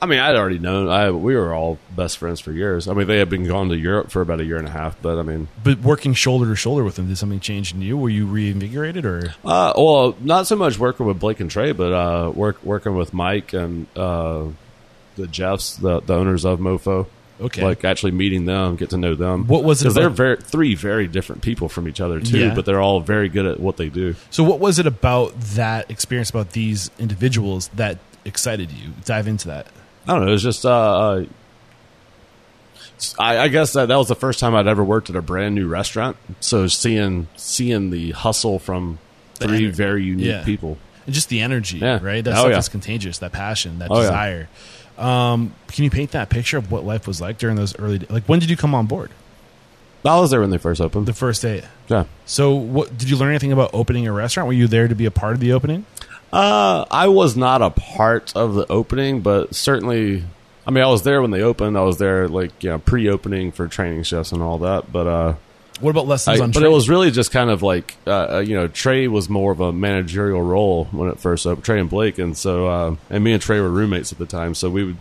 I 0.00 0.06
mean, 0.06 0.20
I'd 0.20 0.36
already 0.36 0.58
known. 0.58 0.88
I 0.88 1.10
we 1.10 1.34
were 1.36 1.52
all 1.52 1.78
best 1.94 2.18
friends 2.18 2.38
for 2.40 2.52
years. 2.52 2.86
I 2.86 2.94
mean, 2.94 3.06
they 3.08 3.18
had 3.18 3.28
been 3.28 3.44
gone 3.46 3.68
to 3.70 3.76
Europe 3.76 4.10
for 4.10 4.22
about 4.22 4.40
a 4.40 4.44
year 4.44 4.56
and 4.56 4.68
a 4.68 4.70
half. 4.70 5.00
But 5.02 5.18
I 5.18 5.22
mean, 5.22 5.48
But 5.64 5.80
working 5.80 6.14
shoulder 6.14 6.46
to 6.46 6.56
shoulder 6.56 6.84
with 6.84 6.96
them, 6.96 7.08
did 7.08 7.18
something 7.18 7.40
change 7.40 7.74
in 7.74 7.82
you? 7.82 7.96
Were 7.96 8.08
you 8.08 8.26
reinvigorated, 8.26 9.04
or 9.04 9.34
uh, 9.44 9.72
well, 9.76 10.16
not 10.20 10.46
so 10.46 10.54
much 10.56 10.78
working 10.78 11.06
with 11.06 11.18
Blake 11.18 11.40
and 11.40 11.50
Trey, 11.50 11.72
but 11.72 11.92
uh, 11.92 12.30
work 12.30 12.62
working 12.62 12.94
with 12.94 13.12
Mike 13.12 13.52
and 13.52 13.86
uh, 13.96 14.44
the 15.18 15.26
Jeffs, 15.26 15.76
the, 15.76 16.00
the 16.00 16.14
owners 16.14 16.44
of 16.46 16.58
MoPho. 16.60 17.06
Okay. 17.40 17.62
like 17.62 17.84
actually 17.84 18.10
meeting 18.10 18.46
them, 18.46 18.74
get 18.74 18.90
to 18.90 18.96
know 18.96 19.14
them. 19.14 19.46
What 19.46 19.62
was 19.62 19.80
it 19.80 19.84
Because 19.84 19.94
they're 19.94 20.10
very 20.10 20.38
three 20.38 20.74
very 20.74 21.06
different 21.06 21.40
people 21.42 21.68
from 21.68 21.86
each 21.86 22.00
other 22.00 22.18
too, 22.20 22.38
Yeah. 22.40 22.54
but 22.54 22.64
they're 22.64 22.80
all 22.80 22.98
very 22.98 23.28
good 23.28 23.46
at 23.46 23.60
what 23.60 23.76
they 23.76 23.88
do. 23.88 24.16
so? 24.30 24.42
What 24.42 24.58
was 24.58 24.80
it 24.80 24.88
about 24.88 25.38
that 25.54 25.88
experience 25.88 26.30
about 26.30 26.50
these 26.50 26.90
individuals 26.98 27.68
that 27.76 27.98
excited 28.24 28.72
you? 28.72 28.88
Dive 29.04 29.28
into 29.28 29.46
that. 29.46 29.68
I 30.08 30.14
don't 30.14 30.22
know. 30.22 30.28
It 30.30 30.32
was 30.32 30.42
just, 30.42 30.66
uh, 30.66 30.70
uh, 30.70 31.24
I, 33.18 33.38
I 33.38 33.48
guess 33.48 33.72
that 33.74 33.86
that 33.86 33.96
was 33.96 34.08
the 34.08 34.16
first 34.16 34.40
time 34.40 34.54
I'd 34.56 34.66
ever 34.66 34.82
worked 34.82 35.08
at 35.10 35.14
a 35.16 35.22
brand 35.22 35.54
new 35.54 35.68
restaurant. 35.68 36.16
So 36.40 36.66
seeing 36.66 37.28
seeing 37.36 37.90
the 37.90 38.10
hustle 38.12 38.58
from 38.58 38.98
three 39.36 39.70
very 39.70 40.02
unique 40.02 40.26
Yeah. 40.26 40.44
people. 40.44 40.78
and 41.06 41.14
just 41.14 41.28
the 41.28 41.40
energy, 41.40 41.78
Yeah. 41.78 42.00
right? 42.02 42.22
That 42.24 42.36
Oh, 42.36 42.48
yeah. 42.48 42.60
contagious. 42.68 43.18
That 43.18 43.32
passion, 43.32 43.78
that 43.78 43.88
Oh, 43.90 44.02
yeah. 44.02 44.44
Um, 44.98 45.54
can 45.68 45.84
you 45.84 45.90
paint 45.90 46.10
that 46.12 46.28
picture 46.28 46.58
of 46.58 46.70
what 46.70 46.84
life 46.84 47.06
was 47.06 47.20
like 47.20 47.38
during 47.38 47.56
those 47.56 47.78
early? 47.78 47.98
Days? 47.98 48.10
Like, 48.10 48.24
when 48.24 48.40
did 48.40 48.50
you 48.50 48.56
come 48.56 48.74
on 48.74 48.86
board? 48.86 49.10
I 50.04 50.18
was 50.20 50.30
there 50.30 50.40
when 50.40 50.50
they 50.50 50.58
first 50.58 50.80
opened. 50.80 51.06
The 51.06 51.12
first 51.12 51.42
day. 51.42 51.64
yeah. 51.88 52.04
So, 52.24 52.54
what 52.54 52.96
did 52.96 53.10
you 53.10 53.16
learn 53.16 53.30
anything 53.30 53.52
about 53.52 53.70
opening 53.72 54.06
a 54.06 54.12
restaurant? 54.12 54.46
Were 54.46 54.52
you 54.52 54.66
there 54.66 54.88
to 54.88 54.94
be 54.94 55.04
a 55.06 55.10
part 55.10 55.34
of 55.34 55.40
the 55.40 55.52
opening? 55.52 55.84
Uh, 56.32 56.84
I 56.90 57.08
was 57.08 57.36
not 57.36 57.62
a 57.62 57.70
part 57.70 58.32
of 58.36 58.54
the 58.54 58.66
opening, 58.70 59.20
but 59.20 59.54
certainly, 59.54 60.24
I 60.66 60.70
mean, 60.70 60.84
I 60.84 60.86
was 60.88 61.02
there 61.02 61.20
when 61.22 61.30
they 61.30 61.42
opened. 61.42 61.76
I 61.76 61.82
was 61.82 61.98
there 61.98 62.28
like 62.28 62.62
you 62.62 62.70
know 62.70 62.78
pre-opening 62.78 63.50
for 63.52 63.66
training 63.66 64.02
chefs 64.04 64.32
and 64.32 64.42
all 64.42 64.58
that. 64.58 64.92
But 64.92 65.06
uh, 65.06 65.34
What 65.80 65.90
about 65.90 66.06
lessons 66.06 66.40
I- 66.40 66.44
on? 66.44 66.50
but 66.50 66.62
it 66.62 66.70
was 66.70 66.88
really 66.88 67.10
just 67.10 67.30
kind 67.30 67.50
of 67.50 67.62
like 67.62 67.96
uh, 68.06 68.10
uh, 68.36 68.38
you 68.38 68.54
know 68.54 68.68
Trey 68.68 69.08
was 69.08 69.28
more 69.28 69.52
of 69.52 69.60
a 69.60 69.72
managerial 69.72 70.42
role 70.42 70.86
when 70.86 71.08
it 71.08 71.18
first 71.20 71.46
opened. 71.46 71.64
Trey 71.64 71.80
and 71.80 71.88
Blake, 71.90 72.18
and 72.18 72.36
so 72.36 72.66
uh, 72.66 72.96
and 73.10 73.22
me 73.24 73.32
and 73.32 73.42
Trey 73.42 73.60
were 73.60 73.68
roommates 73.70 74.12
at 74.12 74.18
the 74.18 74.26
time, 74.26 74.54
so 74.54 74.68
we 74.70 74.84
would 74.84 74.96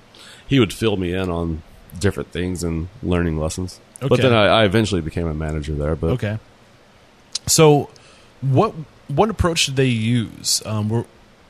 he 0.47 0.59
would 0.59 0.71
fill 0.73 0.97
me 0.97 1.13
in 1.13 1.29
on 1.29 1.61
different 1.99 2.31
things 2.31 2.63
and 2.63 2.87
learning 3.01 3.39
lessons. 3.39 3.79
But 3.99 4.21
then 4.21 4.33
I, 4.33 4.45
I 4.45 4.65
eventually 4.65 5.01
became 5.01 5.25
a 5.27 5.33
manager 5.33 5.73
there. 5.73 5.95
But 5.95 6.11
Okay. 6.11 6.37
So, 7.47 7.89
what 8.41 8.73
what 9.07 9.29
approach 9.29 9.65
did 9.67 9.75
they 9.77 9.85
use? 9.87 10.61
Um, 10.65 10.89
were 10.89 11.05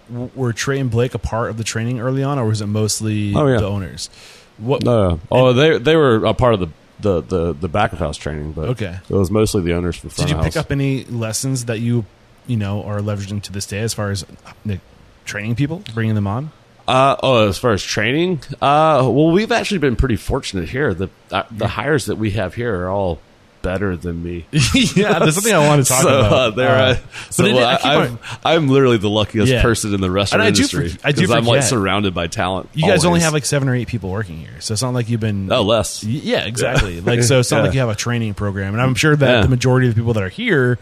were 0.10 0.54
Trey 0.54 0.80
and 0.80 0.90
Blake 0.90 1.14
a 1.14 1.20
part 1.20 1.50
of 1.50 1.58
the 1.58 1.64
training 1.64 2.00
early 2.00 2.24
on, 2.24 2.40
or 2.40 2.46
was 2.46 2.62
it 2.62 2.68
mostly 2.68 3.34
Oh, 3.36 3.48
yeah. 3.48 3.58
the 3.58 3.68
owners? 3.68 4.10
What? 4.58 4.84
no, 4.84 5.20
oh 5.30 5.54
they 5.54 5.78
they 5.78 5.96
were 5.96 6.24
a 6.26 6.34
part 6.34 6.54
of 6.54 6.60
the 6.60 6.68
the 7.00 7.22
the, 7.22 7.54
the 7.54 7.68
back 7.68 7.94
of 7.94 8.00
house 8.00 8.18
training, 8.18 8.54
but 8.54 8.70
Okay. 8.70 8.98
it 9.10 9.14
was 9.14 9.30
mostly 9.32 9.62
the 9.62 9.74
owners 9.74 9.96
for 9.96 10.10
front 10.10 10.30
did 10.30 10.30
you 10.30 10.36
pick 10.44 10.54
house. 10.56 10.58
up 10.58 10.72
any 10.72 11.04
lessons 11.06 11.66
that 11.66 11.80
you 11.80 12.06
you 12.48 12.58
know 12.58 12.84
are 12.84 13.00
leveraging 13.00 13.42
to 13.44 13.52
this 13.54 13.66
day 13.66 13.80
as 13.80 13.94
far 13.94 14.10
as 14.12 14.26
like, 14.66 14.80
training 15.26 15.56
people, 15.56 15.84
bringing 15.94 16.16
them 16.16 16.28
on? 16.28 16.52
Uh, 16.88 17.18
oh, 17.22 17.48
as 17.50 17.58
far 17.58 17.74
as 17.74 17.84
training, 17.84 18.40
uh, 18.62 19.04
well, 19.04 19.30
we've 19.32 19.52
actually 19.52 19.78
been 19.80 19.98
pretty 19.98 20.16
fortunate 20.16 20.70
here. 20.70 20.94
The 20.94 21.10
uh, 21.32 21.44
the 21.52 21.68
hires 21.68 22.06
that 22.06 22.16
we 22.18 22.32
have 22.32 22.54
here 22.56 22.74
are 22.84 22.90
all 22.90 23.20
better 23.68 23.98
than 23.98 24.24
me. 24.24 24.46
yeah, 24.52 25.20
there's 25.20 25.36
something 25.36 25.54
I 25.54 25.68
want 25.68 25.86
to 25.86 25.92
talk 25.92 26.04
so, 26.04 26.20
about. 26.20 26.32
Uh, 26.32 26.50
they're, 26.52 26.70
Uh, 26.70 26.94
uh, 26.94 26.98
so 27.30 27.44
it- 27.44 27.54
well, 27.54 27.78
I, 27.84 27.96
I'm, 28.06 28.20
I'm 28.46 28.68
literally 28.70 28.96
the 28.98 29.10
luckiest 29.10 29.52
Yeah. 29.52 29.62
person 29.62 29.94
in 29.94 30.00
the 30.00 30.10
restaurant 30.10 30.42
I 30.42 30.52
do 30.52 30.62
industry 30.62 30.90
for- 30.90 31.08
I 31.08 31.12
do 31.12 31.32
I'm 31.34 31.44
like 31.46 31.64
surrounded 31.64 32.14
by 32.14 32.28
talent. 32.28 32.70
you 32.74 32.88
guys 32.88 33.04
only 33.04 33.20
have 33.20 33.34
like 33.34 33.44
seven 33.44 33.68
or 33.68 33.76
eight 33.76 33.90
people 33.90 34.10
working 34.10 34.38
here, 34.38 34.62
so 34.62 34.72
it's 34.72 34.82
not 34.82 34.94
like 34.94 35.10
you've 35.10 35.20
been 35.20 35.52
oh 35.52 35.64
less. 35.64 36.02
Yeah, 36.04 36.46
exactly. 36.46 37.02
Like 37.02 37.24
so, 37.24 37.40
it's 37.40 37.52
not 37.52 37.58
Yeah. 37.58 37.64
like 37.66 37.74
you 37.74 37.80
have 37.82 37.90
a 37.90 37.96
training 37.96 38.34
program, 38.36 38.74
and 38.74 38.82
I'm 38.82 38.96
sure 38.96 39.16
that 39.16 39.30
Yeah. 39.30 39.42
the 39.42 39.50
majority 39.50 39.90
of 39.90 39.96
the 39.96 40.00
people 40.00 40.14
that 40.14 40.24
are 40.24 40.30
here 40.30 40.80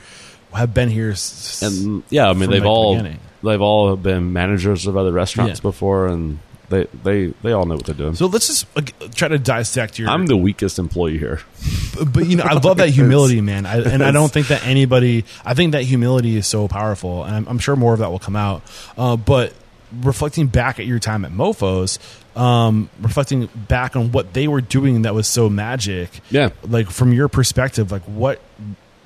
have 0.53 0.73
been 0.75 0.89
here. 0.89 1.11
s- 1.11 1.61
And 1.63 2.03
yeah, 2.11 2.29
I 2.29 2.33
mean 2.33 2.49
they've 2.51 2.61
like, 2.61 2.69
all 2.69 2.95
beginning. 2.95 3.19
they've 3.43 3.61
all 3.61 3.95
been 3.95 4.31
managers 4.31 4.85
of 4.85 4.95
other 4.95 5.11
restaurants 5.11 5.59
Yeah. 5.59 5.63
before, 5.63 6.05
and 6.07 6.37
they 6.69 6.85
they 7.03 7.27
they 7.43 7.51
all 7.51 7.65
know 7.65 7.75
what 7.75 7.85
they're 7.85 7.95
doing. 7.95 8.15
so 8.15 8.25
let's 8.27 8.47
just 8.47 8.65
like, 8.75 8.93
try 9.15 9.27
to 9.27 9.37
dissect 9.39 9.99
your. 9.99 10.09
I'm 10.09 10.25
the 10.25 10.37
weakest 10.37 10.79
employee 10.79 11.17
here. 11.17 11.41
but 12.13 12.25
you 12.27 12.35
know, 12.37 12.43
I 12.43 12.53
love 12.53 12.77
that 12.77 12.89
humility, 12.99 13.41
man. 13.41 13.65
I, 13.65 13.81
and 13.81 14.03
I 14.03 14.11
don't 14.11 14.31
think 14.33 14.47
that 14.47 14.65
anybody. 14.65 15.25
I 15.43 15.53
think 15.53 15.73
that 15.73 15.83
humility 15.83 16.35
is 16.37 16.47
so 16.47 16.67
powerful, 16.67 17.23
and 17.23 17.35
I'm, 17.35 17.47
I'm 17.47 17.59
sure 17.59 17.75
more 17.75 17.93
of 17.93 17.99
that 17.99 18.11
will 18.11 18.19
come 18.19 18.35
out. 18.35 18.63
Uh, 18.97 19.15
but 19.15 19.53
reflecting 20.01 20.47
back 20.47 20.79
at 20.79 20.85
your 20.85 20.99
time 20.99 21.23
at 21.23 21.31
MoPho's, 21.31 21.99
um, 22.35 22.89
reflecting 22.99 23.47
back 23.55 23.95
on 23.95 24.11
what 24.11 24.33
they 24.33 24.47
were 24.47 24.59
doing 24.61 25.03
that 25.03 25.13
was 25.13 25.27
so 25.27 25.49
magic. 25.49 26.09
Yeah. 26.31 26.49
Like 26.67 26.89
from 26.89 27.13
your 27.13 27.29
perspective, 27.29 27.91
like 27.91 28.01
what, 28.03 28.41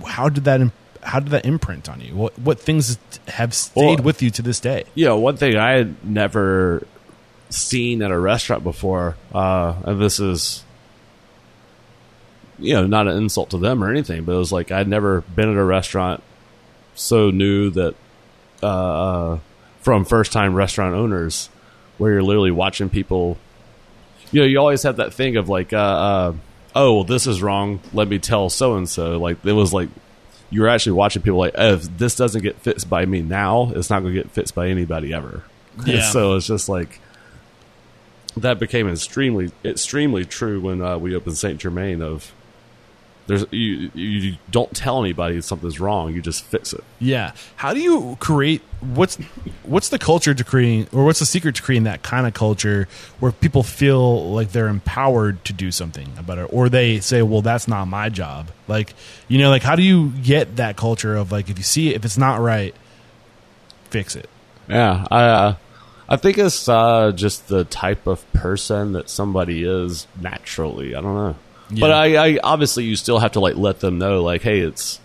how 0.07 0.29
did 0.29 0.45
that, 0.45 0.61
im- 0.61 0.71
how 1.03 1.19
did 1.19 1.29
that 1.29 1.45
imprint 1.45 1.89
on 1.89 2.01
you? 2.01 2.15
What 2.15 2.37
what 2.39 2.59
things 2.59 2.97
have 3.27 3.53
stayed 3.53 3.99
Well- 3.99 4.05
with 4.05 4.21
you 4.21 4.31
to 4.31 4.41
this 4.41 4.59
day? 4.59 4.85
Yeah, 4.95 5.11
one 5.11 5.37
thing 5.37 5.57
I 5.57 5.71
had 5.73 6.03
never 6.03 6.87
seen 7.49 8.01
at 8.01 8.11
a 8.11 8.19
restaurant 8.19 8.63
before, 8.63 9.15
uh, 9.33 9.75
and 9.85 10.01
this 10.01 10.19
is, 10.19 10.63
you 12.57 12.73
know, 12.73 12.85
not 12.87 13.07
an 13.07 13.17
insult 13.17 13.51
to 13.51 13.57
them 13.57 13.83
or 13.83 13.89
anything, 13.89 14.23
but 14.23 14.33
it 14.33 14.37
was 14.37 14.51
like 14.51 14.71
I'd 14.71 14.87
never 14.87 15.21
been 15.21 15.49
at 15.49 15.57
a 15.57 15.63
restaurant 15.63 16.23
so 16.95 17.31
new 17.31 17.69
that 17.71 17.95
uh, 18.61 19.39
from 19.81 20.05
first 20.05 20.31
time 20.31 20.53
restaurant 20.53 20.95
owners, 20.95 21.49
where 21.97 22.13
you're 22.13 22.23
literally 22.23 22.51
watching 22.51 22.89
people. 22.89 23.37
You 24.31 24.41
know, 24.41 24.47
you 24.47 24.59
always 24.59 24.83
have 24.83 24.97
that 24.97 25.13
thing 25.13 25.37
of 25.37 25.49
like, 25.49 25.73
uh, 25.73 25.77
uh, 25.77 26.33
oh, 26.75 26.93
well, 26.95 27.03
this 27.03 27.25
is 27.25 27.41
wrong. 27.41 27.79
Let 27.93 28.07
me 28.07 28.19
tell 28.19 28.49
so 28.49 28.75
and 28.75 28.87
so. 28.87 29.17
Like 29.17 29.43
it 29.43 29.53
was 29.53 29.73
like 29.73 29.89
you 30.49 30.61
were 30.61 30.69
actually 30.69 30.93
watching 30.93 31.21
people 31.21 31.39
like, 31.39 31.55
oh, 31.57 31.73
if 31.73 31.97
this 31.97 32.15
doesn't 32.15 32.41
get 32.41 32.59
fixed 32.59 32.89
by 32.89 33.05
me 33.05 33.21
now, 33.21 33.71
it's 33.75 33.89
not 33.89 34.01
going 34.01 34.13
to 34.13 34.21
get 34.21 34.31
fixed 34.31 34.55
by 34.55 34.67
anybody 34.69 35.13
ever. 35.13 35.43
Yeah. 35.85 36.09
so 36.11 36.35
it's 36.35 36.45
just 36.45 36.67
like 36.67 36.99
that 38.37 38.59
became 38.59 38.87
extremely 38.89 39.51
extremely 39.63 40.25
true 40.25 40.61
when 40.61 40.81
uh, 40.81 40.97
we 40.97 41.15
opened 41.15 41.37
Saint 41.37 41.59
Germain. 41.59 42.01
Of 42.01 42.33
there's 43.29 43.45
you 43.51 43.91
you 43.93 44.37
don't 44.49 44.75
tell 44.75 44.99
anybody 44.99 45.39
something's 45.41 45.79
wrong, 45.79 46.13
you 46.13 46.21
just 46.21 46.43
fix 46.43 46.73
it. 46.73 46.83
Yeah. 46.99 47.33
How 47.57 47.75
do 47.75 47.79
you 47.79 48.17
create 48.19 48.61
what's 48.81 49.17
what's 49.63 49.89
the 49.89 49.99
culture 49.99 50.33
to 50.33 50.43
creating 50.43 50.87
or 50.91 51.05
what's 51.05 51.19
the 51.19 51.27
secret 51.27 51.55
to 51.55 51.61
creating 51.61 51.83
that 51.83 52.01
kind 52.01 52.25
of 52.25 52.33
culture 52.33 52.87
where 53.19 53.31
people 53.31 53.61
feel 53.61 54.31
like 54.31 54.51
they're 54.51 54.67
empowered 54.67 55.45
to 55.45 55.53
do 55.53 55.71
something 55.71 56.11
about 56.17 56.39
it 56.39 56.49
or 56.51 56.69
they 56.69 56.99
say, 56.99 57.21
"Well, 57.21 57.43
that's 57.43 57.67
not 57.67 57.85
my 57.85 58.09
job." 58.09 58.49
Like, 58.67 58.95
you 59.27 59.37
know, 59.37 59.49
like 59.51 59.61
how 59.61 59.75
do 59.75 59.83
you 59.83 60.09
get 60.23 60.55
that 60.55 60.75
culture 60.75 61.15
of 61.15 61.31
like 61.31 61.49
if 61.49 61.57
you 61.59 61.63
see 61.63 61.89
it 61.89 61.97
if 61.97 62.05
it's 62.05 62.17
not 62.17 62.39
right, 62.41 62.73
fix 63.91 64.15
it. 64.15 64.27
Yeah, 64.67 65.05
I 65.11 65.23
uh, 65.23 65.55
I 66.09 66.17
think 66.17 66.37
it's 66.39 66.67
uh, 66.67 67.11
just 67.13 67.47
the 67.47 67.63
type 67.65 68.07
of 68.07 68.29
person 68.33 68.93
that 68.93 69.09
somebody 69.09 69.63
is 69.63 70.07
naturally. 70.19 70.95
I 70.95 71.01
don't 71.01 71.13
know, 71.15 71.35
Yeah. 71.69 71.81
but 71.81 71.91
I, 71.91 72.15
I 72.33 72.39
obviously 72.43 72.85
you 72.85 72.95
still 72.95 73.19
have 73.19 73.33
to 73.33 73.39
like 73.39 73.55
let 73.55 73.79
them 73.79 73.99
know, 73.99 74.23
like, 74.23 74.41
hey, 74.41 74.59
it's 74.61 74.99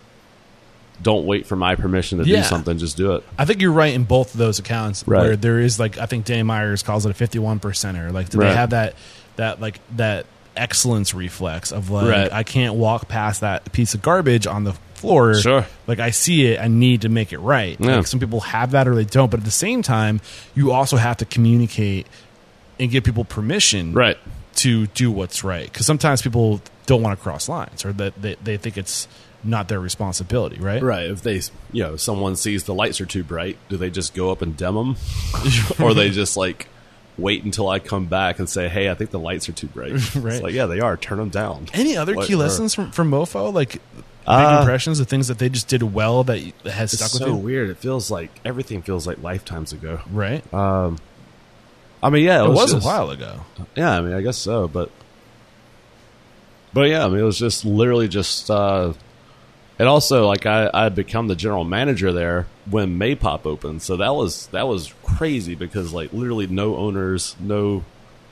don't 1.03 1.27
wait 1.27 1.47
for 1.47 1.57
my 1.57 1.75
permission 1.75 2.19
to 2.19 2.25
Yeah. 2.25 2.39
do 2.39 2.43
something, 2.45 2.79
just 2.79 2.97
do 2.97 3.17
it. 3.17 3.25
I 3.37 3.45
think 3.45 3.61
you're 3.61 3.73
right 3.73 3.93
in 3.93 4.05
both 4.05 4.33
of 4.33 4.39
those 4.39 4.59
accounts 4.59 5.07
Right. 5.07 5.21
where 5.21 5.37
there 5.37 5.59
is 5.59 5.79
like 5.79 5.99
I 5.99 6.07
think 6.07 6.25
Danny 6.25 6.43
Myers 6.45 6.83
calls 6.83 7.05
it 7.05 7.11
a 7.11 7.15
51 7.15 7.61
percenter. 7.61 8.13
Like 8.13 8.31
do 8.31 8.39
they 8.39 8.55
have 8.55 8.71
that 8.71 8.95
that 9.37 9.61
like 9.61 9.81
that 9.97 10.27
excellence 10.57 11.13
reflex 11.13 11.73
of 11.73 11.91
like 11.91 12.09
Right. 12.09 12.33
I 12.33 12.45
can't 12.45 12.77
walk 12.77 13.09
past 13.09 13.41
that 13.41 13.73
piece 13.73 13.95
of 13.95 14.03
garbage 14.03 14.47
on 14.47 14.65
the 14.65 14.75
floor. 15.05 15.35
Sure. 15.35 15.67
Like 15.87 15.99
I 16.01 16.11
see 16.11 16.47
it, 16.47 16.61
I 16.61 16.69
need 16.69 17.03
to 17.03 17.09
make 17.09 17.33
it 17.33 17.39
right. 17.39 17.77
Yeah. 17.81 17.97
Like 17.97 18.07
some 18.07 18.21
people 18.21 18.41
have 18.41 18.73
that 18.73 18.89
or 18.89 18.95
they 18.95 19.05
don't, 19.05 19.31
but 19.31 19.41
at 19.41 19.45
the 19.45 19.51
same 19.51 19.83
time, 19.83 20.21
you 20.55 20.73
also 20.73 20.97
have 20.97 21.17
to 21.19 21.25
communicate 21.25 22.07
and 22.81 22.91
give 22.91 23.05
people 23.05 23.25
permission 23.25 23.93
Right. 23.93 24.19
to 24.57 24.87
do 24.89 25.11
what's 25.11 25.45
right. 25.45 25.71
Because 25.71 25.87
sometimes 25.87 26.23
people 26.23 26.61
don't 26.87 27.03
want 27.03 27.17
to 27.19 27.23
cross 27.23 27.49
lines 27.49 27.85
or 27.85 27.93
that 27.95 28.21
they, 28.21 28.37
they 28.43 28.57
think 28.57 28.77
it's 28.77 29.07
not 29.43 29.69
their 29.69 29.79
responsibility, 29.81 30.59
right? 30.59 30.83
Right. 30.83 31.07
If 31.11 31.23
they, 31.23 31.41
you 31.73 31.83
know, 31.83 31.97
someone 31.97 32.35
sees 32.37 32.65
the 32.65 32.75
lights 32.75 33.01
are 33.01 33.07
too 33.07 33.23
bright, 33.23 33.59
do 33.69 33.77
they 33.77 33.91
just 33.91 34.15
go 34.15 34.31
up 34.31 34.41
and 34.43 34.57
dim 34.57 34.75
them, 34.75 34.97
or 35.81 35.93
they 35.95 36.11
just 36.11 36.37
like 36.37 36.67
wait 37.17 37.45
until 37.45 37.69
I 37.69 37.79
come 37.79 38.07
back 38.07 38.39
and 38.41 38.49
say, 38.49 38.69
"Hey, 38.69 38.91
I 38.91 38.95
think 38.95 39.11
the 39.11 39.19
lights 39.21 39.49
are 39.49 39.53
too 39.53 39.67
bright." 39.69 39.93
Right. 40.17 40.35
It's 40.35 40.43
like, 40.43 40.53
yeah, 40.55 40.67
they 40.67 40.81
are. 40.81 40.97
Turn 40.97 41.19
them 41.19 41.29
down. 41.29 41.69
Any 41.75 41.97
other 41.97 42.15
What- 42.15 42.27
key 42.27 42.35
or- 42.35 42.39
lessons 42.39 42.75
from, 42.75 42.91
from 42.91 43.11
MoPho? 43.11 43.53
Like 43.53 43.81
big 44.27 44.35
Uh, 44.35 44.59
impressions, 44.61 44.99
the 44.99 45.05
things 45.05 45.29
that 45.29 45.39
they 45.39 45.49
just 45.49 45.69
did 45.69 45.83
well 45.95 46.25
that, 46.25 46.39
has 46.65 46.93
It's 46.93 47.05
stuck 47.05 47.11
so 47.21 47.27
with 47.27 47.35
you, 47.35 47.41
weird. 47.41 47.71
It 47.71 47.77
feels 47.79 48.11
like 48.11 48.31
everything 48.45 48.83
feels 48.83 49.07
like 49.07 49.23
lifetimes 49.23 49.73
ago. 49.73 50.01
right? 50.11 50.43
I 50.53 52.11
mean, 52.11 52.25
yeah, 52.25 52.43
it, 52.43 52.47
it 52.47 52.51
was 52.51 52.73
just- 52.73 52.85
a 52.85 52.89
while 52.89 53.11
ago. 53.11 53.41
Yeah, 53.77 53.97
I 53.97 54.01
mean, 54.01 54.13
I 54.15 54.21
guess 54.21 54.37
so, 54.37 54.69
but 54.69 54.91
but 56.73 56.89
yeah, 56.89 57.05
I 57.05 57.09
mean, 57.09 57.21
it 57.21 57.23
was 57.25 57.39
just 57.39 57.65
literally 57.65 58.09
just. 58.09 58.51
uh 58.51 58.93
And 59.79 59.89
also, 59.89 60.27
like, 60.27 60.47
I 60.47 60.71
I 60.73 60.85
had 60.85 60.95
become 60.95 61.29
the 61.29 61.35
general 61.37 61.65
manager 61.65 62.13
there 62.13 62.47
when 62.71 62.99
Maypop 62.99 63.45
opened, 63.47 63.83
so 63.83 63.97
that 63.97 64.15
was 64.15 64.47
that 64.49 64.69
was 64.69 64.93
crazy 65.03 65.55
because 65.55 65.93
like 65.93 66.13
literally 66.13 66.47
no 66.47 66.77
owners, 66.77 67.37
no 67.41 67.85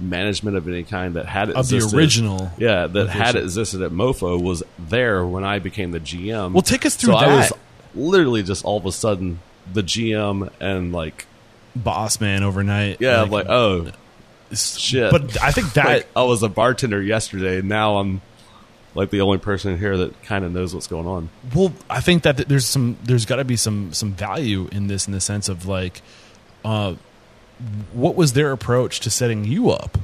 management 0.03 0.57
of 0.57 0.69
any 0.69 0.83
kind 0.83 1.15
that 1.17 1.27
had 1.27 1.51
existed, 1.51 1.85
Of 1.85 1.91
the 1.91 1.97
original 1.97 2.51
Yeah, 2.59 2.87
that 2.87 3.09
had 3.09 3.37
existed 3.37 3.83
at 3.83 3.93
MoPho 3.93 4.43
was 4.43 4.63
there 4.79 5.25
when 5.25 5.45
I 5.45 5.59
became 5.59 5.93
the 5.93 6.01
GM. 6.01 6.53
Well, 6.53 6.63
take 6.63 6.85
us 6.87 6.97
through 6.97 7.15
so 7.15 7.19
I 7.19 7.37
was 7.37 7.53
literally 7.95 8.43
just 8.43 8.65
all 8.65 8.79
of 8.79 8.87
a 8.87 8.93
sudden 8.93 9.41
the 9.73 9.83
GM 9.83 10.51
and 10.61 10.93
like 10.93 11.27
Boss 11.75 12.21
man 12.21 12.43
overnight. 12.43 13.01
yeah, 13.01 13.23
I'm 13.23 13.31
like 13.31 13.47
oh 13.49 13.91
shit. 14.53 15.11
But 15.11 15.43
I 15.43 15.53
think 15.53 15.73
that 15.75 15.87
like, 15.87 16.09
I 16.15 16.23
was 16.25 16.43
a 16.43 16.49
bartender 16.49 17.03
yesterday. 17.03 17.59
and 17.59 17.69
Now 17.69 17.97
I'm 17.99 18.21
like 18.95 19.11
the 19.11 19.23
only 19.23 19.39
person 19.39 19.79
here 19.79 19.97
that 19.97 20.23
kind 20.25 20.45
of 20.45 20.53
knows 20.53 20.75
what's 20.75 20.87
going 20.87 21.07
on. 21.07 21.31
well, 21.55 21.73
I 21.89 22.01
think 22.01 22.25
that 22.25 22.37
there's 22.49 22.67
some 22.67 22.99
there's 23.05 23.25
got 23.25 23.37
to 23.37 23.45
be 23.45 23.57
some 23.57 23.93
some 23.93 24.13
value 24.13 24.69
in 24.71 24.87
this 24.87 25.07
in 25.07 25.13
the 25.13 25.21
sense 25.21 25.49
of 25.49 25.67
like, 25.67 26.03
uh, 26.65 26.95
what 27.93 28.15
was 28.17 28.33
their 28.33 28.53
approach 28.53 29.01
to 29.01 29.11
setting 29.11 29.45
you 29.45 29.71
up 29.71 29.99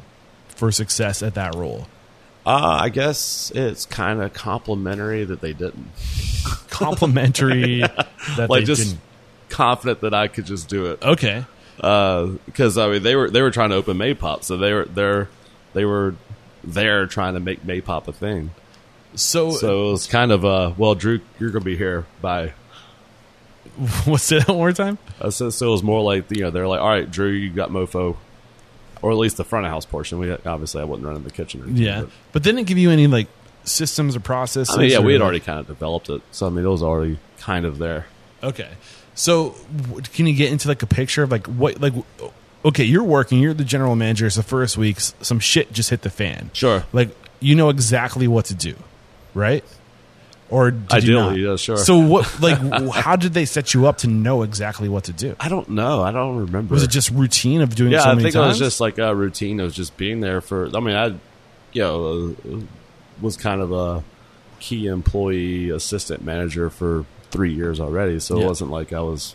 for 0.49 0.71
success 0.73 1.23
at 1.23 1.35
that 1.35 1.55
role? 1.55 1.87
Uh, 2.47 2.79
I 2.83 2.89
guess 2.89 3.53
it's 3.55 3.85
kind 3.87 4.23
of 4.23 4.33
complimentary 4.33 5.25
that 5.25 5.41
they 5.41 5.53
didn't. 5.53 5.91
Complimentary 6.71 7.81
that 8.37 8.49
Like 8.49 8.61
they 8.61 8.65
just 8.65 8.83
didn't. 8.85 9.01
confident 9.49 10.01
that 10.03 10.15
I 10.15 10.29
could 10.29 10.47
just 10.47 10.69
do 10.69 10.87
it. 10.87 11.03
Okay, 11.03 11.45
Because 11.77 12.79
I 12.79 12.89
mean, 12.89 13.03
they 13.03 13.17
were 13.17 13.31
they 13.31 13.43
were 13.43 13.51
trying 13.51 13.71
to 13.71 13.77
open 13.77 13.99
Maypop, 13.99 14.45
so 14.45 14.57
they 14.57 14.73
were 14.73 14.85
they're 14.85 15.29
they 15.75 15.85
were 15.85 16.15
there 16.65 17.07
trying 17.07 17.35
to 17.35 17.41
make 17.41 17.65
Maypop 17.65 18.09
a 18.09 18.13
thing. 18.13 18.51
so, 19.15 19.51
So 19.51 19.89
it 19.89 19.93
was 19.93 20.07
kind 20.07 20.33
of 20.33 20.45
uh, 20.45 20.73
well, 20.77 20.95
Drew, 20.95 21.21
you're 21.39 21.51
gonna 21.51 21.65
be 21.65 21.77
here 21.77 22.07
by. 22.21 22.53
what's 24.05 24.31
it 24.33 24.47
one 24.49 24.57
more 24.57 24.73
time? 24.73 24.99
Uh, 25.21 25.29
it 25.29 25.61
was 25.61 25.83
more 25.83 26.03
like 26.03 26.31
you 26.31 26.43
know 26.43 26.51
they're 26.51 26.67
like, 26.69 26.81
all 26.81 26.89
right, 26.89 27.11
Drew, 27.11 27.29
you 27.31 27.51
got 27.51 27.71
MoPho, 27.71 28.17
or 29.03 29.11
at 29.13 29.17
least 29.17 29.37
the 29.37 29.45
front 29.45 29.67
of 29.67 29.73
house 29.73 29.87
portion. 29.87 30.19
We 30.19 30.31
obviously 30.33 30.81
I 30.81 30.85
wasn't 30.85 31.07
running 31.07 31.25
the 31.25 31.31
kitchen. 31.31 31.61
Or 31.61 31.65
anything, 31.65 31.83
Yeah, 31.83 32.01
but- 32.03 32.11
but 32.33 32.43
didn't 32.43 32.61
it 32.61 32.67
give 32.67 32.79
you 32.79 32.91
any 32.91 33.07
like 33.07 33.29
systems 33.65 34.17
or 34.17 34.21
processes? 34.21 34.75
I 34.75 34.81
mean, 34.81 34.91
yeah, 34.91 34.99
we 35.01 35.13
had 35.13 35.21
like- 35.21 35.25
already 35.27 35.41
kind 35.41 35.61
of 35.61 35.67
developed 35.67 36.09
it, 36.11 36.23
so 36.33 36.47
I 36.47 36.51
mean, 36.51 36.65
it 36.65 36.69
was 36.69 36.83
already 36.83 37.19
kind 37.39 37.65
of 37.65 37.79
there. 37.79 38.07
Okay. 38.43 38.69
So, 39.15 39.57
w- 39.89 40.03
can 40.15 40.27
you 40.27 40.35
get 40.35 40.53
into 40.53 40.69
like 40.69 40.83
a 40.83 40.87
picture 40.87 41.23
of 41.25 41.31
like 41.31 41.47
what 41.47 41.81
like? 41.81 41.93
Okay, 42.65 42.85
you're 42.85 43.05
working. 43.05 43.39
You're 43.41 43.55
the 43.55 43.65
general 43.65 43.95
manager. 43.97 44.27
It's 44.27 44.37
the 44.37 44.43
first 44.43 44.77
week. 44.77 44.99
Some 45.01 45.39
shit 45.41 45.73
just 45.73 45.91
hit 45.91 46.03
the 46.03 46.11
fan. 46.11 46.51
Sure. 46.53 46.85
Like 46.93 47.11
you 47.41 47.55
know 47.55 47.69
exactly 47.69 48.27
what 48.29 48.45
to 48.47 48.55
do, 48.55 48.75
right? 49.35 49.65
Or 50.51 50.71
did 50.71 51.05
you 51.05 51.19
Ideally, 51.19 51.43
not? 51.43 51.51
yeah, 51.51 51.57
sure. 51.57 51.77
So 51.77 51.99
what? 51.99 52.27
Like, 52.41 52.59
how 52.95 53.17
did 53.17 53.35
they 53.35 53.45
set 53.45 53.75
you 53.75 53.87
up 53.87 53.99
to 53.99 54.07
know 54.09 54.43
exactly 54.43 54.89
what 54.89 55.05
to 55.05 55.13
do? 55.13 55.37
I 55.39 55.49
don't 55.51 55.69
know. 55.69 56.03
I 56.03 56.11
don't 56.11 56.37
remember. 56.39 56.73
Was 56.75 56.83
it 56.83 56.91
just 56.91 57.11
routine 57.11 57.61
of 57.61 57.75
doing? 57.75 57.93
yeah, 57.93 58.05
so 58.05 58.11
I 58.11 58.15
think 58.15 58.33
times? 58.33 58.37
it 58.37 58.49
was 58.49 58.59
just 58.59 58.81
like 58.81 58.97
a 58.99 59.15
routine 59.15 59.61
of 59.61 59.73
just 59.75 59.97
being 59.99 60.21
there 60.21 60.41
for. 60.41 60.75
I 60.75 60.81
mean, 60.81 60.97
I, 60.97 61.07
you 61.73 61.83
know, 61.83 62.35
uh, 62.51 62.61
was 63.21 63.37
kind 63.37 63.61
of 63.61 63.73
a 63.73 64.03
key 64.61 64.87
employee 64.87 65.69
assistant 65.71 66.25
manager 66.25 66.71
for 66.71 67.05
three 67.31 67.53
years 67.53 67.79
already, 67.79 68.19
so 68.19 68.39
Yeah. 68.39 68.45
it 68.45 68.49
wasn't 68.49 68.71
like 68.71 68.93
I 68.95 69.01
was 69.01 69.35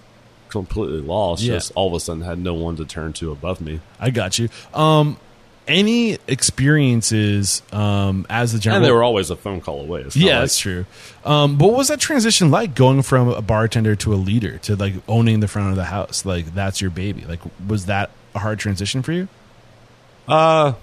completely 0.49 1.01
lost. 1.01 1.43
Yeah. 1.43 1.53
Just 1.55 1.73
all 1.75 1.87
of 1.89 1.93
a 1.93 1.99
sudden 1.99 2.23
had 2.23 2.39
no 2.39 2.53
one 2.55 2.75
to 2.77 2.85
turn 2.85 3.13
to 3.13 3.31
above 3.31 3.61
me. 3.61 3.79
I 3.99 4.09
got 4.09 4.39
you. 4.39 4.49
Um, 4.73 5.17
any 5.67 6.17
experiences 6.27 7.61
um, 7.71 8.25
as 8.29 8.53
the 8.53 8.59
general? 8.59 8.77
And 8.77 8.85
they 8.85 8.91
were 8.91 9.03
always 9.03 9.29
a 9.29 9.35
phone 9.35 9.61
call 9.61 9.81
away. 9.81 10.01
It's 10.01 10.15
Yeah, 10.15 10.33
like- 10.33 10.41
that's 10.41 10.59
true. 10.59 10.85
Um, 11.25 11.57
but 11.57 11.67
what 11.67 11.77
was 11.77 11.87
that 11.87 11.99
transition 11.99 12.51
like 12.51 12.75
going 12.75 13.01
from 13.01 13.29
a 13.29 13.41
bartender 13.41 13.95
to 13.97 14.13
a 14.13 14.15
leader 14.15 14.57
to 14.59 14.75
like 14.75 14.93
owning 15.07 15.39
the 15.39 15.47
front 15.47 15.69
of 15.69 15.75
the 15.75 15.85
house? 15.85 16.25
Like 16.25 16.53
that's 16.53 16.81
your 16.81 16.89
baby. 16.91 17.23
Like 17.27 17.39
was 17.67 17.85
that 17.85 18.09
a 18.35 18.39
hard 18.39 18.59
transition 18.59 19.01
for 19.03 19.11
you? 19.13 19.27
Uh, 20.27 20.73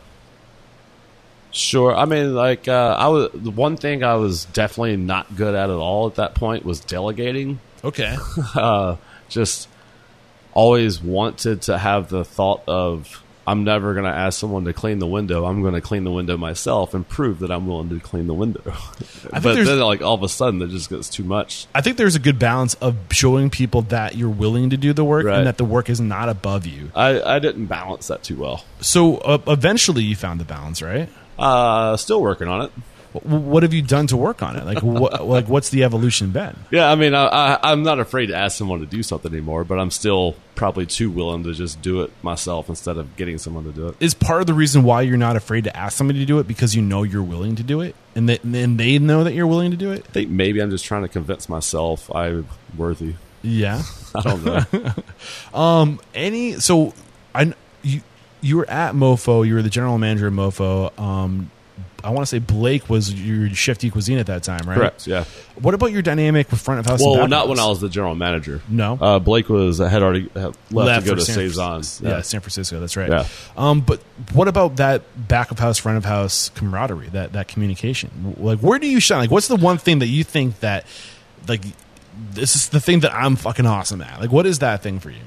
sure. 1.50 1.94
I 1.94 2.04
mean, 2.04 2.34
like 2.34 2.68
uh, 2.68 2.96
I 2.98 3.08
was 3.08 3.30
the 3.34 3.50
one 3.50 3.76
thing 3.76 4.02
I 4.02 4.14
was 4.16 4.44
definitely 4.46 4.96
not 4.96 5.36
good 5.36 5.54
at 5.54 5.70
at 5.70 5.76
all 5.76 6.06
at 6.06 6.14
that 6.16 6.34
point 6.34 6.64
was 6.64 6.80
delegating. 6.80 7.60
Okay. 7.84 8.16
uh, 8.54 8.96
just 9.28 9.68
always 10.52 11.00
wanted 11.02 11.62
to 11.62 11.78
have 11.78 12.08
the 12.08 12.24
thought 12.24 12.62
of 12.66 13.22
I'm 13.50 13.64
never 13.64 13.94
going 13.94 14.04
to 14.04 14.16
ask 14.16 14.38
someone 14.38 14.64
to 14.66 14.72
clean 14.72 15.00
the 15.00 15.08
window. 15.08 15.44
I'm 15.44 15.60
going 15.60 15.74
to 15.74 15.80
clean 15.80 16.04
the 16.04 16.12
window 16.12 16.36
myself 16.36 16.94
and 16.94 17.06
prove 17.08 17.40
that 17.40 17.50
I'm 17.50 17.66
willing 17.66 17.88
to 17.88 17.98
clean 17.98 18.28
the 18.28 18.34
window. 18.34 18.62
but 19.32 19.42
then, 19.42 19.80
like 19.80 20.02
all 20.02 20.14
of 20.14 20.22
a 20.22 20.28
sudden, 20.28 20.62
it 20.62 20.68
just 20.68 20.88
gets 20.88 21.08
too 21.08 21.24
much. 21.24 21.66
I 21.74 21.80
think 21.80 21.96
there's 21.96 22.14
a 22.14 22.20
good 22.20 22.38
balance 22.38 22.74
of 22.74 22.96
showing 23.10 23.50
people 23.50 23.82
that 23.82 24.14
you're 24.14 24.28
willing 24.30 24.70
to 24.70 24.76
do 24.76 24.92
the 24.92 25.04
work 25.04 25.24
Right. 25.26 25.38
and 25.38 25.46
that 25.48 25.58
the 25.58 25.64
work 25.64 25.90
is 25.90 26.00
not 26.00 26.28
above 26.28 26.64
you. 26.64 26.92
I, 26.94 27.20
I 27.20 27.38
didn't 27.40 27.66
balance 27.66 28.06
that 28.06 28.22
too 28.22 28.36
well. 28.36 28.64
So 28.80 29.16
uh, 29.18 29.38
eventually 29.48 30.04
you 30.04 30.14
found 30.14 30.38
the 30.38 30.44
balance, 30.44 30.80
right? 30.80 31.08
Uh, 31.36 31.96
still 31.96 32.22
working 32.22 32.46
on 32.46 32.66
it. 32.66 32.72
What 33.12 33.64
have 33.64 33.74
you 33.74 33.82
done 33.82 34.06
to 34.08 34.16
work 34.16 34.42
on 34.42 34.56
it? 34.56 34.64
Like, 34.64 34.82
what, 34.82 35.26
like 35.26 35.48
what's 35.48 35.70
the 35.70 35.84
evolution 35.84 36.30
been? 36.30 36.56
Yeah, 36.70 36.90
I 36.90 36.94
mean, 36.94 37.14
I, 37.14 37.26
I, 37.26 37.72
I'm 37.72 37.82
not 37.82 37.98
afraid 37.98 38.26
to 38.26 38.36
ask 38.36 38.56
someone 38.56 38.80
to 38.80 38.86
do 38.86 39.02
something 39.02 39.32
anymore, 39.32 39.64
but 39.64 39.78
I'm 39.78 39.90
still 39.90 40.36
probably 40.54 40.86
too 40.86 41.10
willing 41.10 41.42
to 41.44 41.52
just 41.52 41.82
do 41.82 42.02
it 42.02 42.12
myself 42.22 42.68
instead 42.68 42.98
of 42.98 43.16
getting 43.16 43.38
someone 43.38 43.64
to 43.64 43.72
do 43.72 43.88
it. 43.88 43.96
Is 44.00 44.14
part 44.14 44.40
of 44.42 44.46
the 44.46 44.54
reason 44.54 44.82
why 44.82 45.02
you're 45.02 45.16
not 45.16 45.36
afraid 45.36 45.64
to 45.64 45.76
ask 45.76 45.96
somebody 45.96 46.20
to 46.20 46.24
do 46.24 46.38
it 46.38 46.46
because 46.46 46.76
you 46.76 46.82
know 46.82 47.02
you're 47.02 47.22
willing 47.22 47.56
to 47.56 47.62
do 47.62 47.80
it, 47.80 47.96
and 48.14 48.28
they, 48.28 48.38
and 48.38 48.78
they 48.78 48.98
know 48.98 49.24
that 49.24 49.34
you're 49.34 49.46
willing 49.46 49.72
to 49.72 49.76
do 49.76 49.90
it. 49.90 50.04
I 50.08 50.12
think 50.12 50.30
maybe 50.30 50.60
I'm 50.60 50.70
just 50.70 50.84
trying 50.84 51.02
to 51.02 51.08
convince 51.08 51.48
myself 51.48 52.14
I'm 52.14 52.46
worthy. 52.76 53.14
Yeah. 53.42 53.82
I 54.14 54.20
don't 54.22 54.44
know. 55.54 55.98
any 56.14 56.54
so 56.60 56.94
I 57.34 57.54
you 57.82 58.02
you 58.40 58.56
were 58.56 58.70
at 58.70 58.94
MoPho. 58.94 59.46
You 59.46 59.54
were 59.54 59.62
the 59.62 59.70
general 59.70 59.98
manager 59.98 60.26
of 60.28 60.34
MoPho. 60.34 60.98
Um, 60.98 61.50
I 62.04 62.10
want 62.10 62.20
to 62.22 62.26
say 62.26 62.38
Blake 62.38 62.88
was 62.88 63.12
your 63.12 63.48
chef 63.50 63.78
de 63.78 63.90
cuisine 63.90 64.18
at 64.18 64.26
that 64.26 64.42
time, 64.42 64.60
right? 64.66 64.76
Correct. 64.76 65.06
Yeah. 65.06 65.24
What 65.60 65.74
about 65.74 65.92
your 65.92 66.02
dynamic 66.02 66.50
with 66.50 66.60
front 66.60 66.80
of 66.80 66.86
house? 66.86 67.00
Well, 67.02 67.28
not 67.28 67.48
when 67.48 67.58
I 67.58 67.66
was 67.66 67.80
the 67.80 67.88
general 67.88 68.14
manager. 68.14 68.60
No? 68.68 68.98
Uh, 69.00 69.18
Blake 69.18 69.48
was 69.48 69.78
had 69.78 70.02
already 70.02 70.28
had 70.34 70.56
left, 70.70 71.04
to 71.06 71.10
go 71.12 71.14
to 71.16 71.22
San 71.22 71.34
Saison. 71.34 71.82
Fran- 71.82 72.10
Yeah. 72.10 72.20
San 72.22 72.40
Francisco. 72.40 72.80
That's 72.80 72.96
right. 72.96 73.10
Yeah. 73.10 73.26
Um, 73.56 73.80
but 73.80 74.00
what 74.32 74.48
about 74.48 74.76
that 74.76 75.02
back 75.28 75.50
of 75.50 75.58
house, 75.58 75.78
front 75.78 75.98
of 75.98 76.04
house 76.04 76.48
camaraderie? 76.50 77.08
That 77.08 77.32
that 77.34 77.48
communication. 77.48 78.34
Like, 78.38 78.60
where 78.60 78.78
do 78.78 78.86
you 78.88 79.00
shine? 79.00 79.20
Like, 79.20 79.30
what's 79.30 79.48
the 79.48 79.56
one 79.56 79.78
thing 79.78 79.98
that 80.00 80.08
you 80.08 80.24
think 80.24 80.60
that 80.60 80.86
like 81.48 81.62
this 82.32 82.54
is 82.56 82.68
the 82.70 82.80
thing 82.80 83.00
that 83.00 83.14
I'm 83.14 83.36
fucking 83.36 83.66
awesome 83.66 84.00
at? 84.02 84.20
Like, 84.20 84.32
what 84.32 84.46
is 84.46 84.58
that 84.60 84.82
thing 84.82 84.98
for 85.00 85.10
you? 85.10 85.20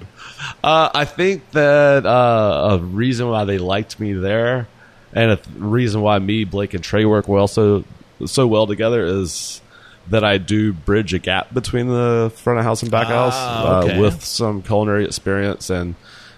Uh, 0.63 0.89
I 0.93 1.05
think 1.05 1.49
that 1.51 2.05
uh, 2.05 2.69
a 2.71 2.78
reason 2.80 3.30
why 3.30 3.45
they 3.45 3.57
liked 3.57 3.99
me 3.99 4.13
there, 4.13 4.67
and 5.14 5.32
a 5.32 5.36
th- 5.38 5.47
reason 5.57 6.01
why 6.01 6.20
me, 6.20 6.43
Blake, 6.43 6.74
and 6.74 6.84
Trey 6.84 7.05
work 7.05 7.28
well 7.28 7.47
so 7.47 7.84
so 8.26 8.47
well 8.47 8.68
together 8.68 9.03
is 9.05 9.61
that 10.09 10.24
I 10.24 10.38
do 10.38 10.74
bridge 10.74 11.14
a 11.14 11.20
gap 11.20 11.53
between 11.53 11.88
the 11.88 12.32
front 12.36 12.59
of 12.59 12.66
house 12.66 12.82
and 12.82 12.91
back 12.91 13.05
of 13.05 13.11
house 13.14 13.34
Ah, 13.36 13.82
okay. 13.84 13.95
uh, 13.97 14.01
with 14.01 14.24
some 14.24 14.61
culinary 14.61 15.05
experience, 15.05 15.70
and 15.70 15.95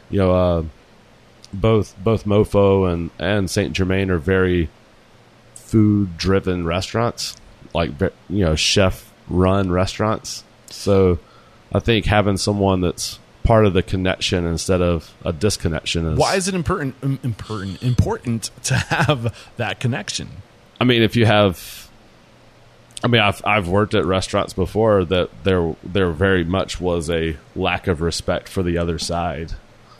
you 0.10 0.20
know, 0.20 0.32
uh, 0.32 0.64
both 1.54 1.96
both 2.04 2.26
MoPho 2.26 2.92
and 2.92 3.10
and 3.20 3.50
Saint 3.50 3.74
Germain 3.74 4.10
are 4.12 4.18
very 4.18 4.70
food 5.56 6.18
driven 6.18 6.66
restaurants, 6.66 7.36
like 7.74 7.92
you 8.30 8.46
know, 8.46 8.56
chef 8.56 9.12
run 9.28 9.72
restaurants. 9.72 10.44
So 10.70 11.18
I 11.74 11.80
think 11.80 12.06
having 12.06 12.38
someone 12.38 12.82
that's 12.82 13.20
part 13.46 13.66
of 13.66 13.74
the 13.74 13.84
connection 13.84 14.46
instead 14.46 14.82
of 14.82 15.14
a 15.24 15.32
disconnection 15.32 16.06
is 16.08 16.20
Why 16.20 16.36
is 16.36 16.48
it 16.48 16.56
important 16.56 16.96
important 17.24 17.82
important 17.82 18.52
to 18.64 18.76
have 18.76 19.52
that 19.58 19.80
connection? 19.80 20.30
I 20.80 20.84
mean, 20.84 21.02
if 21.02 21.16
you 21.16 21.26
have, 21.26 21.90
I 23.04 23.08
mean, 23.08 23.22
I've 23.22 23.42
I've 23.46 23.70
worked 23.70 23.94
at 23.96 24.06
restaurants 24.06 24.54
before 24.54 25.06
that 25.06 25.30
there 25.44 25.76
there 25.84 26.12
very 26.12 26.44
much 26.44 26.82
was 26.82 27.10
a 27.10 27.38
lack 27.56 27.88
of 27.88 28.02
respect 28.02 28.50
for 28.50 28.64
the 28.64 28.78
other 28.78 29.00
side. 29.00 29.54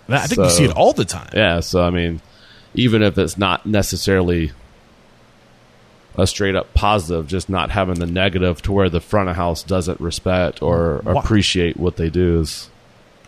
I 0.10 0.28
think 0.28 0.40
you 0.40 0.50
see 0.50 0.66
it 0.66 0.76
all 0.76 0.94
the 0.94 1.06
time. 1.06 1.30
Yeah, 1.34 1.62
so 1.62 1.84
I 1.84 1.90
mean, 1.90 2.22
even 2.74 3.02
if 3.02 3.18
it's 3.18 3.38
not 3.38 3.66
necessarily 3.66 4.52
a 6.18 6.28
straight 6.28 6.56
up 6.56 6.74
positive, 6.74 7.28
just 7.28 7.50
not 7.50 7.72
having 7.72 7.96
the 7.96 8.06
negative 8.06 8.62
to 8.64 8.72
where 8.72 8.90
the 8.90 9.02
front 9.02 9.30
of 9.30 9.36
house 9.36 9.64
doesn't 9.64 10.00
respect 10.00 10.62
or 10.62 11.02
Why- 11.04 11.22
appreciate 11.22 11.78
what 11.78 11.98
they 11.98 12.10
do 12.10 12.42
is 12.42 12.70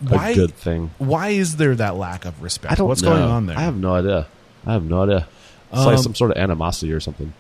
Why- 0.02 0.30
a 0.30 0.36
good 0.36 0.54
thing. 0.54 0.92
Why 0.98 1.30
is 1.30 1.56
there 1.58 1.76
that 1.76 1.96
lack 1.96 2.26
of 2.26 2.42
respect? 2.42 2.72
I 2.72 2.76
don't 2.76 2.88
What's 2.88 3.02
know. 3.02 3.10
going 3.10 3.24
on 3.24 3.46
there? 3.48 3.58
I 3.58 3.62
have 3.62 3.78
no 3.78 3.96
idea. 3.96 4.28
I 4.66 4.74
have 4.74 4.84
no 4.84 5.04
idea. 5.04 5.28
It's 5.72 5.80
Um, 5.82 5.86
like 5.86 6.00
some 6.00 6.16
sort 6.16 6.32
of 6.32 6.38
animosity 6.38 6.92
or 6.94 7.00
something. 7.00 7.34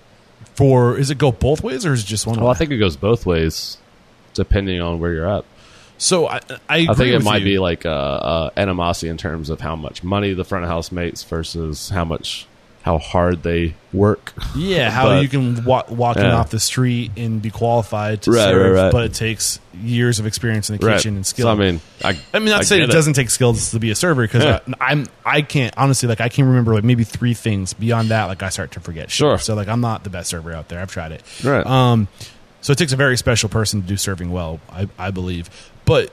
For 0.55 0.97
is 0.97 1.10
it 1.10 1.18
go 1.18 1.32
both 1.32 1.64
ways 1.64 1.86
or 1.86 1.93
is 1.93 2.03
it 2.03 2.08
just 2.08 2.26
one 2.28 2.38
Well, 2.38 2.47
way? 2.47 2.51
I 2.51 2.55
think 2.55 2.72
it 2.72 2.78
goes 2.78 2.95
both 2.97 3.26
ways, 3.26 3.78
depending 4.34 4.82
on 4.82 4.99
where 4.99 5.14
you're 5.14 5.30
at. 5.30 5.45
so. 5.97 6.28
I, 6.28 6.38
I, 6.70 6.88
I 6.89 6.93
think 6.93 7.14
it 7.14 7.24
might 7.24 7.41
you. 7.41 7.45
be 7.45 7.60
like 7.60 7.86
uh, 7.86 7.89
uh, 7.89 8.49
animosity 8.58 9.10
in 9.10 9.18
terms 9.18 9.49
of 9.49 9.62
how 9.62 9.76
much 9.76 10.03
money 10.03 10.34
the 10.34 10.43
front 10.43 10.64
of 10.64 10.70
house 10.70 10.91
makes 10.91 11.24
versus 11.24 11.89
how 11.89 12.05
much 12.05 12.47
how 12.88 12.97
hard 12.97 13.43
they 13.43 13.73
work. 13.93 14.33
Yeah, 14.55 14.89
how 14.97 15.07
But- 15.09 15.21
you 15.23 15.27
can 15.29 15.63
wa- 15.65 15.83
walk 15.89 16.17
in 16.17 16.23
Yeah. 16.23 16.38
off 16.38 16.49
the 16.49 16.59
street 16.59 17.11
and 17.17 17.41
be 17.41 17.49
qualified 17.51 18.21
to 18.23 18.31
Right, 18.31 18.43
serve, 18.45 18.73
right, 18.73 18.83
right. 18.83 18.91
but 18.91 19.03
it 19.03 19.13
takes 19.13 19.59
years 19.83 20.19
of 20.19 20.25
experience 20.25 20.69
in 20.69 20.77
the 20.77 20.88
kitchen 20.88 21.15
and 21.17 21.25
skill. 21.25 21.47
So 21.47 21.51
I 21.51 21.55
mean, 21.55 21.81
I, 22.03 22.17
I 22.33 22.39
mean, 22.39 22.49
not 22.49 22.55
I 22.55 22.59
to 22.59 22.65
say 22.65 22.77
it, 22.77 22.88
get 22.88 22.91
doesn't 22.91 23.13
take 23.13 23.29
skills 23.29 23.71
to 23.71 23.79
be 23.79 23.91
a 23.91 23.95
server 23.95 24.21
because 24.23 24.43
Yeah. 24.43 24.59
I'm 24.81 25.05
I 25.25 25.41
can't 25.43 25.73
honestly 25.77 26.07
like 26.09 26.21
I 26.21 26.29
can 26.29 26.45
remember 26.45 26.73
like 26.73 26.83
maybe 26.83 27.03
three 27.03 27.33
things 27.35 27.73
beyond 27.73 28.09
that 28.09 28.25
like 28.25 28.41
I 28.41 28.49
start 28.49 28.71
to 28.71 28.79
forget. 28.79 29.11
shit. 29.11 29.17
Sure. 29.17 29.38
So 29.38 29.53
like 29.53 29.67
I'm 29.67 29.81
not 29.81 30.03
the 30.03 30.09
best 30.09 30.29
server 30.29 30.51
out 30.53 30.69
there. 30.69 30.79
I've 30.79 30.91
tried 30.91 31.11
it. 31.11 31.21
Right. 31.43 31.65
Um. 31.65 32.07
So 32.61 32.71
it 32.71 32.77
takes 32.79 32.91
a 32.91 32.95
very 32.95 33.17
special 33.17 33.49
person 33.49 33.81
to 33.81 33.88
do 33.88 33.97
serving 33.97 34.31
well. 34.31 34.59
I 34.71 34.88
I 34.97 35.11
believe, 35.11 35.49
but 35.85 36.11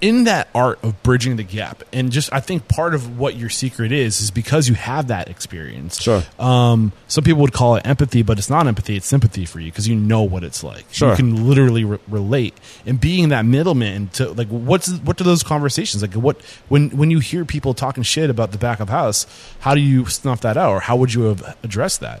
in 0.00 0.24
that 0.24 0.46
art 0.54 0.78
of 0.84 1.02
bridging 1.02 1.36
the 1.36 1.42
gap 1.42 1.82
and 1.92 2.12
just 2.12 2.30
i 2.32 2.38
think 2.38 2.68
part 2.68 2.94
of 2.94 3.18
what 3.18 3.34
your 3.34 3.48
secret 3.48 3.90
is 3.92 4.20
is 4.20 4.30
because 4.30 4.68
you 4.68 4.74
have 4.74 5.08
that 5.08 5.28
experience 5.28 6.00
Sure. 6.02 6.22
um, 6.38 6.92
some 7.08 7.24
people 7.24 7.40
would 7.40 7.54
call 7.54 7.76
it 7.76 7.86
empathy 7.86 8.22
but 8.22 8.36
it's 8.38 8.50
not 8.50 8.66
empathy 8.66 8.96
it's 8.96 9.06
sympathy 9.06 9.46
for 9.46 9.58
you 9.58 9.70
because 9.70 9.88
you 9.88 9.94
know 9.96 10.22
what 10.22 10.44
it's 10.44 10.62
like 10.62 10.84
Sure. 10.92 11.10
you 11.10 11.16
can 11.16 11.48
literally 11.48 11.84
re- 11.84 11.98
relate 12.08 12.52
and 12.84 13.00
being 13.00 13.30
that 13.30 13.46
middleman 13.46 14.08
to 14.08 14.30
like 14.32 14.48
what's 14.48 14.90
what 14.98 15.16
do 15.16 15.24
those 15.24 15.42
conversations 15.42 16.02
like 16.02 16.12
what 16.12 16.38
when 16.68 16.90
when 16.90 17.10
you 17.10 17.18
hear 17.18 17.46
people 17.46 17.72
talking 17.72 18.02
shit 18.02 18.28
about 18.28 18.52
the 18.52 18.58
back 18.58 18.80
of 18.80 18.90
house 18.90 19.26
how 19.60 19.74
do 19.74 19.80
you 19.80 20.04
snuff 20.06 20.42
that 20.42 20.58
out 20.58 20.70
or 20.72 20.80
how 20.80 20.94
would 20.96 21.14
you 21.14 21.22
have 21.22 21.56
addressed 21.62 22.00
that 22.00 22.20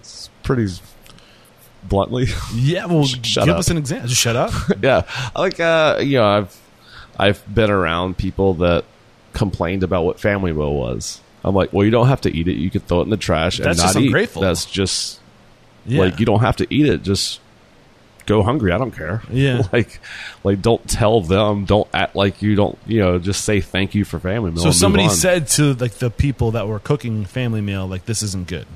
it's 0.00 0.30
pretty 0.42 0.66
bluntly. 1.82 2.26
yeah 2.54 2.86
well 2.86 3.04
give 3.22 3.48
up. 3.48 3.58
us 3.58 3.68
an 3.68 3.76
example 3.76 4.08
just 4.08 4.20
shut 4.20 4.36
up 4.36 4.52
yeah, 4.82 5.02
like 5.36 5.60
uh, 5.60 5.98
you 6.00 6.16
know, 6.18 6.24
I've 6.26 6.60
I've 7.18 7.42
been 7.52 7.70
around 7.70 8.16
people 8.16 8.54
that 8.54 8.84
complained 9.32 9.82
about 9.82 10.04
what 10.04 10.20
Family 10.20 10.52
Meal 10.52 10.74
was. 10.74 11.20
I'm 11.44 11.54
like, 11.54 11.72
well, 11.72 11.84
you 11.84 11.90
don't 11.90 12.08
have 12.08 12.20
to 12.22 12.34
eat 12.34 12.48
it. 12.48 12.56
You 12.56 12.70
can 12.70 12.80
throw 12.80 13.00
it 13.00 13.04
in 13.04 13.10
the 13.10 13.16
trash 13.16 13.58
and 13.58 13.66
That's 13.66 13.78
not 13.78 13.84
just 13.86 13.96
eat. 13.98 14.06
ungrateful. 14.06 14.42
That's 14.42 14.66
just 14.66 15.20
yeah. 15.86 16.00
like 16.00 16.20
you 16.20 16.26
don't 16.26 16.40
have 16.40 16.56
to 16.56 16.66
eat 16.72 16.86
it. 16.86 17.02
Just 17.02 17.40
go 18.26 18.42
hungry. 18.42 18.72
I 18.72 18.78
don't 18.78 18.90
care. 18.90 19.22
Yeah. 19.30 19.62
like 19.72 20.00
like 20.44 20.60
don't 20.60 20.86
tell 20.88 21.20
them. 21.20 21.64
Don't 21.64 21.88
act 21.94 22.14
like 22.16 22.42
you 22.42 22.54
don't. 22.56 22.78
You 22.86 23.00
know, 23.00 23.18
just 23.18 23.44
say 23.44 23.60
thank 23.60 23.94
you 23.94 24.04
for 24.04 24.18
Family 24.18 24.50
Meal. 24.50 24.60
so 24.60 24.66
move 24.66 24.74
somebody 24.74 25.04
on. 25.04 25.10
said 25.10 25.46
to 25.48 25.74
like 25.74 25.94
the 25.94 26.10
people 26.10 26.50
that 26.52 26.66
were 26.68 26.78
cooking 26.80 27.24
family 27.24 27.60
meal 27.60 27.86
like 27.86 28.04
this 28.06 28.22
isn't 28.22 28.48
good 28.48 28.66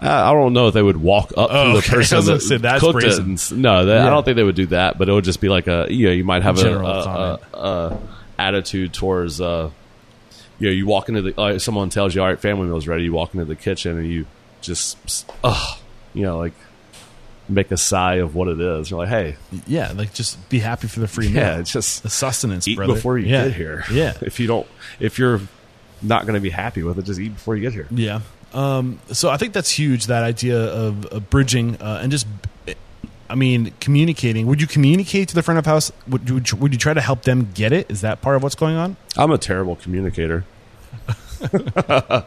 I 0.00 0.32
don't 0.32 0.52
know 0.52 0.68
if 0.68 0.74
they 0.74 0.82
would 0.82 0.98
walk 0.98 1.32
up 1.36 1.48
Oh, 1.50 1.64
to 1.66 1.72
the 1.72 1.78
okay. 1.78 1.88
Person 1.96 2.24
that 2.26 2.40
say, 2.42 2.56
that's 2.58 2.80
cooked 2.80 3.02
it. 3.02 3.24
brazen. 3.24 3.60
No, 3.62 3.84
that, 3.86 3.94
Yeah. 3.96 4.06
I 4.06 4.10
don't 4.10 4.24
think 4.24 4.36
they 4.36 4.42
would 4.42 4.54
do 4.56 4.66
that. 4.66 4.98
But 4.98 5.08
it 5.08 5.12
would 5.12 5.24
just 5.24 5.40
be 5.40 5.48
like 5.48 5.66
a 5.68 5.86
you 5.88 6.06
know 6.06 6.12
you 6.12 6.24
might 6.24 6.42
have 6.42 6.58
a, 6.62 6.68
a, 6.76 6.80
a, 7.54 7.58
a 7.58 7.98
attitude 8.38 8.92
towards 8.92 9.40
uh, 9.40 9.70
you 10.58 10.68
know 10.68 10.72
you 10.72 10.86
walk 10.86 11.08
into 11.08 11.22
the 11.22 11.40
uh, 11.40 11.58
someone 11.58 11.88
tells 11.88 12.14
you 12.14 12.20
all 12.22 12.28
right 12.28 12.38
family 12.40 12.66
meal's 12.66 12.86
ready. 12.86 13.04
You 13.04 13.12
walk 13.12 13.32
into 13.34 13.46
the 13.46 13.56
kitchen 13.56 13.96
and 13.98 14.06
you 14.10 14.26
just 14.60 15.26
ugh, 15.44 15.78
you 16.12 16.22
know 16.22 16.38
like 16.38 16.52
make 17.48 17.70
a 17.70 17.76
sigh 17.76 18.16
of 18.16 18.34
what 18.34 18.48
it 18.48 18.60
is. 18.60 18.90
You're 18.90 18.98
like 18.98 19.08
hey 19.08 19.36
Yeah, 19.66 19.92
like 19.94 20.12
just 20.12 20.48
be 20.50 20.58
happy 20.58 20.88
for 20.88 21.00
the 21.00 21.08
free 21.08 21.28
meal. 21.28 21.36
yeah 21.36 21.58
it's 21.60 21.72
just 21.72 22.02
the 22.02 22.10
sustenance, 22.10 22.66
eat 22.68 22.76
brother. 22.76 22.94
before 22.94 23.16
you 23.18 23.26
yeah. 23.28 23.44
get 23.44 23.54
here. 23.56 23.84
Yeah, 23.90 24.12
if 24.20 24.40
you 24.40 24.46
don't 24.46 24.66
if 25.00 25.18
you're 25.18 25.40
not 26.02 26.22
going 26.26 26.34
to 26.34 26.40
be 26.40 26.50
happy 26.50 26.82
with 26.82 26.98
it, 26.98 27.04
just 27.06 27.18
eat 27.18 27.30
before 27.34 27.56
you 27.56 27.62
get 27.62 27.72
here. 27.72 27.86
yeah. 27.90 28.20
Um, 28.52 29.00
so 29.08 29.28
I 29.30 29.36
think 29.36 29.52
that's 29.52 29.70
huge. 29.70 30.06
That 30.06 30.22
idea 30.22 30.58
of, 30.58 31.06
of 31.06 31.30
bridging 31.30 31.76
uh, 31.76 32.00
and 32.02 32.10
just, 32.10 32.26
I 33.28 33.34
mean, 33.34 33.72
communicating. 33.80 34.46
Would 34.46 34.60
you 34.60 34.66
communicate 34.66 35.28
to 35.28 35.34
the 35.34 35.42
front 35.42 35.58
of 35.58 35.66
house? 35.66 35.92
Would 36.08 36.28
you, 36.28 36.56
would 36.56 36.72
you 36.72 36.78
try 36.78 36.94
to 36.94 37.00
help 37.00 37.22
them 37.22 37.50
get 37.54 37.72
it? 37.72 37.90
Is 37.90 38.00
that 38.00 38.22
part 38.22 38.36
of 38.36 38.42
what's 38.42 38.54
going 38.54 38.76
on? 38.76 38.96
I'm 39.16 39.30
a 39.30 39.38
terrible 39.38 39.76
communicator. 39.76 40.44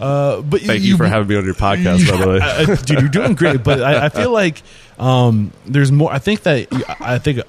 Uh, 0.00 0.42
but 0.42 0.60
Thank 0.60 0.84
you, 0.84 0.96
for 0.96 1.06
having 1.06 1.26
me 1.26 1.36
on 1.36 1.44
your 1.44 1.54
podcast, 1.54 2.08
by 2.08 2.16
the 2.18 2.28
way. 2.28 2.38
uh, 2.40 2.76
dude, 2.84 3.00
you're 3.00 3.08
doing 3.08 3.34
great. 3.34 3.64
But 3.64 3.82
I, 3.82 4.06
I 4.06 4.08
feel 4.10 4.30
like 4.30 4.62
um, 4.96 5.50
there's 5.66 5.90
more. 5.90 6.12
I 6.12 6.20
think 6.20 6.44
that 6.44 6.68
I 7.00 7.18
think 7.18 7.40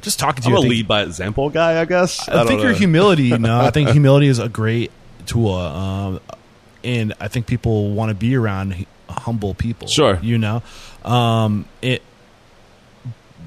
just 0.00 0.18
talking 0.18 0.42
to 0.42 0.48
I'm 0.48 0.52
you, 0.52 0.56
a 0.56 0.60
I 0.60 0.62
think, 0.62 0.70
lead 0.70 0.88
by 0.88 1.02
example 1.02 1.50
guy, 1.50 1.80
I 1.80 1.84
guess. 1.84 2.26
I, 2.28 2.44
think 2.46 2.60
know. 2.60 2.68
your 2.68 2.74
humility. 2.74 3.36
No, 3.36 3.60
I 3.60 3.70
think 3.70 3.88
humility 3.92 4.28
is 4.28 4.38
a 4.38 4.48
great 4.48 4.90
tool, 5.26 5.54
um, 5.54 6.20
and 6.84 7.14
I 7.20 7.28
think 7.28 7.46
people 7.46 7.90
want 7.90 8.10
to 8.10 8.14
be 8.14 8.36
around 8.36 8.86
humble 9.08 9.54
people. 9.54 9.88
Sure. 9.88 10.18
you 10.22 10.38
know, 10.38 10.62
um, 11.04 11.66
it. 11.80 12.02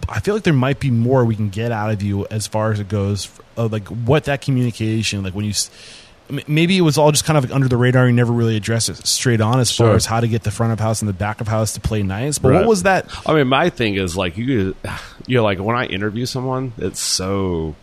I 0.07 0.19
feel 0.19 0.35
like 0.35 0.43
there 0.43 0.53
might 0.53 0.79
be 0.79 0.91
more 0.91 1.25
we 1.25 1.35
can 1.35 1.49
get 1.49 1.71
out 1.71 1.91
of 1.91 2.03
you 2.03 2.27
as 2.27 2.45
far 2.45 2.71
as 2.71 2.79
it 2.79 2.87
goes, 2.87 3.29
of 3.57 3.71
like 3.71 3.87
what 3.87 4.25
that 4.25 4.41
communication, 4.41 5.23
like 5.23 5.33
when 5.33 5.45
you. 5.45 5.53
Maybe 6.47 6.75
it 6.75 6.81
was 6.81 6.97
all 6.97 7.11
just 7.11 7.23
kind 7.23 7.37
of 7.37 7.43
like 7.43 7.53
under 7.53 7.67
the 7.67 7.77
radar. 7.77 8.07
You 8.07 8.13
never 8.13 8.33
really 8.33 8.55
addressed 8.55 8.89
it 8.89 9.05
straight 9.05 9.41
on 9.41 9.59
as 9.59 9.71
far 9.71 9.93
as 9.93 10.07
how 10.07 10.21
to 10.21 10.27
get 10.27 10.41
the 10.41 10.49
front 10.49 10.73
of 10.73 10.79
house 10.79 11.03
and 11.03 11.09
the 11.09 11.13
back 11.13 11.39
of 11.39 11.47
house 11.47 11.73
to 11.73 11.81
play 11.81 12.01
nice. 12.01 12.39
But 12.39 12.53
what 12.53 12.65
was 12.65 12.81
that? 12.81 13.05
I 13.27 13.35
mean, 13.35 13.47
my 13.47 13.69
thing 13.69 13.93
is 13.93 14.17
like 14.17 14.35
you, 14.35 14.75
you're 15.27 15.43
like 15.43 15.59
when 15.59 15.75
I 15.75 15.85
interview 15.85 16.25
someone, 16.25 16.73
it's 16.79 16.99
so 16.99 17.75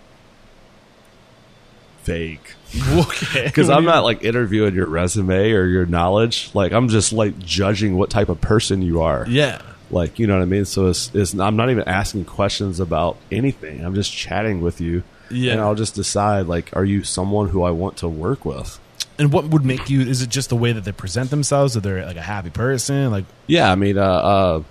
fake 2.03 2.55
Okay, 2.93 3.45
because 3.45 3.69
I'm 3.69 3.85
not 3.85 4.03
like 4.03 4.25
interviewing 4.25 4.75
your 4.75 4.87
resume 4.87 5.53
or 5.53 5.67
your 5.67 5.85
knowledge. 5.85 6.51
Like 6.55 6.73
I'm 6.73 6.89
just 6.89 7.13
like 7.13 7.39
judging 7.39 7.97
what 7.97 8.09
type 8.09 8.31
of 8.31 8.41
person 8.41 8.81
you 8.81 9.03
are. 9.03 9.27
Yeah, 9.29 9.61
Like 9.91 10.19
you 10.19 10.27
know 10.27 10.37
what 10.37 10.43
I 10.43 10.47
mean. 10.47 10.65
So 10.65 10.89
it's, 10.89 11.15
it's 11.15 11.35
I'm 11.35 11.57
not 11.57 11.71
even 11.71 11.87
asking 11.87 12.25
questions 12.25 12.81
about 12.81 13.19
anything. 13.31 13.85
I'm 13.85 13.95
just 13.95 14.13
chatting 14.13 14.63
with 14.63 14.81
you. 14.81 15.03
Yeah. 15.31 15.53
And 15.53 15.61
I'll 15.61 15.75
just 15.75 15.95
decide 15.95 16.47
like, 16.47 16.75
are 16.75 16.85
you 16.85 17.05
someone 17.05 17.49
who 17.49 17.63
I 17.63 17.71
want 17.71 17.99
to 17.99 18.09
work 18.09 18.45
with? 18.45 18.79
and 19.19 19.33
what 19.33 19.45
would 19.49 19.65
make 19.65 19.91
you? 19.91 20.01
Is 20.01 20.23
it 20.23 20.31
just 20.31 20.49
the 20.49 20.57
way 20.57 20.73
that 20.73 20.85
they 20.85 20.93
present 20.93 21.31
themselves? 21.31 21.77
Are 21.77 21.81
they 21.81 22.03
like 22.05 22.17
a 22.17 22.23
happy 22.23 22.51
person? 22.51 23.11
Like 23.11 23.25
Yeah, 23.47 23.71
I 23.71 23.75
mean, 23.75 23.99
uh, 23.99 24.03
uh, 24.03 24.63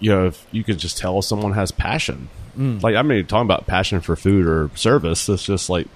you 0.00 0.10
know, 0.10 0.26
if 0.26 0.46
you 0.50 0.64
could 0.64 0.78
just 0.78 0.98
tell 0.98 1.20
someone 1.22 1.52
has 1.52 1.70
passion. 1.70 2.28
Mm. 2.56 2.82
Like, 2.82 2.96
I 2.96 3.02
mean, 3.02 3.26
talking 3.26 3.46
about 3.46 3.66
passion 3.66 4.00
for 4.00 4.16
food 4.16 4.46
or 4.46 4.70
service, 4.74 5.28
it's 5.28 5.44
just 5.44 5.68
like, 5.70 5.86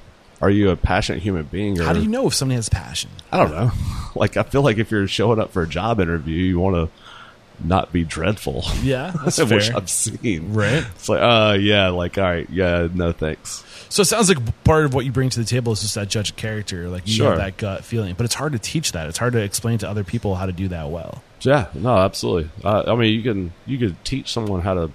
are 0.43 0.51
you 0.51 0.69
a 0.71 0.77
passionate 0.77 1.23
human 1.23 1.45
being? 1.45 1.81
Or, 1.81 1.85
How 1.85 1.93
do 1.95 2.03
you 2.03 2.09
know 2.09 2.27
if 2.27 2.35
somebody 2.35 2.57
has 2.57 2.69
passion? 2.69 3.09
I 3.33 3.39
don't 3.39 3.51
know. 3.53 3.71
Like, 4.15 4.37
I 4.37 4.43
feel 4.43 4.61
like 4.61 4.77
if 4.77 4.91
you're 4.91 5.09
showing 5.09 5.41
up 5.41 5.53
for 5.53 5.63
a 5.63 5.67
job 5.67 5.99
interview, 5.99 6.37
you 6.37 6.59
want 6.59 6.77
to 6.77 7.67
not 7.67 7.93
be 7.95 8.05
dreadful. 8.05 8.63
Yeah, 8.83 9.11
that's 9.25 9.39
Which 9.51 9.69
fair. 9.69 9.77
I've 9.77 9.89
seen. 9.89 10.53
Right. 10.53 10.85
It's 10.97 11.09
like, 11.09 11.23
uh, 11.23 11.57
yeah, 11.59 11.89
like, 11.89 12.19
all 12.19 12.25
right, 12.25 12.47
yeah, 12.51 12.89
no 12.93 13.13
thanks. 13.13 13.65
So 13.89 14.03
it 14.03 14.05
sounds 14.05 14.29
like 14.29 14.65
part 14.65 14.85
of 14.85 14.93
what 14.93 15.07
you 15.07 15.13
bring 15.13 15.31
to 15.31 15.39
the 15.41 15.47
table 15.47 15.73
is 15.73 15.81
just 15.81 15.95
that 15.95 16.09
judge 16.09 16.29
of 16.29 16.37
character, 16.37 16.91
like 16.91 17.07
you 17.09 17.15
Sure. 17.15 17.31
have 17.31 17.39
that 17.39 17.57
gut 17.57 17.85
feeling. 17.85 18.15
But 18.15 18.25
it's 18.27 18.35
hard 18.35 18.53
to 18.53 18.59
teach 18.59 18.93
that. 18.93 19.09
It's 19.09 19.17
hard 19.17 19.33
to 19.33 19.39
explain 19.43 19.79
to 19.79 19.89
other 19.89 20.05
people 20.05 20.35
how 20.35 20.45
to 20.45 20.53
do 20.53 20.69
that 20.69 20.91
well. 20.91 21.23
Yeah, 21.41 21.69
no, 21.73 21.97
absolutely. 21.97 22.51
Uh, 22.63 22.83
I 22.87 22.95
mean, 22.95 23.15
you 23.15 23.23
can 23.23 23.53
you 23.65 23.79
could 23.79 24.05
teach 24.05 24.31
someone 24.31 24.61
how 24.61 24.75
to 24.75 24.91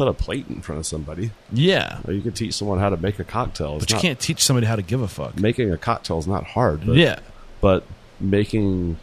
put 0.00 0.08
a 0.08 0.14
plate 0.14 0.46
in 0.48 0.62
front 0.62 0.78
of 0.78 0.86
somebody, 0.86 1.30
Yeah, 1.52 1.98
or 2.06 2.14
you 2.14 2.22
can 2.22 2.32
teach 2.32 2.54
someone 2.54 2.78
how 2.78 2.88
to 2.88 2.96
make 2.96 3.18
a 3.18 3.24
cocktail. 3.24 3.76
It's 3.76 3.84
but 3.84 3.90
you 3.90 3.96
not- 3.96 4.02
can't 4.02 4.18
teach 4.20 4.42
somebody 4.42 4.66
how 4.66 4.76
to 4.76 4.82
give 4.82 5.02
a 5.02 5.08
fuck. 5.08 5.38
making 5.38 5.70
a 5.70 5.76
cocktail 5.76 6.18
is 6.18 6.26
not 6.26 6.44
hard. 6.44 6.86
But, 6.86 6.96
yeah, 6.96 7.18
but 7.60 7.84
making 8.18 8.96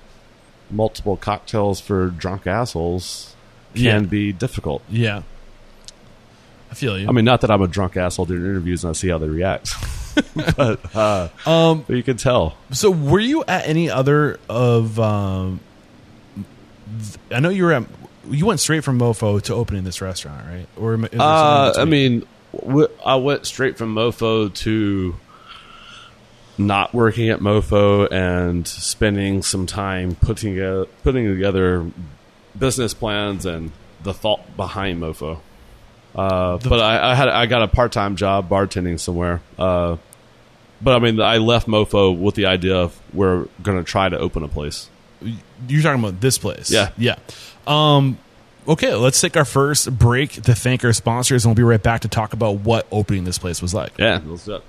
multiple 0.72 1.16
cocktails 1.16 1.80
for 1.80 2.08
drunk 2.08 2.48
assholes 2.48 3.36
can 3.76 3.84
Yeah. 3.84 4.00
be 4.10 4.32
difficult. 4.34 4.82
yeah. 4.90 5.22
I 6.70 6.74
feel 6.74 6.98
you. 7.00 7.08
I 7.08 7.12
mean, 7.14 7.24
not 7.26 7.42
that 7.42 7.52
I'm 7.52 7.62
a 7.62 7.68
drunk 7.68 7.96
asshole 7.96 8.26
doing 8.26 8.42
interviews 8.42 8.84
and 8.84 8.90
I 8.90 8.94
see 8.94 9.08
how 9.08 9.18
they 9.20 9.28
react, 9.30 9.70
but, 10.58 10.80
uh, 10.96 11.30
um, 11.46 11.86
but 11.88 11.96
you 11.96 12.04
can 12.04 12.18
tell. 12.18 12.58
so 12.72 12.90
were 12.92 13.20
you 13.22 13.44
at 13.48 13.68
any 13.68 13.90
other 13.90 14.38
of? 14.50 15.00
Um, 15.00 15.60
I 17.32 17.40
know 17.40 17.50
you 17.50 17.64
were 17.66 17.74
at. 17.74 17.84
You 18.30 18.46
went 18.46 18.60
straight 18.60 18.84
from 18.84 19.00
MoPho 19.00 19.42
to 19.44 19.54
opening 19.54 19.84
this 19.84 20.02
restaurant, 20.02 20.46
right? 20.46 20.68
Or 20.78 20.94
Uh, 21.20 21.74
I 21.78 21.86
mean, 21.86 22.26
w- 22.54 22.90
I 23.06 23.16
went 23.16 23.46
straight 23.46 23.78
from 23.78 23.94
MoPho 23.96 24.54
to 24.54 25.16
not 26.58 26.94
working 26.94 27.30
at 27.30 27.40
MoPho 27.40 28.12
and 28.12 28.68
spending 28.68 29.42
some 29.44 29.66
time 29.68 30.16
putting 30.16 30.54
together, 30.56 30.86
putting 31.04 31.28
together 31.28 31.90
business 32.58 32.94
plans 32.94 33.46
and 33.46 33.72
the 34.04 34.14
thought 34.14 34.56
behind 34.58 35.02
MoPho. 35.02 35.40
Uh, 36.16 36.58
but 36.58 36.80
I, 36.80 37.12
I 37.12 37.16
had 37.16 37.28
I 37.30 37.46
got 37.46 37.62
a 37.62 37.68
part 37.68 37.92
time 37.92 38.16
job 38.16 38.50
bartending 38.50 39.00
somewhere. 39.00 39.42
Uh, 39.60 39.98
but 40.82 40.96
I 40.96 41.00
mean, 41.00 41.22
I 41.22 41.38
left 41.38 41.68
MoPho 41.68 42.18
with 42.18 42.36
the 42.36 42.48
idea 42.48 42.76
of 42.76 43.00
we're 43.14 43.46
going 43.62 43.78
to 43.78 43.84
try 43.84 44.10
to 44.10 44.18
open 44.18 44.44
a 44.44 44.48
place. 44.48 44.90
You're 45.22 45.82
talking 45.82 46.04
about 46.04 46.22
this 46.22 46.38
place. 46.38 46.72
Yeah. 46.72 46.92
Yeah. 46.98 47.18
Um, 47.66 48.18
okay, 48.68 48.94
let's 48.94 49.20
take 49.20 49.36
our 49.38 49.46
first 49.46 49.98
break 49.98 50.32
to 50.44 50.56
thank 50.56 50.84
our 50.84 50.94
sponsors, 50.94 51.46
and 51.46 51.50
we'll 51.50 51.56
be 51.56 51.64
right 51.64 51.82
back 51.82 52.02
to 52.02 52.08
talk 52.08 52.34
about 52.34 52.58
what 52.60 52.88
opening 52.92 53.24
this 53.24 53.38
place 53.38 53.62
was 53.62 53.74
like. 53.74 53.98
Yeah, 53.98 54.22
let's 54.26 54.46
do 54.46 54.56
it. 54.56 54.64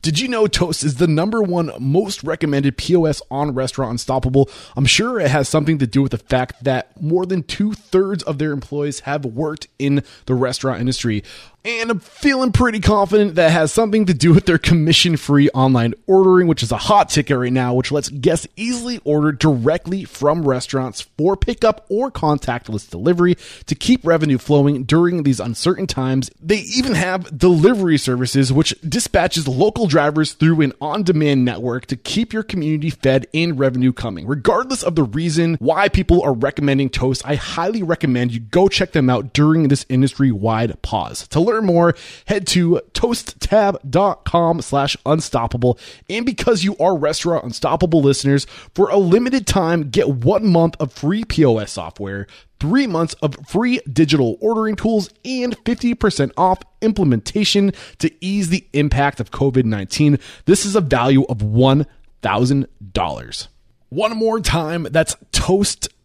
Did 0.00 0.20
you 0.20 0.28
know 0.28 0.46
Toast 0.46 0.84
is 0.84 0.96
the 0.96 1.08
number 1.08 1.42
one 1.42 1.72
most 1.80 2.22
recommended 2.22 2.76
POS 2.76 3.20
on 3.30 3.52
Restaurant 3.52 3.90
Unstoppable? 3.90 4.48
I'm 4.76 4.86
sure 4.86 5.18
it 5.18 5.28
has 5.28 5.48
something 5.48 5.78
to 5.78 5.88
do 5.88 6.02
with 6.02 6.12
the 6.12 6.18
fact 6.18 6.62
that 6.62 7.00
more 7.02 7.26
than 7.26 7.42
two 7.42 7.72
thirds 7.72 8.22
of 8.22 8.38
their 8.38 8.52
employees 8.52 9.00
have 9.00 9.24
worked 9.24 9.66
in 9.78 10.04
the 10.26 10.34
restaurant 10.34 10.80
industry. 10.80 11.24
And 11.68 11.90
I'm 11.90 12.00
feeling 12.00 12.50
pretty 12.50 12.80
confident 12.80 13.34
that 13.34 13.50
has 13.50 13.70
something 13.70 14.06
to 14.06 14.14
do 14.14 14.32
with 14.32 14.46
their 14.46 14.56
commission 14.56 15.18
free 15.18 15.50
online 15.50 15.92
ordering, 16.06 16.46
which 16.46 16.62
is 16.62 16.72
a 16.72 16.78
hot 16.78 17.10
ticket 17.10 17.36
right 17.36 17.52
now, 17.52 17.74
which 17.74 17.92
lets 17.92 18.08
guests 18.08 18.48
easily 18.56 19.02
order 19.04 19.32
directly 19.32 20.04
from 20.04 20.48
restaurants 20.48 21.02
for 21.02 21.36
pickup 21.36 21.84
or 21.90 22.10
contactless 22.10 22.88
delivery 22.88 23.36
to 23.66 23.74
keep 23.74 24.06
revenue 24.06 24.38
flowing 24.38 24.84
during 24.84 25.24
these 25.24 25.40
uncertain 25.40 25.86
times. 25.86 26.30
They 26.40 26.60
even 26.60 26.94
have 26.94 27.36
delivery 27.36 27.98
services, 27.98 28.50
which 28.50 28.74
dispatches 28.80 29.46
local 29.46 29.88
drivers 29.88 30.32
through 30.32 30.62
an 30.62 30.72
on 30.80 31.02
demand 31.02 31.44
network 31.44 31.84
to 31.88 31.96
keep 31.96 32.32
your 32.32 32.44
community 32.44 32.88
fed 32.88 33.26
and 33.34 33.58
revenue 33.58 33.92
coming. 33.92 34.26
Regardless 34.26 34.82
of 34.82 34.94
the 34.94 35.04
reason 35.04 35.56
why 35.56 35.90
people 35.90 36.22
are 36.22 36.32
recommending 36.32 36.88
Toast, 36.88 37.20
I 37.26 37.34
highly 37.34 37.82
recommend 37.82 38.32
you 38.32 38.40
go 38.40 38.68
check 38.68 38.92
them 38.92 39.10
out 39.10 39.34
during 39.34 39.68
this 39.68 39.84
industry 39.90 40.32
wide 40.32 40.80
pause. 40.80 41.28
To 41.28 41.40
learn 41.40 41.57
more, 41.62 41.94
head 42.26 42.46
to 42.48 42.80
toasttab.com 42.92 44.60
slash 44.62 44.96
unstoppable. 45.04 45.78
And 46.08 46.26
because 46.26 46.64
you 46.64 46.76
are 46.78 46.96
Restaurant 46.96 47.44
Unstoppable 47.44 48.02
listeners, 48.02 48.46
for 48.74 48.88
a 48.90 48.96
limited 48.96 49.46
time, 49.46 49.90
get 49.90 50.08
one 50.08 50.46
month 50.46 50.76
of 50.80 50.92
free 50.92 51.24
POS 51.24 51.72
software, 51.72 52.26
three 52.60 52.86
months 52.86 53.14
of 53.22 53.36
free 53.46 53.80
digital 53.92 54.38
ordering 54.40 54.76
tools, 54.76 55.10
and 55.24 55.56
50% 55.64 56.32
off 56.36 56.60
implementation 56.80 57.72
to 57.98 58.12
ease 58.24 58.48
the 58.48 58.66
impact 58.72 59.20
of 59.20 59.30
COVID 59.30 59.64
19. 59.64 60.18
This 60.44 60.64
is 60.64 60.76
a 60.76 60.80
value 60.80 61.24
of 61.24 61.38
$1,000. 61.38 63.48
One 63.90 64.16
more 64.16 64.40
time, 64.40 64.86
that's 64.90 65.16
toasttab.com 65.32 65.98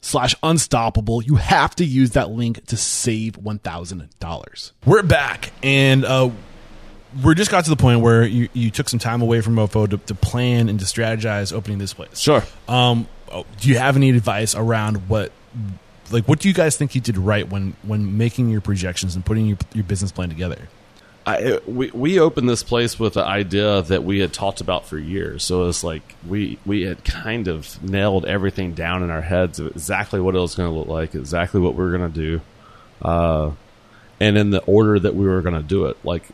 slash 0.00 0.34
unstoppable. 0.42 1.22
You 1.22 1.36
have 1.36 1.74
to 1.76 1.84
use 1.84 2.10
that 2.12 2.30
link 2.30 2.66
to 2.66 2.76
save 2.76 3.34
$1,000. 3.34 4.72
We're 4.84 5.02
back 5.02 5.52
and, 5.62 6.04
uh, 6.04 6.30
we 7.22 7.34
just 7.34 7.50
got 7.50 7.64
to 7.64 7.70
the 7.70 7.76
point 7.76 8.00
where 8.00 8.24
you, 8.24 8.48
you 8.54 8.70
took 8.70 8.88
some 8.88 8.98
time 8.98 9.20
away 9.20 9.40
from 9.42 9.54
MoPho 9.54 9.90
to, 9.90 9.98
to 9.98 10.14
plan 10.14 10.68
and 10.68 10.80
to 10.80 10.86
strategize 10.86 11.52
opening 11.52 11.78
this 11.78 11.92
place. 11.92 12.18
Sure. 12.18 12.42
Um, 12.68 13.06
oh, 13.30 13.44
do 13.60 13.68
you 13.68 13.78
have 13.78 13.96
any 13.96 14.10
advice 14.10 14.54
around 14.54 15.08
what, 15.08 15.30
like, 16.10 16.26
what 16.26 16.38
do 16.38 16.48
you 16.48 16.54
guys 16.54 16.76
think 16.76 16.94
you 16.94 17.00
did 17.00 17.18
right 17.18 17.48
when 17.48 17.76
when 17.82 18.16
making 18.16 18.48
your 18.48 18.60
projections 18.60 19.14
and 19.14 19.24
putting 19.24 19.46
your, 19.46 19.58
your 19.74 19.84
business 19.84 20.12
plan 20.12 20.28
together? 20.28 20.68
I, 21.26 21.60
we 21.66 21.90
we 21.90 22.18
opened 22.18 22.48
this 22.48 22.62
place 22.62 22.98
with 22.98 23.14
the 23.14 23.24
idea 23.24 23.82
that 23.82 24.02
we 24.02 24.18
had 24.18 24.32
talked 24.32 24.60
about 24.60 24.86
for 24.86 24.98
years. 24.98 25.44
So 25.44 25.68
it's 25.68 25.84
like 25.84 26.02
we 26.26 26.58
we 26.66 26.82
had 26.82 27.04
kind 27.04 27.48
of 27.48 27.82
nailed 27.82 28.24
everything 28.26 28.72
down 28.72 29.02
in 29.02 29.10
our 29.10 29.20
heads 29.20 29.60
of 29.60 29.68
exactly 29.68 30.20
what 30.20 30.34
it 30.34 30.38
was 30.38 30.54
going 30.54 30.70
to 30.70 30.76
look 30.76 30.88
like, 30.88 31.14
exactly 31.14 31.60
what 31.60 31.74
we 31.74 31.84
were 31.84 31.96
going 31.96 32.12
to 32.12 32.20
do, 32.20 32.40
uh, 33.02 33.50
and 34.18 34.36
in 34.36 34.50
the 34.50 34.62
order 34.62 34.98
that 34.98 35.14
we 35.14 35.26
were 35.26 35.42
going 35.42 35.54
to 35.54 35.62
do 35.62 35.86
it. 35.86 35.96
Like 36.04 36.24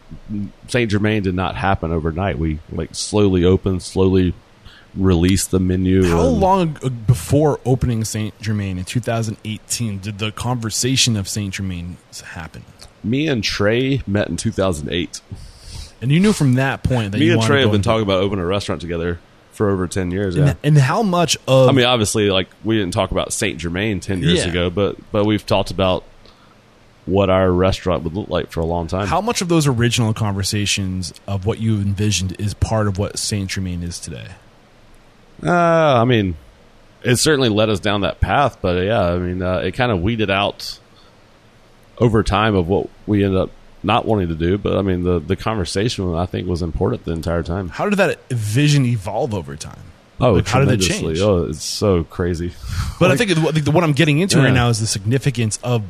Saint 0.69 0.91
Germain 0.91 1.23
did 1.23 1.35
not 1.35 1.55
happen 1.55 1.93
overnight. 1.93 2.39
We 2.39 2.61
like 2.73 2.95
slowly 2.95 3.45
opened, 3.45 3.83
slowly 3.83 4.33
released 4.95 5.51
the 5.51 5.61
menu. 5.61 6.05
How 6.09 6.29
and- 6.29 6.41
long 6.41 6.79
before 7.07 7.61
opening 7.65 8.05
Saint 8.05 8.41
Germain 8.41 8.79
in 8.79 8.85
2018 8.85 9.99
did 9.99 10.19
the 10.19 10.33
conversation 10.33 11.17
of 11.17 11.29
Saint 11.29 11.55
Germain 11.55 11.99
happen? 12.25 12.65
Me 13.05 13.29
and 13.29 13.43
Trey 13.45 14.03
met 14.07 14.29
in 14.29 14.37
2008. 14.37 15.21
And 16.01 16.13
you 16.13 16.21
knew 16.21 16.33
from 16.33 16.55
that 16.55 16.83
point 16.83 17.13
that 17.13 17.19
Me 17.19 17.27
you 17.27 17.33
and 17.33 17.39
wanted 17.39 17.49
Trey 17.49 17.57
to 17.57 17.61
have 17.63 17.69
go 17.69 17.73
been 17.73 17.79
into- 17.81 17.87
talking 17.89 18.03
about 18.03 18.23
opening 18.23 18.45
a 18.45 18.47
restaurant 18.47 18.81
together 18.81 19.19
for 19.53 19.71
over 19.71 19.89
10 19.89 20.11
years. 20.13 20.37
Yeah. 20.37 20.43
And, 20.51 20.57
and 20.63 20.79
how 20.79 21.03
much 21.03 21.37
of 21.49 21.69
I 21.69 21.73
mean, 21.73 21.85
obviously, 21.87 22.31
like 22.31 22.49
we 22.65 22.77
didn't 22.79 22.95
talk 22.95 23.11
about 23.11 23.33
Saint 23.33 23.59
Germain 23.59 23.99
ten 24.01 24.23
years 24.23 24.45
Yeah. 24.45 24.51
ago, 24.51 24.71
but 24.71 24.97
but 25.11 25.25
we've 25.25 25.45
talked 25.45 25.73
about 25.73 26.05
what 27.07 27.31
our 27.31 27.51
restaurant 27.51 28.05
would 28.05 28.15
look 28.15 28.29
like 28.29 28.53
for 28.53 28.61
a 28.61 28.67
long 28.67 28.87
time. 28.87 29.07
how 29.09 29.21
much 29.21 29.41
of 29.41 29.49
those 29.49 29.67
original 29.67 30.13
conversations 30.15 31.13
of 31.27 31.47
what 31.47 31.59
you 31.59 31.77
envisioned 31.77 32.39
is 32.39 32.53
part 32.55 32.87
of 32.87 32.99
what 32.99 33.19
Saint 33.19 33.51
Germain 33.51 33.83
is 33.83 33.99
today? 33.99 34.29
uh, 35.43 35.51
I 36.01 36.05
mean, 36.05 36.37
it 37.03 37.17
certainly 37.17 37.49
led 37.49 37.69
us 37.71 37.81
down 37.81 38.03
that 38.03 38.21
path, 38.21 38.59
but 38.61 38.85
yeah, 38.85 39.03
I 39.03 39.19
mean, 39.19 39.41
uh, 39.43 39.59
it 39.59 39.73
kind 39.73 39.91
of 39.93 40.03
weeded 40.03 40.31
out 40.31 40.79
over 42.01 42.23
time 42.23 42.55
of 42.55 42.69
what 42.69 42.89
we 43.07 43.25
ended 43.25 43.41
up 43.41 43.51
not 43.83 44.05
wanting 44.07 44.29
to 44.29 44.35
do. 44.35 44.59
But 44.59 44.77
I 44.77 44.83
mean, 44.83 45.03
the 45.05 45.19
the 45.21 45.37
conversation 45.37 46.15
I 46.15 46.27
think 46.27 46.49
was 46.49 46.63
important 46.63 47.05
the 47.05 47.13
entire 47.13 47.43
time. 47.43 47.69
How 47.69 47.89
did 47.89 47.97
that 47.97 48.29
vision 48.31 48.85
evolve 48.87 49.35
over 49.35 49.57
time? 49.57 49.79
Oh, 50.21 50.33
Like, 50.33 50.49
how 50.49 50.65
did 50.65 50.81
it 50.81 50.85
change? 50.85 51.21
Oh, 51.21 51.45
it's 51.45 51.63
so 51.63 52.03
crazy. 52.05 52.53
But 52.99 53.13
I 53.13 53.17
think 53.17 53.35
the- 53.35 53.41
I 53.49 53.53
think 53.53 53.65
the- 53.65 53.71
what 53.71 53.85
I'm 53.85 53.93
getting 53.93 54.19
into 54.19 54.39
right 54.39 54.53
now 54.53 54.69
is 54.69 54.81
the 54.81 54.87
significance 54.89 55.61
of 55.63 55.85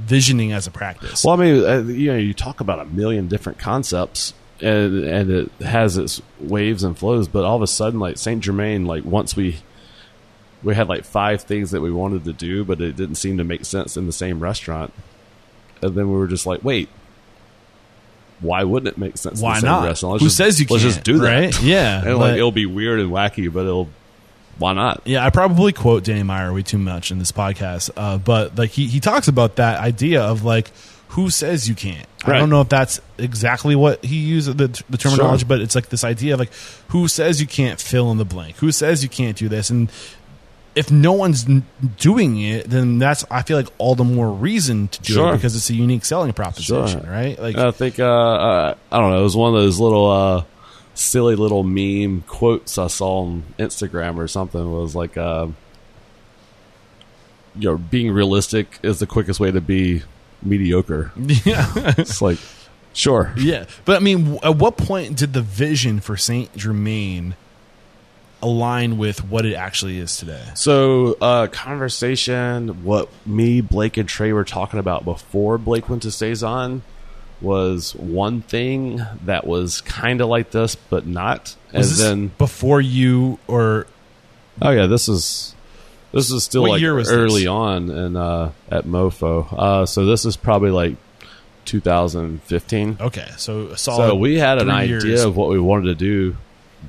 visioning 0.00 0.52
as 0.52 0.66
a 0.66 0.70
practice. 0.70 1.24
Well, 1.24 1.34
I 1.40 1.42
mean, 1.44 1.64
uh, 1.64 1.78
you 1.90 2.12
know, 2.12 2.18
you 2.18 2.34
talk 2.34 2.60
about 2.60 2.80
a 2.80 2.84
million 2.84 3.28
different 3.28 3.58
concepts, 3.58 4.34
and 4.60 5.04
and 5.04 5.30
it 5.30 5.50
has 5.64 5.96
its 5.96 6.20
waves 6.38 6.84
and 6.84 6.98
flows. 6.98 7.28
But 7.28 7.44
all 7.44 7.56
of 7.56 7.62
a 7.62 7.66
sudden, 7.66 7.98
like 7.98 8.18
Saint 8.18 8.42
Germain, 8.44 8.84
like 8.84 9.04
once 9.06 9.34
we 9.36 9.56
we 10.62 10.74
had 10.74 10.88
like 10.88 11.04
five 11.04 11.42
things 11.42 11.70
that 11.70 11.80
we 11.80 11.90
wanted 11.90 12.24
to 12.24 12.32
do, 12.34 12.64
but 12.64 12.80
it 12.80 12.94
didn't 12.94 13.14
seem 13.16 13.38
to 13.38 13.44
make 13.44 13.64
sense 13.64 13.96
in 13.96 14.04
the 14.06 14.12
same 14.12 14.38
restaurant. 14.40 14.92
And 15.82 15.94
then 15.94 16.08
we 16.10 16.16
were 16.16 16.28
just 16.28 16.46
like, 16.46 16.62
wait, 16.64 16.88
why 18.40 18.64
wouldn't 18.64 18.88
it 18.88 18.98
make 18.98 19.16
sense? 19.16 19.40
Why 19.40 19.60
not? 19.60 19.84
Restaurant? 19.84 20.12
Let's 20.14 20.22
Who 20.22 20.26
just- 20.26 20.36
says 20.36 20.60
you 20.60 20.66
Let's 20.68 20.82
can't? 20.82 20.94
just 20.94 21.04
do 21.04 21.18
that, 21.18 21.40
right? 21.40 21.62
Yeah, 21.62 21.96
and 21.98 22.04
but- 22.04 22.16
like 22.18 22.36
it'll 22.36 22.52
be 22.52 22.66
weird 22.66 23.00
and 23.00 23.10
wacky, 23.10 23.52
but 23.52 23.60
it'll 23.66 23.88
why 24.58 24.74
not? 24.74 25.00
Yeah, 25.06 25.24
I 25.24 25.30
probably 25.30 25.72
quote 25.72 26.04
Danny 26.04 26.22
Meyer 26.22 26.52
way 26.52 26.62
too 26.62 26.78
much 26.78 27.10
in 27.10 27.18
this 27.18 27.32
podcast, 27.32 27.90
uh, 27.96 28.18
but 28.18 28.56
like 28.58 28.70
he, 28.70 28.86
he 28.86 29.00
talks 29.00 29.26
about 29.28 29.56
that 29.56 29.80
idea 29.80 30.22
of 30.22 30.44
like 30.44 30.70
who 31.08 31.30
says 31.30 31.68
you 31.68 31.74
can't. 31.74 32.06
I 32.24 32.38
don't 32.38 32.50
know 32.50 32.60
if 32.60 32.68
that's 32.68 33.00
exactly 33.18 33.74
what 33.74 34.04
he 34.04 34.16
used 34.16 34.56
the, 34.56 34.68
the 34.88 34.96
terminology, 34.96 35.40
Sure. 35.40 35.48
but 35.48 35.60
it's 35.60 35.74
like 35.74 35.88
this 35.88 36.04
idea 36.04 36.34
of 36.34 36.40
like 36.40 36.52
who 36.88 37.08
says 37.08 37.40
you 37.40 37.46
can't 37.48 37.80
fill 37.80 38.10
in 38.12 38.18
the 38.18 38.24
blank, 38.24 38.56
who 38.58 38.70
says 38.70 39.02
you 39.02 39.08
can't 39.08 39.36
do 39.36 39.48
this, 39.48 39.70
and 39.70 39.90
if 40.74 40.90
no 40.90 41.12
one's 41.12 41.46
doing 41.98 42.40
it, 42.40 42.68
then 42.70 42.98
that's 42.98 43.24
I 43.30 43.42
feel 43.42 43.56
like 43.58 43.68
all 43.78 43.94
the 43.94 44.04
more 44.04 44.30
reason 44.30 44.88
to 44.88 45.02
do 45.02 45.12
Sure. 45.14 45.32
it 45.32 45.36
because 45.36 45.54
it's 45.56 45.68
a 45.70 45.74
unique 45.74 46.04
selling 46.04 46.32
proposition, 46.32 47.02
Sure. 47.02 47.10
right? 47.10 47.38
Like 47.38 47.56
I 47.56 47.70
think 47.72 47.98
uh, 48.00 48.04
uh, 48.04 48.74
I 48.90 48.98
don't 48.98 49.10
know. 49.10 49.20
It 49.20 49.24
was 49.24 49.36
one 49.36 49.54
of 49.54 49.60
those 49.60 49.78
little 49.78 50.10
uh, 50.10 50.44
silly 50.94 51.36
little 51.36 51.62
meme 51.62 52.22
quotes 52.26 52.78
I 52.78 52.86
saw 52.86 53.20
on 53.24 53.42
Instagram 53.58 54.16
or 54.16 54.28
something. 54.28 54.72
Was 54.72 54.94
like, 54.96 55.16
uh, 55.16 55.48
you 57.56 57.68
know, 57.70 57.76
being 57.76 58.10
realistic 58.12 58.78
is 58.82 58.98
the 58.98 59.06
quickest 59.06 59.40
way 59.40 59.50
to 59.50 59.60
be 59.60 60.02
mediocre. 60.42 61.12
yeah. 61.44 61.70
It's 61.98 62.22
like, 62.22 62.38
sure, 62.94 63.32
Yeah, 63.36 63.66
but 63.84 63.96
I 63.96 63.98
mean, 64.00 64.18
w- 64.34 64.40
at 64.42 64.56
what 64.56 64.76
point 64.78 65.16
did 65.18 65.34
the 65.34 65.42
vision 65.42 66.00
for 66.00 66.16
Saint 66.16 66.56
Germain 66.56 67.34
align 68.42 68.98
with 68.98 69.24
what 69.24 69.46
it 69.46 69.54
actually 69.54 69.98
is 69.98 70.16
today? 70.16 70.42
So, 70.54 71.16
uh, 71.20 71.46
conversation, 71.46 72.84
what 72.84 73.08
me, 73.24 73.60
Blake, 73.60 73.96
and 73.96 74.08
Trey 74.08 74.32
were 74.32 74.44
talking 74.44 74.78
about 74.80 75.04
before 75.04 75.58
Blake 75.58 75.88
went 75.88 76.02
to 76.02 76.10
Saison 76.10 76.82
was 77.40 77.94
one 77.96 78.40
thing 78.42 79.00
that 79.24 79.46
was 79.46 79.80
kind 79.80 80.20
of 80.20 80.28
like 80.28 80.50
this, 80.52 80.74
but 80.76 81.06
not. 81.06 81.56
And 81.70 81.78
Was 81.78 81.96
this 81.98 82.06
then, 82.06 82.28
before 82.38 82.80
you 82.80 83.38
or 83.48 83.86
oh 84.60 84.70
yeah, 84.70 84.86
this 84.86 85.08
is 85.08 85.54
this 86.12 86.30
is 86.30 86.44
still 86.44 86.68
like 86.68 86.80
year 86.80 86.94
was 86.94 87.10
early 87.10 87.40
this? 87.42 87.48
on 87.48 87.90
and 87.90 88.16
uh, 88.16 88.50
at 88.70 88.84
MoPho. 88.84 89.52
Uh, 89.52 89.86
so 89.86 90.04
this 90.04 90.24
is 90.24 90.36
probably 90.36 90.70
like 90.70 90.96
2015. 91.64 92.98
okay, 93.00 93.28
so 93.36 93.74
So 93.74 94.14
we 94.14 94.38
had 94.38 94.58
an 94.58 94.70
idea 94.70 94.98
years. 95.00 95.24
of 95.24 95.36
what 95.36 95.48
we 95.48 95.58
wanted 95.58 95.86
to 95.86 95.94
do 95.94 96.36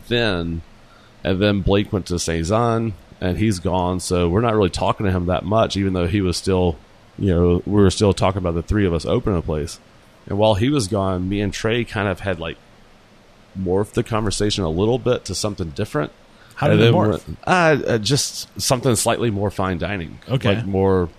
then, 0.07 0.61
and 1.23 1.41
then 1.41 1.61
Blake 1.61 1.93
went 1.93 2.07
to 2.07 2.19
Saison, 2.19 2.93
and 3.21 3.37
he's 3.37 3.59
gone. 3.59 3.99
So 3.99 4.27
we're 4.29 4.41
not 4.41 4.53
really 4.55 4.69
talking 4.69 5.05
to 5.05 5.11
him 5.11 5.27
that 5.27 5.43
much, 5.45 5.77
even 5.77 5.93
though 5.93 6.07
he 6.07 6.21
was 6.21 6.37
still, 6.37 6.77
you 7.17 7.33
know, 7.33 7.63
we 7.65 7.81
were 7.81 7.91
still 7.91 8.13
talking 8.13 8.39
about 8.39 8.55
the 8.55 8.63
three 8.63 8.85
of 8.85 8.93
us 8.93 9.05
opening 9.05 9.39
a 9.39 9.41
place. 9.41 9.79
And 10.27 10.37
while 10.37 10.55
he 10.55 10.69
was 10.69 10.87
gone, 10.87 11.27
me 11.29 11.41
and 11.41 11.53
Trey 11.53 11.83
kind 11.83 12.07
of 12.07 12.21
had 12.21 12.39
like 12.39 12.57
morphed 13.59 13.93
the 13.93 14.03
conversation 14.03 14.63
a 14.63 14.69
little 14.69 14.99
bit 14.99 15.25
to 15.25 15.35
something 15.35 15.69
different. 15.69 16.11
How 16.55 16.67
did 16.67 16.79
it 16.81 16.93
morph? 16.93 17.23
Uh, 17.45 17.49
uh, 17.87 17.97
just 17.97 18.61
something 18.61 18.95
slightly 18.95 19.31
more 19.31 19.51
fine 19.51 19.77
dining. 19.77 20.19
Okay. 20.29 20.55
like 20.55 20.65
more 20.65 21.09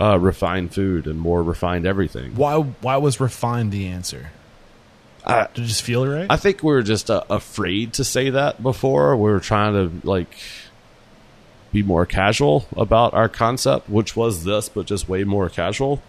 uh, 0.00 0.18
refined 0.18 0.74
food 0.74 1.06
and 1.06 1.18
more 1.18 1.42
refined 1.42 1.86
everything. 1.86 2.34
Why 2.34 2.56
why 2.56 2.96
was 2.96 3.20
refined 3.20 3.72
the 3.72 3.86
answer? 3.86 4.30
Uh, 5.24 5.46
Did 5.54 5.64
it 5.64 5.68
just 5.68 5.82
feel 5.82 6.06
right? 6.06 6.26
I 6.28 6.36
think 6.36 6.62
we 6.62 6.72
were 6.72 6.82
just 6.82 7.10
uh, 7.10 7.22
afraid 7.30 7.92
to 7.94 8.04
say 8.04 8.30
that 8.30 8.62
before. 8.62 9.16
We 9.16 9.30
were 9.30 9.40
trying 9.40 9.74
to 9.74 10.06
like 10.06 10.36
be 11.72 11.82
more 11.82 12.04
casual 12.06 12.66
about 12.76 13.14
our 13.14 13.28
concept, 13.28 13.88
which 13.88 14.14
was 14.16 14.44
this, 14.44 14.68
but 14.68 14.86
just 14.86 15.08
way 15.08 15.24
more 15.24 15.48
casual. 15.48 16.02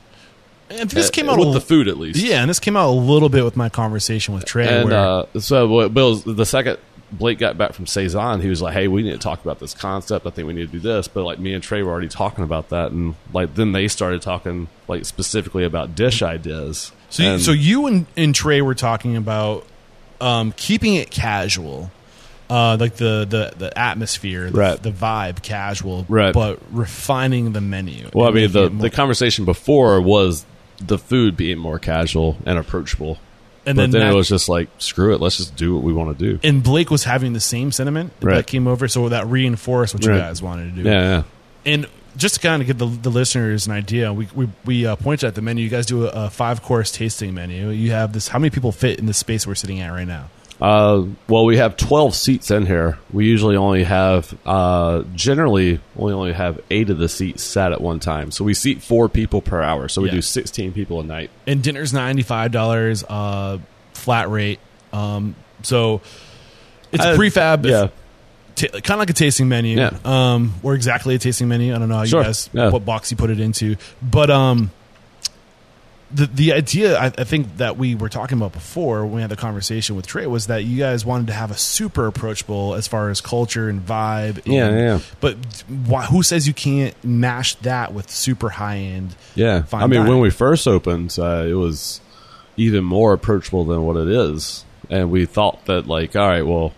and 0.69 0.89
this 0.89 1.07
Uh, 1.07 1.11
came 1.11 1.29
out 1.29 1.37
with 1.39 1.49
a, 1.49 1.53
the 1.53 1.61
food, 1.61 1.87
at 1.87 1.97
least. 1.97 2.19
Yeah, 2.19 2.41
and 2.41 2.49
this 2.49 2.59
came 2.59 2.75
out 2.75 2.89
a 2.89 2.91
little 2.91 3.29
bit 3.29 3.43
with 3.45 3.55
my 3.55 3.69
conversation 3.69 4.33
with 4.33 4.45
Trey. 4.45 4.67
And 4.67 4.89
where, 4.89 4.99
uh, 5.35 5.39
so, 5.39 5.87
Bill's 5.89 6.23
the 6.23 6.45
second 6.45 6.79
Blake 7.11 7.37
got 7.37 7.57
back 7.59 7.73
from 7.73 7.85
Saison, 7.85 8.41
he 8.41 8.49
was 8.49 8.61
like, 8.61 8.73
"Hey, 8.73 8.87
we 8.87 9.03
need 9.03 9.11
to 9.11 9.17
talk 9.19 9.43
about 9.43 9.59
this 9.59 9.75
concept. 9.75 10.25
I 10.25 10.31
think 10.31 10.47
we 10.47 10.53
need 10.53 10.71
to 10.71 10.71
do 10.71 10.79
this." 10.79 11.07
But 11.07 11.23
like 11.23 11.37
me 11.37 11.53
and 11.53 11.63
Trey 11.63 11.83
were 11.83 11.91
already 11.91 12.07
talking 12.07 12.43
about 12.43 12.69
that, 12.69 12.91
and 12.91 13.13
like 13.31 13.53
then 13.53 13.71
they 13.71 13.87
started 13.87 14.21
talking 14.23 14.67
like 14.87 15.05
specifically 15.05 15.63
about 15.63 15.95
dish 15.95 16.23
ideas. 16.23 16.91
So 17.13 17.23
you, 17.23 17.29
And- 17.29 17.41
so 17.41 17.51
you 17.51 17.85
and, 17.87 18.05
and 18.17 18.33
Trey 18.35 18.61
were 18.61 18.75
talking 18.75 19.15
about 19.15 19.65
um, 20.21 20.53
keeping 20.57 20.95
it 20.95 21.11
casual. 21.11 21.91
Uh, 22.49 22.77
like 22.79 22.95
the, 22.97 23.25
the, 23.27 23.53
the 23.57 23.79
atmosphere, 23.79 24.51
the, 24.51 24.57
Right. 24.59 24.83
the 24.83 24.91
vibe, 24.91 25.41
casual, 25.41 26.05
Right. 26.09 26.33
but 26.33 26.59
refining 26.71 27.53
the 27.53 27.61
menu. 27.61 28.09
Well, 28.13 28.27
I 28.27 28.31
mean, 28.31 28.51
the, 28.51 28.69
the 28.69 28.89
conversation 28.91 29.45
before 29.45 29.99
was 30.01 30.45
the 30.77 30.99
food 30.99 31.35
being 31.37 31.57
more 31.57 31.79
casual 31.79 32.37
and 32.45 32.59
approachable. 32.59 33.17
and 33.65 33.77
but 33.77 33.91
then, 33.91 34.01
that- 34.01 34.11
it 34.11 34.15
was 34.15 34.27
just 34.27 34.49
like, 34.49 34.67
screw 34.77 35.15
it, 35.15 35.21
let's 35.21 35.37
just 35.37 35.55
do 35.55 35.73
what 35.73 35.83
we 35.83 35.93
want 35.93 36.15
to 36.19 36.23
do. 36.33 36.39
and 36.43 36.61
Blake 36.61 36.91
was 36.91 37.05
having 37.05 37.33
the 37.33 37.39
same 37.39 37.71
sentiment 37.71 38.11
that 38.19 38.45
came 38.45 38.67
over, 38.67 38.87
so 38.87 39.09
that 39.09 39.25
reinforced 39.27 39.95
what 39.95 40.03
you 40.03 40.11
Right. 40.11 40.19
guys 40.19 40.41
wanted 40.43 40.75
to 40.75 40.83
do. 40.83 40.89
Yeah, 40.89 41.01
yeah. 41.01 41.23
And 41.65 41.87
just 42.17 42.35
to 42.35 42.41
kind 42.41 42.61
of 42.61 42.67
give 42.67 42.77
the, 42.77 42.85
the 42.87 43.09
listeners 43.09 43.65
an 43.67 43.73
idea, 43.73 44.11
we 44.13 44.27
we, 44.35 44.49
we 44.65 44.85
uh, 44.85 44.95
pointed 44.95 45.27
at 45.27 45.35
the 45.35 45.41
menu. 45.41 45.63
You 45.63 45.69
guys 45.69 45.85
do 45.85 46.05
a, 46.07 46.25
a 46.25 46.29
five 46.29 46.61
course 46.61 46.91
tasting 46.91 47.33
menu. 47.33 47.69
You 47.69 47.91
have 47.91 48.13
this. 48.13 48.27
How 48.27 48.39
many 48.39 48.49
people 48.49 48.71
fit 48.71 48.99
in 48.99 49.05
the 49.05 49.13
space 49.13 49.45
we're 49.47 49.55
sitting 49.55 49.79
at 49.81 49.89
right 49.89 50.07
now? 50.07 50.29
Uh, 50.61 51.05
well, 51.27 51.43
we 51.45 51.57
have 51.57 51.75
12 51.75 52.15
seats 52.15 52.49
in 52.51 52.65
here. 52.65 52.97
We 53.11 53.25
usually 53.25 53.57
only 53.57 53.83
have, 53.83 54.33
uh, 54.45 55.03
generally, 55.13 55.81
we 55.95 56.13
only 56.13 56.31
have 56.31 56.61
eight 56.69 56.89
of 56.89 56.97
the 56.99 57.09
seats 57.09 57.43
sat 57.43 57.73
at 57.73 57.81
one 57.81 57.99
time. 57.99 58.31
So 58.31 58.45
we 58.45 58.53
seat 58.53 58.81
four 58.81 59.09
people 59.09 59.41
per 59.41 59.61
hour. 59.61 59.89
So 59.89 60.01
we 60.03 60.07
Yeah. 60.09 60.15
do 60.15 60.21
16 60.21 60.71
people 60.71 61.01
a 61.01 61.03
night. 61.03 61.31
And 61.47 61.61
dinner's 61.61 61.91
ninety 61.91 62.21
five 62.21 62.51
dollars, 62.51 63.03
uh, 63.09 63.57
flat 63.93 64.29
rate. 64.29 64.59
Um, 64.93 65.35
so 65.63 65.99
it's 66.93 67.03
Uh, 67.03 67.15
prix 67.15 67.31
fixe. 67.31 67.65
yeah. 67.65 67.87
T- 68.55 68.67
kind 68.67 68.91
of 68.91 68.99
like 68.99 69.09
a 69.09 69.13
tasting 69.13 69.47
menu, 69.49 69.77
Yeah. 69.77 69.91
um, 70.05 70.53
or 70.63 70.75
exactly 70.75 71.15
a 71.15 71.19
tasting 71.19 71.47
menu. 71.47 71.73
I 71.75 71.79
don't 71.79 71.89
know 71.89 71.97
how 71.97 72.05
Sure. 72.05 72.19
you 72.21 72.25
guys 72.27 72.49
Yeah. 72.53 72.69
what 72.69 72.85
box 72.85 73.09
you 73.11 73.17
put 73.17 73.29
it 73.31 73.39
into, 73.39 73.75
but 74.01 74.29
um, 74.29 74.69
the 76.13 76.27
the 76.27 76.53
idea 76.53 76.95
I, 76.99 77.05
I 77.07 77.23
think 77.23 77.57
that 77.57 77.77
we 77.77 77.95
were 77.95 78.09
talking 78.09 78.37
about 78.37 78.53
before 78.53 79.03
when 79.05 79.15
we 79.15 79.21
had 79.21 79.31
the 79.31 79.35
conversation 79.35 79.95
with 79.95 80.05
Trey 80.05 80.27
was 80.27 80.45
that 80.47 80.63
you 80.63 80.77
guys 80.77 81.03
wanted 81.03 81.25
to 81.27 81.33
have 81.33 81.49
a 81.49 81.57
super 81.57 82.05
approachable 82.05 82.75
as 82.75 82.87
far 82.87 83.09
as 83.09 83.19
culture 83.21 83.67
and 83.67 83.83
vibe. 83.83 84.41
Yeah, 84.45 84.67
and- 84.67 84.77
yeah. 84.77 84.99
But 85.19 85.37
why, 85.87 86.05
who 86.05 86.21
says 86.21 86.47
you 86.47 86.53
can't 86.53 86.93
mash 87.03 87.55
that 87.55 87.93
with 87.95 88.11
super 88.11 88.49
high 88.49 88.77
end? 88.77 89.15
Yeah. 89.33 89.63
Fine 89.63 89.81
I 89.81 89.87
mean, 89.87 90.01
dining. 90.01 90.13
when 90.13 90.21
we 90.21 90.29
first 90.29 90.67
opened, 90.67 91.15
uh, 91.19 91.45
it 91.47 91.53
was, 91.55 91.99
even 92.55 92.83
more 92.83 93.13
approachable 93.13 93.65
than 93.65 93.81
what 93.81 93.97
it 93.97 94.07
is. 94.07 94.63
And 94.91 95.09
we 95.09 95.25
thought 95.25 95.65
that 95.65 95.87
like, 95.87 96.15
all 96.15 96.27
right, 96.27 96.45
well, 96.45 96.71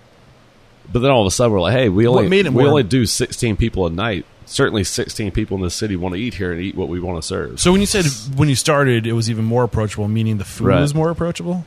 but 0.91 0.99
then 0.99 1.11
all 1.11 1.21
of 1.21 1.27
a 1.27 1.31
sudden 1.31 1.51
we're 1.53 1.61
like, 1.61 1.73
hey, 1.73 1.89
we 1.89 2.07
only 2.07 2.27
we 2.49 2.65
only 2.65 2.83
do 2.83 3.05
sixteen 3.05 3.55
people 3.57 3.85
a 3.87 3.89
night. 3.89 4.25
Certainly, 4.47 4.83
sixteen 4.83 5.31
people 5.31 5.57
in 5.57 5.63
the 5.63 5.71
city 5.71 5.95
want 5.95 6.13
to 6.15 6.21
eat 6.21 6.35
here 6.35 6.51
and 6.51 6.61
eat 6.61 6.75
what 6.75 6.87
we 6.87 6.99
want 6.99 7.19
to 7.21 7.27
serve. 7.27 7.59
So 7.59 7.71
when 7.71 7.81
you 7.81 7.87
said 7.87 8.05
when 8.37 8.47
you 8.47 8.55
started, 8.55 9.07
it 9.07 9.13
was 9.13 9.29
even 9.29 9.43
more 9.45 9.63
approachable, 9.63 10.07
meaning 10.07 10.37
the 10.37 10.45
food 10.45 10.67
Right. 10.67 10.81
was 10.81 10.93
more 10.93 11.09
approachable. 11.09 11.65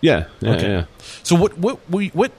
yeah, 0.00 0.24
yeah, 0.40 0.50
Okay. 0.52 0.68
yeah. 0.70 0.84
So 1.22 1.36
what 1.36 1.58
what 1.58 1.78
what 1.90 2.06
what 2.14 2.32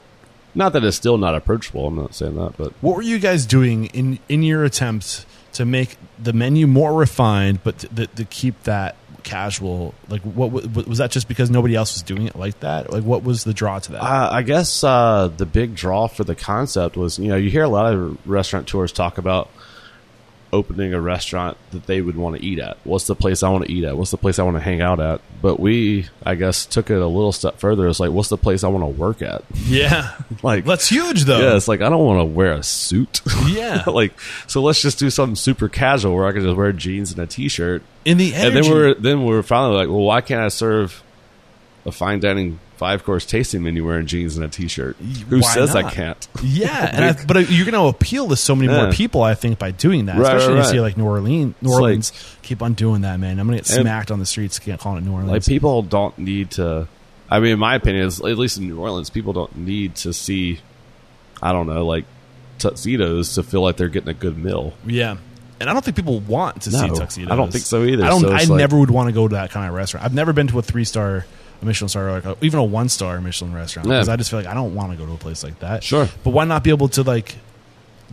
Not 0.55 0.73
that 0.73 0.83
it's 0.83 0.97
still 0.97 1.17
not 1.17 1.35
approachable. 1.35 1.87
I'm 1.87 1.95
not 1.95 2.15
saying 2.15 2.35
that, 2.37 2.53
but 2.57 2.73
what 2.81 2.95
were 2.95 3.01
you 3.03 3.19
guys 3.19 3.45
doing 3.45 3.85
in 3.87 4.17
in 4.29 4.41
your 4.41 4.63
attempts 4.63 5.25
to 5.53 5.63
make 5.65 5.97
the 6.21 6.33
menu 6.33 6.65
more 6.67 6.93
refined, 6.93 7.59
but 7.63 7.77
to, 7.79 7.87
to, 7.89 8.07
to 8.07 8.25
keep 8.25 8.63
that 8.63 8.95
casual? 9.25 9.93
Like, 10.07 10.21
what 10.21 10.51
was 10.51 10.99
that? 10.99 11.11
Just 11.11 11.27
because 11.27 11.49
nobody 11.49 11.75
else 11.75 11.93
was 11.93 12.03
doing 12.03 12.27
it 12.27 12.37
like 12.37 12.61
that? 12.61 12.93
Like, 12.93 13.03
what 13.03 13.23
was 13.23 13.43
the 13.43 13.53
draw 13.53 13.79
to 13.79 13.91
that? 13.91 14.01
Uh, 14.01 14.29
I 14.31 14.43
guess 14.43 14.83
uh, 14.83 15.29
the 15.35 15.45
big 15.45 15.75
draw 15.75 16.07
for 16.07 16.23
the 16.23 16.35
concept 16.35 16.95
was, 16.95 17.19
you 17.19 17.27
know, 17.27 17.35
you 17.35 17.49
hear 17.49 17.63
a 17.63 17.67
lot 17.67 17.93
of 17.93 18.17
restaurateurs 18.25 18.93
talk 18.93 19.17
about 19.17 19.49
opening 20.55 20.93
a 20.93 20.99
restaurant 21.01 21.57
that 21.71 21.85
they 21.85 22.01
would 22.01 22.15
want 22.15 22.35
to 22.37 22.43
eat 22.45 22.59
at. 22.59 22.77
What's 22.83 23.05
the 23.07 23.15
place 23.15 23.43
I 23.43 23.49
want 23.49 23.65
to 23.65 23.71
eat 23.71 23.83
at? 23.83 23.95
What's 23.97 24.11
the 24.11 24.17
place 24.17 24.39
I 24.39 24.43
want 24.43 24.57
to 24.57 24.61
hang 24.61 24.81
out 24.81 24.99
at? 24.99 25.21
But 25.41 25.59
we, 25.59 26.07
I 26.25 26.35
guess, 26.35 26.65
took 26.65 26.89
it 26.89 26.97
a 26.97 27.05
little 27.07 27.31
step 27.31 27.59
further. 27.59 27.87
It's 27.87 27.99
like, 27.99 28.11
what's 28.11 28.29
the 28.29 28.37
place 28.37 28.63
I 28.63 28.69
want 28.69 28.83
to 28.83 28.87
work 28.99 29.21
at? 29.21 29.43
yeah, 29.65 30.15
Like, 30.43 30.65
that's 30.65 30.89
huge 30.89 31.25
though. 31.25 31.39
yeah, 31.39 31.55
it's 31.55 31.67
like 31.67 31.81
I 31.81 31.89
don't 31.89 32.03
want 32.05 32.19
to 32.21 32.25
wear 32.25 32.53
a 32.53 32.63
suit. 32.63 33.21
Yeah. 33.47 33.83
like, 33.87 34.13
so 34.47 34.61
let's 34.61 34.81
just 34.81 34.97
do 34.99 35.09
something 35.09 35.35
super 35.35 35.69
casual 35.69 36.15
where 36.15 36.25
I 36.25 36.31
can 36.31 36.41
just 36.41 36.55
wear 36.57 36.71
jeans 36.71 37.11
and 37.11 37.19
a 37.19 37.27
t-shirt. 37.27 37.83
In 38.05 38.17
the 38.17 38.33
And 38.33 38.55
then 38.55 38.69
we're 38.69 38.93
then 38.95 39.25
we're 39.25 39.43
finally 39.43 39.75
like, 39.75 39.87
well, 39.89 40.01
why 40.01 40.21
can't 40.21 40.41
I 40.41 40.47
serve 40.49 41.03
a 41.85 41.91
fine 41.91 42.19
dining 42.19 42.59
five 42.77 43.03
course 43.03 43.25
tasting 43.25 43.63
menu 43.63 43.85
wearing 43.85 44.05
jeans 44.05 44.35
and 44.35 44.45
a 44.45 44.49
t-shirt? 44.49 44.97
Who 45.29 45.39
Why 45.39 45.53
says 45.53 45.75
I 45.75 45.89
can't? 45.89 46.27
Yeah, 46.43 46.89
and 46.93 47.05
I, 47.05 47.25
but 47.27 47.49
you're 47.49 47.65
going 47.69 47.73
to 47.81 47.87
appeal 47.87 48.27
to 48.29 48.35
so 48.35 48.55
many 48.55 48.71
more 48.71 48.91
people, 48.91 49.21
I 49.23 49.33
think, 49.35 49.59
by 49.59 49.71
doing 49.71 50.05
that. 50.07 50.17
Right, 50.17 50.35
Especially 50.35 50.55
right, 50.55 50.59
if 50.61 50.65
you 50.67 50.71
see 50.73 50.79
like 50.81 50.97
New 50.97 51.05
Orleans. 51.05 51.55
New 51.61 51.69
It's 51.69 51.73
like- 51.75 51.81
Orleans, 51.81 52.35
keep 52.41 52.61
on 52.61 52.73
doing 52.73 53.01
that, 53.01 53.19
man. 53.19 53.39
I'm 53.39 53.47
going 53.47 53.59
to 53.59 53.63
get 53.63 53.81
smacked 53.81 54.11
on 54.11 54.19
the 54.19 54.25
streets 54.25 54.59
can't 54.59 54.79
calling 54.79 54.99
it 54.99 55.05
New 55.05 55.13
Orleans. 55.13 55.31
Like 55.31 55.45
people 55.45 55.81
don't 55.81 56.17
need 56.17 56.51
to. 56.51 56.87
I 57.29 57.39
mean, 57.39 57.53
in 57.53 57.59
my 57.59 57.75
opinion, 57.75 58.05
is 58.05 58.19
at 58.19 58.37
least 58.37 58.57
in 58.57 58.67
New 58.67 58.79
Orleans, 58.79 59.09
people 59.09 59.33
don't 59.33 59.55
need 59.57 59.95
to 59.97 60.13
see. 60.13 60.59
I 61.41 61.51
don't 61.51 61.67
know, 61.67 61.85
like 61.85 62.05
tuxedos 62.59 63.35
to 63.35 63.43
feel 63.43 63.61
like 63.61 63.77
they're 63.77 63.89
getting 63.89 64.09
a 64.09 64.13
good 64.13 64.37
meal. 64.37 64.73
yeah, 64.85 65.17
and 65.59 65.69
I 65.69 65.73
don't 65.73 65.83
think 65.83 65.95
people 65.97 66.19
want 66.19 66.63
to 66.63 66.71
see 66.71 66.87
tuxedos. 66.89 67.31
I 67.31 67.35
don't 67.35 67.51
think 67.51 67.65
so 67.65 67.83
either. 67.83 68.03
I 68.03 68.09
don't. 68.09 68.21
So 68.21 68.31
I 68.31 68.43
like- 68.43 68.49
never 68.49 68.77
would 68.77 68.91
want 68.91 69.07
to 69.09 69.13
go 69.13 69.27
to 69.27 69.35
that 69.35 69.51
kind 69.51 69.67
of 69.67 69.73
restaurant. 69.73 70.05
I've 70.05 70.13
never 70.13 70.33
been 70.33 70.47
to 70.47 70.59
a 70.59 70.61
three 70.61 70.85
star. 70.85 71.25
A 71.65 71.67
Michelin 71.67 71.89
star, 71.89 72.07
or 72.09 72.11
like 72.11 72.25
a, 72.25 72.37
even 72.41 72.59
a 72.59 72.63
one 72.63 72.89
star 72.89 73.19
Michelin 73.21 73.53
restaurant, 73.53 73.87
Yeah. 73.87 73.95
because 73.95 74.09
I 74.09 74.15
just 74.15 74.29
feel 74.29 74.39
like 74.39 74.47
I 74.47 74.53
don't 74.53 74.75
want 74.75 74.91
to 74.91 74.97
go 74.97 75.05
to 75.05 75.13
a 75.13 75.17
place 75.17 75.43
like 75.43 75.59
that. 75.59 75.83
Sure. 75.83 76.07
but 76.23 76.29
why 76.31 76.45
not 76.45 76.63
be 76.63 76.69
able 76.69 76.89
to 76.89 77.03
like 77.03 77.35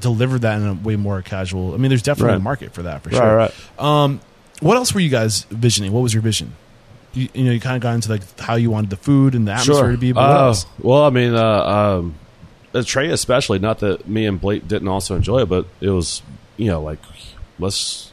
deliver 0.01 0.39
that 0.39 0.61
in 0.61 0.67
a 0.67 0.75
way 0.75 0.97
more 0.97 1.23
casual? 1.23 1.75
I 1.75 1.77
mean, 1.77 1.91
there's 1.91 2.03
definitely 2.03 2.33
Right. 2.33 2.41
a 2.41 2.43
market 2.43 2.73
for 2.75 2.83
that 2.83 3.03
for 3.03 3.11
Right, 3.11 3.17
sure. 3.19 3.37
right. 3.37 3.55
Um, 3.79 4.21
what 4.61 4.77
else 4.77 4.95
were 4.95 5.01
you 5.01 5.09
guys 5.11 5.43
visioning? 5.51 5.93
What 5.93 6.01
was 6.03 6.15
your 6.15 6.23
vision? 6.23 6.55
You, 7.15 7.29
you 7.35 7.45
know, 7.45 7.51
you 7.53 7.61
kind 7.61 7.77
of 7.77 7.83
got 7.83 7.95
into 7.95 8.09
like 8.11 8.23
how 8.41 8.55
you 8.55 8.71
wanted 8.71 8.91
the 8.91 8.97
food 8.97 9.35
and 9.35 9.47
the 9.47 9.53
atmosphere 9.53 9.91
to 9.93 9.99
be. 9.99 10.13
But 10.13 10.27
what 10.29 10.37
Uh, 10.41 10.45
else? 10.47 10.67
well, 10.81 11.05
I 11.05 11.11
mean, 11.11 11.35
uh, 11.35 11.99
um, 11.99 12.15
the 12.73 12.83
Trey 12.83 13.11
especially. 13.11 13.59
Not 13.59 13.81
that 13.81 14.09
me 14.09 14.25
and 14.25 14.41
Blake 14.41 14.67
didn't 14.67 14.89
also 14.89 15.15
enjoy 15.17 15.41
it, 15.43 15.49
but 15.51 15.67
it 15.81 15.91
was 15.91 16.23
you 16.57 16.69
know 16.69 16.81
like 16.81 17.01
let's. 17.59 18.12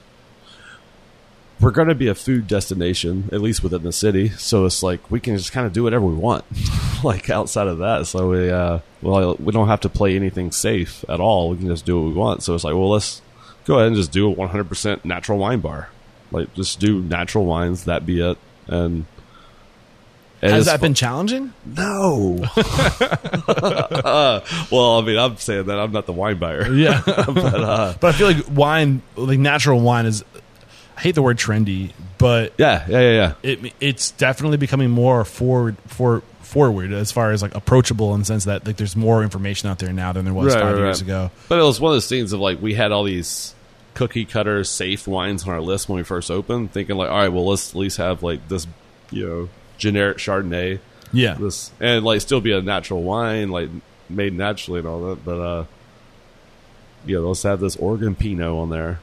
We're 1.61 1.71
going 1.71 1.89
to 1.89 1.95
be 1.95 2.07
a 2.07 2.15
food 2.15 2.47
destination, 2.47 3.27
at 3.33 3.41
least 3.41 3.63
within 3.63 3.83
the 3.83 3.91
city. 3.91 4.29
So 4.29 4.65
it's 4.65 4.81
like 4.81 5.11
we 5.11 5.19
can 5.19 5.35
just 5.35 5.51
kind 5.51 5.67
of 5.67 5.73
do 5.73 5.83
whatever 5.83 6.05
we 6.05 6.15
want, 6.15 6.45
like 7.03 7.29
outside 7.29 7.67
of 7.67 7.79
that. 7.79 8.07
So 8.07 8.29
we, 8.29 8.49
uh, 8.49 8.79
well, 9.01 9.35
we 9.35 9.51
don't 9.51 9.67
have 9.67 9.81
to 9.81 9.89
play 9.89 10.15
anything 10.15 10.51
safe 10.51 11.03
at 11.09 11.19
all. 11.19 11.49
We 11.49 11.57
can 11.57 11.67
just 11.67 11.85
do 11.85 11.99
what 11.99 12.07
we 12.07 12.13
want. 12.13 12.43
So 12.43 12.55
it's 12.55 12.63
like, 12.63 12.75
well, 12.75 12.89
let's 12.89 13.21
go 13.65 13.75
ahead 13.75 13.87
and 13.87 13.95
just 13.95 14.11
do 14.11 14.31
a 14.31 14.35
100% 14.35 15.03
natural 15.03 15.37
wine 15.37 15.59
bar. 15.59 15.89
Like, 16.31 16.53
just 16.53 16.79
do 16.79 17.01
natural 17.01 17.45
wines. 17.45 17.85
That 17.85 18.05
be 18.05 18.21
it. 18.21 18.37
And, 18.67 19.05
and 20.41 20.53
Has 20.53 20.67
that 20.67 20.79
been 20.79 20.93
challenging? 20.93 21.53
no. 21.65 22.37
well, 24.71 24.99
I 24.99 25.01
mean, 25.03 25.17
I'm 25.17 25.35
saying 25.37 25.65
that 25.65 25.77
I'm 25.79 25.91
not 25.91 26.05
the 26.05 26.13
wine 26.13 26.37
buyer. 26.37 26.71
Yeah, 26.71 27.01
but 27.05 27.27
uh, 27.27 27.95
but 27.99 28.15
I 28.15 28.17
feel 28.17 28.27
like 28.31 28.45
wine, 28.49 29.01
like 29.17 29.39
natural 29.39 29.81
wine, 29.81 30.05
is. 30.05 30.23
I 30.99 31.01
hate 31.01 31.15
the 31.15 31.21
word 31.21 31.37
trendy, 31.37 31.91
but 32.17 32.51
yeah, 32.57 32.85
yeah, 32.89 32.99
yeah, 32.99 33.11
yeah. 33.11 33.33
it 33.41 33.73
it's 33.79 34.11
definitely 34.11 34.57
becoming 34.57 34.89
more 34.89 35.23
forward 35.23 35.77
for 35.87 36.19
forward 36.41 36.91
as 36.91 37.09
far 37.09 37.31
as 37.31 37.41
like 37.41 37.55
approachable 37.55 38.13
in 38.15 38.19
the 38.19 38.25
sense 38.25 38.43
that 38.45 38.65
like 38.67 38.75
there's 38.75 38.97
more 38.97 39.23
information 39.23 39.69
out 39.69 39.79
there 39.79 39.93
now 39.93 40.11
than 40.11 40.25
there 40.25 40.33
was 40.33 40.53
Right, 40.53 40.61
five 40.61 40.73
right, 40.75 40.81
years 40.81 41.01
right. 41.01 41.07
ago. 41.07 41.31
But 41.47 41.59
it 41.59 41.63
was 41.63 41.79
one 41.79 41.93
of 41.93 41.95
those 41.95 42.09
things 42.09 42.33
of 42.33 42.41
like 42.41 42.61
we 42.61 42.73
had 42.73 42.91
all 42.91 43.05
these 43.05 43.55
cookie 43.93 44.25
cutter 44.25 44.65
safe 44.65 45.07
wines 45.07 45.43
on 45.43 45.51
our 45.53 45.61
list 45.61 45.87
when 45.87 45.95
we 45.95 46.03
first 46.03 46.29
opened, 46.29 46.73
thinking 46.73 46.97
like, 46.97 47.09
all 47.09 47.17
right, 47.17 47.29
well, 47.29 47.45
let's 47.47 47.69
at 47.69 47.75
least 47.75 47.95
have 47.97 48.21
like 48.21 48.45
this, 48.49 48.67
you 49.09 49.25
know, 49.25 49.49
generic 49.77 50.17
Chardonnay, 50.17 50.79
Yeah, 51.13 51.35
this, 51.35 51.71
and 51.79 52.03
like 52.03 52.19
still 52.19 52.41
be 52.41 52.51
a 52.51 52.61
natural 52.61 53.03
wine, 53.03 53.51
like 53.51 53.69
made 54.09 54.33
naturally 54.33 54.79
and 54.79 54.87
all 54.89 55.01
that. 55.11 55.23
But 55.23 55.39
uh, 55.39 55.65
yeah, 57.05 57.19
let's 57.19 57.43
have 57.43 57.61
this 57.61 57.77
Oregon 57.77 58.15
Pinot 58.15 58.47
on 58.51 58.69
there. 58.69 58.99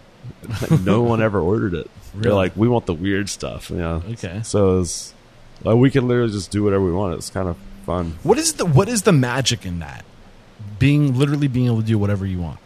Like, 0.63 0.81
no 0.83 1.03
one 1.03 1.21
ever 1.23 1.41
ordered 1.41 1.75
it. 1.75 1.91
Really? 2.15 2.23
They're 2.25 2.35
like, 2.35 2.57
we 2.57 2.69
want 2.69 2.87
the 2.87 2.95
weird 2.95 3.29
stuff. 3.29 3.71
Yeah. 3.71 4.01
Okay. 4.13 4.41
So 4.45 4.81
it's 4.81 5.13
like 5.63 5.77
we 5.77 5.91
can 5.91 6.09
literally 6.09 6.33
just 6.33 6.51
do 6.51 6.63
whatever 6.63 6.85
we 6.85 6.93
want. 6.93 7.15
It's 7.15 7.31
kind 7.31 7.49
of 7.49 7.57
fun. 7.85 8.19
what 8.23 8.39
is 8.39 8.55
the 8.55 8.67
what 8.67 8.89
is 8.89 9.03
the 9.03 9.13
magic 9.13 9.65
in 9.67 9.79
that? 9.81 10.05
Being 10.79 11.19
literally 11.19 11.49
being 11.49 11.67
able 11.67 11.81
to 11.81 11.87
do 11.87 11.99
whatever 11.99 12.27
you 12.27 12.41
want. 12.41 12.59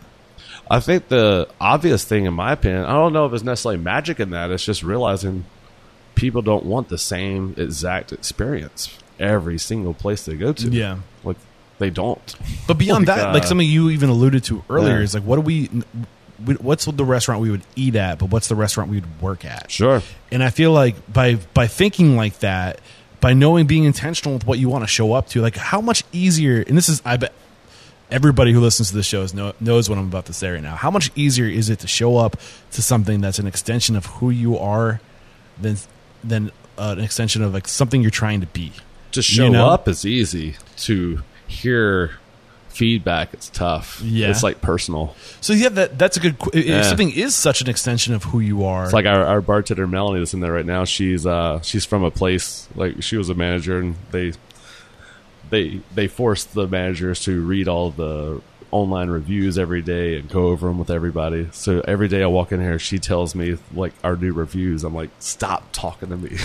I 0.71 0.79
think 0.81 1.09
the 1.09 1.49
obvious 1.61 2.05
thing, 2.05 2.27
in 2.27 2.35
my 2.35 2.53
opinion, 2.53 2.85
I 2.85 2.93
don't 2.93 3.13
know 3.13 3.27
if 3.27 3.33
it's 3.33 3.43
necessarily 3.43 3.81
magic 3.81 4.21
in 4.21 4.31
that. 4.31 4.51
It's 4.51 4.65
just 4.65 4.83
realizing 4.85 5.45
people 6.15 6.43
don't 6.43 6.65
want 6.65 6.89
the 6.89 6.99
same 6.99 7.55
exact 7.57 8.13
experience 8.13 8.97
every 9.19 9.59
single 9.59 9.95
place 9.95 10.25
they 10.25 10.35
go 10.37 10.53
to. 10.53 10.69
Yeah. 10.69 10.99
like 11.25 11.37
they 11.79 11.91
don't. 11.91 12.37
But 12.69 12.75
beyond 12.79 13.07
Like, 13.09 13.17
that, 13.17 13.33
like 13.35 13.43
uh, 13.43 13.47
something 13.47 13.67
you 13.69 13.91
even 13.91 14.11
alluded 14.11 14.45
to 14.45 14.63
earlier 14.71 14.99
Yeah. 14.99 15.03
is 15.03 15.15
like, 15.15 15.25
what 15.25 15.37
do 15.37 15.43
we? 15.43 15.69
What's 16.45 16.85
the 16.87 17.05
restaurant 17.05 17.41
we 17.41 17.51
would 17.51 17.63
eat 17.77 17.97
at? 17.97 18.19
But 18.19 18.31
what's 18.31 18.49
the 18.49 18.55
restaurant 18.55 18.91
we 18.91 18.97
would 18.97 19.21
work 19.21 19.45
at? 19.45 19.71
Sure. 19.71 20.03
And 20.33 20.43
I 20.43 20.51
feel 20.51 20.73
like 20.73 21.13
by 21.13 21.37
by 21.55 21.67
thinking 21.67 22.17
like 22.17 22.39
that, 22.41 22.81
by 23.21 23.33
knowing 23.35 23.67
being 23.67 23.85
intentional 23.85 24.35
with 24.35 24.47
what 24.47 24.59
you 24.59 24.69
want 24.69 24.83
to 24.85 24.89
show 24.89 25.13
up 25.13 25.29
to, 25.29 25.41
like 25.41 25.57
how 25.57 25.81
much 25.81 26.05
easier. 26.13 26.65
And 26.67 26.77
this 26.77 26.89
is, 26.89 27.03
I 27.05 27.17
bet 27.17 27.33
everybody 28.11 28.53
who 28.53 28.61
listens 28.61 28.91
to 28.91 28.97
the 28.97 29.03
shows 29.03 29.35
know, 29.35 29.53
knows 29.61 29.89
what 29.89 29.99
I'm 29.99 30.09
about 30.09 30.27
to 30.27 30.33
say 30.33 30.51
right 30.51 30.63
now. 30.63 30.77
How 30.77 30.91
much 30.91 31.11
easier 31.15 31.47
is 31.47 31.69
it 31.69 31.81
to 31.81 31.87
show 31.87 32.17
up 32.17 32.37
to 32.73 32.83
something 32.83 33.21
that's 33.21 33.39
an 33.39 33.47
extension 33.47 33.97
of 33.97 34.07
who 34.07 34.31
you 34.31 34.59
are, 34.59 35.01
than 35.61 35.77
than 36.25 36.51
uh, 36.79 36.95
an 36.97 37.05
extension 37.05 37.43
of 37.43 37.53
like 37.53 37.69
something 37.69 38.01
you're 38.03 38.11
trying 38.11 38.41
to 38.41 38.47
be. 38.47 38.73
To 39.13 39.23
show 39.23 39.49
know? 39.49 39.69
up 39.69 39.89
is 39.89 40.07
easy. 40.07 40.57
To 40.79 41.23
hear 41.47 42.13
feedback, 42.81 43.35
it's 43.35 43.51
tough. 43.51 44.01
Yeah. 44.03 44.31
it's 44.31 44.43
like 44.43 44.63
personal. 44.63 45.15
So 45.43 45.53
yeah, 45.53 45.69
that 45.69 45.99
that's 45.99 46.17
a 46.17 46.21
good. 46.21 46.37
If 46.55 46.65
Yeah. 46.67 46.81
something 46.83 47.11
is 47.13 47.35
such 47.35 47.61
an 47.61 47.69
extension 47.69 48.15
of 48.15 48.25
who 48.25 48.41
you 48.41 48.65
are, 48.65 48.85
It's 48.85 48.95
like 48.95 49.05
our, 49.07 49.23
our 49.25 49.41
bartender 49.43 49.87
Melanie 49.87 50.21
that's 50.21 50.33
in 50.33 50.41
there 50.41 50.53
right 50.53 50.65
now. 50.67 50.85
She's 50.87 51.27
uh 51.27 51.61
she's 51.61 51.85
from 51.85 52.03
a 52.05 52.11
place 52.11 52.67
like 52.75 53.03
she 53.03 53.19
was 53.19 53.29
a 53.29 53.35
manager 53.35 53.79
and 53.79 53.97
they 54.13 54.33
they 55.51 55.81
they 55.95 56.09
forced 56.09 56.55
the 56.55 56.67
managers 56.67 57.21
to 57.25 57.41
read 57.45 57.69
all 57.69 57.91
the 57.91 58.41
online 58.73 59.09
reviews 59.11 59.59
every 59.59 59.83
day 59.83 60.19
and 60.19 60.29
go 60.29 60.49
over 60.49 60.69
them 60.69 60.79
with 60.79 60.91
everybody. 60.91 61.49
So 61.53 61.81
every 61.87 62.09
day 62.09 62.23
I 62.23 62.27
walk 62.27 62.53
in 62.53 62.61
here, 62.61 62.79
she 62.79 62.99
tells 62.99 63.35
me 63.35 63.57
like 63.75 63.93
our 64.05 64.17
new 64.17 64.33
reviews. 64.33 64.85
I'm 64.85 64.95
like, 64.95 65.11
stop 65.19 65.65
talking 65.73 66.11
to 66.11 66.17
me. 66.17 66.37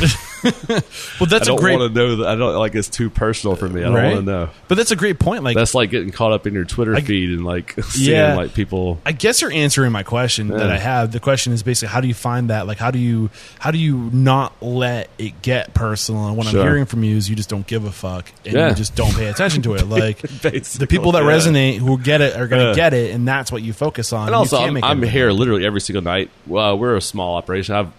well, 0.44 1.28
that's 1.30 1.34
I 1.34 1.38
a 1.38 1.46
don't 1.46 1.60
great. 1.60 1.78
want 1.80 1.94
to 1.94 2.00
know 2.00 2.16
that. 2.18 2.28
I 2.28 2.36
don't 2.36 2.56
like 2.56 2.76
it's 2.76 2.90
too 2.90 3.10
personal 3.10 3.56
for 3.56 3.68
me. 3.70 3.82
I 3.82 3.86
don't 3.86 3.94
want 3.94 4.16
to 4.18 4.22
know. 4.22 4.50
But 4.68 4.76
that's 4.76 4.92
a 4.92 4.96
great 4.96 5.20
point. 5.20 5.44
Like 5.44 5.56
That's 5.56 5.76
like 5.76 5.90
getting 5.92 6.12
caught 6.12 6.32
up 6.32 6.48
in 6.48 6.54
your 6.54 6.66
Twitter 6.66 6.96
I- 6.96 7.02
feed 7.02 7.30
and 7.32 7.46
like 7.46 7.76
seeing 7.84 8.12
Yeah. 8.18 8.36
like 8.36 8.54
people. 8.54 9.00
I 9.06 9.12
guess 9.12 9.42
you're 9.42 9.52
answering 9.52 9.92
my 9.92 10.04
question 10.04 10.48
that 10.50 10.70
I 10.70 10.78
have. 10.78 11.12
The 11.12 11.20
question 11.20 11.54
is 11.54 11.64
basically 11.64 11.92
how 11.92 12.02
do 12.02 12.08
you 12.08 12.14
find 12.14 12.50
that? 12.50 12.68
Like 12.68 12.78
how 12.78 12.92
do 12.92 13.00
you 13.00 13.30
how 13.60 13.72
do 13.72 13.78
you 13.78 14.10
not 14.12 14.54
let 14.62 15.10
it 15.18 15.42
get 15.42 15.74
personal? 15.74 16.28
And 16.28 16.38
what 16.38 16.48
I'm 16.48 16.54
hearing 16.56 16.86
from 16.86 17.04
you 17.04 17.16
is 17.18 17.30
you 17.30 17.36
just 17.36 17.50
don't 17.50 17.66
give 17.68 17.86
a 17.86 17.92
fuck 17.92 18.32
and 18.46 18.54
Yeah. 18.54 18.70
you 18.70 18.76
just 18.76 18.96
don't 18.96 19.14
pay 19.14 19.28
attention 19.28 19.62
to 19.64 19.74
it. 19.76 19.86
Like 19.96 20.18
the 20.20 20.88
people 20.90 21.14
that 21.14 21.24
yeah. 21.24 21.30
resonate 21.30 21.78
who 21.78 21.98
get 21.98 22.15
it 22.22 22.36
are 22.36 22.48
going 22.48 22.62
to 22.62 22.70
Yeah. 22.70 22.76
get 22.76 22.94
it, 22.94 23.12
and 23.12 23.28
that's 23.28 23.52
what 23.52 23.62
you 23.62 23.74
focus 23.74 24.12
on. 24.14 24.28
And 24.28 24.36
also, 24.36 24.58
I'm, 24.58 24.84
I'm 24.84 25.02
here 25.04 25.32
literally 25.32 25.66
every 25.66 25.82
single 25.82 26.04
night. 26.04 26.30
Well, 26.48 26.78
we're 26.78 26.96
a 26.96 27.02
small 27.02 27.36
operation. 27.36 27.76
I've 27.76 27.92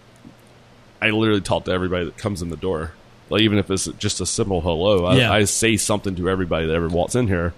I 1.00 1.10
literally 1.10 1.40
talk 1.42 1.66
to 1.66 1.72
everybody 1.72 2.06
that 2.06 2.16
comes 2.16 2.42
in 2.42 2.48
the 2.48 2.56
door. 2.56 2.92
Like 3.28 3.42
even 3.42 3.58
if 3.58 3.70
it's 3.70 3.86
just 3.98 4.20
a 4.20 4.26
simple 4.26 4.60
hello, 4.60 5.04
I, 5.04 5.16
Yeah. 5.16 5.32
I 5.32 5.44
say 5.44 5.76
something 5.76 6.14
to 6.16 6.28
everybody 6.30 6.66
that 6.66 6.74
ever 6.74 6.88
walks 6.88 7.14
in 7.14 7.26
here. 7.28 7.52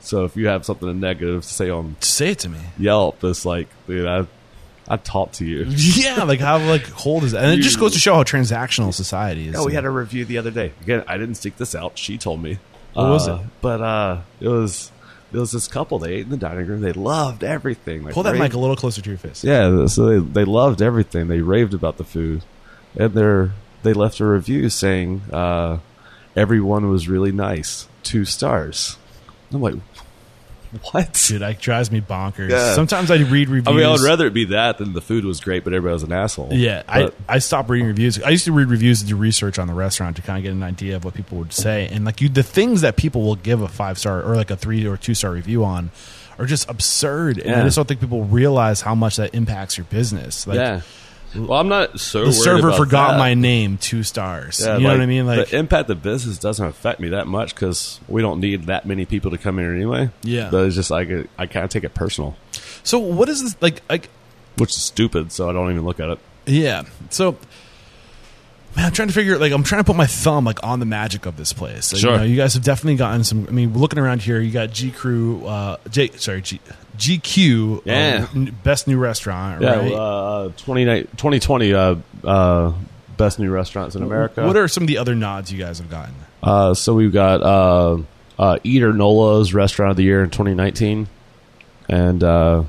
So 0.00 0.24
if 0.24 0.36
you 0.36 0.46
have 0.48 0.64
something 0.64 1.00
negative 1.00 1.42
to 1.42 1.48
say 1.48 1.68
on 1.70 1.96
Say 2.00 2.30
it 2.32 2.38
to 2.40 2.48
me. 2.48 2.58
Yelp, 2.78 3.22
it's 3.24 3.44
like, 3.44 3.68
dude, 3.86 4.06
I 4.06 4.26
I 4.88 4.98
talk 4.98 5.32
to 5.32 5.44
you. 5.44 5.64
Yeah, 5.68 6.22
like 6.22 6.38
how 6.38 6.58
like 6.58 6.88
cold 6.92 7.24
is 7.24 7.32
that? 7.32 7.42
And 7.44 7.58
it 7.58 7.62
just 7.62 7.80
goes 7.80 7.94
to 7.94 7.98
show 7.98 8.14
how 8.14 8.22
transactional 8.22 8.94
society 8.94 9.48
is. 9.48 9.56
Oh, 9.56 9.66
we 9.66 9.72
had 9.74 9.84
a 9.84 9.90
review 9.90 10.24
the 10.24 10.38
other 10.38 10.52
day. 10.52 10.72
Again, 10.82 11.02
I 11.08 11.16
didn't 11.18 11.34
seek 11.36 11.56
this 11.56 11.74
out. 11.74 11.98
She 11.98 12.18
told 12.18 12.40
me. 12.42 12.58
What 12.92 13.08
was 13.10 13.28
Uh, 13.28 13.34
it? 13.42 13.46
But 13.60 13.80
uh, 13.80 14.18
it 14.40 14.48
was 14.48 14.92
it 15.32 15.38
was 15.38 15.52
this 15.52 15.68
couple. 15.68 15.98
They 15.98 16.14
ate 16.14 16.24
in 16.24 16.30
the 16.30 16.36
dining 16.36 16.66
room. 16.66 16.80
They 16.80 16.92
loved 16.92 17.42
everything. 17.44 18.04
Like 18.04 18.14
Pull 18.14 18.22
that 18.24 18.32
raved- 18.32 18.42
mic 18.42 18.54
a 18.54 18.58
little 18.58 18.76
closer 18.76 19.00
to 19.02 19.10
your 19.10 19.18
face. 19.18 19.42
Yeah, 19.44 19.86
so 19.86 20.06
they 20.06 20.18
they 20.18 20.44
loved 20.44 20.80
everything. 20.82 21.28
They 21.28 21.40
raved 21.40 21.74
about 21.74 21.96
the 21.96 22.04
food, 22.04 22.42
and 22.96 23.12
they 23.14 23.50
they 23.82 23.92
left 23.92 24.20
a 24.20 24.26
review 24.26 24.68
saying 24.70 25.22
uh, 25.32 25.78
everyone 26.34 26.88
was 26.90 27.08
really 27.08 27.32
nice. 27.32 27.88
Two 28.02 28.24
stars. 28.24 28.96
I'm 29.52 29.60
like, 29.60 29.74
what? 30.92 31.24
Dude, 31.26 31.42
that 31.42 31.60
drives 31.60 31.90
me 31.90 32.00
bonkers. 32.00 32.50
Yeah. 32.50 32.74
Sometimes 32.74 33.10
I 33.10 33.16
read 33.16 33.48
reviews. 33.48 33.66
I 33.68 33.72
mean, 33.72 33.84
I 33.86 33.90
would 33.90 34.00
rather 34.02 34.26
it 34.26 34.34
be 34.34 34.46
that 34.46 34.78
than 34.78 34.92
the 34.92 35.00
food 35.00 35.24
was 35.24 35.40
great, 35.40 35.64
but 35.64 35.72
everybody 35.72 35.92
was 35.94 36.02
an 36.02 36.12
asshole. 36.12 36.48
Yeah, 36.52 36.82
I, 36.88 37.02
But- 37.04 37.14
I 37.28 37.38
stopped 37.38 37.68
reading 37.70 37.88
reviews. 37.88 38.22
I 38.22 38.30
used 38.30 38.44
to 38.46 38.52
read 38.52 38.68
reviews 38.68 39.00
and 39.00 39.08
do 39.10 39.16
research 39.16 39.58
on 39.58 39.66
the 39.68 39.74
restaurant 39.74 40.16
to 40.16 40.22
kind 40.22 40.38
of 40.38 40.42
get 40.44 40.52
an 40.52 40.62
idea 40.62 40.96
of 40.96 41.04
what 41.04 41.14
people 41.14 41.38
would 41.38 41.52
say. 41.52 41.88
And 41.88 42.04
like 42.04 42.20
you, 42.20 42.28
the 42.28 42.42
things 42.42 42.80
that 42.82 42.96
people 42.96 43.22
will 43.22 43.36
give 43.36 43.60
a 43.62 43.68
five 43.68 43.98
star 43.98 44.22
or 44.22 44.36
like 44.36 44.50
a 44.50 44.56
three 44.56 44.86
or 44.86 44.96
two 44.96 45.14
star 45.14 45.32
review 45.32 45.64
on 45.64 45.90
are 46.38 46.46
just 46.46 46.68
absurd. 46.68 47.38
And 47.38 47.54
I 47.54 47.64
just 47.64 47.76
don't 47.76 47.88
think 47.88 48.00
people 48.00 48.24
realize 48.24 48.80
how 48.82 48.94
much 48.94 49.16
that 49.16 49.34
impacts 49.34 49.78
your 49.78 49.86
business. 49.86 50.46
Like, 50.46 50.56
yeah. 50.56 50.80
Well, 51.34 51.58
I'm 51.60 51.68
not 51.68 51.98
so. 52.00 52.26
The 52.26 52.32
server 52.32 52.72
forgot 52.72 53.12
that. 53.12 53.18
my 53.18 53.34
name, 53.34 53.78
two 53.78 54.02
stars. 54.02 54.60
Yeah, 54.60 54.76
you 54.76 54.82
know 54.82 54.88
like, 54.90 54.98
what 54.98 55.02
I 55.02 55.06
mean? 55.06 55.26
Like, 55.26 55.48
the 55.48 55.58
impact 55.58 55.90
of 55.90 56.02
business 56.02 56.38
doesn't 56.38 56.64
affect 56.64 57.00
me 57.00 57.10
that 57.10 57.26
much 57.26 57.54
because 57.54 58.00
we 58.08 58.22
don't 58.22 58.40
need 58.40 58.64
that 58.64 58.86
many 58.86 59.04
people 59.04 59.30
to 59.30 59.38
come 59.38 59.58
in 59.58 59.74
anyway. 59.74 60.10
Yeah. 60.22 60.50
but 60.50 60.64
it's 60.64 60.76
just 60.76 60.90
like 60.90 61.08
I 61.38 61.46
kind 61.46 61.64
of 61.64 61.70
take 61.70 61.84
it 61.84 61.94
personal, 61.94 62.36
so 62.82 62.98
what 62.98 63.28
is 63.28 63.42
this 63.42 63.56
like? 63.60 63.82
Like, 63.88 64.08
which 64.58 64.70
is 64.70 64.82
stupid. 64.82 65.32
So 65.32 65.50
I 65.50 65.52
don't 65.52 65.70
even 65.70 65.84
look 65.84 66.00
at 66.00 66.08
it. 66.10 66.18
Yeah. 66.46 66.84
So, 67.10 67.36
man, 68.76 68.84
I'm 68.86 68.92
trying 68.92 69.08
to 69.08 69.14
figure. 69.14 69.38
Like, 69.38 69.52
I'm 69.52 69.62
trying 69.62 69.80
to 69.80 69.84
put 69.84 69.96
my 69.96 70.06
thumb 70.06 70.44
like 70.44 70.62
on 70.62 70.78
the 70.80 70.86
magic 70.86 71.26
of 71.26 71.36
this 71.36 71.52
place. 71.52 71.92
Like, 71.92 72.00
Sure. 72.00 72.12
You, 72.12 72.18
know, 72.18 72.24
you 72.24 72.36
guys 72.36 72.54
have 72.54 72.62
definitely 72.62 72.96
gotten 72.96 73.24
some. 73.24 73.46
I 73.48 73.50
mean, 73.50 73.72
looking 73.76 73.98
around 73.98 74.22
here, 74.22 74.38
you 74.40 74.52
got 74.52 74.70
G 74.70 74.90
Crew, 74.90 75.44
uh, 75.46 75.76
J, 75.90 76.10
sorry, 76.16 76.42
G, 76.42 76.60
GQ, 76.98 77.78
uh, 77.78 77.80
Yeah. 77.84 78.26
n- 78.34 78.56
best 78.62 78.86
new 78.86 78.98
restaurant. 78.98 79.62
Yeah, 79.62 79.76
right. 79.76 79.92
uh, 79.92 80.48
20, 80.58 80.84
2020 80.84 81.74
uh, 81.74 81.94
uh, 82.24 82.72
best 83.16 83.38
new 83.38 83.50
restaurants 83.50 83.96
in 83.96 84.02
America. 84.02 84.46
What 84.46 84.56
are 84.56 84.68
some 84.68 84.84
of 84.84 84.88
the 84.88 84.98
other 84.98 85.14
nods 85.14 85.50
you 85.52 85.58
guys 85.58 85.78
have 85.78 85.90
gotten? 85.90 86.14
uh, 86.42 86.74
so 86.74 86.94
we've 86.94 87.12
got 87.12 87.42
uh, 87.42 87.98
uh, 88.38 88.58
Eater 88.62 88.92
Nola's 88.92 89.52
Restaurant 89.54 89.90
of 89.92 89.96
the 89.96 90.04
Year 90.04 90.22
in 90.22 90.30
2019, 90.30 91.08
and 91.88 92.22
uh, 92.22 92.64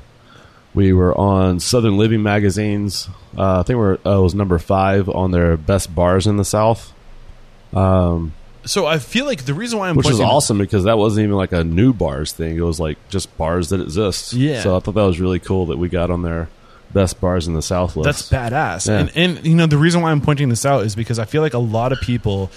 we 0.74 0.92
were 0.92 1.16
on 1.16 1.60
Southern 1.60 1.96
Living 1.96 2.22
magazine's. 2.22 3.08
Uh, 3.36 3.60
I 3.60 3.62
think 3.62 3.78
we're 3.78 3.98
uh, 4.06 4.20
was 4.20 4.34
number 4.34 4.58
five 4.58 5.08
on 5.08 5.30
their 5.30 5.56
best 5.56 5.94
bars 5.94 6.26
in 6.26 6.36
the 6.36 6.44
South. 6.44 6.92
Um, 7.72 8.34
So 8.64 8.86
I 8.86 8.98
feel 8.98 9.24
like 9.24 9.44
the 9.44 9.54
reason 9.54 9.78
why 9.78 9.88
I'm 9.88 9.96
which 9.96 10.10
is 10.10 10.20
awesome 10.20 10.58
because 10.58 10.84
that 10.84 10.98
wasn't 10.98 11.24
even 11.24 11.36
like 11.36 11.52
a 11.52 11.64
new 11.64 11.92
bars 11.92 12.32
thing. 12.32 12.56
It 12.56 12.62
was 12.62 12.78
like 12.80 12.98
just 13.08 13.34
bars 13.38 13.70
that 13.70 13.80
exist. 13.80 14.32
Yeah. 14.32 14.62
So 14.62 14.76
I 14.76 14.80
thought 14.80 14.94
that 14.94 15.04
was 15.04 15.20
really 15.20 15.38
cool 15.38 15.66
that 15.66 15.78
we 15.78 15.88
got 15.88 16.10
on 16.10 16.22
their 16.22 16.48
best 16.92 17.20
bars 17.20 17.46
in 17.46 17.54
the 17.54 17.62
South 17.62 17.96
list. 17.96 18.30
That's 18.30 18.50
badass. 18.50 18.88
Yeah. 18.88 18.98
And, 18.98 19.12
and 19.16 19.46
you 19.46 19.54
know 19.54 19.66
the 19.66 19.78
reason 19.78 20.00
why 20.02 20.10
I'm 20.10 20.20
pointing 20.20 20.48
this 20.48 20.66
out 20.66 20.84
is 20.84 20.94
because 20.94 21.18
I 21.18 21.24
feel 21.24 21.42
like 21.42 21.54
a 21.54 21.58
lot 21.58 21.92
of 21.92 22.00
people. 22.00 22.50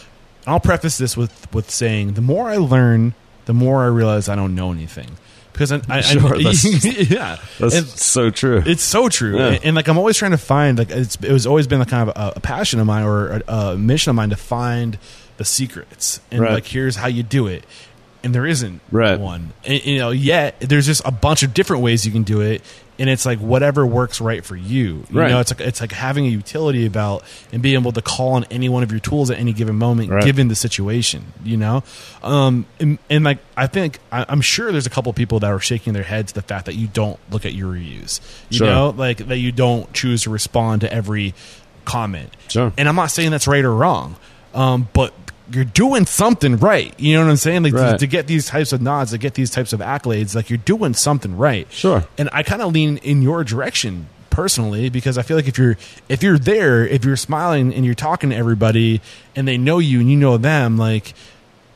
I'll 0.47 0.59
preface 0.59 0.97
this 0.97 1.16
with 1.16 1.53
with 1.53 1.70
saying 1.70 2.14
the 2.14 2.22
more 2.22 2.49
I 2.49 2.57
learn, 2.57 3.14
the 3.45 3.53
more 3.53 3.84
I 3.84 3.88
realize 3.88 4.28
I 4.28 4.36
don't 4.36 4.55
know 4.55 4.72
anything. 4.72 5.18
Because 5.54 5.72
I, 5.72 5.82
I, 5.89 6.02
Sure, 6.02 6.36
I 6.36 6.38
that's- 6.43 7.10
yeah, 7.12 7.38
That's 7.60 7.76
And 7.76 7.86
so 7.88 8.30
true. 8.30 8.64
it's 8.66 8.84
so 8.84 9.10
true. 9.10 9.38
Yeah. 9.38 9.47
And, 9.47 9.66
and, 9.66 9.76
like 9.76 9.88
I'm 9.88 9.97
always 9.97 10.18
trying 10.18 10.32
to 10.32 10.38
find 10.38 10.78
like 10.78 10.89
it's 10.91 11.16
it 11.18 11.32
was 11.32 11.45
always 11.45 11.68
been 11.68 11.80
like 11.80 11.89
kind 11.89 12.10
of 12.10 12.16
a, 12.16 12.34
a 12.38 12.39
passion 12.39 12.80
of 12.80 12.86
mine 12.88 13.04
or 13.06 13.28
a, 13.30 13.41
a 13.47 13.78
mission 13.78 14.10
of 14.10 14.16
mine 14.16 14.30
to 14.30 14.36
find 14.38 14.97
the 15.38 15.45
secrets 15.45 16.20
and 16.32 16.41
Right. 16.41 16.54
like 16.54 16.66
here's 16.68 16.95
how 16.95 17.08
you 17.08 17.24
do 17.24 17.47
it. 17.47 17.66
And 18.24 18.36
there 18.36 18.45
isn't 18.45 18.82
Right. 18.91 19.20
one. 19.20 19.52
And, 19.66 19.84
you 19.84 19.97
know, 19.97 20.12
yet 20.12 20.60
there's 20.60 20.86
just 20.86 21.02
a 21.06 21.12
bunch 21.12 21.41
of 21.43 21.54
different 21.56 21.82
ways 21.82 22.06
you 22.06 22.12
can 22.12 22.22
do 22.24 22.39
it, 22.41 22.62
and 22.99 23.09
it's 23.09 23.25
like 23.25 23.39
whatever 23.39 23.85
works 23.85 24.21
right 24.21 24.45
for 24.45 24.55
you. 24.55 25.05
You 25.09 25.19
Right. 25.19 25.31
know, 25.31 25.39
it's 25.39 25.51
like 25.51 25.61
it's 25.61 25.81
like 25.81 25.91
having 25.91 26.25
a 26.25 26.29
utility 26.29 26.87
belt 26.87 27.23
and 27.51 27.61
being 27.61 27.75
able 27.79 27.91
to 27.93 28.01
call 28.01 28.33
on 28.33 28.45
any 28.51 28.69
one 28.69 28.83
of 28.83 28.91
your 28.91 28.99
tools 28.99 29.31
at 29.31 29.39
any 29.39 29.53
given 29.53 29.75
moment, 29.77 30.09
Right. 30.09 30.23
given 30.23 30.47
the 30.49 30.55
situation. 30.55 31.25
You 31.43 31.57
know, 31.57 31.83
um, 32.23 32.65
and, 32.79 32.99
and 33.09 33.23
like 33.23 33.39
I 33.57 33.67
think 33.67 33.99
I, 34.11 34.25
I'm 34.29 34.41
sure 34.41 34.71
there's 34.71 34.85
a 34.85 34.91
couple 34.91 35.11
people 35.13 35.39
that 35.39 35.49
are 35.51 35.59
shaking 35.59 35.93
their 35.93 36.03
heads 36.03 36.33
the 36.33 36.41
fact 36.41 36.65
that 36.67 36.75
you 36.75 36.87
don't 36.87 37.19
look 37.31 37.45
at 37.45 37.53
your 37.53 37.69
reviews. 37.69 38.21
You 38.49 38.57
Sure. 38.59 38.67
know, 38.67 38.89
like 38.95 39.17
that 39.27 39.37
you 39.39 39.51
don't 39.51 39.91
choose 39.93 40.23
to 40.23 40.29
respond 40.29 40.81
to 40.81 40.93
every 40.93 41.33
comment. 41.85 42.29
Sure. 42.47 42.71
And 42.77 42.87
I'm 42.87 42.95
not 42.95 43.11
saying 43.11 43.31
that's 43.31 43.47
right 43.47 43.65
or 43.65 43.73
wrong, 43.73 44.15
um, 44.53 44.87
but 44.93 45.13
you're 45.49 45.65
doing 45.65 46.05
something 46.05 46.57
right. 46.57 46.93
You 46.99 47.15
know 47.15 47.25
what 47.25 47.31
I'm 47.31 47.37
saying? 47.37 47.63
Like 47.63 47.73
to, 47.73 47.97
to 47.97 48.07
get 48.07 48.27
these 48.27 48.47
types 48.47 48.73
of 48.73 48.81
nods, 48.81 49.11
to 49.11 49.17
get 49.17 49.33
these 49.33 49.49
types 49.49 49.73
of 49.73 49.79
accolades, 49.79 50.35
like 50.35 50.49
you're 50.49 50.57
doing 50.57 50.93
something 50.93 51.37
right. 51.37 51.71
Sure. 51.71 52.05
And 52.17 52.29
I 52.31 52.43
kind 52.43 52.61
of 52.61 52.73
lean 52.73 52.97
in 52.97 53.21
your 53.21 53.43
direction 53.43 54.07
personally 54.29 54.89
because 54.89 55.17
I 55.17 55.21
feel 55.21 55.37
like 55.37 55.47
if 55.47 55.57
you're 55.57 55.77
if 56.09 56.23
you're 56.23 56.39
there, 56.39 56.87
if 56.87 57.05
you're 57.05 57.17
smiling 57.17 57.73
and 57.73 57.85
you're 57.85 57.93
talking 57.93 58.31
to 58.31 58.35
everybody 58.35 59.01
and 59.35 59.47
they 59.47 59.57
know 59.57 59.79
you 59.79 59.99
and 59.99 60.09
you 60.09 60.17
know 60.17 60.37
them, 60.37 60.77
like 60.77 61.13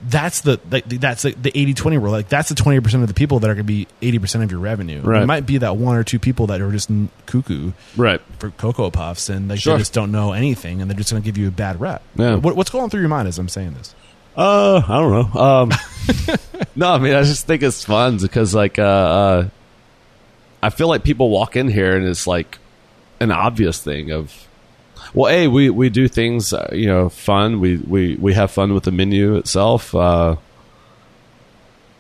that's 0.08 0.42
the 0.42 0.60
like 0.70 0.86
that's 0.86 1.24
the, 1.24 1.32
the 1.32 1.52
80-20 1.52 2.02
rule. 2.02 2.12
Like 2.12 2.30
that's 2.30 2.50
the 2.50 2.56
20% 2.56 3.02
of 3.02 3.08
the 3.08 3.14
people 3.14 3.40
that 3.40 3.50
are 3.50 3.56
going 3.56 3.66
to 3.66 3.86
be 3.86 3.88
80% 4.02 4.44
of 4.44 4.52
your 4.52 4.60
revenue. 4.60 5.02
Right. 5.02 5.24
It 5.24 5.26
might 5.26 5.46
be 5.46 5.58
that 5.60 5.78
one 5.78 5.96
or 5.96 6.04
two 6.04 6.20
people 6.20 6.48
that 6.48 6.62
are 6.62 6.72
just 6.72 6.90
cuckoo 7.26 7.72
right. 7.98 8.22
for 8.40 8.52
Cocoa 8.52 8.92
Puffs 8.92 9.30
and 9.30 9.48
like 9.50 9.60
Sure. 9.60 9.74
they 9.74 9.80
just 9.80 9.94
don't 9.94 10.12
know 10.12 10.34
anything 10.34 10.82
and 10.82 10.90
they're 10.90 10.98
just 10.98 11.12
going 11.12 11.22
to 11.22 11.26
give 11.26 11.38
you 11.38 11.48
a 11.48 11.52
bad 11.52 11.80
rep. 11.80 12.04
Yeah. 12.16 12.36
What, 12.36 12.56
what's 12.56 12.70
going 12.70 12.90
through 12.90 13.02
your 13.02 13.10
mind 13.10 13.28
as 13.28 13.40
I'm 13.40 13.50
saying 13.50 13.74
this? 13.74 13.96
Uh, 14.38 14.82
I 14.86 15.00
don't 15.00 15.34
know. 15.34 15.42
Um, 15.42 15.72
no, 16.76 16.92
I 16.92 16.98
mean, 16.98 17.14
I 17.14 17.24
just 17.24 17.48
think 17.48 17.64
it's 17.64 17.86
fun 17.86 18.18
because, 18.18 18.54
like, 18.54 18.78
uh, 18.78 18.82
uh, 18.82 19.50
I 20.62 20.70
feel 20.70 20.90
like 20.90 21.04
people 21.04 21.30
walk 21.30 21.56
in 21.56 21.70
here 21.70 21.96
and 21.96 22.06
it's 22.06 22.28
like 22.28 22.58
an 23.22 23.32
obvious 23.32 23.82
thing 23.82 24.12
of, 24.12 24.45
well, 25.16 25.32
a 25.32 25.48
we 25.48 25.70
we 25.70 25.90
do 25.90 26.08
things, 26.08 26.54
uh, 26.54 26.70
you 26.72 26.88
know, 26.88 27.10
fun. 27.10 27.60
We 27.60 27.78
we 27.78 28.16
we 28.16 28.34
have 28.34 28.52
fun 28.52 28.74
with 28.74 28.84
the 28.84 28.92
menu 28.92 29.36
itself. 29.36 29.96
Uh, 29.96 30.36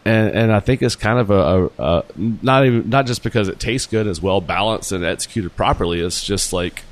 and 0.04 0.30
and 0.36 0.52
I 0.52 0.60
think 0.60 0.82
it's 0.84 0.96
kind 0.96 1.18
of 1.20 1.32
a, 1.32 1.34
a, 1.36 1.66
a 1.84 2.04
not 2.18 2.66
even 2.66 2.90
not 2.90 3.08
just 3.08 3.24
because 3.24 3.48
it 3.48 3.60
tastes 3.60 3.88
good, 3.88 4.06
it's 4.06 4.22
well 4.22 4.42
balanced 4.42 4.92
and 4.92 5.04
executed 5.04 5.56
properly. 5.56 6.00
It's 6.02 6.24
just 6.24 6.54
like 6.54 6.84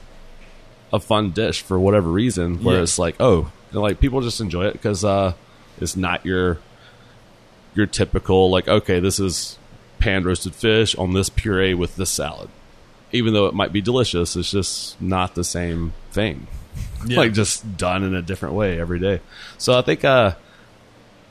a 0.91 0.99
fun 0.99 1.31
dish 1.31 1.61
for 1.61 1.79
whatever 1.79 2.09
reason. 2.09 2.63
Where 2.63 2.77
Yeah. 2.77 2.83
it's 2.83 2.97
like, 2.97 3.15
oh, 3.19 3.37
you 3.41 3.49
know, 3.73 3.81
like 3.81 3.99
people 3.99 4.21
just 4.21 4.41
enjoy 4.41 4.65
it 4.65 4.73
because 4.73 5.03
uh, 5.03 5.33
it's 5.79 5.95
not 5.95 6.25
your 6.25 6.57
your 7.75 7.85
typical 7.85 8.49
like, 8.49 8.67
okay, 8.67 8.99
this 8.99 9.19
is 9.19 9.57
pan 9.99 10.23
roasted 10.23 10.55
fish 10.55 10.95
on 10.95 11.13
this 11.13 11.29
puree 11.29 11.73
with 11.73 11.95
this 11.95 12.09
salad. 12.09 12.49
Even 13.13 13.33
though 13.33 13.45
it 13.47 13.53
might 13.53 13.71
be 13.71 13.79
delicious, 13.81 14.35
it's 14.35 14.51
just 14.51 15.01
not 15.01 15.35
the 15.35 15.43
same 15.43 15.93
thing. 16.11 16.47
Yeah. 17.05 17.17
like 17.17 17.33
just 17.33 17.75
done 17.77 18.03
in 18.03 18.15
a 18.15 18.21
different 18.21 18.55
way 18.55 18.79
every 18.79 18.97
day. 18.97 19.19
So 19.57 19.77
I 19.77 19.81
think 19.81 20.05
uh, 20.05 20.35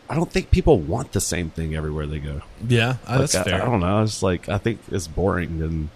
I 0.08 0.14
don't 0.14 0.30
think 0.30 0.50
people 0.50 0.78
want 0.78 1.12
the 1.12 1.20
same 1.20 1.48
thing 1.48 1.74
everywhere 1.74 2.06
they 2.06 2.18
go. 2.18 2.42
Yeah, 2.68 2.96
uh, 3.06 3.18
that's 3.18 3.34
I- 3.34 3.42
fair. 3.42 3.62
I, 3.62 3.64
don't 3.64 3.80
know. 3.80 4.02
It's 4.02 4.22
like 4.22 4.50
I 4.50 4.58
think 4.58 4.80
it's 4.90 5.08
boring, 5.08 5.62
and 5.62 5.88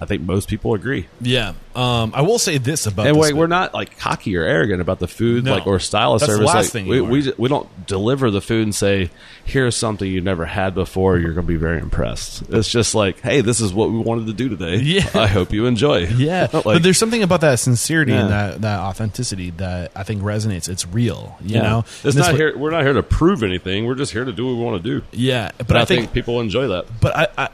I 0.00 0.06
think 0.06 0.22
most 0.22 0.48
people 0.48 0.74
agree. 0.74 1.06
yeah, 1.20 1.52
um, 1.74 2.12
I 2.14 2.22
will 2.22 2.38
say 2.38 2.58
this 2.58 2.86
about 2.86 3.06
And 3.06 3.16
this 3.16 3.22
wait, 3.22 3.34
we're 3.34 3.46
not 3.46 3.74
like 3.74 3.98
cocky 3.98 4.34
or 4.36 4.42
arrogant 4.42 4.80
about 4.80 4.98
the 4.98 5.06
food, 5.08 5.44
No. 5.44 5.52
like 5.54 5.66
or 5.66 5.78
style 5.78 6.14
of 6.14 6.20
That's 6.20 6.32
the 6.32 6.36
service. 6.38 6.46
last 6.54 6.64
like, 6.64 6.72
thing 6.72 6.86
we 6.86 7.00
we, 7.00 7.32
we 7.36 7.48
don't 7.48 7.86
deliver 7.86 8.30
the 8.30 8.40
food 8.40 8.62
and 8.64 8.74
say, 8.74 9.10
"Here's 9.44 9.76
something 9.76 10.10
you've 10.10 10.24
never 10.24 10.46
had 10.46 10.74
before. 10.74 11.18
You're 11.18 11.34
going 11.34 11.46
to 11.46 11.52
be 11.52 11.56
very 11.58 11.78
impressed." 11.78 12.42
It's 12.50 12.68
just 12.70 12.94
like, 12.94 13.20
"Hey, 13.20 13.40
this 13.42 13.60
is 13.60 13.72
what 13.74 13.90
we 13.90 13.98
wanted 13.98 14.26
to 14.28 14.32
do 14.32 14.48
today. 14.48 14.76
Yeah. 14.90 15.08
I 15.14 15.26
hope 15.26 15.52
you 15.52 15.66
enjoy." 15.66 16.06
Yeah, 16.16 16.48
Like, 16.52 16.64
but 16.64 16.82
there's 16.82 16.98
something 16.98 17.22
about 17.22 17.42
that 17.42 17.58
sincerity 17.60 18.12
and 18.12 18.30
that, 18.30 18.62
that 18.62 18.80
authenticity 18.80 19.50
that 19.58 19.92
I 19.94 20.02
think 20.02 20.22
resonates. 20.22 20.68
It's 20.68 20.86
real, 20.86 21.36
you 21.40 21.56
yeah. 21.56 21.62
know. 21.62 21.78
it's 22.04 22.04
And 22.04 22.16
not 22.16 22.34
here. 22.34 22.56
We're 22.56 22.70
not 22.70 22.84
here 22.84 22.94
to 22.94 23.02
prove 23.02 23.42
anything. 23.42 23.86
We're 23.86 23.94
just 23.94 24.12
here 24.12 24.24
to 24.24 24.32
do 24.32 24.46
what 24.46 24.52
we 24.56 24.62
want 24.64 24.82
to 24.82 24.88
do. 25.00 25.04
Yeah, 25.12 25.50
but 25.58 25.66
But 25.68 25.76
I, 25.76 25.80
I, 25.82 25.84
think, 25.84 26.00
think, 26.02 26.12
people 26.14 26.40
enjoy 26.40 26.68
that. 26.68 26.86
but 27.00 27.16
I, 27.16 27.28
I, 27.38 27.48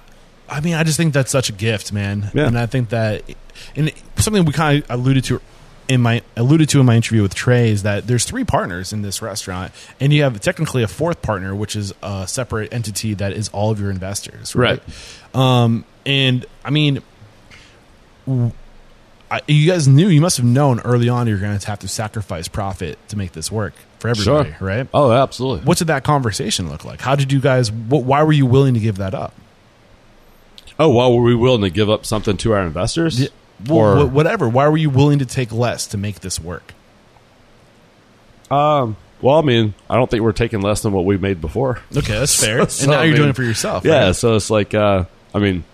I 0.49 0.61
mean, 0.61 0.75
I 0.75 0.85
just 0.85 0.97
think 0.97 1.13
that's 1.13 1.31
such 1.31 1.49
a 1.49 1.53
gift, 1.53 1.93
man. 1.93 2.31
Yeah. 2.35 2.47
And 2.47 2.59
I 2.59 2.67
think 2.67 2.91
that, 2.91 3.23
and 3.75 3.91
something 4.17 4.45
we 4.45 4.53
kind 4.53 4.83
of 4.85 4.91
alluded 4.91 5.25
to 5.25 5.41
in 5.89 6.01
my 6.01 6.21
alluded 6.37 6.69
to 6.71 6.81
in 6.81 6.87
my 6.87 6.97
interview 6.97 7.23
with 7.23 7.35
Trey 7.35 7.71
is 7.71 7.83
that 7.85 8.07
there's 8.07 8.25
three 8.25 8.45
partners 8.45 8.93
in 8.93 9.03
this 9.03 9.23
restaurant, 9.23 9.73
and 10.01 10.13
you 10.13 10.23
have 10.25 10.41
technically 10.41 10.83
a 10.83 10.89
fourth 10.89 11.23
partner, 11.23 11.55
which 11.55 11.77
is 11.77 11.93
a 12.03 12.27
separate 12.29 12.73
entity 12.73 13.15
that 13.15 13.33
is 13.33 13.49
all 13.51 13.71
of 13.71 13.81
your 13.81 13.91
investors, 13.91 14.55
right? 14.57 14.83
Um, 15.35 15.85
and 16.05 16.45
I 16.65 16.71
mean. 16.71 17.03
w- 18.27 18.53
I, 19.29 19.41
you 19.49 19.69
guys 19.69 19.89
knew 19.89 20.07
you 20.07 20.21
must 20.21 20.37
have 20.37 20.47
known 20.47 20.79
early 20.83 21.09
on 21.09 21.27
you're 21.27 21.41
going 21.41 21.59
to 21.59 21.67
have 21.67 21.81
to 21.81 21.89
sacrifice 21.89 22.47
profit 22.47 22.97
to 23.09 23.19
make 23.19 23.33
this 23.33 23.51
work 23.51 23.75
for 23.99 24.07
everybody, 24.07 24.51
Sure. 24.53 24.57
right? 24.65 24.87
Oh, 24.95 25.11
absolutely. 25.11 25.65
What 25.65 25.79
did 25.79 25.89
that 25.89 26.05
conversation 26.05 26.69
look 26.69 26.85
like? 26.85 27.01
How 27.01 27.17
did 27.17 27.33
you 27.33 27.41
guys? 27.41 27.73
What, 27.73 28.05
why 28.05 28.23
were 28.23 28.33
you 28.33 28.47
willing 28.47 28.75
to 28.75 28.81
give 28.81 28.99
that 28.99 29.15
up? 29.15 29.35
Oh, 30.79 30.91
well, 30.91 31.15
were 31.17 31.23
we 31.23 31.35
willing 31.35 31.63
to 31.63 31.71
give 31.71 31.89
up 31.89 32.05
something 32.05 32.37
to 32.39 32.53
our 32.53 32.63
investors? 32.63 33.21
Yeah. 33.21 33.29
Well, 33.67 34.03
Or- 34.03 34.07
wh- 34.07 34.13
whatever. 34.15 34.49
Why 34.49 34.69
were 34.69 34.77
you 34.77 34.91
willing 34.91 35.19
to 35.21 35.27
take 35.27 35.53
less 35.53 35.87
to 35.89 35.97
make 35.99 36.21
this 36.21 36.39
work? 36.39 36.75
Um, 38.51 38.97
well, 39.21 39.39
I 39.39 39.43
mean, 39.43 39.75
I 39.89 39.97
don't 39.97 40.11
think 40.11 40.23
we're 40.23 40.33
taking 40.33 40.61
less 40.61 40.83
than 40.83 40.93
what 40.93 41.05
we 41.05 41.17
made 41.17 41.41
before. 41.41 41.81
Okay, 41.97 42.19
that's 42.19 42.39
fair. 42.45 42.69
So, 42.69 42.85
and 42.85 42.93
now 42.93 42.99
I 43.01 43.05
you're 43.05 43.13
mean, 43.13 43.17
doing 43.17 43.31
it 43.31 43.37
for 43.37 43.43
yourself. 43.43 43.85
Yeah, 43.85 44.07
right? 44.07 44.17
so 44.17 44.37
it's 44.37 44.51
like, 44.51 44.75
uh, 44.75 45.05
I 45.35 45.39
mean, 45.39 45.65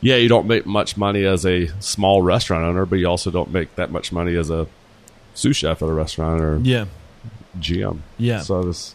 yeah, 0.00 0.16
you 0.16 0.28
don't 0.28 0.46
make 0.46 0.66
much 0.66 0.96
money 0.96 1.24
as 1.24 1.44
a 1.46 1.66
small 1.80 2.22
restaurant 2.22 2.64
owner, 2.64 2.86
but 2.86 2.96
you 2.96 3.06
also 3.06 3.30
don't 3.30 3.50
make 3.50 3.74
that 3.76 3.90
much 3.90 4.12
money 4.12 4.36
as 4.36 4.50
a 4.50 4.66
sous 5.34 5.56
chef 5.56 5.82
at 5.82 5.88
a 5.88 5.92
restaurant 5.92 6.40
or 6.40 6.58
yeah. 6.62 6.86
GM. 7.58 8.00
Yeah. 8.18 8.40
So 8.42 8.62
this, 8.62 8.94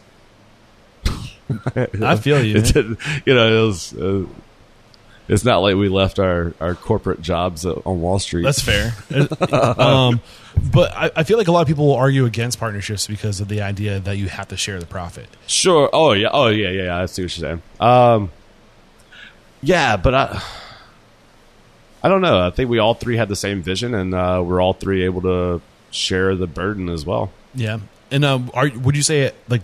I 1.76 2.16
feel 2.16 2.42
you. 2.42 2.56
it 2.58 2.74
you 3.26 3.34
know, 3.34 3.62
it 3.62 3.66
was. 3.66 3.92
Uh, 3.94 4.26
it's 5.28 5.44
not 5.44 5.58
like 5.58 5.76
we 5.76 5.88
left 5.88 6.18
our, 6.18 6.52
our 6.60 6.74
corporate 6.74 7.22
jobs 7.22 7.64
on 7.64 8.00
Wall 8.00 8.18
Street. 8.18 8.42
That's 8.42 8.60
fair. 8.60 8.94
um, 9.80 10.20
but 10.72 10.92
I, 10.92 11.10
I 11.16 11.22
feel 11.24 11.38
like 11.38 11.48
a 11.48 11.52
lot 11.52 11.62
of 11.62 11.68
people 11.68 11.86
will 11.86 11.94
argue 11.94 12.26
against 12.26 12.58
partnerships 12.58 13.06
because 13.06 13.40
of 13.40 13.48
the 13.48 13.62
idea 13.62 14.00
that 14.00 14.18
you 14.18 14.28
have 14.28 14.48
to 14.48 14.56
share 14.56 14.78
the 14.78 14.86
profit. 14.86 15.28
Sure. 15.46 15.88
Oh 15.92 16.12
yeah. 16.12 16.28
Oh 16.32 16.48
yeah. 16.48 16.70
Yeah. 16.70 16.82
yeah. 16.84 16.98
I 16.98 17.06
see 17.06 17.22
what 17.22 17.36
you're 17.36 17.48
saying. 17.48 17.62
Um. 17.80 18.30
Yeah, 19.62 19.96
but 19.96 20.14
I. 20.14 20.42
I 22.02 22.08
don't 22.08 22.20
know. 22.20 22.46
I 22.46 22.50
think 22.50 22.68
we 22.68 22.78
all 22.78 22.92
three 22.92 23.16
had 23.16 23.30
the 23.30 23.36
same 23.36 23.62
vision, 23.62 23.94
and 23.94 24.14
uh, 24.14 24.42
we're 24.44 24.60
all 24.60 24.74
three 24.74 25.04
able 25.06 25.22
to 25.22 25.62
share 25.90 26.34
the 26.34 26.46
burden 26.46 26.90
as 26.90 27.06
well. 27.06 27.32
Yeah. 27.54 27.78
And 28.10 28.26
um, 28.26 28.50
are 28.52 28.68
would 28.68 28.94
you 28.94 29.02
say 29.02 29.22
it 29.22 29.34
like 29.48 29.62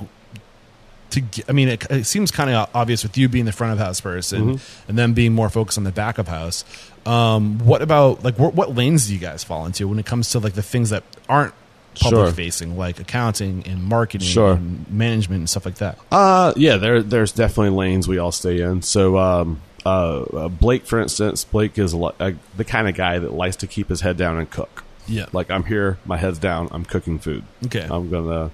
to? 1.12 1.22
I 1.48 1.52
mean, 1.52 1.68
it, 1.68 1.84
it 1.90 2.04
seems 2.04 2.30
kind 2.30 2.50
of 2.50 2.68
obvious 2.74 3.02
with 3.02 3.16
you 3.18 3.28
being 3.28 3.44
the 3.44 3.52
front 3.52 3.72
of 3.72 3.78
house 3.78 4.00
person 4.00 4.54
Mm-hmm. 4.56 4.88
and 4.90 4.98
then 4.98 5.12
being 5.14 5.32
more 5.32 5.48
focused 5.50 5.78
on 5.78 5.84
the 5.84 5.92
back 5.92 6.18
of 6.18 6.28
house. 6.28 6.64
Um, 7.06 7.58
what 7.60 7.82
about 7.82 8.22
like 8.24 8.38
what, 8.38 8.54
what 8.54 8.74
lanes 8.74 9.06
do 9.08 9.14
you 9.14 9.20
guys 9.20 9.42
fall 9.44 9.64
into 9.66 9.88
when 9.88 9.98
it 9.98 10.06
comes 10.06 10.30
to 10.30 10.38
like 10.38 10.52
the 10.52 10.62
things 10.62 10.90
that 10.90 11.02
aren't 11.28 11.54
public 11.98 12.26
Sure. 12.26 12.32
facing, 12.32 12.76
like 12.78 13.00
accounting 13.00 13.64
and 13.66 13.82
marketing, 13.82 14.28
Sure. 14.28 14.52
and 14.52 14.88
management 14.90 15.40
and 15.40 15.50
stuff 15.50 15.64
like 15.64 15.76
that? 15.76 15.98
Uh, 16.12 16.52
yeah. 16.56 16.76
There, 16.76 17.02
there's 17.02 17.32
definitely 17.32 17.76
lanes 17.76 18.06
we 18.06 18.18
all 18.18 18.32
stay 18.32 18.60
in. 18.60 18.82
So, 18.82 19.18
um, 19.18 19.60
uh, 19.84 20.20
uh, 20.22 20.48
Blake, 20.48 20.84
for 20.84 21.00
instance, 21.00 21.42
Blake 21.44 21.78
is 21.78 21.94
li- 21.94 22.12
uh, 22.20 22.32
the 22.56 22.64
kind 22.64 22.86
of 22.88 22.94
guy 22.94 23.18
that 23.18 23.32
likes 23.32 23.56
to 23.56 23.66
keep 23.66 23.88
his 23.88 24.02
head 24.02 24.16
down 24.18 24.36
and 24.38 24.48
cook. 24.50 24.84
Yeah. 25.08 25.26
Like 25.32 25.50
I'm 25.50 25.64
here, 25.64 25.98
my 26.04 26.18
head's 26.18 26.38
down, 26.38 26.68
I'm 26.70 26.84
cooking 26.84 27.18
food. 27.18 27.42
Okay. 27.64 27.86
I'm 27.90 28.10
gonna 28.10 28.50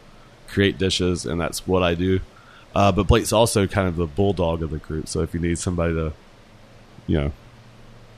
create 0.48 0.78
dishes, 0.78 1.26
and 1.26 1.40
that's 1.40 1.66
what 1.66 1.82
I 1.82 1.94
do. 1.94 2.20
Uh, 2.76 2.92
but 2.92 3.06
Blake's 3.06 3.32
also 3.32 3.66
kind 3.66 3.88
of 3.88 3.96
the 3.96 4.04
bulldog 4.06 4.62
of 4.62 4.68
the 4.70 4.76
group. 4.76 5.08
So 5.08 5.20
if 5.22 5.32
you 5.32 5.40
need 5.40 5.58
somebody 5.58 5.94
to, 5.94 6.12
you 7.06 7.16
know, 7.18 7.32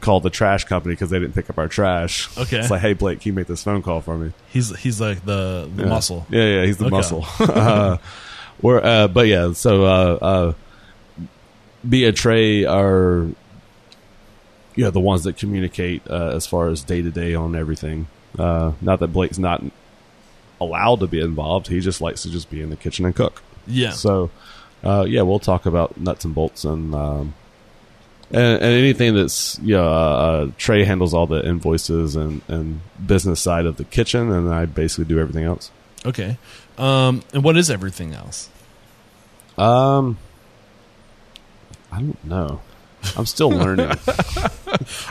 call 0.01 0.19
the 0.19 0.31
trash 0.31 0.65
company 0.65 0.95
because 0.97 1.11
they 1.11 1.19
didn't 1.21 1.35
pick 1.35 1.49
up 1.49 1.59
our 1.59 1.69
trash, 1.69 2.29
Okay. 2.37 2.59
it's 2.59 2.69
like, 2.71 2.81
hey 2.81 2.93
Blake, 2.95 3.21
can 3.21 3.29
you 3.31 3.35
make 3.35 3.47
this 3.47 3.63
phone 3.63 3.83
call 3.83 4.01
for 4.01 4.19
me? 4.19 4.33
He's 4.49 4.77
he's 4.81 5.01
like 5.01 5.25
the, 5.25 5.71
the 5.73 5.85
Yeah. 5.85 5.89
muscle. 5.89 6.27
Yeah, 6.29 6.43
yeah, 6.45 6.65
he's 6.67 6.77
the 6.79 6.87
Okay. 6.87 6.97
muscle. 6.97 7.25
uh, 7.39 7.99
we're, 8.61 8.83
uh, 8.83 9.07
but 9.07 9.29
yeah, 9.29 9.53
so 9.53 9.85
uh, 9.85 10.19
uh, 10.21 10.53
Bia 11.89 12.11
Trey 12.13 12.65
are 12.65 13.29
you 14.75 14.85
know 14.85 14.91
the 14.91 14.99
ones 15.01 15.23
that 15.25 15.37
communicate 15.37 16.03
uh, 16.11 16.31
as 16.35 16.47
far 16.49 16.69
as 16.69 16.83
day 16.83 17.01
to 17.03 17.11
day 17.11 17.35
on 17.37 17.55
everything. 17.55 18.09
Uh, 18.37 18.73
not 18.81 18.99
that 19.01 19.09
Blake's 19.13 19.39
not 19.39 19.63
allowed 20.61 20.99
to 21.01 21.07
be 21.07 21.21
involved; 21.21 21.69
he 21.69 21.79
just 21.81 22.01
likes 22.01 22.23
to 22.23 22.31
just 22.31 22.51
be 22.51 22.61
in 22.61 22.71
the 22.71 22.77
kitchen 22.77 23.05
and 23.05 23.15
cook. 23.15 23.43
Yeah. 23.69 23.91
So, 23.93 24.31
uh, 24.83 25.05
yeah, 25.09 25.23
we'll 25.23 25.39
talk 25.39 25.67
about 25.67 25.99
nuts 25.99 26.25
and 26.25 26.35
bolts 26.35 26.65
and 26.65 26.95
um, 26.95 27.35
and, 28.31 28.63
and 28.63 28.63
anything 28.63 29.15
that's 29.15 29.59
yeah. 29.61 29.79
Uh, 29.79 29.83
uh, 29.83 30.51
Trey 30.59 30.85
handles 30.85 31.15
all 31.15 31.27
the 31.27 31.47
invoices 31.47 32.17
and 32.17 32.43
and 32.49 32.81
business 33.05 33.41
side 33.41 33.67
of 33.67 33.77
the 33.77 33.85
kitchen, 33.85 34.31
and 34.33 34.53
I 34.53 34.67
basically 34.67 35.07
do 35.07 35.19
everything 35.19 35.45
else. 35.45 35.71
Okay. 36.05 36.37
Um, 36.77 37.23
and 37.33 37.43
what 37.43 37.57
is 37.57 37.71
everything 37.71 38.13
else? 38.15 38.49
Um, 39.57 40.19
I 41.91 41.97
don't 41.97 42.25
know. 42.25 42.61
I'm 43.17 43.27
still 43.27 43.51
learning. 43.63 43.91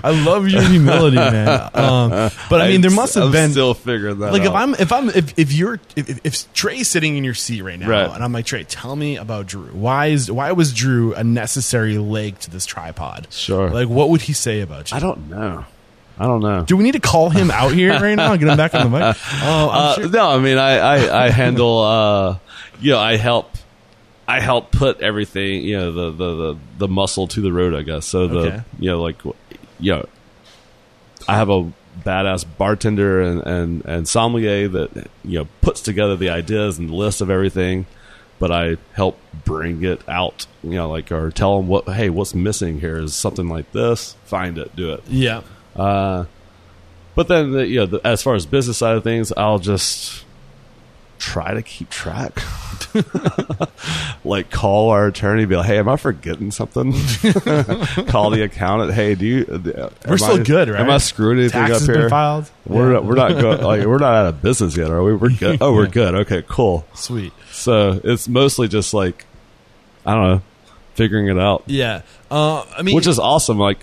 I 0.04 0.12
love 0.26 0.48
your 0.48 0.62
humility, 0.62 1.16
man. 1.18 1.70
Um, 1.74 2.10
but 2.50 2.62
I 2.62 2.70
mean, 2.70 2.82
there 2.82 2.92
must 2.92 3.16
have 3.16 3.26
I'm 3.26 3.32
been 3.32 3.52
still 3.52 3.74
figuring 3.74 4.20
that. 4.20 4.32
like 4.34 4.44
if. 4.44 4.52
I'm 4.52 4.74
if 4.76 4.92
I'm 4.92 5.10
if, 5.10 5.38
if 5.38 5.54
you're 5.54 5.80
if, 5.96 6.10
if- 6.10 6.20
if 6.24 6.54
Trey's 6.54 6.88
sitting 6.88 7.18
in 7.18 7.24
your 7.24 7.34
seat 7.34 7.62
right 7.62 7.80
now, 7.80 7.90
Right. 7.90 8.10
and 8.12 8.24
I'm 8.24 8.32
like 8.34 8.46
Trey, 8.46 8.64
tell 8.64 8.96
me 8.96 9.18
about 9.18 9.48
Drew. 9.48 9.68
Why 9.68 10.08
is 10.08 10.32
why 10.32 10.52
was 10.52 10.74
Drew 10.74 11.14
a 11.14 11.24
necessary 11.24 11.98
leg 11.98 12.40
to 12.40 12.50
this 12.52 12.66
tripod? 12.66 13.28
Sure. 13.32 13.70
Like, 13.70 13.88
what 13.90 14.10
would 14.10 14.22
he 14.22 14.34
say 14.34 14.62
about 14.62 14.92
you? 14.92 14.98
I 14.98 15.00
don't 15.00 15.30
know. 15.30 15.66
I 16.20 16.24
don't 16.26 16.42
know. 16.42 16.64
Do 16.64 16.76
we 16.78 16.84
need 16.84 16.94
to 16.94 17.00
call 17.00 17.30
him 17.30 17.52
out 17.52 17.74
here 17.74 17.92
right 17.94 18.16
now 18.16 18.32
and 18.32 18.40
get 18.40 18.50
him 18.50 18.58
back 18.58 18.74
on 18.74 18.90
the 18.92 18.98
mic? 19.00 19.18
Oh, 19.44 19.70
I'm 19.70 19.78
Uh, 19.80 19.94
sure- 19.96 20.10
No, 20.10 20.30
I 20.30 20.40
mean 20.40 20.58
I 20.58 20.78
I, 20.78 21.26
I 21.26 21.30
handle. 21.30 21.80
Uh, 21.84 22.38
you 22.80 22.92
know, 22.92 23.00
I 23.00 23.18
help. 23.18 23.52
I 24.28 24.40
help 24.42 24.72
put 24.72 25.00
everything. 25.02 25.62
You 25.64 25.78
know, 25.78 25.92
the 25.92 26.12
the 26.12 26.36
the, 26.36 26.60
the 26.80 26.88
muscle 26.88 27.28
to 27.28 27.42
the 27.42 27.54
road. 27.54 27.74
I 27.74 27.82
guess. 27.84 28.06
So 28.06 28.28
the 28.28 28.40
Okay. 28.40 28.62
you 28.80 28.90
know 28.92 29.02
like 29.02 29.24
you 29.80 29.94
know, 29.96 30.06
I 31.28 31.36
have 31.38 31.50
a 31.50 31.72
badass 32.06 32.46
bartender 32.58 33.22
and, 33.22 33.42
and, 33.42 33.86
and 33.86 34.08
sommelier 34.08 34.68
that 34.68 35.08
you 35.24 35.40
know 35.40 35.48
puts 35.62 35.82
together 35.82 36.16
the 36.16 36.30
ideas 36.30 36.78
and 36.78 36.90
the 36.90 36.96
list 36.96 37.22
of 37.22 37.30
everything, 37.30 37.86
but 38.40 38.52
I 38.52 38.78
help 38.94 39.20
bring 39.46 39.84
it 39.84 40.08
out. 40.10 40.46
You 40.64 40.72
know, 40.72 40.90
like 40.90 41.12
or 41.12 41.32
tell 41.32 41.58
them 41.58 41.68
what 41.68 41.86
hey, 41.88 42.10
what's 42.10 42.34
missing 42.36 42.80
here 42.80 42.98
is 42.98 43.16
something 43.16 43.48
like 43.48 43.72
this. 43.72 44.16
Find 44.26 44.58
it, 44.58 44.76
do 44.76 44.94
it. 44.94 45.04
yeah. 45.08 45.42
Uh, 45.76 46.26
but 47.16 47.28
then, 47.28 47.52
the, 47.52 47.66
you 47.68 47.80
know, 47.80 47.86
the, 47.88 48.02
as 48.06 48.22
far 48.22 48.36
as 48.36 48.46
business 48.46 48.78
side 48.78 48.96
of 48.96 49.04
things, 49.04 49.32
I'll 49.36 49.58
just 49.60 50.24
try 51.18 51.54
to 51.54 51.62
keep 51.64 51.90
track. 51.90 52.40
like 54.24 54.50
call 54.52 54.90
our 54.90 55.08
attorney, 55.08 55.46
be 55.46 55.56
like, 55.56 55.68
"Hey, 55.68 55.78
am 55.80 55.90
I 55.90 55.96
forgetting 55.98 56.52
something?" 56.52 56.92
call 58.08 58.30
the 58.30 58.44
accountant. 58.44 58.94
Hey, 58.94 59.16
do 59.16 59.26
you? 59.26 59.46
uh, 59.76 59.90
We're 60.08 60.18
still 60.18 60.40
I- 60.40 60.44
good, 60.44 60.70
right? 60.70 60.80
Am 60.82 60.90
I 60.90 60.98
screwing 60.98 61.40
anything 61.40 61.62
Taxes 61.62 61.84
up 61.84 61.88
been 61.88 62.00
here? 62.02 62.10
filed. 62.10 62.50
We're 62.66 62.94
Yeah. 62.94 63.00
we're 63.00 63.16
not 63.16 63.30
go- 63.40 63.68
like 63.68 63.86
we're 63.86 63.98
not 64.00 64.14
out 64.14 64.26
of 64.28 64.42
business 64.42 64.76
yet, 64.78 64.90
are 64.92 65.04
we? 65.04 65.16
We're 65.16 65.30
good. 65.30 65.58
Oh, 65.62 65.74
we're 65.74 65.86
Yeah. 65.86 65.92
good. 65.92 66.16
Okay, 66.16 66.44
cool. 66.48 66.86
Sweet. 66.94 67.34
So 67.52 68.00
it's 68.04 68.28
mostly 68.28 68.68
just 68.68 68.94
like 68.94 69.26
I 70.06 70.14
don't 70.16 70.24
know, 70.28 70.42
figuring 70.96 71.28
it 71.28 71.38
out, 71.40 71.64
Yeah. 71.68 72.02
Uh, 72.32 72.64
I 72.78 72.82
mean, 72.82 72.96
which 72.96 73.08
is 73.08 73.20
awesome. 73.20 73.58
Like 73.60 73.80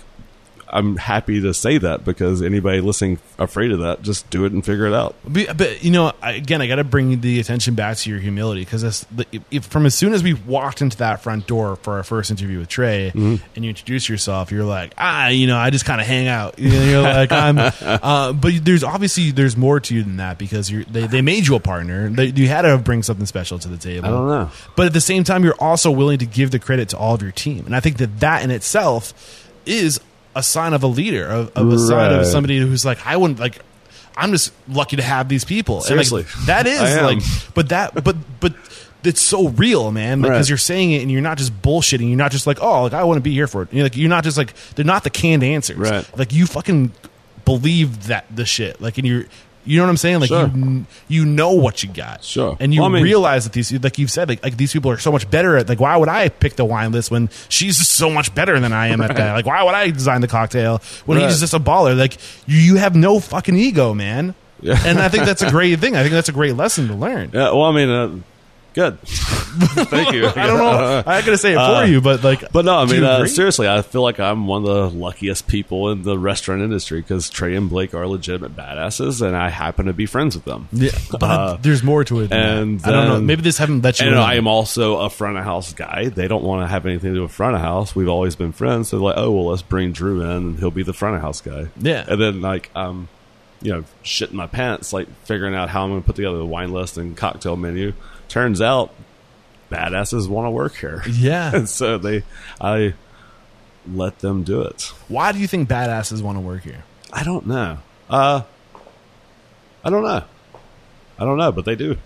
I'm 0.67 0.97
happy 0.97 1.41
to 1.41 1.53
say 1.53 1.77
that 1.77 2.03
because 2.03 2.41
anybody 2.41 2.81
listening 2.81 3.19
afraid 3.37 3.71
of 3.71 3.79
that, 3.79 4.01
just 4.01 4.29
do 4.29 4.45
it 4.45 4.51
and 4.51 4.65
figure 4.65 4.85
it 4.87 4.93
out. 4.93 5.15
But, 5.27 5.55
but 5.57 5.83
you 5.83 5.91
know, 5.91 6.11
I, 6.21 6.31
again, 6.33 6.61
I 6.61 6.67
got 6.67 6.75
to 6.77 6.83
bring 6.83 7.21
the 7.21 7.39
attention 7.39 7.75
back 7.75 7.97
to 7.97 8.09
your 8.09 8.19
humility 8.19 8.61
because 8.61 9.05
if, 9.51 9.65
from 9.65 9.85
as 9.85 9.95
soon 9.95 10.13
as 10.13 10.23
we 10.23 10.33
walked 10.33 10.81
into 10.81 10.97
that 10.97 11.21
front 11.21 11.47
door 11.47 11.75
for 11.77 11.93
our 11.93 12.03
first 12.03 12.31
interview 12.31 12.59
with 12.59 12.67
Trey, 12.69 13.11
Mm-hmm. 13.15 13.43
and 13.55 13.63
you 13.65 13.69
introduce 13.69 14.09
yourself, 14.09 14.51
you're 14.51 14.63
like, 14.65 14.93
ah, 14.97 15.27
you 15.27 15.47
know, 15.47 15.57
I 15.57 15.69
just 15.69 15.85
kind 15.85 16.01
of 16.01 16.07
hang 16.07 16.27
out. 16.27 16.59
You 16.65 16.69
know, 16.71 16.83
you're 16.83 17.01
like, 17.01 17.31
I'm. 17.31 17.57
Uh, 18.05 18.33
but 18.33 18.53
there's 18.63 18.83
obviously 18.83 19.31
there's 19.31 19.55
more 19.55 19.79
to 19.79 19.93
you 19.95 20.03
than 20.03 20.17
that 20.17 20.37
because 20.37 20.69
you're, 20.71 20.83
they 20.85 21.07
they 21.07 21.21
made 21.21 21.47
you 21.47 21.55
a 21.55 21.59
partner. 21.59 22.09
They, 22.09 22.25
you 22.27 22.47
had 22.47 22.63
to 22.63 22.77
bring 22.77 23.03
something 23.03 23.25
special 23.25 23.57
to 23.59 23.67
the 23.67 23.77
table. 23.77 24.07
I 24.07 24.11
don't 24.11 24.27
know. 24.27 24.51
But 24.75 24.87
at 24.87 24.93
the 24.93 25.01
same 25.01 25.23
time, 25.23 25.43
you're 25.43 25.55
also 25.59 25.91
willing 25.91 26.19
to 26.19 26.25
give 26.25 26.51
the 26.51 26.59
credit 26.59 26.89
to 26.89 26.97
all 26.97 27.13
of 27.15 27.21
your 27.21 27.31
team, 27.31 27.65
and 27.65 27.75
I 27.75 27.79
think 27.79 27.97
that 27.97 28.19
that 28.19 28.43
in 28.43 28.51
itself 28.51 29.13
is 29.65 29.99
a 30.35 30.43
sign 30.43 30.73
of 30.73 30.83
a 30.83 30.87
leader, 30.87 31.25
of, 31.25 31.51
of 31.55 31.71
a 31.71 31.79
sign 31.79 32.13
of 32.13 32.25
somebody 32.25 32.59
who's 32.59 32.85
like, 32.85 33.05
I 33.05 33.17
wouldn't 33.17 33.39
like. 33.39 33.59
I'm 34.17 34.31
just 34.31 34.53
lucky 34.69 34.95
to 34.95 35.03
have 35.03 35.27
these 35.27 35.43
people. 35.43 35.83
And, 35.85 35.97
like, 35.97 36.05
Seriously. 36.05 36.25
that 36.45 36.67
is 36.67 36.79
like, 36.81 37.19
but 37.53 37.69
that, 37.69 38.01
but 38.03 38.15
but 38.39 38.53
it's 39.03 39.19
so 39.21 39.49
real, 39.49 39.91
man. 39.91 40.21
Because 40.21 40.39
Right. 40.39 40.49
you're 40.49 40.57
saying 40.57 40.91
it, 40.93 41.01
and 41.01 41.11
you're 41.11 41.21
not 41.21 41.37
just 41.37 41.61
bullshitting. 41.61 42.07
You're 42.07 42.17
not 42.17 42.31
just 42.31 42.47
like, 42.47 42.59
oh, 42.61 42.83
like 42.83 42.93
I 42.93 43.03
want 43.03 43.17
to 43.17 43.21
be 43.21 43.33
here 43.33 43.47
for 43.47 43.63
it. 43.63 43.73
You're 43.73 43.83
like, 43.83 43.97
you're 43.97 44.09
not 44.09 44.23
just 44.23 44.37
like 44.37 44.53
they're 44.75 44.85
not 44.85 45.03
the 45.03 45.09
canned 45.09 45.43
answers. 45.43 45.77
Right. 45.77 46.17
Like 46.17 46.31
you 46.33 46.45
fucking 46.45 46.91
believe 47.43 48.07
that 48.07 48.25
the 48.33 48.45
shit. 48.45 48.79
Like, 48.81 48.97
and 48.97 49.05
you're. 49.07 49.25
You 49.65 49.77
know 49.77 49.83
what 49.83 49.89
I'm 49.89 49.97
saying? 49.97 50.19
Like 50.19 50.27
Sure. 50.29 50.47
you, 50.47 50.85
you 51.07 51.25
know 51.25 51.51
what 51.51 51.81
you 51.83 51.89
got, 51.89 52.23
Sure. 52.23 52.55
and 52.59 52.73
you 52.73 52.81
Well, 52.81 52.89
I 52.91 52.93
mean- 52.93 53.03
realize 53.03 53.43
that 53.45 53.53
these, 53.53 53.71
like 53.83 53.97
you've 53.97 54.11
said, 54.11 54.29
like, 54.29 54.43
like 54.43 54.57
these 54.57 54.71
people 54.71 54.91
are 54.91 54.97
so 54.97 55.11
much 55.11 55.29
better 55.29 55.57
at. 55.57 55.67
Like, 55.67 55.79
why 55.79 55.97
would 55.97 56.09
I 56.09 56.29
pick 56.29 56.55
the 56.55 56.65
wine 56.65 56.91
list 56.91 57.09
when 57.11 57.29
she's 57.49 57.75
so 57.87 58.09
much 58.09 58.33
better 58.35 58.59
than 58.59 58.71
I 58.73 58.87
am 58.87 59.01
at 59.01 59.15
that? 59.15 59.33
Like, 59.33 59.45
why 59.45 59.63
would 59.63 59.73
I 59.75 59.89
design 59.89 60.21
the 60.21 60.27
cocktail 60.27 60.81
when 61.05 61.17
Right. 61.17 61.27
he's 61.27 61.39
just 61.39 61.53
a 61.53 61.59
baller? 61.59 61.97
Like, 61.97 62.17
you, 62.45 62.57
you 62.59 62.75
have 62.75 62.95
no 62.95 63.19
fucking 63.19 63.55
ego, 63.55 63.93
man. 63.93 64.35
Yeah. 64.61 64.79
and 64.85 64.99
I 64.99 65.09
think 65.09 65.25
that's 65.25 65.41
a 65.41 65.49
great 65.57 65.79
thing. 65.79 65.95
I 65.95 66.01
think 66.01 66.13
that's 66.13 66.29
a 66.29 66.31
great 66.31 66.55
lesson 66.55 66.87
to 66.87 66.93
learn. 66.95 67.31
Yeah, 67.33 67.51
well, 67.51 67.63
I 67.63 67.71
mean, 67.73 67.89
uh, 67.89 68.09
Good. 68.75 68.99
Thank 69.55 70.13
you. 70.13 70.27
I 70.27 70.47
don't 70.47 70.57
know. 70.57 71.03
I 71.07 71.21
gotta 71.21 71.37
say 71.37 71.53
it 71.53 71.55
for 71.55 71.61
Uh, 71.61 71.85
you, 71.85 72.01
but 72.01 72.23
like, 72.25 72.51
But 72.51 72.65
no, 72.65 72.75
I 72.75 72.85
mean, 72.85 73.05
uh, 73.05 73.25
seriously, 73.25 73.69
I 73.69 73.81
feel 73.83 74.01
like 74.01 74.19
I'm 74.19 74.47
one 74.47 74.63
of 74.67 74.67
the 74.67 74.89
luckiest 74.99 75.47
people 75.47 75.91
in 75.91 76.03
the 76.03 76.19
restaurant 76.19 76.61
industry 76.61 76.99
because 76.99 77.29
Trey 77.29 77.55
and 77.55 77.69
Blake 77.69 77.93
are 77.93 78.05
legitimate 78.05 78.53
badasses, 78.55 79.25
and 79.25 79.33
I 79.33 79.47
happen 79.49 79.85
to 79.85 79.93
be 79.93 80.05
friends 80.05 80.35
with 80.35 80.43
them. 80.43 80.67
yeah, 80.73 80.91
but 81.09 81.23
Uh, 81.23 81.57
there's 81.61 81.83
more 81.83 82.03
to 82.03 82.19
it. 82.19 82.33
And 82.33 82.81
that. 82.81 82.93
I 82.93 82.97
don't 82.97 83.07
know. 83.07 83.21
Maybe 83.21 83.43
this 83.43 83.57
haven't 83.57 83.81
let 83.81 83.99
you. 84.01 84.07
And 84.07 84.15
in. 84.15 84.21
I 84.21 84.35
am 84.35 84.45
also 84.45 84.97
a 84.99 85.09
front 85.09 85.37
of 85.37 85.45
house 85.45 85.71
guy. 85.73 86.09
They 86.13 86.27
don't 86.27 86.43
want 86.43 86.61
to 86.63 86.67
have 86.67 86.85
anything 86.85 87.11
to 87.11 87.15
do 87.15 87.21
with 87.21 87.31
front 87.31 87.55
of 87.55 87.61
house. 87.61 87.95
We've 87.95 88.09
always 88.09 88.35
been 88.35 88.51
friends. 88.51 88.89
So 88.89 88.97
like, 88.97 89.15
oh 89.17 89.31
well, 89.31 89.45
let's 89.45 89.61
bring 89.61 89.93
Drew 89.93 90.21
in, 90.21 90.29
and 90.29 90.59
he'll 90.59 90.69
be 90.69 90.83
the 90.83 90.91
front 90.93 91.15
of 91.15 91.21
house 91.21 91.39
guy. 91.39 91.67
Yeah. 91.79 92.03
And 92.05 92.19
then 92.21 92.41
like, 92.41 92.69
um, 92.75 93.07
you 93.61 93.71
know, 93.71 93.85
shitting 94.03 94.33
my 94.33 94.47
pants, 94.47 94.91
like 94.91 95.07
figuring 95.23 95.55
out 95.55 95.69
how 95.69 95.85
I'm 95.85 95.91
going 95.91 96.01
to 96.01 96.05
put 96.05 96.17
together 96.17 96.37
the 96.37 96.45
wine 96.45 96.73
list 96.73 96.97
and 96.97 97.15
cocktail 97.15 97.55
menu. 97.55 97.93
Turns 98.27 98.61
out, 98.61 98.93
badasses 99.71 100.27
want 100.27 100.45
to 100.47 100.51
work 100.51 100.75
here. 100.75 101.03
Yeah. 101.09 101.51
and 101.55 101.69
so 101.69 101.97
they, 101.97 102.23
I 102.59 102.93
let 103.91 104.19
them 104.19 104.43
do 104.43 104.61
it. 104.61 104.91
Why 105.07 105.31
do 105.31 105.39
you 105.39 105.47
think 105.47 105.69
badasses 105.69 106.21
want 106.21 106.37
to 106.37 106.41
work 106.41 106.63
here? 106.63 106.83
I 107.13 107.23
don't 107.23 107.47
know. 107.47 107.77
Uh, 108.09 108.41
I 109.83 109.89
don't 109.89 110.03
know. 110.03 110.23
I 111.17 111.23
don't 111.25 111.37
know, 111.37 111.51
but 111.51 111.65
they 111.65 111.75
do. 111.75 111.97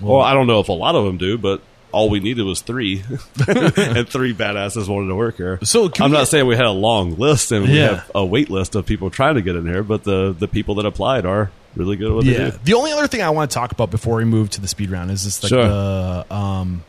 Well, 0.00 0.20
I 0.20 0.34
don't 0.34 0.46
know 0.46 0.60
if 0.60 0.68
a 0.68 0.72
lot 0.72 0.94
of 0.94 1.04
them 1.04 1.18
do, 1.18 1.36
but 1.38 1.62
all 1.90 2.08
we 2.10 2.20
needed 2.20 2.44
was 2.44 2.60
three, 2.62 3.02
and 3.48 4.08
three 4.08 4.34
badasses 4.34 4.88
wanted 4.88 5.08
to 5.08 5.14
work 5.14 5.36
here. 5.36 5.58
So, 5.62 5.90
I'm 6.00 6.10
not 6.12 6.20
get- 6.20 6.28
saying 6.28 6.46
we 6.46 6.56
had 6.56 6.64
a 6.66 6.70
long 6.70 7.16
list 7.16 7.52
and 7.52 7.66
we 7.66 7.78
Yeah. 7.78 7.96
have 7.96 8.10
a 8.14 8.24
wait 8.24 8.50
list 8.50 8.74
of 8.74 8.86
people 8.86 9.10
trying 9.10 9.34
to 9.34 9.42
get 9.42 9.56
in 9.56 9.66
here, 9.66 9.82
but 9.82 10.04
the 10.04 10.32
the 10.38 10.48
people 10.48 10.76
that 10.76 10.86
applied 10.86 11.26
are 11.26 11.50
really 11.76 11.96
good 11.96 12.08
at 12.08 12.14
what 12.14 12.24
Yeah. 12.24 12.38
they 12.44 12.50
do. 12.50 12.58
The 12.64 12.74
only 12.74 12.92
other 12.92 13.06
thing 13.06 13.22
I 13.22 13.30
want 13.30 13.50
to 13.50 13.54
talk 13.54 13.72
about 13.72 13.90
before 13.90 14.16
we 14.16 14.24
move 14.24 14.50
to 14.50 14.60
the 14.60 14.68
speed 14.68 14.90
round 14.90 15.10
is 15.10 15.24
just 15.24 15.42
like 15.42 15.50
Sure. 15.50 15.66
the 15.66 16.26
um, 16.34 16.84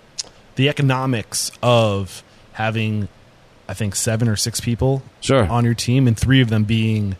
the 0.55 0.69
economics 0.69 1.51
of 1.63 2.23
having, 2.53 3.07
I 3.67 3.73
think 3.73 3.95
seven 3.95 4.27
or 4.27 4.35
six 4.35 4.59
people 4.59 5.01
Sure. 5.21 5.45
on 5.45 5.65
your 5.65 5.73
team, 5.73 6.07
and 6.07 6.17
three 6.17 6.41
of 6.41 6.49
them 6.49 6.63
being 6.65 7.15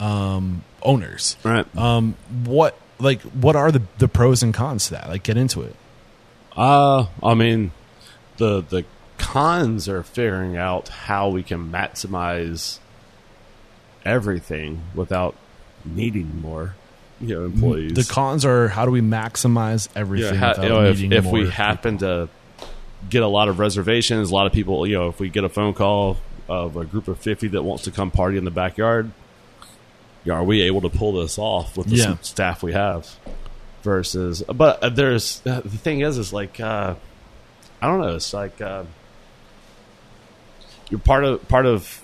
um, 0.00 0.64
owners. 0.82 1.36
Right. 1.44 1.64
Um, 1.76 2.16
what 2.44 2.76
like 2.98 3.20
what 3.22 3.54
are 3.56 3.70
the 3.70 3.82
the 3.98 4.08
pros 4.08 4.42
and 4.42 4.52
cons 4.54 4.86
to 4.86 4.92
that? 4.92 5.08
Like, 5.08 5.22
get 5.22 5.36
into 5.36 5.62
it. 5.62 5.76
Uh, 6.56 7.06
I 7.22 7.34
mean, 7.34 7.70
the 8.38 8.62
the 8.62 8.84
cons 9.18 9.88
are 9.88 10.02
figuring 10.02 10.56
out 10.56 10.88
how 10.88 11.28
we 11.28 11.42
can 11.44 11.70
maximize 11.70 12.78
everything 14.04 14.82
without 14.94 15.36
needing 15.84 16.40
more, 16.40 16.74
you 17.22 17.34
know, 17.38 17.44
employees. 17.46 17.94
The 17.94 18.04
cons 18.12 18.44
are 18.44 18.68
how 18.68 18.84
do 18.84 18.90
we 18.90 19.00
maximize 19.00 19.88
everything 19.96 20.34
Yeah, 20.34 20.38
ha- 20.40 20.48
without 20.50 20.62
you 20.64 20.68
know, 20.68 20.84
if, 20.84 21.00
if 21.00 21.24
more 21.24 21.32
we 21.32 21.38
people? 21.40 21.52
happen 21.52 21.98
to 21.98 22.28
get 23.08 23.22
a 23.22 23.26
lot 23.28 23.48
of 23.48 23.58
reservations, 23.58 24.30
a 24.30 24.34
lot 24.34 24.46
of 24.46 24.52
people, 24.52 24.86
you 24.86 24.96
know, 24.96 25.08
if 25.08 25.18
we 25.20 25.28
get 25.28 25.44
a 25.44 25.48
phone 25.48 25.72
call 25.74 26.16
of 26.48 26.76
a 26.76 26.84
group 26.84 27.08
of 27.08 27.18
50 27.18 27.48
that 27.48 27.62
wants 27.62 27.84
to 27.84 27.90
come 27.90 28.10
party 28.10 28.36
in 28.36 28.44
the 28.44 28.50
backyard, 28.50 29.10
you 30.24 30.32
know, 30.32 30.38
are 30.38 30.44
we 30.44 30.62
able 30.62 30.80
to 30.82 30.88
pull 30.88 31.12
this 31.12 31.38
off 31.38 31.76
with 31.76 31.86
the 31.88 31.96
Yeah. 31.96 32.16
staff 32.22 32.62
we 32.62 32.72
have? 32.72 33.08
Versus, 33.82 34.42
but 34.42 34.82
uh, 34.82 34.88
there's 34.90 35.42
uh, 35.46 35.60
the 35.60 35.70
thing 35.70 36.00
is, 36.00 36.16
is 36.18 36.32
like, 36.32 36.60
uh, 36.60 36.94
I 37.80 37.86
don't 37.86 38.00
know, 38.00 38.14
it's 38.14 38.32
like, 38.32 38.60
uh, 38.60 38.84
you're 40.90 41.00
part 41.00 41.24
of, 41.24 41.46
part 41.48 41.66
of, 41.66 42.01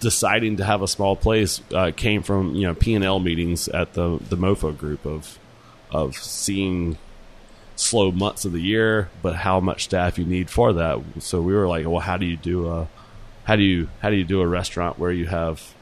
deciding 0.00 0.56
to 0.58 0.64
have 0.64 0.82
a 0.82 0.88
small 0.88 1.16
place 1.16 1.60
uh, 1.74 1.92
came 1.94 2.22
from 2.22 2.54
you 2.54 2.66
know 2.66 2.74
P 2.74 2.94
and 2.94 3.04
L 3.04 3.18
meetings 3.18 3.68
at 3.68 3.94
the 3.94 4.18
the 4.28 4.36
MoPho 4.36 4.76
group 4.76 5.04
of 5.06 5.38
of 5.90 6.16
seeing 6.16 6.98
slow 7.76 8.12
months 8.12 8.44
of 8.44 8.52
the 8.52 8.60
year, 8.60 9.10
but 9.22 9.34
how 9.34 9.60
much 9.60 9.84
staff 9.84 10.18
you 10.18 10.24
need 10.24 10.50
for 10.50 10.72
that. 10.72 11.00
So 11.18 11.40
we 11.40 11.54
were 11.54 11.66
like, 11.66 11.86
well, 11.86 12.00
how 12.00 12.16
do 12.16 12.26
you 12.26 12.36
do 12.36 12.68
a 12.68 12.88
how 13.44 13.56
do 13.56 13.62
you 13.62 13.88
how 14.00 14.10
do 14.10 14.16
you 14.16 14.24
do 14.24 14.40
a 14.40 14.46
restaurant 14.46 14.98
where 14.98 15.12
you 15.12 15.26
have 15.26 15.74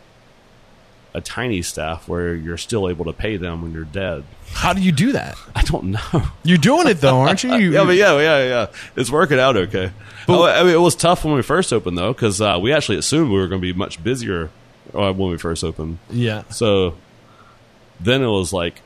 a 1.14 1.20
tiny 1.20 1.62
staff 1.62 2.08
where 2.08 2.34
you're 2.34 2.56
still 2.56 2.88
able 2.88 3.04
to 3.06 3.12
pay 3.12 3.36
them 3.36 3.62
when 3.62 3.72
you're 3.72 3.84
dead? 3.84 4.24
how 4.52 4.72
do 4.72 4.80
you 4.80 4.90
do 4.92 5.12
that? 5.12 5.36
I 5.54 5.62
don't 5.62 5.92
know. 5.92 6.22
You're 6.42 6.58
doing 6.58 6.88
it 6.88 7.00
though, 7.00 7.20
aren't 7.20 7.44
you? 7.44 7.54
you 7.56 7.72
yeah, 7.72 7.84
but 7.84 7.96
yeah, 7.96 8.18
yeah, 8.18 8.44
yeah. 8.44 8.66
It's 8.96 9.11
working 9.11 9.38
out 9.38 9.56
okay. 9.56 9.92
Oh, 10.28 10.44
I 10.44 10.62
mean, 10.62 10.74
it 10.74 10.80
was 10.80 10.94
tough 10.94 11.24
when 11.24 11.34
we 11.34 11.42
first 11.42 11.72
opened 11.72 11.96
though, 11.98 12.12
because 12.12 12.40
uh, 12.40 12.58
we 12.61 12.72
actually 12.72 12.98
assumed 12.98 13.30
we 13.30 13.38
were 13.38 13.48
going 13.48 13.61
to 13.61 13.66
be 13.66 13.72
much 13.72 14.02
busier 14.02 14.50
uh, 14.94 15.12
when 15.12 15.30
we 15.30 15.38
first 15.38 15.64
opened. 15.64 15.98
yeah. 16.11 16.42
So 16.50 16.96
then 18.00 18.22
it 18.22 18.28
was 18.28 18.52
like 18.52 18.80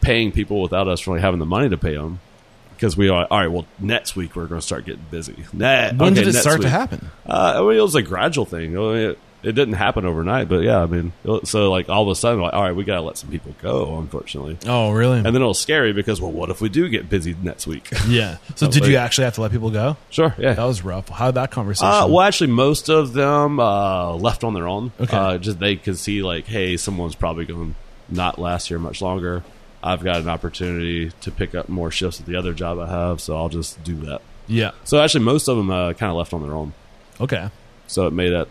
paying 0.00 0.32
people 0.32 0.60
without 0.62 0.88
us 0.88 1.06
really 1.06 1.20
having 1.20 1.40
the 1.40 1.46
money 1.46 1.68
to 1.68 1.78
pay 1.78 1.94
them. 1.94 2.20
Because 2.74 2.96
we 2.96 3.08
are 3.08 3.26
all 3.30 3.38
right. 3.38 3.46
Well, 3.46 3.66
next 3.78 4.16
week 4.16 4.34
we're 4.34 4.46
going 4.46 4.60
to 4.60 4.66
start 4.66 4.84
getting 4.84 5.04
busy. 5.10 5.44
Nah, 5.52 5.92
When 5.92 6.12
okay, 6.12 6.24
did 6.24 6.34
it 6.34 6.38
start 6.38 6.60
to 6.62 6.68
happen? 6.68 7.08
Uh, 7.24 7.54
I 7.56 7.60
mean, 7.60 7.78
it 7.78 7.80
was 7.80 7.94
a 7.94 8.02
gradual 8.02 8.44
thing. 8.44 8.76
I 8.76 8.80
mean, 8.80 8.96
it, 9.10 9.18
it 9.44 9.52
didn't 9.52 9.74
happen 9.74 10.04
overnight, 10.06 10.48
but 10.48 10.62
yeah, 10.62 10.82
I 10.82 10.86
mean, 10.86 11.12
so 11.44 11.70
like 11.70 11.88
all 11.88 12.02
of 12.02 12.08
a 12.08 12.14
sudden, 12.14 12.40
like, 12.40 12.52
all 12.54 12.62
right, 12.62 12.74
we 12.74 12.84
got 12.84 12.96
to 12.96 13.00
let 13.02 13.16
some 13.18 13.30
people 13.30 13.54
go. 13.62 13.98
Unfortunately, 13.98 14.58
Oh, 14.66 14.90
really? 14.92 15.18
and 15.18 15.26
then 15.26 15.36
it 15.42 15.46
was 15.46 15.58
scary 15.60 15.92
because, 15.92 16.20
well, 16.20 16.32
what 16.32 16.50
if 16.50 16.60
we 16.60 16.68
do 16.68 16.88
get 16.88 17.08
busy 17.08 17.36
next 17.42 17.66
week? 17.66 17.88
yeah. 18.08 18.38
So 18.56 18.66
did 18.70 18.86
you 18.86 18.96
actually 18.96 19.24
have 19.24 19.34
to 19.34 19.40
let 19.42 19.50
people 19.52 19.70
go? 19.70 19.96
sure, 20.10 20.34
yeah. 20.38 20.54
That 20.54 20.64
was 20.64 20.82
rough. 20.82 21.08
How 21.08 21.26
did 21.26 21.34
that 21.36 21.50
conversation? 21.50 21.92
Uh, 21.92 22.06
well, 22.08 22.22
actually, 22.22 22.50
most 22.52 22.88
of 22.88 23.12
them 23.12 23.60
uh, 23.60 24.12
left 24.14 24.44
on 24.44 24.54
their 24.54 24.66
own. 24.68 24.92
Okay. 25.00 25.16
Uh, 25.16 25.38
just 25.38 25.58
they 25.58 25.76
could 25.76 25.98
see 25.98 26.22
like, 26.22 26.46
hey, 26.46 26.76
someone's 26.76 27.14
probably 27.14 27.44
going 27.44 27.74
to 27.74 28.14
not 28.14 28.38
last 28.38 28.68
here 28.68 28.78
much 28.78 29.00
longer. 29.02 29.42
I've 29.82 30.02
got 30.02 30.16
an 30.22 30.28
opportunity 30.30 31.10
to 31.20 31.30
pick 31.30 31.54
up 31.54 31.68
more 31.68 31.90
shifts 31.90 32.18
at 32.20 32.26
the 32.26 32.36
other 32.36 32.54
job 32.54 32.78
I 32.78 32.88
have, 32.88 33.20
so 33.20 33.36
I'll 33.36 33.50
just 33.50 33.82
do 33.84 33.94
that. 34.06 34.22
yeah. 34.46 34.70
So 34.84 34.98
actually, 35.00 35.24
most 35.24 35.46
of 35.48 35.56
them 35.58 35.70
uh, 35.70 35.92
kind 35.92 36.10
of 36.10 36.16
left 36.16 36.32
on 36.32 36.42
their 36.42 36.54
own, 36.54 36.72
Okay. 37.20 37.50
so 37.86 38.06
it 38.06 38.12
made 38.14 38.32
it 38.32 38.48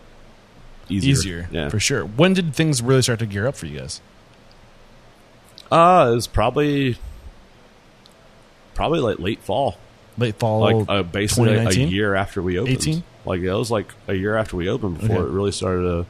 easier. 0.88 1.12
Easier. 1.12 1.48
yeah. 1.50 1.68
For 1.68 1.78
sure. 1.80 2.04
When 2.04 2.32
did 2.34 2.54
things 2.54 2.82
really 2.82 3.02
start 3.02 3.18
to 3.20 3.26
gear 3.26 3.46
up 3.46 3.56
for 3.56 3.66
you 3.66 3.78
guys? 3.78 4.00
Uh, 5.70 6.08
it 6.10 6.14
was 6.14 6.26
probably 6.26 6.96
probably 8.74 9.00
like 9.00 9.18
late 9.18 9.40
fall, 9.42 9.76
Late 10.18 10.36
fall. 10.36 10.60
like 10.60 10.88
uh, 10.88 11.02
basically 11.02 11.54
a 11.56 11.70
year 11.72 12.14
after 12.14 12.42
we 12.42 12.58
opened. 12.58 12.76
18? 12.76 13.02
Like 13.24 13.40
it 13.40 13.52
was 13.52 13.70
like 13.70 13.92
a 14.06 14.14
year 14.14 14.36
after 14.36 14.56
we 14.56 14.68
opened 14.68 15.00
before 15.00 15.16
Okay. 15.16 15.24
it 15.26 15.30
really 15.32 15.52
started 15.52 15.82
to. 15.82 16.06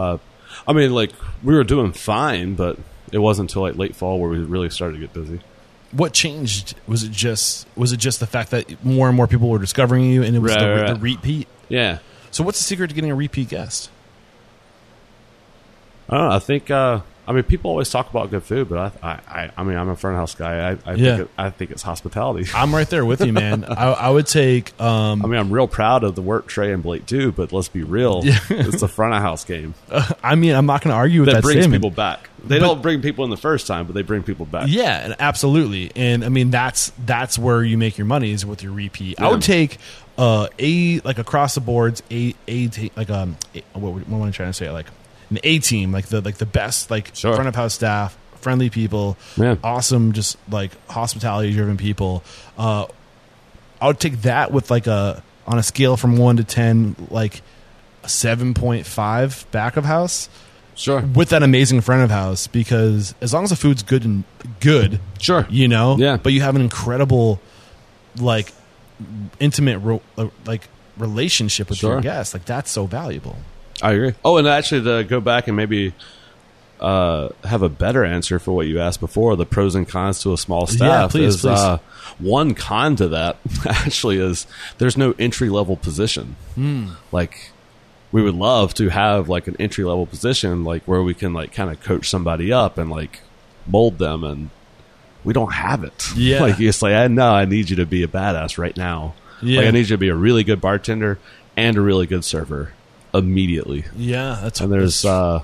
Uh, 0.00 0.18
I 0.66 0.72
mean, 0.72 0.92
like 0.92 1.12
we 1.42 1.54
were 1.54 1.64
doing 1.64 1.92
fine, 1.92 2.54
but 2.54 2.78
it 3.12 3.18
wasn't 3.18 3.50
until 3.50 3.62
like 3.62 3.76
late 3.76 3.94
fall 3.94 4.18
where 4.20 4.30
we 4.30 4.38
really 4.38 4.70
started 4.70 4.94
to 4.94 5.00
get 5.00 5.12
busy. 5.12 5.40
what 5.92 6.12
changed? 6.12 6.74
Was 6.86 7.04
it 7.04 7.12
just 7.12 7.66
was 7.76 7.92
it 7.92 7.98
just 7.98 8.18
the 8.20 8.26
fact 8.26 8.50
that 8.50 8.84
more 8.84 9.06
and 9.08 9.16
more 9.16 9.26
people 9.28 9.48
were 9.48 9.58
discovering 9.60 10.04
you, 10.04 10.22
and 10.24 10.34
it 10.34 10.40
was 10.40 10.54
Right, 10.54 10.60
the, 10.76 10.82
right, 10.82 10.94
the 10.94 11.00
repeat? 11.00 11.46
Yeah, 11.68 11.98
So 12.32 12.42
what's 12.42 12.58
the 12.58 12.64
secret 12.64 12.88
to 12.88 12.94
getting 12.94 13.12
a 13.12 13.14
repeat 13.14 13.48
guest? 13.50 13.90
I 16.10 16.18
don't 16.18 16.28
know. 16.28 16.34
I 16.36 16.38
think. 16.40 16.70
Uh, 16.70 17.00
I 17.28 17.32
mean, 17.32 17.44
people 17.44 17.70
always 17.70 17.88
talk 17.88 18.10
about 18.10 18.30
good 18.30 18.42
food, 18.42 18.68
but 18.68 18.92
I, 19.04 19.20
I, 19.28 19.50
I, 19.56 19.62
mean, 19.62 19.76
I'm 19.76 19.88
a 19.88 19.94
front 19.94 20.16
house 20.16 20.34
guy. 20.34 20.70
I, 20.70 20.78
I 20.84 20.94
Yeah. 20.94 21.16
think, 21.18 21.20
it, 21.20 21.30
I 21.38 21.50
think 21.50 21.70
it's 21.70 21.82
hospitality. 21.82 22.50
I'm 22.52 22.74
right 22.74 22.90
there 22.90 23.04
with 23.04 23.20
you, 23.24 23.32
man. 23.32 23.64
I, 23.68 23.92
I 23.92 24.10
would 24.10 24.26
take. 24.26 24.72
Um, 24.80 25.24
I 25.24 25.28
mean, 25.28 25.38
I'm 25.38 25.52
real 25.52 25.68
proud 25.68 26.02
of 26.02 26.16
the 26.16 26.22
work 26.22 26.48
Trey 26.48 26.72
and 26.72 26.82
Blake 26.82 27.06
do, 27.06 27.30
but 27.30 27.52
let's 27.52 27.68
be 27.68 27.84
real, 27.84 28.22
Yeah. 28.24 28.40
it's 28.50 28.80
the 28.80 28.88
front 28.88 29.14
of 29.14 29.22
house 29.22 29.44
game 29.44 29.74
I 30.24 30.34
mean, 30.34 30.56
I'm 30.56 30.66
not 30.66 30.82
going 30.82 30.90
to 30.92 30.96
argue 30.96 31.20
with 31.20 31.28
that 31.28 31.34
that, 31.36 31.42
brings 31.42 31.60
statement. 31.62 31.80
people 31.84 31.94
back. 31.94 32.30
They 32.42 32.58
But- 32.58 32.66
don't 32.66 32.82
bring 32.82 33.00
people 33.00 33.22
in 33.22 33.30
the 33.30 33.36
first 33.36 33.68
time, 33.68 33.86
but 33.86 33.94
they 33.94 34.02
bring 34.02 34.24
people 34.24 34.46
back. 34.46 34.66
Yeah, 34.68 35.14
absolutely. 35.20 35.92
And 35.94 36.24
I 36.24 36.30
mean 36.30 36.50
that's 36.50 36.90
that's 37.06 37.38
where 37.38 37.62
you 37.62 37.78
make 37.78 37.96
your 37.96 38.06
money 38.06 38.32
is 38.32 38.44
with 38.44 38.64
your 38.64 38.72
repeat. 38.72 39.20
I 39.20 39.28
would 39.30 39.42
take 39.42 39.76
uh 40.18 40.48
a 40.58 40.98
like 41.00 41.18
across 41.18 41.54
the 41.54 41.60
boards 41.60 42.02
a 42.10 42.34
a 42.48 42.68
like 42.96 43.10
um 43.10 43.36
a, 43.54 43.60
what, 43.78 43.92
what 44.08 44.16
am 44.16 44.22
I 44.22 44.30
trying 44.32 44.48
to 44.48 44.52
say 44.54 44.68
like 44.70 44.86
an 45.30 45.38
A 45.44 45.58
team 45.60 45.92
like 45.92 46.06
the 46.06 46.20
like 46.20 46.36
the 46.38 46.46
best 46.46 46.90
like 46.90 47.10
Sure. 47.14 47.34
front 47.34 47.48
of 47.48 47.54
house 47.54 47.74
staff, 47.74 48.16
friendly 48.40 48.70
people, 48.70 49.16
Yeah. 49.36 49.56
awesome 49.62 50.12
just 50.12 50.36
like 50.50 50.70
hospitality 50.88 51.52
driven 51.52 51.76
people. 51.76 52.22
Uh 52.58 52.86
I 53.80 53.86
would 53.86 54.00
take 54.00 54.22
that 54.22 54.52
with 54.52 54.70
like 54.70 54.86
a 54.86 55.22
on 55.46 55.58
a 55.58 55.62
scale 55.62 55.96
from 55.96 56.16
1 56.16 56.36
to 56.36 56.44
10 56.44 56.96
like 57.10 57.42
a 58.04 58.08
7.5 58.08 59.50
back 59.50 59.76
of 59.76 59.84
house 59.84 60.28
Sure, 60.74 61.00
with 61.00 61.28
that 61.30 61.42
amazing 61.42 61.80
front 61.82 62.02
of 62.02 62.10
house 62.10 62.46
because 62.46 63.14
as 63.20 63.34
long 63.34 63.44
as 63.44 63.50
the 63.50 63.56
food's 63.56 63.82
good 63.82 64.04
and 64.04 64.24
good, 64.60 64.98
sure. 65.18 65.46
you 65.50 65.68
know, 65.68 65.96
Yeah. 65.98 66.16
but 66.16 66.32
you 66.32 66.40
have 66.40 66.56
an 66.56 66.62
incredible, 66.62 67.38
like, 68.18 68.52
intimate, 69.38 69.78
ro- 69.80 70.00
uh, 70.16 70.28
like 70.46 70.68
relationship 70.96 71.68
with 71.68 71.82
your 71.82 72.00
guests. 72.00 72.32
Like 72.32 72.46
that's 72.46 72.70
so 72.70 72.86
valuable. 72.86 73.36
I 73.82 73.92
agree. 73.92 74.14
Oh, 74.24 74.36
and 74.36 74.46
actually, 74.48 74.82
to 74.84 75.04
go 75.04 75.20
back 75.20 75.48
and 75.48 75.56
maybe 75.56 75.94
uh, 76.80 77.28
have 77.44 77.62
a 77.62 77.68
better 77.68 78.04
answer 78.04 78.38
for 78.38 78.52
what 78.52 78.66
you 78.66 78.80
asked 78.80 79.00
before, 79.00 79.36
the 79.36 79.46
pros 79.46 79.74
and 79.74 79.88
cons 79.88 80.20
to 80.20 80.32
a 80.32 80.38
small 80.38 80.66
staff. 80.66 81.10
please, 81.10 81.36
is, 81.36 81.40
please. 81.42 81.58
Uh, 81.58 81.78
one 82.18 82.54
con 82.54 82.96
to 82.96 83.08
that 83.08 83.36
actually 83.66 84.18
is 84.18 84.46
there's 84.78 84.96
no 84.96 85.14
entry 85.18 85.48
level 85.48 85.76
position. 85.76 86.36
Like 87.12 87.50
we 88.12 88.22
would 88.22 88.34
love 88.34 88.74
to 88.74 88.88
have 88.88 89.28
like 89.28 89.46
an 89.46 89.56
entry 89.58 89.84
level 89.84 90.06
position, 90.06 90.64
like 90.64 90.82
where 90.84 91.02
we 91.02 91.14
can 91.14 91.32
like 91.32 91.52
kind 91.52 91.70
of 91.70 91.80
coach 91.80 92.08
somebody 92.08 92.52
up 92.52 92.78
and 92.78 92.90
like 92.90 93.20
mold 93.66 93.98
them 93.98 94.24
and 94.24 94.50
we 95.22 95.32
don't 95.34 95.52
have 95.52 95.84
it. 95.84 96.08
Yeah. 96.16 96.40
like 96.40 96.60
it's 96.60 96.82
like 96.82 96.94
I 96.94 97.08
know 97.08 97.32
I 97.32 97.44
need 97.44 97.70
you 97.70 97.76
to 97.76 97.86
be 97.86 98.02
a 98.02 98.08
badass 98.08 98.58
right 98.58 98.76
now. 98.76 99.14
Yeah. 99.42 99.60
Like 99.60 99.68
I 99.68 99.70
need 99.70 99.80
you 99.80 99.96
to 99.96 99.98
be 99.98 100.08
a 100.08 100.14
really 100.14 100.44
good 100.44 100.60
bartender 100.60 101.18
and 101.56 101.76
a 101.76 101.80
really 101.80 102.06
good 102.06 102.24
server 102.24 102.72
immediately. 103.14 103.84
Yeah, 103.96 104.38
that's 104.42 104.60
And 104.60 104.72
there's 104.72 105.04
uh 105.04 105.42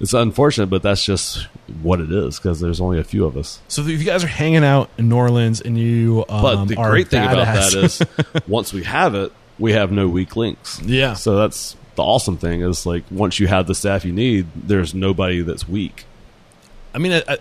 it's 0.00 0.14
unfortunate, 0.14 0.66
but 0.70 0.82
that's 0.82 1.04
just 1.04 1.48
what 1.82 2.00
it 2.00 2.12
is 2.12 2.38
because 2.38 2.60
there's 2.60 2.80
only 2.80 3.00
a 3.00 3.04
few 3.04 3.24
of 3.24 3.36
us. 3.36 3.60
so 3.68 3.82
if 3.82 3.88
you 3.88 4.04
guys 4.04 4.22
are 4.22 4.28
hanging 4.28 4.64
out 4.64 4.90
in 4.96 5.08
New 5.08 5.16
Orleans 5.16 5.60
and 5.60 5.76
you 5.76 6.24
um, 6.28 6.42
But 6.42 6.64
the 6.66 6.76
great 6.76 7.08
thing 7.08 7.22
about 7.24 7.46
that 7.46 7.74
is 7.74 8.00
once 8.46 8.72
we 8.72 8.84
have 8.84 9.14
it, 9.16 9.32
we 9.58 9.72
have 9.72 9.90
no 9.90 10.06
weak 10.08 10.36
links. 10.36 10.80
Yeah. 10.82 11.14
So 11.14 11.36
that's 11.36 11.76
the 11.96 12.04
awesome 12.04 12.36
thing 12.38 12.60
is 12.60 12.86
like 12.86 13.02
once 13.10 13.40
you 13.40 13.48
have 13.48 13.66
the 13.66 13.74
staff 13.74 14.04
you 14.04 14.12
need, 14.12 14.46
there's 14.54 14.94
nobody 14.94 15.42
that's 15.42 15.68
weak. 15.68 16.04
I 16.94 16.98
mean, 16.98 17.12
I- 17.26 17.38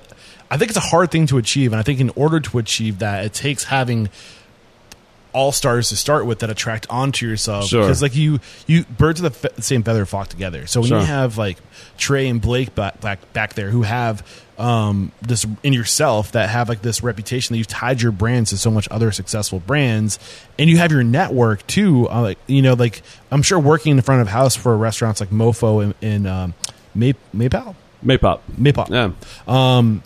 I 0.49 0.55
think 0.57 0.69
it's 0.71 0.77
a 0.77 0.79
hard 0.79 1.11
thing 1.11 1.27
to 1.27 1.37
achieve, 1.37 1.73
and 1.73 1.79
I 1.79 1.83
think 1.83 1.99
in 1.99 2.09
order 2.15 2.39
to 2.39 2.57
achieve 2.57 2.99
that, 2.99 3.25
it 3.25 3.33
takes 3.33 3.65
having 3.65 4.07
all 5.37 5.51
stars 5.51 5.89
to 5.89 5.95
start 5.95 6.25
with 6.25 6.39
that 6.39 6.49
attract 6.49 6.87
onto 6.89 7.27
yourself. 7.27 7.65
Sure. 7.65 7.81
Because 7.81 8.01
like 8.01 8.15
you, 8.15 8.39
you 8.65 8.83
birds 8.85 9.21
of 9.21 9.23
the 9.31 9.49
fe- 9.49 9.61
same 9.61 9.83
feather 9.83 10.05
flock 10.05 10.29
together. 10.29 10.65
So 10.65 10.81
when 10.81 10.89
Sure. 10.89 10.99
you 10.99 11.05
have 11.05 11.37
like 11.37 11.57
Trey 11.97 12.27
and 12.27 12.41
Blake 12.41 12.73
back 12.73 12.99
back, 13.01 13.31
back 13.33 13.53
there 13.53 13.69
who 13.69 13.83
have 13.83 14.25
um, 14.57 15.11
this 15.21 15.45
in 15.61 15.73
yourself 15.73 16.31
that 16.31 16.49
have 16.49 16.67
like 16.69 16.81
this 16.81 17.03
reputation 17.03 17.53
that 17.53 17.59
you've 17.59 17.67
tied 17.67 18.01
your 18.01 18.11
brands 18.11 18.49
to 18.49 18.57
so 18.57 18.71
much 18.71 18.87
other 18.89 19.11
successful 19.11 19.59
brands, 19.59 20.17
and 20.57 20.67
you 20.69 20.77
have 20.77 20.91
your 20.91 21.03
network 21.03 21.65
too. 21.67 22.09
Uh, 22.09 22.21
like 22.23 22.39
you 22.47 22.63
know, 22.63 22.73
like 22.73 23.03
I'm 23.29 23.43
sure 23.43 23.59
working 23.59 23.91
in 23.91 23.97
the 23.97 24.03
front 24.03 24.21
of 24.23 24.27
house 24.27 24.55
for 24.55 24.75
restaurants 24.75 25.19
like 25.19 25.29
MoPho 25.29 25.83
and, 25.83 25.93
and 26.01 26.27
um, 26.27 26.53
May 26.95 27.13
Maypal. 27.35 27.75
Maypop. 28.03 28.39
Maypop 28.59 28.89
Yeah. 28.89 29.11
Um, 29.47 30.01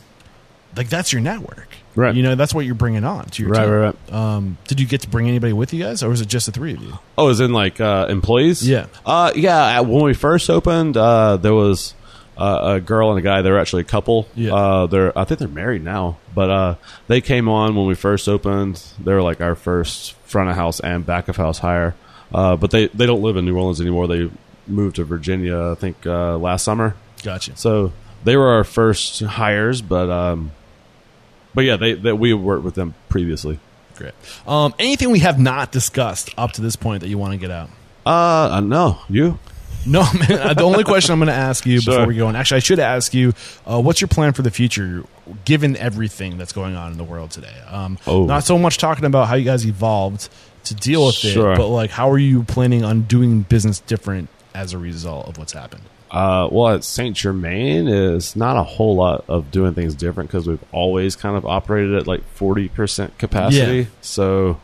like 0.76 0.90
that's 0.90 1.14
your 1.14 1.22
network, 1.22 1.68
Right. 1.96 2.16
You 2.16 2.24
know, 2.24 2.36
that's 2.36 2.54
what 2.54 2.66
you're 2.66 2.76
bringing 2.76 3.04
on 3.04 3.26
to 3.26 3.44
your 3.44 3.52
Right, 3.52 3.64
team. 3.64 3.70
right, 3.72 3.96
right. 4.10 4.14
Um, 4.14 4.58
did 4.68 4.80
you 4.80 4.88
get 4.88 5.02
to 5.02 5.10
bring 5.10 5.28
anybody 5.28 5.52
with 5.54 5.74
you 5.74 5.84
guys, 5.84 6.02
or 6.04 6.10
was 6.10 6.22
it 6.22 6.28
just 6.30 6.46
the 6.46 6.52
three 6.54 6.74
of 6.74 6.82
you? 6.82 7.00
Oh, 7.18 7.28
as 7.30 7.40
in 7.42 7.52
like 7.54 7.82
uh, 7.82 8.08
employees? 8.10 8.68
Yeah. 8.68 8.86
Uh, 9.06 9.32
yeah. 9.36 9.78
at- 9.80 9.86
When 9.86 10.04
we 10.04 10.14
first 10.14 10.50
opened, 10.50 10.96
uh, 10.96 11.36
there 11.38 11.54
was 11.54 11.94
uh, 12.38 12.76
a 12.76 12.80
girl 12.80 13.10
and 13.10 13.20
a 13.20 13.22
guy. 13.22 13.42
They 13.42 13.52
were 13.52 13.60
actually 13.60 13.82
a 13.82 13.86
couple. 13.86 14.28
Yeah. 14.36 14.54
Uh, 14.54 14.88
they're 14.88 15.18
I 15.18 15.26
think 15.26 15.40
they're 15.40 15.48
married 15.50 15.84
now, 15.84 16.18
but 16.34 16.50
uh, 16.50 16.76
they 17.08 17.20
came 17.22 17.50
on 17.50 17.76
when 17.76 17.86
we 17.88 17.96
first 17.96 18.30
opened. 18.30 18.82
They 19.04 19.14
were 19.14 19.22
like 19.22 19.42
our 19.42 19.56
first 19.56 20.14
front 20.24 20.50
of 20.50 20.56
house 20.56 20.80
and 20.80 21.06
back 21.06 21.28
of 21.28 21.36
house 21.36 21.60
hire. 21.60 21.94
Uh, 22.34 22.56
but 22.56 22.72
they 22.72 22.88
they 22.88 23.06
don't 23.06 23.22
live 23.22 23.36
in 23.36 23.44
New 23.46 23.58
Orleans 23.58 23.82
anymore. 23.82 24.08
They 24.08 24.32
moved 24.66 24.96
to 24.96 25.04
Virginia, 25.04 25.72
I 25.72 25.76
think, 25.76 26.06
uh, 26.08 26.38
last 26.38 26.64
summer. 26.64 26.96
Gotcha. 27.22 27.58
So 27.58 27.92
they 28.24 28.38
were 28.38 28.48
our 28.48 28.64
first 28.64 29.20
hires, 29.22 29.82
but 29.82 30.10
um, 30.10 30.52
but 31.54 31.62
yeah, 31.66 31.78
they, 31.78 31.94
they 31.94 32.14
we 32.14 32.34
worked 32.34 32.64
with 32.64 32.76
them 32.76 32.94
previously. 33.10 33.60
Great. 33.96 34.14
Um, 34.48 34.74
anything 34.80 35.12
we 35.12 35.20
have 35.20 35.40
not 35.40 35.72
discussed 35.72 36.30
up 36.38 36.54
to 36.54 36.62
this 36.62 36.76
point 36.76 37.02
that 37.02 37.10
you 37.10 37.18
want 37.18 37.34
to 37.34 37.38
get 37.38 37.52
out? 37.52 37.70
Uh, 38.06 38.10
uh 38.54 38.60
no, 38.62 39.00
you. 39.10 39.38
No, 39.86 40.02
man. 40.30 40.56
The 40.56 40.64
only 40.64 40.84
question 40.84 41.14
I'm 41.14 41.20
going 41.20 41.28
to 41.28 41.34
ask 41.34 41.66
you 41.66 41.80
before 41.80 41.94
Sure. 41.96 42.08
we 42.08 42.16
go, 42.16 42.28
and 42.28 42.38
actually, 42.38 42.58
I 42.58 42.60
should 42.62 42.80
ask 42.80 43.14
you, 43.14 43.34
uh, 43.66 43.82
what's 43.82 44.00
your 44.02 44.08
plan 44.08 44.34
for 44.34 44.42
the 44.44 44.52
future, 44.52 45.04
given 45.46 45.76
everything 45.78 46.38
that's 46.38 46.54
going 46.54 46.76
on 46.76 46.92
in 46.92 46.98
the 46.98 47.04
world 47.04 47.32
today? 47.32 47.54
Um, 47.70 47.98
Oh. 48.08 48.26
Not 48.26 48.44
so 48.44 48.58
much 48.58 48.78
talking 48.78 49.06
about 49.06 49.28
how 49.28 49.36
you 49.36 49.46
guys 49.46 49.66
evolved 49.66 50.30
to 50.66 50.76
deal 50.76 51.08
with 51.08 51.16
Sure. 51.16 51.54
it, 51.54 51.58
but 51.58 51.68
like, 51.68 51.90
how 51.90 52.10
are 52.12 52.18
you 52.20 52.44
planning 52.44 52.84
on 52.86 53.02
doing 53.04 53.42
business 53.42 53.80
different 53.80 54.30
as 54.54 54.74
a 54.74 54.78
result 54.78 55.28
of 55.28 55.38
what's 55.40 55.54
happened? 55.54 55.84
Uh, 56.12 56.50
well, 56.52 56.76
at 56.76 56.84
Saint 56.84 57.16
Germain 57.16 57.88
is 57.88 58.36
not 58.36 58.58
a 58.58 58.64
whole 58.64 58.96
lot 58.96 59.24
of 59.30 59.50
doing 59.50 59.74
things 59.74 59.96
different 59.96 60.30
because 60.30 60.46
we've 60.46 60.64
always 60.74 61.16
kind 61.16 61.38
of 61.38 61.46
operated 61.46 61.96
at 61.96 62.06
like 62.06 62.22
forty 62.36 62.68
percent 62.68 63.18
capacity. 63.18 63.78
Yeah. 63.78 63.86
So, 64.02 64.60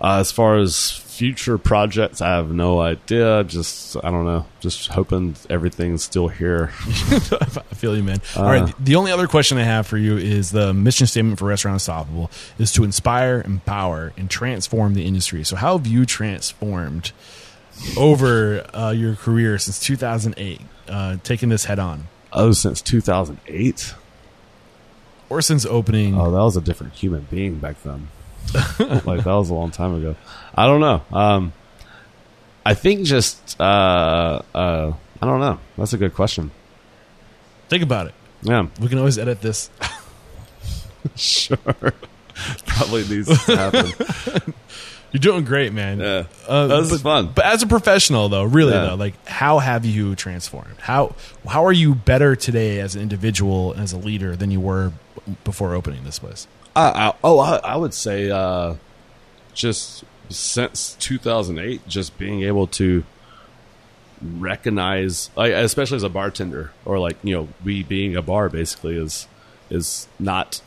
uh, 0.00 0.18
as 0.18 0.32
far 0.32 0.58
as 0.58 0.90
future 0.90 1.58
projects, 1.58 2.20
I 2.20 2.30
have 2.30 2.50
no 2.50 2.80
idea. 2.80 3.44
Just 3.44 3.96
I 4.02 4.10
don't 4.10 4.24
know. 4.24 4.44
Just 4.58 4.88
hoping 4.88 5.36
everything's 5.48 6.02
still 6.02 6.26
here. 6.26 6.72
I 6.80 7.74
feel 7.76 7.96
you, 7.96 8.02
man. 8.02 8.20
All 8.36 8.42
right. 8.42 8.74
The 8.84 8.96
only 8.96 9.12
other 9.12 9.28
question 9.28 9.58
I 9.58 9.62
have 9.62 9.86
for 9.86 9.96
you 9.96 10.16
is 10.16 10.50
the 10.50 10.74
mission 10.74 11.06
statement 11.06 11.38
for 11.38 11.44
Restaurant 11.44 11.76
Unstoppable 11.76 12.32
is 12.58 12.72
to 12.72 12.82
inspire, 12.82 13.42
empower, 13.46 14.12
and 14.16 14.28
transform 14.28 14.94
the 14.94 15.06
industry. 15.06 15.44
So, 15.44 15.54
how 15.54 15.78
have 15.78 15.86
you 15.86 16.04
transformed 16.04 17.12
over 17.96 18.64
uh, 18.74 18.90
your 18.90 19.14
career 19.16 19.58
since 19.58 19.78
2008, 19.80 20.60
uh, 20.88 21.16
taking 21.22 21.48
this 21.48 21.64
head 21.66 21.78
on, 21.78 22.08
Oh, 22.32 22.52
since 22.52 22.80
two 22.80 23.00
thousand 23.00 23.38
eight. 23.46 23.94
or 25.28 25.42
since 25.42 25.66
opening? 25.66 26.18
Oh, 26.18 26.30
that 26.30 26.38
was 26.42 26.56
a 26.56 26.60
different 26.60 26.94
human 26.94 27.26
being 27.30 27.58
back 27.58 27.82
then. 27.82 28.08
like 29.04 29.24
that 29.24 29.26
was 29.26 29.50
a 29.50 29.54
long 29.54 29.70
time 29.70 29.94
ago. 29.94 30.16
I 30.54 30.66
don't 30.66 30.80
know. 30.80 31.02
Um, 31.12 31.52
I 32.64 32.74
think 32.74 33.04
just 33.04 33.60
uh, 33.60 34.42
uh, 34.54 34.92
I 35.20 35.26
don't 35.26 35.40
know. 35.40 35.58
That's 35.78 35.92
a 35.92 35.98
good 35.98 36.14
question. 36.14 36.50
Think 37.68 37.82
about 37.82 38.06
it. 38.08 38.14
Yeah, 38.42 38.66
We 38.80 38.88
can 38.88 38.98
always 38.98 39.18
edit 39.18 39.40
this. 39.40 39.70
sure. 41.16 41.56
Probably 42.66 43.06
needs 43.08 43.28
to 43.46 43.56
happen. 43.56 44.54
You're 45.12 45.20
doing 45.20 45.44
great, 45.44 45.72
man. 45.74 46.00
Yeah, 46.00 46.24
Uh, 46.48 46.66
that 46.68 46.76
was 46.80 46.90
but, 46.90 47.00
fun. 47.00 47.32
But 47.34 47.44
as 47.44 47.62
a 47.62 47.66
professional, 47.66 48.28
though, 48.30 48.44
really 48.44 48.72
Yeah. 48.72 48.86
though, 48.86 48.94
like 48.94 49.14
how 49.28 49.58
have 49.58 49.84
you 49.84 50.14
transformed? 50.14 50.76
How 50.80 51.14
how 51.46 51.64
are 51.66 51.72
you 51.72 51.94
better 51.94 52.34
today 52.34 52.80
as 52.80 52.94
an 52.96 53.02
individual 53.02 53.72
and 53.72 53.82
as 53.82 53.92
a 53.92 53.98
leader 53.98 54.34
than 54.36 54.50
you 54.50 54.60
were 54.60 54.92
before 55.44 55.74
opening 55.74 56.04
this 56.04 56.18
place? 56.18 56.46
I, 56.74 57.08
I, 57.08 57.12
oh, 57.22 57.38
I, 57.38 57.56
I 57.56 57.76
would 57.76 57.92
say 57.92 58.30
uh, 58.30 58.74
just 59.52 60.04
since 60.30 60.96
2008, 60.98 61.86
just 61.86 62.16
being 62.16 62.42
able 62.44 62.66
to 62.68 63.04
recognize, 64.22 65.30
like, 65.36 65.52
especially 65.52 65.96
as 65.96 66.02
a 66.02 66.08
bartender, 66.08 66.70
or 66.84 66.98
like 66.98 67.16
you 67.22 67.34
know, 67.34 67.48
we 67.64 67.82
being 67.82 68.16
a 68.16 68.22
bar 68.22 68.48
basically 68.48 68.96
is 68.96 69.26
is 69.70 70.08
not 70.18 70.60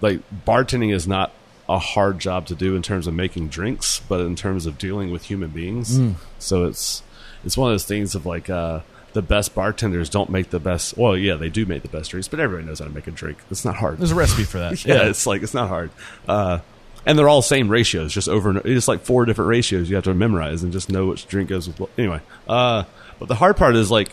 like 0.00 0.20
bartending 0.46 0.92
is 0.92 1.06
not 1.06 1.32
a 1.72 1.78
hard 1.78 2.18
job 2.18 2.46
to 2.46 2.54
do 2.54 2.76
in 2.76 2.82
terms 2.82 3.06
of 3.06 3.14
making 3.14 3.48
drinks, 3.48 4.00
but 4.00 4.20
in 4.20 4.36
terms 4.36 4.66
of 4.66 4.76
dealing 4.76 5.10
with 5.10 5.24
human 5.24 5.48
beings. 5.48 5.98
So 6.38 6.66
it's 6.66 7.02
it's 7.44 7.56
one 7.56 7.70
of 7.70 7.72
those 7.72 7.86
things 7.86 8.14
of 8.14 8.26
like 8.26 8.50
uh, 8.50 8.80
the 9.14 9.22
best 9.22 9.54
bartenders 9.54 10.10
don't 10.10 10.28
make 10.28 10.50
the 10.50 10.60
best. 10.60 10.98
Well, 10.98 11.16
yeah, 11.16 11.36
they 11.36 11.48
do 11.48 11.64
make 11.64 11.80
the 11.80 11.88
best 11.88 12.10
drinks, 12.10 12.28
but 12.28 12.40
everybody 12.40 12.66
knows 12.68 12.80
how 12.80 12.84
to 12.84 12.90
make 12.90 13.06
a 13.06 13.10
drink. 13.10 13.38
It's 13.50 13.64
not 13.64 13.76
hard. 13.76 13.96
There's 13.98 14.12
a 14.12 14.14
recipe 14.14 14.44
for 14.44 14.58
that. 14.58 14.84
yeah, 14.86 15.08
it's 15.08 15.26
like 15.26 15.42
it's 15.42 15.54
not 15.54 15.68
hard. 15.68 15.90
Uh, 16.28 16.58
and 17.06 17.18
they're 17.18 17.28
all 17.28 17.40
same 17.40 17.70
ratios, 17.70 18.12
just 18.12 18.28
over. 18.28 18.60
It's 18.66 18.86
like 18.86 19.00
four 19.00 19.24
different 19.24 19.48
ratios 19.48 19.88
you 19.88 19.96
have 19.96 20.04
to 20.04 20.14
memorize 20.14 20.62
and 20.62 20.74
just 20.74 20.90
know 20.90 21.06
which 21.06 21.26
drink 21.26 21.48
goes 21.48 21.66
with 21.68 21.80
what. 21.80 21.88
Anyway, 21.96 22.20
uh, 22.46 22.84
but 23.18 23.28
the 23.28 23.36
hard 23.36 23.56
part 23.56 23.76
is 23.76 23.90
like 23.90 24.12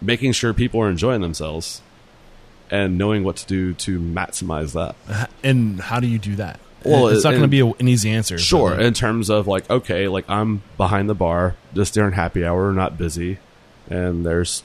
making 0.00 0.32
sure 0.32 0.54
people 0.54 0.80
are 0.80 0.88
enjoying 0.88 1.20
themselves 1.20 1.82
and 2.70 2.98
knowing 2.98 3.24
what 3.24 3.36
to 3.36 3.46
do 3.46 3.74
to 3.74 3.98
maximize 3.98 4.72
that. 4.72 5.30
And 5.42 5.80
how 5.80 6.00
do 6.00 6.06
you 6.06 6.18
do 6.18 6.36
that? 6.36 6.60
Well, 6.84 7.08
it's 7.08 7.24
not 7.24 7.30
going 7.30 7.42
to 7.42 7.48
be 7.48 7.60
a, 7.60 7.66
an 7.66 7.88
easy 7.88 8.10
answer. 8.10 8.38
Sure, 8.38 8.78
in 8.78 8.94
terms 8.94 9.28
of 9.28 9.46
like, 9.46 9.68
okay, 9.68 10.08
like 10.08 10.28
I'm 10.30 10.62
behind 10.76 11.10
the 11.10 11.14
bar 11.14 11.56
just 11.74 11.94
during 11.94 12.12
happy 12.12 12.44
hour, 12.44 12.72
not 12.72 12.96
busy, 12.96 13.38
and 13.88 14.24
there's 14.24 14.62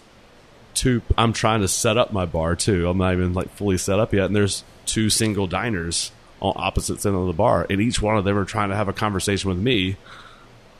two. 0.73 1.01
I'm 1.17 1.33
trying 1.33 1.61
to 1.61 1.67
set 1.67 1.97
up 1.97 2.13
my 2.13 2.25
bar 2.25 2.55
too. 2.55 2.89
I'm 2.89 2.97
not 2.97 3.13
even 3.13 3.33
like 3.33 3.49
fully 3.49 3.77
set 3.77 3.99
up 3.99 4.13
yet, 4.13 4.25
and 4.25 4.35
there's 4.35 4.63
two 4.85 5.09
single 5.09 5.47
diners 5.47 6.11
on 6.39 6.53
opposite 6.55 6.93
ends 6.93 7.05
of 7.05 7.27
the 7.27 7.33
bar, 7.33 7.65
and 7.69 7.81
each 7.81 8.01
one 8.01 8.17
of 8.17 8.23
them 8.23 8.37
are 8.37 8.45
trying 8.45 8.69
to 8.69 8.75
have 8.75 8.87
a 8.87 8.93
conversation 8.93 9.49
with 9.49 9.59
me. 9.59 9.97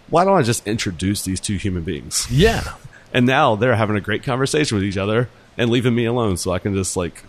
Why 0.09 0.23
don't 0.23 0.37
I 0.37 0.43
just 0.43 0.65
introduce 0.67 1.23
these 1.23 1.39
two 1.39 1.57
human 1.57 1.83
beings? 1.83 2.27
yeah. 2.29 2.75
And 3.13 3.25
now 3.25 3.55
they're 3.55 3.75
having 3.75 3.95
a 3.95 4.01
great 4.01 4.23
conversation 4.23 4.75
with 4.75 4.83
each 4.83 4.97
other 4.97 5.29
and 5.57 5.69
leaving 5.69 5.95
me 5.95 6.05
alone, 6.05 6.37
so 6.37 6.51
I 6.51 6.59
can 6.59 6.73
just 6.73 6.95
like 6.97 7.23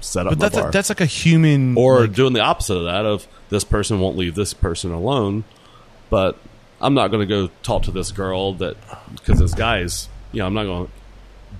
set 0.00 0.26
up 0.26 0.32
But 0.32 0.38
that's 0.38 0.56
bar 0.56 0.68
a, 0.68 0.72
that's 0.72 0.88
like 0.88 1.00
a 1.00 1.06
human 1.06 1.76
or 1.76 2.02
like, 2.02 2.12
doing 2.12 2.32
the 2.32 2.40
opposite 2.40 2.76
of 2.76 2.84
that 2.84 3.04
of 3.06 3.26
this 3.48 3.64
person 3.64 3.98
won't 3.98 4.16
leave 4.16 4.34
this 4.34 4.52
person 4.54 4.92
alone 4.92 5.42
but 6.10 6.36
i'm 6.80 6.92
not 6.94 7.08
going 7.08 7.26
to 7.26 7.26
go 7.26 7.50
talk 7.62 7.82
to 7.84 7.90
this 7.90 8.12
girl 8.12 8.52
that 8.52 8.76
because 9.16 9.38
this 9.40 9.54
guy's 9.54 10.08
you 10.32 10.38
know 10.40 10.46
i'm 10.46 10.54
not 10.54 10.64
going 10.64 10.86
to 10.86 10.92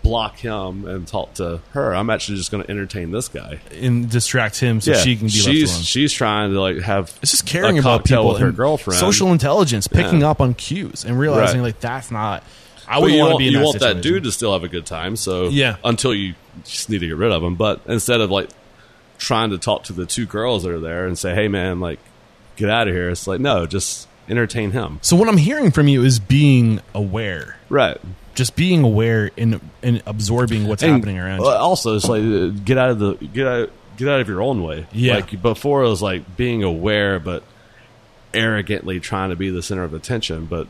block 0.02 0.36
him 0.36 0.86
and 0.86 1.08
talk 1.08 1.32
to 1.34 1.60
her 1.70 1.94
i'm 1.96 2.10
actually 2.10 2.36
just 2.36 2.50
going 2.52 2.62
to 2.62 2.70
entertain 2.70 3.10
this 3.10 3.26
guy 3.28 3.58
and 3.72 4.08
distract 4.10 4.60
him 4.60 4.80
so 4.80 4.92
she 4.94 5.16
can 5.16 5.26
be 5.26 5.30
she's 5.32 5.70
left 5.70 5.72
alone. 5.76 5.82
she's 5.84 6.12
trying 6.12 6.52
to 6.52 6.60
like 6.60 6.78
have 6.80 7.18
It's 7.22 7.30
just 7.32 7.46
caring 7.46 7.78
about 7.78 8.04
people 8.04 8.28
with 8.28 8.38
her 8.40 8.52
girlfriend 8.52 9.00
social 9.00 9.32
intelligence, 9.32 9.88
picking 9.88 10.20
Yeah. 10.20 10.30
up 10.30 10.40
on 10.40 10.54
cues, 10.54 11.04
and 11.04 11.18
realizing 11.18 11.60
Right. 11.60 11.68
like 11.68 11.80
that's 11.80 12.10
not. 12.12 12.44
I 12.88 12.98
wouldn't 12.98 13.18
want 13.20 13.32
to 13.32 13.38
be 13.38 13.46
in 13.48 13.52
you 13.52 13.58
that 13.58 13.64
want 13.64 13.80
that 13.80 14.00
dude 14.02 14.24
to 14.24 14.32
still 14.32 14.52
have 14.52 14.62
a 14.64 14.68
good 14.68 14.86
time 14.86 15.16
so 15.16 15.48
Yeah. 15.48 15.76
until 15.84 16.14
you 16.14 16.34
just 16.64 16.88
need 16.88 17.00
to 17.00 17.06
get 17.08 17.16
rid 17.16 17.32
of 17.32 17.42
him 17.42 17.54
but 17.56 17.80
instead 17.86 18.20
of 18.20 18.30
like 18.30 18.48
trying 19.18 19.50
to 19.50 19.58
talk 19.58 19.84
to 19.84 19.92
the 19.92 20.06
two 20.06 20.26
girls 20.26 20.62
that 20.62 20.70
are 20.72 20.80
there 20.80 21.06
and 21.06 21.18
say 21.18 21.34
hey 21.34 21.48
man 21.48 21.80
like 21.80 21.98
get 22.56 22.68
out 22.70 22.86
of 22.88 22.94
here 22.94 23.10
it's 23.10 23.26
like 23.26 23.40
no 23.40 23.66
just 23.66 24.06
entertain 24.28 24.72
him 24.72 24.98
So 25.02 25.14
what 25.16 25.28
I'm 25.28 25.36
hearing 25.36 25.70
from 25.70 25.86
you 25.88 26.02
is 26.02 26.18
being 26.18 26.80
aware, 26.94 27.56
right 27.68 27.96
just 28.34 28.54
being 28.56 28.82
aware 28.82 29.30
and 29.38 29.60
and 29.82 30.02
absorbing 30.06 30.66
what's 30.66 30.82
And, 30.82 30.92
happening 30.92 31.18
around 31.18 31.40
uh, 31.40 31.44
you. 31.44 31.48
Also, 31.50 31.94
it's 31.96 32.06
like 32.08 32.22
uh, 32.22 32.48
get 32.64 32.76
out 32.76 32.90
of 32.90 32.98
the 32.98 33.14
get 33.14 33.46
out 33.46 33.70
get 33.96 34.08
out 34.08 34.20
of 34.20 34.28
your 34.28 34.42
own 34.42 34.62
way. 34.62 34.86
Yeah. 34.92 35.14
Like 35.14 35.40
before, 35.40 35.84
it 35.84 35.88
was 35.88 36.02
like 36.02 36.36
being 36.36 36.62
aware, 36.62 37.18
but 37.18 37.42
arrogantly 38.34 39.00
trying 39.00 39.30
to 39.30 39.36
be 39.36 39.50
the 39.50 39.62
center 39.62 39.84
of 39.84 39.94
attention. 39.94 40.46
But 40.46 40.66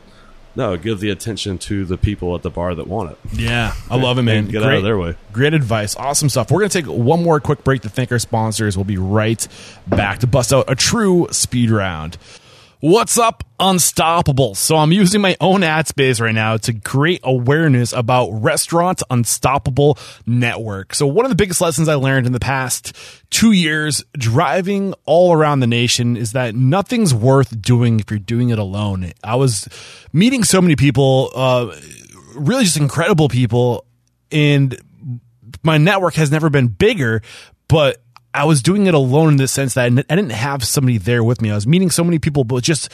no, 0.57 0.75
give 0.75 0.99
the 0.99 1.11
attention 1.11 1.59
to 1.59 1.85
the 1.85 1.99
people 1.99 2.35
at 2.35 2.41
the 2.41 2.49
bar 2.49 2.73
that 2.73 2.87
want 2.87 3.11
it. 3.11 3.17
Yeah, 3.31 3.75
I 3.91 3.95
love 3.95 4.17
it, 4.17 4.23
man. 4.23 4.37
And 4.37 4.51
get 4.51 4.63
out 4.63 4.73
of 4.73 4.83
their 4.83 4.97
way. 4.97 5.15
Great 5.31 5.53
advice. 5.53 5.95
Awesome 5.95 6.29
stuff. 6.29 6.49
We're 6.49 6.61
going 6.61 6.71
to 6.71 6.81
take 6.81 6.91
one 6.91 7.21
more 7.23 7.39
quick 7.39 7.63
break 7.63 7.83
to 7.83 7.89
thank 7.89 8.11
our 8.11 8.17
sponsors. 8.17 8.75
We'll 8.75 8.83
be 8.83 8.97
right 8.97 9.47
back 9.85 10.17
to 10.19 10.27
bust 10.27 10.51
out 10.51 10.65
a 10.67 10.73
true 10.73 11.27
speed 11.29 11.69
round. 11.69 12.17
What's 12.79 13.17
up, 13.17 13.43
Unstoppable? 13.59 14.53
So 14.53 14.75
I'm 14.75 14.91
using 14.91 15.19
my 15.19 15.35
own 15.41 15.63
ad 15.63 15.87
space 15.87 16.19
right 16.19 16.35
now 16.35 16.57
to 16.57 16.73
create 16.73 17.21
awareness 17.23 17.91
about 17.91 18.29
Restaurants 18.29 19.01
Unstoppable 19.09 19.97
Network. 20.27 20.93
So 20.93 21.07
one 21.07 21.25
of 21.25 21.29
the 21.29 21.35
biggest 21.35 21.59
lessons 21.59 21.89
I 21.89 21.95
learned 21.95 22.27
in 22.27 22.33
the 22.33 22.39
past 22.39 22.95
two 23.31 23.51
years 23.51 24.05
driving 24.15 24.93
all 25.05 25.33
around 25.33 25.61
the 25.61 25.67
nation 25.67 26.15
is 26.15 26.33
that 26.33 26.53
nothing's 26.53 27.15
worth 27.15 27.59
doing 27.59 27.99
if 27.99 28.11
you're 28.11 28.19
doing 28.19 28.51
it 28.51 28.59
alone. 28.59 29.11
I 29.23 29.37
was 29.37 29.67
meeting 30.13 30.43
so 30.43 30.61
many 30.61 30.75
people, 30.75 31.31
uh, 31.33 31.75
really 32.35 32.63
just 32.63 32.77
incredible 32.77 33.27
people 33.27 33.85
and 34.31 34.79
my 35.63 35.79
network 35.79 36.13
has 36.13 36.29
never 36.29 36.51
been 36.51 36.67
bigger, 36.67 37.23
but 37.67 38.03
I 38.37 38.43
was 38.43 38.61
doing 38.61 38.85
it 38.85 38.93
alone 38.93 39.29
in 39.29 39.37
the 39.37 39.47
sense 39.47 39.73
that 39.73 39.85
I 39.85 39.89
didn't 39.89 40.29
have 40.29 40.63
somebody 40.63 40.99
there 40.99 41.23
with 41.23 41.41
me. 41.41 41.49
I 41.49 41.55
was 41.55 41.65
meeting 41.65 41.89
so 41.89 42.03
many 42.03 42.19
people, 42.19 42.43
but 42.43 42.63
just 42.63 42.91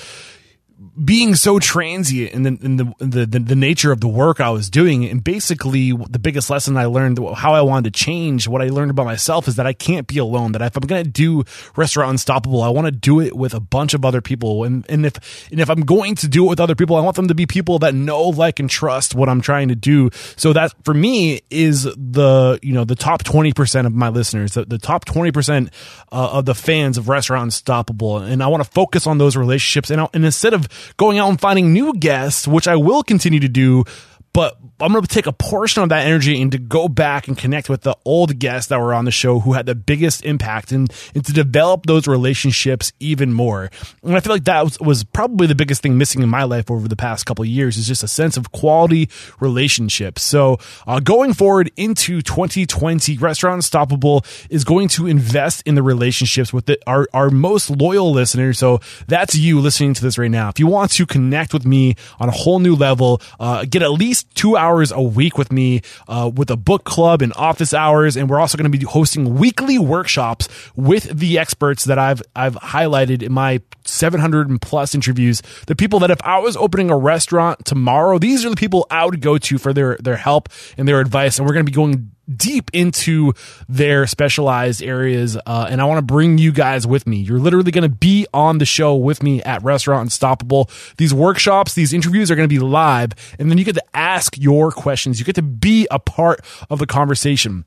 being 1.03 1.33
so 1.33 1.57
transient 1.57 2.33
in 2.33 2.43
the, 2.43 2.57
in 2.61 2.77
the, 2.77 2.93
the, 2.99 3.25
the, 3.25 3.39
the 3.39 3.55
nature 3.55 3.91
of 3.91 3.99
the 3.99 4.07
work 4.07 4.39
I 4.39 4.51
was 4.51 4.69
doing. 4.69 5.05
And 5.05 5.23
basically 5.23 5.91
the 5.91 6.19
biggest 6.19 6.49
lesson 6.49 6.77
I 6.77 6.85
learned, 6.85 7.19
how 7.35 7.53
I 7.53 7.61
wanted 7.61 7.93
to 7.93 7.99
change 7.99 8.47
what 8.47 8.61
I 8.61 8.67
learned 8.67 8.91
about 8.91 9.05
myself 9.05 9.47
is 9.47 9.55
that 9.55 9.65
I 9.65 9.73
can't 9.73 10.05
be 10.05 10.19
alone, 10.19 10.51
that 10.51 10.61
if 10.61 10.77
I'm 10.77 10.85
going 10.85 11.03
to 11.03 11.09
do 11.09 11.43
restaurant 11.75 12.11
unstoppable, 12.11 12.61
I 12.61 12.69
want 12.69 12.85
to 12.85 12.91
do 12.91 13.19
it 13.19 13.35
with 13.35 13.55
a 13.55 13.59
bunch 13.59 13.95
of 13.95 14.05
other 14.05 14.21
people. 14.21 14.65
And, 14.65 14.85
and 14.87 15.05
if, 15.05 15.49
and 15.51 15.59
if 15.59 15.69
I'm 15.69 15.81
going 15.81 16.13
to 16.15 16.27
do 16.27 16.45
it 16.45 16.49
with 16.49 16.59
other 16.59 16.75
people, 16.75 16.95
I 16.95 17.01
want 17.01 17.15
them 17.15 17.27
to 17.27 17.35
be 17.35 17.47
people 17.47 17.79
that 17.79 17.95
know, 17.95 18.29
like, 18.29 18.59
and 18.59 18.69
trust 18.69 19.15
what 19.15 19.29
I'm 19.29 19.41
trying 19.41 19.69
to 19.69 19.75
do. 19.75 20.11
So 20.35 20.53
that 20.53 20.73
for 20.83 20.93
me 20.93 21.41
is 21.49 21.83
the, 21.83 22.59
you 22.61 22.73
know, 22.73 22.85
the 22.85 22.95
top 22.95 23.23
20% 23.23 23.87
of 23.87 23.93
my 23.93 24.09
listeners, 24.09 24.53
the, 24.53 24.65
the 24.65 24.77
top 24.77 25.05
20% 25.05 25.69
uh, 26.11 26.29
of 26.33 26.45
the 26.45 26.53
fans 26.53 26.99
of 26.99 27.09
restaurant 27.09 27.43
unstoppable. 27.45 28.19
And 28.19 28.43
I 28.43 28.47
want 28.47 28.63
to 28.63 28.69
focus 28.69 29.07
on 29.07 29.17
those 29.17 29.35
relationships. 29.35 29.89
And, 29.89 30.01
I, 30.01 30.07
and 30.13 30.23
instead 30.23 30.53
of 30.53 30.67
going 30.97 31.19
out 31.19 31.29
and 31.29 31.39
finding 31.39 31.73
new 31.73 31.93
guests, 31.93 32.47
which 32.47 32.67
I 32.67 32.75
will 32.75 33.03
continue 33.03 33.39
to 33.39 33.47
do, 33.47 33.85
but 34.33 34.57
I'm 34.79 34.91
going 34.91 35.03
to 35.03 35.07
take 35.07 35.27
a 35.27 35.31
portion 35.31 35.83
of 35.83 35.89
that 35.89 36.05
energy 36.05 36.41
and 36.41 36.51
to 36.51 36.57
go 36.57 36.87
back 36.87 37.27
and 37.27 37.37
connect 37.37 37.69
with 37.69 37.81
the 37.81 37.95
old 38.03 38.39
guests 38.39 38.69
that 38.69 38.79
were 38.79 38.93
on 38.93 39.05
the 39.05 39.11
show 39.11 39.39
who 39.39 39.53
had 39.53 39.67
the 39.67 39.75
biggest 39.75 40.25
impact 40.25 40.71
and, 40.71 40.91
and 41.13 41.23
to 41.23 41.31
develop 41.31 41.85
those 41.85 42.07
relationships 42.07 42.91
even 42.99 43.31
more. 43.31 43.69
And 44.01 44.15
I 44.15 44.19
feel 44.19 44.33
like 44.33 44.45
that 44.45 44.63
was, 44.63 44.79
was 44.79 45.03
probably 45.03 45.45
the 45.45 45.55
biggest 45.55 45.83
thing 45.83 45.97
missing 45.97 46.23
in 46.23 46.29
my 46.29 46.43
life 46.43 46.71
over 46.71 46.87
the 46.87 46.95
past 46.95 47.27
couple 47.27 47.45
years 47.45 47.77
is 47.77 47.87
just 47.87 48.03
a 48.03 48.07
sense 48.07 48.35
of 48.35 48.51
quality 48.51 49.09
relationships. 49.39 50.23
So 50.23 50.57
uh, 50.87 50.99
going 50.99 51.33
forward 51.33 51.71
into 51.77 52.23
2020, 52.23 53.19
Restaurant 53.19 53.55
Unstoppable 53.55 54.25
is 54.49 54.63
going 54.63 54.87
to 54.89 55.05
invest 55.05 55.61
in 55.67 55.75
the 55.75 55.83
relationships 55.83 56.51
with 56.51 56.65
the, 56.65 56.79
our, 56.87 57.07
our 57.13 57.29
most 57.29 57.69
loyal 57.69 58.11
listeners. 58.11 58.57
So 58.57 58.79
that's 59.07 59.35
you 59.35 59.59
listening 59.59 59.93
to 59.93 60.01
this 60.01 60.17
right 60.17 60.31
now. 60.31 60.49
If 60.49 60.59
you 60.59 60.65
want 60.65 60.91
to 60.93 61.05
connect 61.05 61.53
with 61.53 61.65
me 61.65 61.95
on 62.19 62.29
a 62.29 62.33
whole 62.33 62.59
new 62.59 62.75
level, 62.75 63.21
uh, 63.39 63.65
get 63.65 63.83
at 63.83 63.91
least 63.91 64.22
two 64.33 64.57
hours 64.57 64.91
a 64.91 65.01
week 65.01 65.37
with 65.37 65.51
me 65.51 65.81
uh, 66.07 66.31
with 66.33 66.49
a 66.49 66.57
book 66.57 66.83
club 66.83 67.21
and 67.21 67.33
office 67.35 67.73
hours, 67.73 68.15
and 68.15 68.29
we're 68.29 68.39
also 68.39 68.57
going 68.57 68.71
to 68.71 68.77
be 68.77 68.85
hosting 68.85 69.35
weekly 69.35 69.77
workshops 69.77 70.47
with 70.75 71.03
the 71.17 71.37
experts 71.39 71.85
that 71.85 71.99
I've 71.99 72.21
I've 72.35 72.55
highlighted 72.55 73.23
in 73.23 73.31
my 73.31 73.61
700 73.93 74.49
and 74.49 74.61
plus 74.61 74.95
interviews. 74.95 75.41
The 75.67 75.75
people 75.75 75.99
that 75.99 76.11
if 76.11 76.21
I 76.23 76.39
was 76.39 76.57
opening 76.57 76.89
a 76.89 76.97
restaurant 76.97 77.65
tomorrow, 77.65 78.17
these 78.17 78.45
are 78.45 78.49
the 78.49 78.55
people 78.55 78.87
I 78.89 79.05
would 79.05 79.21
go 79.21 79.37
to 79.37 79.57
for 79.57 79.73
their 79.73 79.97
their 79.97 80.17
help 80.17 80.49
and 80.77 80.87
their 80.87 80.99
advice, 80.99 81.37
and 81.37 81.47
we're 81.47 81.53
going 81.53 81.65
to 81.65 81.71
be 81.71 81.75
going 81.75 82.11
deep 82.33 82.71
into 82.73 83.33
their 83.67 84.07
specialized 84.07 84.81
areas 84.81 85.37
uh, 85.45 85.67
and 85.69 85.81
i 85.81 85.83
want 85.83 85.97
to 85.97 86.01
bring 86.01 86.37
you 86.37 86.53
guys 86.53 86.87
with 86.87 87.05
me. 87.05 87.17
You're 87.17 87.37
literally 87.37 87.71
going 87.71 87.83
to 87.83 87.89
be 87.89 88.25
on 88.33 88.59
the 88.59 88.65
show 88.65 88.95
with 88.95 89.21
me 89.21 89.43
at 89.43 89.61
restaurant 89.61 90.03
unstoppable. 90.03 90.69
These 90.97 91.13
workshops 91.13 91.73
these 91.73 91.91
interviews 91.91 92.31
are 92.31 92.35
going 92.35 92.47
to 92.47 92.53
be 92.53 92.59
live 92.59 93.11
and 93.37 93.51
then 93.51 93.57
you 93.57 93.65
get 93.65 93.75
to 93.75 93.83
ask 93.93 94.37
your 94.37 94.71
questions. 94.71 95.19
You 95.19 95.25
get 95.25 95.35
to 95.35 95.41
be 95.41 95.85
a 95.91 95.99
part 95.99 96.39
of 96.69 96.79
the 96.79 96.87
conversation. 96.87 97.65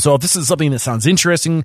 So 0.00 0.14
if 0.14 0.22
this 0.22 0.34
is 0.34 0.48
something 0.48 0.70
that 0.70 0.78
sounds 0.78 1.06
interesting 1.06 1.64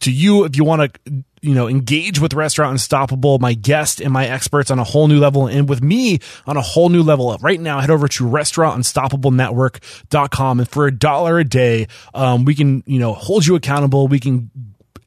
to 0.00 0.10
you, 0.10 0.44
if 0.44 0.56
you 0.56 0.64
want 0.64 0.92
to, 0.92 1.24
you 1.40 1.54
know, 1.54 1.68
engage 1.68 2.20
with 2.20 2.34
Restaurant 2.34 2.72
Unstoppable, 2.72 3.38
my 3.38 3.54
guest 3.54 4.00
and 4.00 4.12
my 4.12 4.26
experts 4.26 4.70
on 4.70 4.78
a 4.78 4.84
whole 4.84 5.08
new 5.08 5.18
level 5.18 5.46
and 5.46 5.66
with 5.68 5.82
me 5.82 6.18
on 6.46 6.56
a 6.56 6.62
whole 6.62 6.88
new 6.88 7.02
level 7.02 7.36
right 7.40 7.60
now, 7.60 7.80
head 7.80 7.90
over 7.90 8.06
to 8.08 8.24
restaurantunstoppablenetwork.com 8.24 10.60
and 10.60 10.68
for 10.68 10.86
a 10.86 10.92
dollar 10.92 11.38
a 11.38 11.44
day, 11.44 11.86
um, 12.14 12.44
we 12.44 12.54
can, 12.54 12.82
you 12.86 12.98
know, 12.98 13.14
hold 13.14 13.46
you 13.46 13.54
accountable. 13.54 14.08
We 14.08 14.20
can 14.20 14.50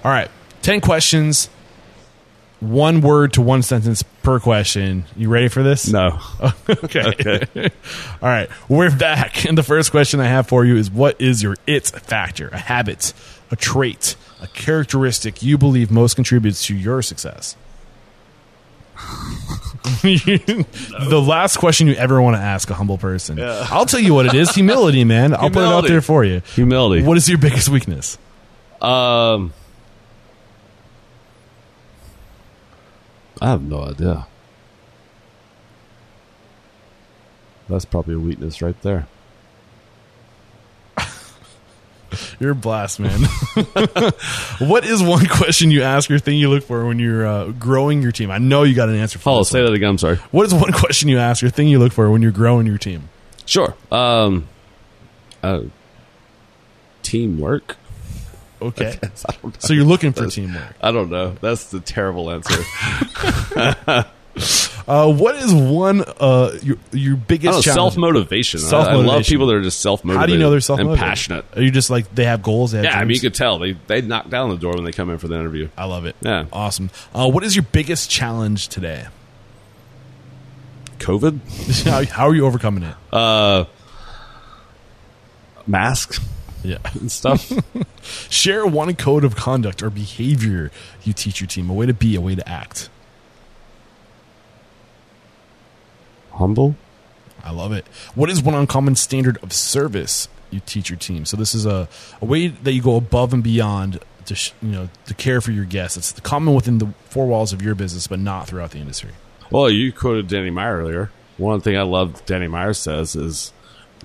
All 0.03 0.11
right, 0.11 0.29
10 0.61 0.81
questions, 0.81 1.49
one 2.69 3.01
word 3.01 3.33
to 3.33 3.41
one 3.41 3.61
sentence 3.61 4.03
per 4.03 4.39
question. 4.39 5.05
You 5.15 5.29
ready 5.29 5.47
for 5.47 5.63
this? 5.63 5.87
No. 5.87 6.19
okay. 6.69 7.47
All 8.21 8.29
right, 8.29 8.49
we're 8.67 8.95
back. 8.95 9.45
And 9.45 9.57
the 9.57 9.63
first 9.63 9.91
question 9.91 10.19
I 10.19 10.27
have 10.27 10.47
for 10.47 10.65
you 10.65 10.75
is 10.75 10.89
what 10.89 11.19
is 11.19 11.43
your 11.43 11.55
it 11.67 11.87
factor, 11.87 12.49
a 12.49 12.57
habit, 12.57 13.13
a 13.51 13.55
trait, 13.55 14.15
a 14.41 14.47
characteristic 14.47 15.43
you 15.43 15.57
believe 15.57 15.91
most 15.91 16.15
contributes 16.15 16.65
to 16.67 16.75
your 16.75 17.01
success? 17.01 17.55
the 20.01 21.23
last 21.25 21.57
question 21.57 21.87
you 21.87 21.93
ever 21.95 22.21
want 22.21 22.35
to 22.35 22.41
ask 22.41 22.69
a 22.69 22.73
humble 22.73 22.97
person. 22.97 23.39
I'll 23.41 23.85
tell 23.85 23.99
you 23.99 24.13
what 24.13 24.25
it 24.25 24.33
is 24.33 24.51
humility, 24.51 25.03
man. 25.03 25.33
I'll 25.33 25.49
put 25.49 25.63
it 25.63 25.67
out 25.67 25.87
there 25.87 26.01
for 26.01 26.23
you. 26.23 26.41
Humility. 26.53 27.03
What 27.03 27.17
is 27.17 27.27
your 27.29 27.37
biggest 27.37 27.69
weakness? 27.69 28.17
Um, 28.81 29.53
I 33.41 33.47
have 33.49 33.61
no 33.61 33.83
idea. 33.83 34.27
That's 37.67 37.85
probably 37.85 38.15
a 38.15 38.19
weakness 38.19 38.61
right 38.61 38.79
there. 38.83 39.07
You're 42.39 42.51
a 42.51 42.55
blast, 42.55 42.99
man. 42.99 43.21
what 44.59 44.85
is 44.85 45.01
one 45.01 45.25
question 45.25 45.71
you 45.71 45.81
ask 45.81 46.09
or 46.11 46.19
thing 46.19 46.37
you 46.37 46.49
look 46.49 46.63
for 46.63 46.85
when 46.85 46.99
you're 46.99 47.25
uh, 47.25 47.47
growing 47.51 48.01
your 48.01 48.11
team? 48.11 48.29
I 48.31 48.37
know 48.37 48.63
you 48.63 48.75
got 48.75 48.89
an 48.89 48.95
answer 48.95 49.17
for 49.19 49.39
Oh, 49.39 49.43
say 49.43 49.59
one. 49.61 49.71
that 49.71 49.75
again. 49.75 49.89
I'm 49.89 49.97
sorry. 49.97 50.17
What 50.31 50.45
is 50.45 50.53
one 50.53 50.71
question 50.71 51.09
you 51.09 51.17
ask 51.17 51.43
or 51.43 51.49
thing 51.49 51.67
you 51.67 51.79
look 51.79 51.91
for 51.91 52.09
when 52.11 52.21
you're 52.21 52.31
growing 52.31 52.67
your 52.67 52.77
team? 52.77 53.09
Sure. 53.45 53.75
Um, 53.91 54.47
uh, 55.43 55.61
teamwork. 57.03 57.77
Okay. 58.65 58.97
I 59.01 59.31
don't 59.31 59.43
know. 59.43 59.51
So 59.59 59.73
you're 59.73 59.85
looking 59.85 60.13
for 60.13 60.27
teamwork. 60.27 60.75
I 60.81 60.91
don't 60.91 61.09
know. 61.09 61.35
That's 61.41 61.65
the 61.65 61.79
terrible 61.79 62.31
answer. 62.31 62.63
Uh, 64.87 65.11
what 65.11 65.35
is 65.35 65.53
one 65.53 66.03
uh, 66.19 66.51
your 66.61 66.77
your 66.91 67.15
biggest 67.15 67.63
self 67.63 67.97
motivation. 67.97 68.59
I, 68.61 68.77
I 68.77 68.93
love 68.95 69.23
people 69.25 69.47
that 69.47 69.55
are 69.55 69.61
just 69.61 69.79
self 69.79 70.03
motivated. 70.03 70.19
How 70.19 70.25
do 70.27 70.33
you 70.33 70.39
know 70.39 70.51
they're 70.51 70.59
self 70.59 70.79
and 70.79 70.95
passionate? 70.95 71.45
Are 71.55 71.61
you 71.61 71.71
just 71.71 71.89
like 71.89 72.13
they 72.13 72.25
have 72.25 72.43
goals? 72.43 72.71
They 72.73 72.79
have 72.79 72.85
Yeah, 72.85 72.99
I 72.99 73.05
mean, 73.05 73.15
you 73.15 73.21
could 73.21 73.33
tell 73.33 73.57
they 73.59 73.71
they 73.87 74.01
knock 74.01 74.29
down 74.29 74.49
the 74.49 74.57
door 74.57 74.73
when 74.73 74.83
they 74.83 74.91
come 74.91 75.09
in 75.09 75.17
for 75.17 75.27
the 75.27 75.35
interview. 75.35 75.69
I 75.77 75.85
love 75.85 76.05
it. 76.05 76.15
Yeah. 76.21 76.45
Awesome. 76.51 76.91
Uh, 77.13 77.29
what 77.29 77.43
is 77.43 77.55
your 77.55 77.63
biggest 77.71 78.11
challenge 78.11 78.67
today? 78.67 79.07
COVID, 80.99 81.83
how, 81.89 82.05
how 82.05 82.27
are 82.27 82.35
you 82.35 82.45
overcoming 82.45 82.83
it? 82.83 82.95
uh, 83.11 83.65
mask 85.65 86.21
Yeah. 86.65 86.77
and 86.99 87.11
stuff. 87.11 87.51
Share 88.29 88.65
one 88.65 88.95
code 88.95 89.23
of 89.23 89.35
conduct 89.35 89.83
or 89.83 89.89
behavior 89.89 90.71
you 91.03 91.13
teach 91.13 91.39
your 91.39 91.47
team, 91.47 91.69
a 91.69 91.73
way 91.73 91.85
to 91.85 91.93
be, 91.93 92.15
a 92.15 92.21
way 92.21 92.35
to 92.35 92.47
act. 92.47 92.89
Humble. 96.31 96.75
I 97.43 97.51
love 97.51 97.71
it. 97.71 97.85
What 98.15 98.29
is 98.29 98.41
one 98.41 98.55
uncommon 98.55 98.95
standard 98.95 99.37
of 99.43 99.53
service 99.53 100.27
you 100.49 100.59
teach 100.65 100.89
your 100.89 100.97
team? 100.97 101.25
So 101.25 101.37
this 101.37 101.53
is 101.53 101.65
a, 101.65 101.87
a 102.21 102.25
way 102.25 102.47
that 102.47 102.71
you 102.73 102.81
go 102.81 102.95
above 102.95 103.33
and 103.33 103.43
beyond 103.43 103.99
to 104.25 104.35
sh- 104.35 104.51
you 104.61 104.69
know 104.69 104.89
to 105.05 105.13
care 105.13 105.39
for 105.39 105.51
your 105.51 105.65
guests. 105.65 105.97
It's 105.97 106.19
common 106.21 106.55
within 106.55 106.79
the 106.79 106.87
four 107.09 107.27
walls 107.27 107.53
of 107.53 107.61
your 107.61 107.75
business, 107.75 108.07
but 108.07 108.19
not 108.19 108.47
throughout 108.47 108.71
the 108.71 108.79
industry. 108.79 109.11
Well, 109.51 109.69
you 109.69 109.93
quoted 109.93 110.27
Danny 110.27 110.49
Meyer 110.49 110.77
earlier. 110.77 111.11
One 111.37 111.61
thing 111.61 111.77
I 111.77 111.83
love 111.83 112.25
Danny 112.25 112.47
Meyer 112.47 112.73
says 112.73 113.15
is 113.15 113.53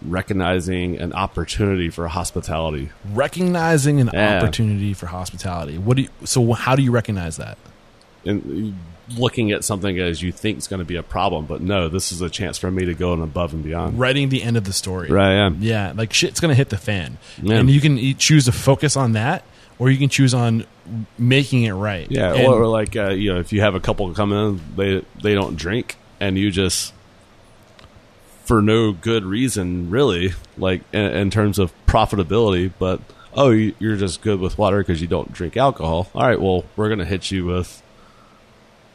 recognizing 0.02 0.98
an 0.98 1.12
opportunity 1.12 1.90
for 1.90 2.08
hospitality. 2.08 2.90
Recognizing 3.12 4.00
an 4.00 4.10
Yeah. 4.12 4.38
opportunity 4.38 4.94
for 4.94 5.06
hospitality. 5.06 5.78
What 5.78 5.96
do 5.96 6.02
you, 6.04 6.08
so 6.24 6.52
how 6.52 6.76
do 6.76 6.82
you 6.82 6.90
recognize 6.90 7.36
that? 7.36 7.58
and 8.26 8.78
looking 9.16 9.50
at 9.50 9.64
something 9.64 9.98
as 9.98 10.20
you 10.20 10.30
think 10.30 10.58
is 10.58 10.68
going 10.68 10.78
to 10.78 10.84
be 10.84 10.94
a 10.96 11.02
problem, 11.02 11.46
but 11.46 11.62
no, 11.62 11.88
this 11.88 12.12
is 12.12 12.20
a 12.20 12.28
chance 12.28 12.58
for 12.58 12.70
me 12.70 12.84
to 12.84 12.92
go 12.92 13.14
and 13.14 13.22
above 13.22 13.54
and 13.54 13.64
beyond. 13.64 13.98
Writing 13.98 14.28
the 14.28 14.42
end 14.42 14.58
of 14.58 14.64
the 14.64 14.74
story. 14.74 15.08
Right, 15.08 15.32
yeah. 15.36 15.50
Yeah, 15.58 15.92
like 15.96 16.12
shit's 16.12 16.38
gonna 16.38 16.54
hit 16.54 16.68
the 16.68 16.76
fan, 16.76 17.16
Yeah. 17.42 17.54
and 17.56 17.70
you 17.70 17.80
can 17.80 17.96
choose 18.18 18.44
to 18.44 18.52
focus 18.52 18.94
on 18.94 19.12
that, 19.12 19.42
or 19.78 19.88
you 19.90 19.96
can 19.96 20.10
choose 20.10 20.34
on 20.34 20.66
making 21.18 21.62
it 21.62 21.72
right. 21.72 22.06
Yeah, 22.10 22.34
And- 22.34 22.46
or, 22.46 22.60
or 22.62 22.66
like 22.66 22.94
uh, 22.94 23.08
you 23.08 23.32
know, 23.32 23.40
if 23.40 23.54
you 23.54 23.62
have 23.62 23.74
a 23.74 23.80
couple 23.80 24.12
come 24.12 24.34
in, 24.34 24.60
they 24.76 25.02
they 25.22 25.34
don't 25.34 25.56
drink, 25.56 25.96
and 26.20 26.36
you 26.36 26.50
just 26.50 26.92
for 28.50 28.60
no 28.60 28.90
good 28.90 29.24
reason, 29.24 29.90
really, 29.90 30.32
like 30.58 30.80
in, 30.92 31.02
in 31.02 31.30
terms 31.30 31.60
of 31.60 31.72
profitability, 31.86 32.72
but 32.80 33.00
oh, 33.32 33.50
you- 33.50 33.76
you're 33.78 33.94
just 33.96 34.22
good 34.22 34.40
with 34.40 34.58
water 34.58 34.78
because 34.78 35.00
you 35.00 35.06
don't 35.06 35.32
drink 35.32 35.56
alcohol. 35.56 36.08
All 36.16 36.26
right, 36.26 36.40
well, 36.40 36.64
we're 36.74 36.88
gonna 36.88 37.04
hit 37.04 37.30
you 37.30 37.44
with. 37.46 37.80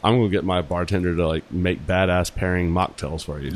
I'm 0.04 0.18
gonna 0.18 0.28
get 0.28 0.44
my 0.44 0.60
bartender 0.60 1.16
to 1.16 1.26
like 1.26 1.50
make 1.50 1.86
badass 1.86 2.34
pairing 2.34 2.70
mocktails 2.70 3.24
for 3.24 3.40
you. 3.40 3.52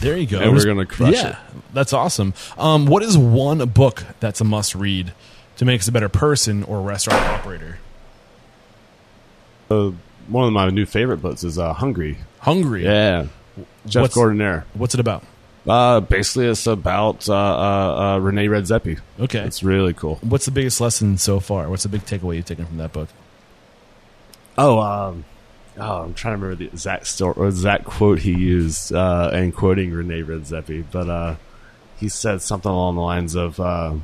there 0.00 0.16
you 0.18 0.26
go. 0.26 0.40
and 0.40 0.52
we're 0.56 0.64
gonna 0.64 0.84
crush 0.86 1.14
yeah, 1.14 1.28
it. 1.30 1.36
that's 1.72 1.92
awesome. 1.92 2.34
Um, 2.58 2.86
what 2.86 3.04
is 3.04 3.16
one 3.16 3.58
book 3.68 4.02
that's 4.18 4.40
a 4.40 4.44
must 4.44 4.74
read 4.74 5.12
to 5.58 5.64
make 5.64 5.80
us 5.82 5.86
a 5.86 5.92
better 5.92 6.08
person 6.08 6.64
or 6.64 6.80
restaurant 6.82 7.22
operator? 7.22 7.78
Uh, 9.70 9.92
one 10.26 10.46
of 10.48 10.52
my 10.52 10.68
new 10.70 10.84
favorite 10.84 11.18
books 11.18 11.44
is 11.44 11.60
uh, 11.60 11.72
Hungry. 11.74 12.18
Hungry. 12.40 12.82
Yeah, 12.84 13.26
Jeff 13.86 14.02
What's- 14.02 14.14
Gordinier. 14.16 14.64
What's 14.74 14.94
it 14.94 15.00
about? 15.00 15.22
Uh, 15.66 16.00
basically, 16.00 16.46
it's 16.46 16.66
about 16.66 17.28
uh, 17.28 17.34
uh, 17.34 17.36
uh, 17.36 18.18
René 18.18 18.48
Redzepi. 18.48 19.00
Okay. 19.18 19.40
It's 19.40 19.62
really 19.62 19.94
cool. 19.94 20.16
What's 20.16 20.44
the 20.44 20.50
biggest 20.50 20.80
lesson 20.80 21.16
so 21.16 21.40
far? 21.40 21.70
What's 21.70 21.84
the 21.84 21.88
big 21.88 22.02
takeaway 22.02 22.36
you've 22.36 22.44
taken 22.44 22.66
from 22.66 22.76
that 22.76 22.92
book? 22.92 23.08
Oh, 24.58 24.78
um, 24.78 25.24
oh, 25.78 26.02
I'm 26.02 26.14
trying 26.14 26.38
to 26.38 26.44
remember 26.44 26.54
the 26.54 26.66
exact 26.70 27.06
story, 27.06 27.34
or 27.36 27.46
exact 27.46 27.84
quote 27.84 28.20
he 28.20 28.32
used, 28.32 28.92
uh, 28.92 29.30
and 29.32 29.54
quoting 29.54 29.90
René 29.90 30.24
Redzepi, 30.24 30.84
but 30.90 31.08
uh, 31.08 31.36
he 31.96 32.08
said 32.08 32.42
something 32.42 32.70
along 32.70 32.96
the 32.96 33.00
lines 33.00 33.34
of, 33.34 33.58
uh, 33.58 33.94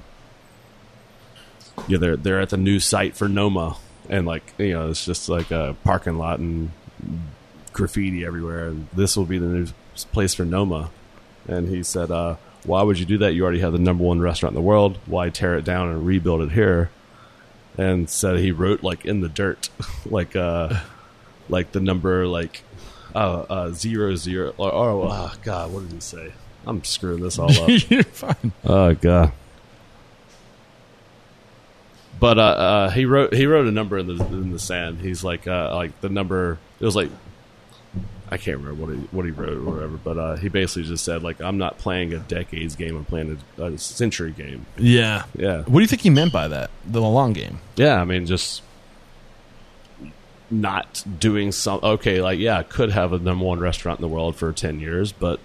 "Yeah, 1.86 1.98
they're 1.98 2.16
they're 2.16 2.40
at 2.40 2.50
the 2.50 2.56
new 2.56 2.80
site 2.80 3.14
for 3.14 3.28
Noma, 3.28 3.76
and 4.08 4.26
like 4.26 4.54
you 4.58 4.72
know, 4.72 4.90
it's 4.90 5.04
just 5.04 5.28
like 5.28 5.50
a 5.50 5.76
parking 5.84 6.18
lot 6.18 6.40
and 6.40 6.70
graffiti 7.72 8.24
everywhere, 8.24 8.68
and 8.68 8.88
this 8.92 9.16
will 9.16 9.26
be 9.26 9.38
the 9.38 9.46
new 9.46 9.66
place 10.10 10.34
for 10.34 10.44
Noma." 10.44 10.90
And 11.50 11.68
he 11.68 11.82
said, 11.82 12.10
uh, 12.10 12.36
"Why 12.64 12.82
would 12.82 12.98
you 12.98 13.04
do 13.04 13.18
that? 13.18 13.34
You 13.34 13.42
already 13.42 13.60
have 13.60 13.72
the 13.72 13.78
number 13.78 14.04
one 14.04 14.20
restaurant 14.20 14.52
in 14.52 14.62
the 14.62 14.66
world. 14.66 14.98
Why 15.06 15.28
tear 15.28 15.56
it 15.56 15.64
down 15.64 15.88
and 15.88 16.06
rebuild 16.06 16.40
it 16.42 16.52
here?" 16.52 16.90
and 17.78 18.10
said 18.10 18.38
he 18.38 18.52
wrote 18.52 18.82
like 18.82 19.04
in 19.04 19.20
the 19.20 19.28
dirt, 19.28 19.70
like 20.06 20.36
uh, 20.36 20.80
like 21.48 21.72
the 21.72 21.80
number 21.80 22.26
like 22.26 22.62
uh, 23.14 23.44
uh 23.48 23.70
zero 23.70 24.14
zero 24.16 24.54
or, 24.56 24.72
or 24.72 25.08
oh 25.10 25.32
god, 25.42 25.72
what 25.72 25.82
did 25.82 25.92
he 25.92 26.00
say? 26.00 26.32
I'm 26.66 26.84
screwing 26.84 27.22
this 27.22 27.38
all 27.38 27.50
up. 27.62 27.68
You're 27.90 28.02
fine. 28.04 28.52
oh 28.64 28.94
god. 28.94 29.32
But 32.18 32.38
uh, 32.38 32.42
uh, 32.42 32.90
he 32.90 33.06
wrote 33.06 33.32
he 33.32 33.46
wrote 33.46 33.66
a 33.66 33.72
number 33.72 33.96
in 33.96 34.06
the 34.06 34.22
in 34.26 34.52
the 34.52 34.58
sand. 34.58 35.00
He's 35.00 35.24
like 35.24 35.46
uh, 35.46 35.74
like 35.74 35.98
the 36.02 36.10
number. 36.10 36.58
It 36.78 36.84
was 36.84 36.94
like 36.94 37.10
I 38.30 38.36
can't 38.36 38.58
remember 38.58 38.80
what 38.84 38.94
he 38.94 39.00
what 39.10 39.24
he 39.24 39.32
wrote 39.32 39.58
or 39.58 39.62
whatever. 39.62 39.96
But 39.96 40.18
uh, 40.18 40.36
he 40.36 40.48
basically 40.48 40.84
just 40.84 41.04
said 41.04 41.22
like 41.22 41.40
I'm 41.40 41.58
not 41.58 41.78
playing 41.78 42.14
a 42.14 42.18
decades 42.18 42.76
game. 42.76 42.96
I'm 42.96 43.04
playing 43.04 43.38
a, 43.58 43.64
a 43.64 43.78
century 43.78 44.30
game. 44.30 44.66
Yeah. 44.78 45.24
Yeah. 45.34 45.58
What 45.62 45.74
do 45.74 45.80
you 45.80 45.86
think 45.88 46.02
he 46.02 46.10
meant 46.10 46.32
by 46.32 46.46
that? 46.48 46.70
The 46.86 47.00
long 47.00 47.32
game. 47.32 47.58
Yeah, 47.76 48.00
I 48.00 48.04
mean, 48.04 48.26
just 48.26 48.62
not 50.50 51.04
doing 51.18 51.52
some. 51.52 51.80
Okay, 51.82 52.20
like 52.20 52.38
yeah, 52.38 52.58
I 52.58 52.62
could 52.62 52.90
have 52.90 53.12
a 53.12 53.18
number 53.18 53.44
one 53.44 53.58
restaurant 53.58 53.98
in 53.98 54.02
the 54.02 54.08
world 54.08 54.36
for 54.36 54.52
ten 54.52 54.78
years, 54.80 55.12
but 55.12 55.40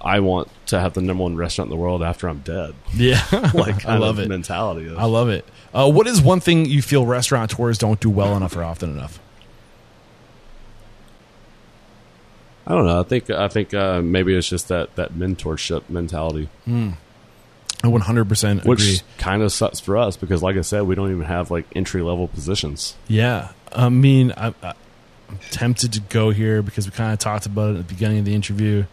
I 0.00 0.20
want 0.20 0.48
to 0.66 0.78
have 0.78 0.94
the 0.94 1.00
number 1.00 1.22
one 1.22 1.36
restaurant 1.36 1.70
in 1.70 1.76
the 1.76 1.82
world 1.82 2.02
after 2.02 2.28
I'm 2.28 2.40
dead. 2.40 2.74
Yeah. 2.94 3.22
Like 3.54 3.86
I 3.86 3.96
love 3.96 4.18
it. 4.18 4.28
mentality. 4.28 4.88
Of, 4.88 4.98
I 4.98 5.04
love 5.04 5.28
it. 5.28 5.46
Uh, 5.72 5.90
what 5.90 6.06
is 6.06 6.20
one 6.20 6.40
thing 6.40 6.66
you 6.66 6.82
feel 6.82 7.06
restaurateurs 7.06 7.78
don't 7.78 7.98
do 8.00 8.10
well 8.10 8.36
enough 8.36 8.56
or 8.56 8.62
often 8.62 8.90
enough? 8.90 9.18
I 12.66 12.72
don't 12.72 12.86
know. 12.86 13.00
I 13.00 13.02
think 13.02 13.30
I 13.30 13.48
think 13.48 13.74
uh, 13.74 14.00
maybe 14.00 14.34
it's 14.34 14.48
just 14.48 14.68
that 14.68 14.94
that 14.96 15.12
mentorship 15.12 15.88
mentality, 15.88 16.48
I 16.66 17.88
100% 17.88 18.58
agree. 18.58 18.68
which 18.68 19.02
kind 19.18 19.42
of 19.42 19.52
sucks 19.52 19.80
for 19.80 19.98
us 19.98 20.16
because, 20.16 20.42
like 20.42 20.56
I 20.56 20.62
said, 20.62 20.82
we 20.82 20.94
don't 20.94 21.10
even 21.10 21.24
have 21.24 21.50
like 21.50 21.66
entry 21.76 22.02
level 22.02 22.28
positions. 22.28 22.96
Yeah, 23.06 23.52
I 23.70 23.90
mean, 23.90 24.32
I, 24.36 24.54
I, 24.62 24.72
I'm 25.28 25.38
tempted 25.50 25.92
to 25.94 26.00
go 26.00 26.30
here 26.30 26.62
because 26.62 26.86
we 26.86 26.92
kind 26.92 27.12
of 27.12 27.18
talked 27.18 27.44
about 27.46 27.74
it 27.74 27.78
at 27.80 27.88
the 27.88 27.94
beginning 27.94 28.20
of 28.20 28.24
the 28.24 28.34
interview. 28.34 28.84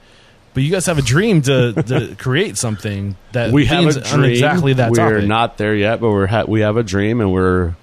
But 0.54 0.64
you 0.64 0.72
guys 0.72 0.86
have 0.88 0.98
a 0.98 1.02
dream 1.02 1.42
to, 1.44 1.72
to 1.84 2.16
create 2.18 2.58
something 2.58 3.16
that 3.32 3.54
we 3.54 3.66
have 3.68 3.86
a 3.86 4.02
dream. 4.02 4.26
exactly 4.26 4.74
that 4.74 4.92
we're 4.92 4.98
topic. 4.98 5.28
not 5.28 5.58
there 5.58 5.74
yet, 5.74 6.02
but 6.02 6.10
we're 6.10 6.28
ha- 6.28 6.44
we 6.46 6.60
have 6.60 6.76
a 6.76 6.84
dream, 6.84 7.22
and 7.22 7.32
we're 7.32 7.76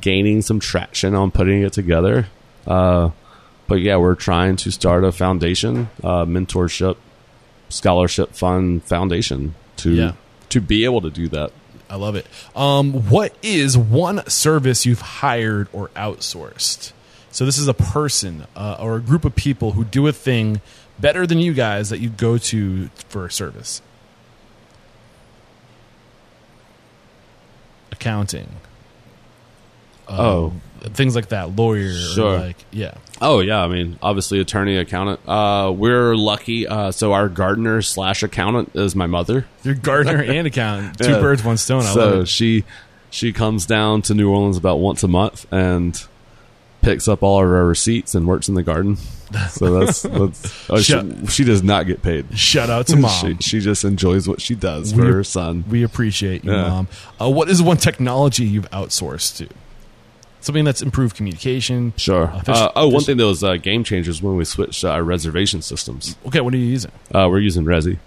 gaining 0.00 0.42
some 0.42 0.60
traction 0.60 1.16
on 1.16 1.32
putting 1.32 1.62
it 1.62 1.72
together. 1.72 2.28
Uh, 2.64 3.10
but 3.66 3.76
yeah, 3.80 3.96
we're 3.96 4.14
trying 4.14 4.56
to 4.56 4.70
start 4.70 5.04
a 5.04 5.12
foundation, 5.12 5.88
uh, 6.02 6.24
mentorship, 6.24 6.96
scholarship 7.68 8.34
fund 8.34 8.82
foundation 8.84 9.54
to 9.78 9.94
Yeah. 9.94 10.12
to 10.50 10.60
be 10.60 10.84
able 10.84 11.00
to 11.00 11.10
do 11.10 11.28
that. 11.28 11.52
I 11.88 11.96
love 11.96 12.14
it. 12.16 12.26
Um, 12.56 13.08
what 13.10 13.34
is 13.42 13.76
one 13.76 14.26
service 14.28 14.86
you've 14.86 15.00
hired 15.00 15.68
or 15.72 15.88
outsourced? 15.96 16.92
So 17.30 17.44
this 17.46 17.56
is 17.58 17.68
a 17.68 17.74
person 17.74 18.46
uh, 18.56 18.76
or 18.78 18.96
a 18.96 19.00
group 19.00 19.24
of 19.24 19.34
people 19.34 19.72
who 19.72 19.84
do 19.84 20.06
a 20.06 20.12
thing 20.12 20.60
better 20.98 21.26
than 21.26 21.38
you 21.38 21.54
guys 21.54 21.88
that 21.90 21.98
you 22.00 22.08
go 22.10 22.36
to 22.38 22.88
for 23.08 23.24
a 23.26 23.30
service. 23.30 23.80
Accounting. 27.90 28.48
Oh. 30.08 30.52
Things 30.82 31.14
like 31.14 31.28
that. 31.28 31.54
Lawyer. 31.56 31.92
Sure. 31.92 32.38
Like 32.38 32.56
yeah. 32.70 32.94
Oh 33.20 33.40
yeah, 33.40 33.62
I 33.62 33.68
mean, 33.68 33.98
obviously, 34.02 34.40
attorney, 34.40 34.76
accountant. 34.76 35.20
Uh, 35.28 35.72
we're 35.74 36.14
lucky. 36.16 36.66
Uh, 36.66 36.90
so 36.90 37.12
our 37.12 37.28
gardener 37.28 37.82
slash 37.82 38.22
accountant 38.22 38.72
is 38.74 38.96
my 38.96 39.06
mother. 39.06 39.46
You're 39.62 39.74
gardener 39.74 40.22
and 40.22 40.46
accountant. 40.46 40.98
Two 40.98 41.12
Yeah. 41.12 41.20
birds, 41.20 41.44
one 41.44 41.56
stone. 41.56 41.82
I 41.82 41.92
so 41.94 42.00
love 42.10 42.22
it. 42.22 42.28
she 42.28 42.64
she 43.10 43.32
comes 43.32 43.66
down 43.66 44.02
to 44.02 44.14
New 44.14 44.30
Orleans 44.30 44.56
about 44.56 44.76
once 44.80 45.02
a 45.02 45.08
month 45.08 45.46
and 45.52 46.02
picks 46.80 47.06
up 47.06 47.22
all 47.22 47.38
of 47.38 47.48
our 47.48 47.64
receipts 47.66 48.14
and 48.16 48.26
works 48.26 48.48
in 48.48 48.54
the 48.54 48.62
garden. 48.62 48.96
So 49.48 49.78
that's, 49.78 50.02
that's 50.02 50.68
oh, 50.70 50.76
she, 50.78 51.26
she 51.28 51.44
does 51.44 51.62
not 51.62 51.86
get 51.86 52.02
paid. 52.02 52.38
Shout 52.38 52.68
out 52.68 52.86
to 52.88 52.96
mom. 52.96 53.10
She, 53.40 53.48
she 53.48 53.60
just 53.60 53.82
enjoys 53.82 54.28
what 54.28 54.42
she 54.42 54.54
does 54.54 54.92
for 54.92 55.00
We- 55.00 55.06
her 55.10 55.24
son. 55.24 55.64
We 55.70 55.82
appreciate 55.84 56.44
you, 56.44 56.52
Yeah. 56.52 56.68
mom. 56.68 56.88
Uh, 57.18 57.30
what 57.30 57.48
is 57.48 57.62
one 57.62 57.78
technology 57.78 58.44
you've 58.44 58.68
outsourced 58.72 59.38
to? 59.38 59.48
Something 60.42 60.64
that's 60.64 60.82
improved 60.82 61.16
communication. 61.16 61.94
Sure. 61.96 62.24
Uh, 62.26 62.40
fish- 62.42 62.56
uh, 62.56 62.72
oh, 62.76 62.88
one 62.88 63.00
fish- 63.00 63.06
thing 63.06 63.16
that 63.16 63.26
was 63.26 63.42
uh, 63.42 63.56
game 63.56 63.84
changers 63.84 64.20
when 64.22 64.36
we 64.36 64.44
switched 64.44 64.84
uh, 64.84 64.90
our 64.90 65.02
reservation 65.02 65.62
systems. 65.62 66.16
Okay, 66.26 66.40
what 66.40 66.52
are 66.52 66.58
you 66.58 66.66
using? 66.66 66.90
Uh, 67.14 67.28
we're 67.30 67.38
using 67.38 67.64
Resy, 67.64 67.98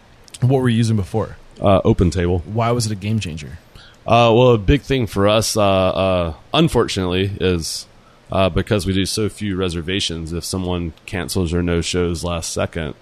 What 0.41 0.61
were 0.61 0.69
you 0.69 0.77
using 0.77 0.95
before? 0.97 1.37
uh, 1.61 1.79
Open 1.85 2.09
Table. 2.11 2.39
Why 2.45 2.71
was 2.71 2.85
it 2.85 2.91
a 2.91 2.95
game 2.95 3.19
changer? 3.19 3.57
Uh, 4.05 4.29
well, 4.35 4.51
a 4.51 4.57
big 4.57 4.81
thing 4.81 5.07
for 5.07 5.27
us, 5.27 5.57
uh, 5.57 5.61
uh, 5.63 6.33
unfortunately, 6.53 7.31
is 7.39 7.87
uh, 8.31 8.49
because 8.49 8.85
we 8.85 8.93
do 8.93 9.05
so 9.05 9.29
few 9.29 9.55
reservations. 9.55 10.31
If 10.33 10.43
someone 10.43 10.93
cancels 11.07 11.53
or 11.53 11.63
no 11.63 11.81
shows 11.81 12.23
last 12.23 12.51
second, 12.53 12.93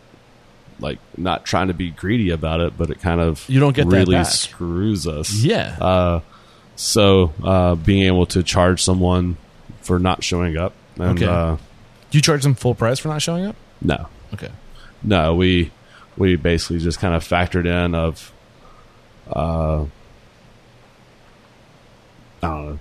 like 0.80 0.99
not 1.18 1.43
trying 1.45 1.68
to 1.69 1.73
be 1.73 1.89
greedy 1.89 2.30
about 2.30 2.60
it, 2.61 2.77
but 2.77 2.89
it 2.89 3.01
kind 3.01 3.19
of 3.19 3.43
You 3.49 3.60
don't 3.60 3.76
get 3.76 3.88
really 3.88 4.15
back. 4.15 4.27
screws 4.27 5.07
us. 5.07 5.34
Yeah. 5.43 6.22
So 6.75 7.33
uh, 7.43 7.75
being 7.75 8.03
able 8.03 8.25
to 8.27 8.43
charge 8.43 8.81
someone 8.83 9.37
for 9.81 9.99
not 9.99 10.23
showing 10.23 10.57
up, 10.57 10.73
and 10.97 11.17
Okay. 11.21 11.25
uh, 11.25 11.55
Do 11.55 12.17
you 12.17 12.21
charge 12.21 12.43
them 12.43 12.55
full 12.55 12.73
price 12.75 12.99
for 12.99 13.09
not 13.09 13.21
showing 13.21 13.45
up? 13.45 13.55
no, 13.81 14.07
Okay. 14.33 14.49
no, 15.03 15.35
we 15.35 15.71
we 16.17 16.35
basically 16.35 16.79
just 16.79 16.99
kind 16.99 17.13
of 17.15 17.23
factored 17.27 17.65
in 17.65 17.93
of, 17.95 18.31
uh, 19.31 19.83
I 22.41 22.47
don't 22.47 22.65
know. 22.69 22.79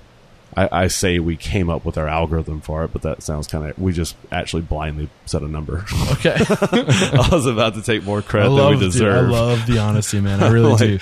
I, 0.55 0.69
I 0.85 0.87
say 0.89 1.19
we 1.19 1.37
came 1.37 1.71
up 1.71 1.87
with 1.87 1.97
our 1.97 2.07
algorithm 2.07 2.61
for 2.61 2.85
it, 2.85 2.93
but 2.93 3.01
that 3.03 3.23
sounds 3.23 3.47
kind 3.47 3.71
of. 3.71 3.79
We 3.79 3.93
just 3.95 4.15
actually 4.31 4.61
blindly 4.63 5.09
set 5.25 5.41
a 5.41 5.49
number. 5.49 5.85
Okay. 6.13 6.37
I 6.39 7.29
was 7.33 7.47
about 7.47 7.75
to 7.77 7.83
take 7.83 8.05
more 8.05 8.21
credit 8.21 8.51
than 8.51 8.79
we 8.79 8.91
dude, 8.91 9.03
I 9.09 9.21
love 9.21 9.67
the 9.67 9.79
honesty, 9.79 10.21
man. 10.21 10.43
I 10.43 10.49
really 10.51 10.71
Like- 10.73 10.79
do. 10.81 10.99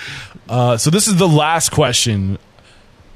Uh, 0.47 0.77
so 0.77 0.89
this 0.89 1.07
is 1.09 1.17
the 1.17 1.27
last 1.27 1.71
question. 1.71 2.37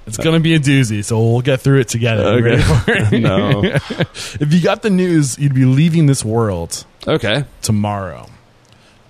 It's 0.08 0.18
going 0.18 0.36
to 0.36 0.40
be 0.40 0.54
a 0.54 0.60
doozy, 0.60 1.04
so 1.04 1.20
we'll 1.20 1.42
get 1.42 1.62
through 1.62 1.80
it 1.80 1.88
together. 1.88 2.38
You 2.38 2.46
ready 2.46 2.62
for 2.62 2.84
it? 2.88 3.20
no. 3.22 3.62
if 3.64 4.54
you 4.54 4.62
got 4.62 4.82
the 4.84 4.90
news, 4.92 5.38
you'd 5.40 5.56
be 5.56 5.66
leaving 5.66 6.06
this 6.06 6.24
world 6.24 6.86
Okay. 7.08 7.46
tomorrow. 7.62 8.30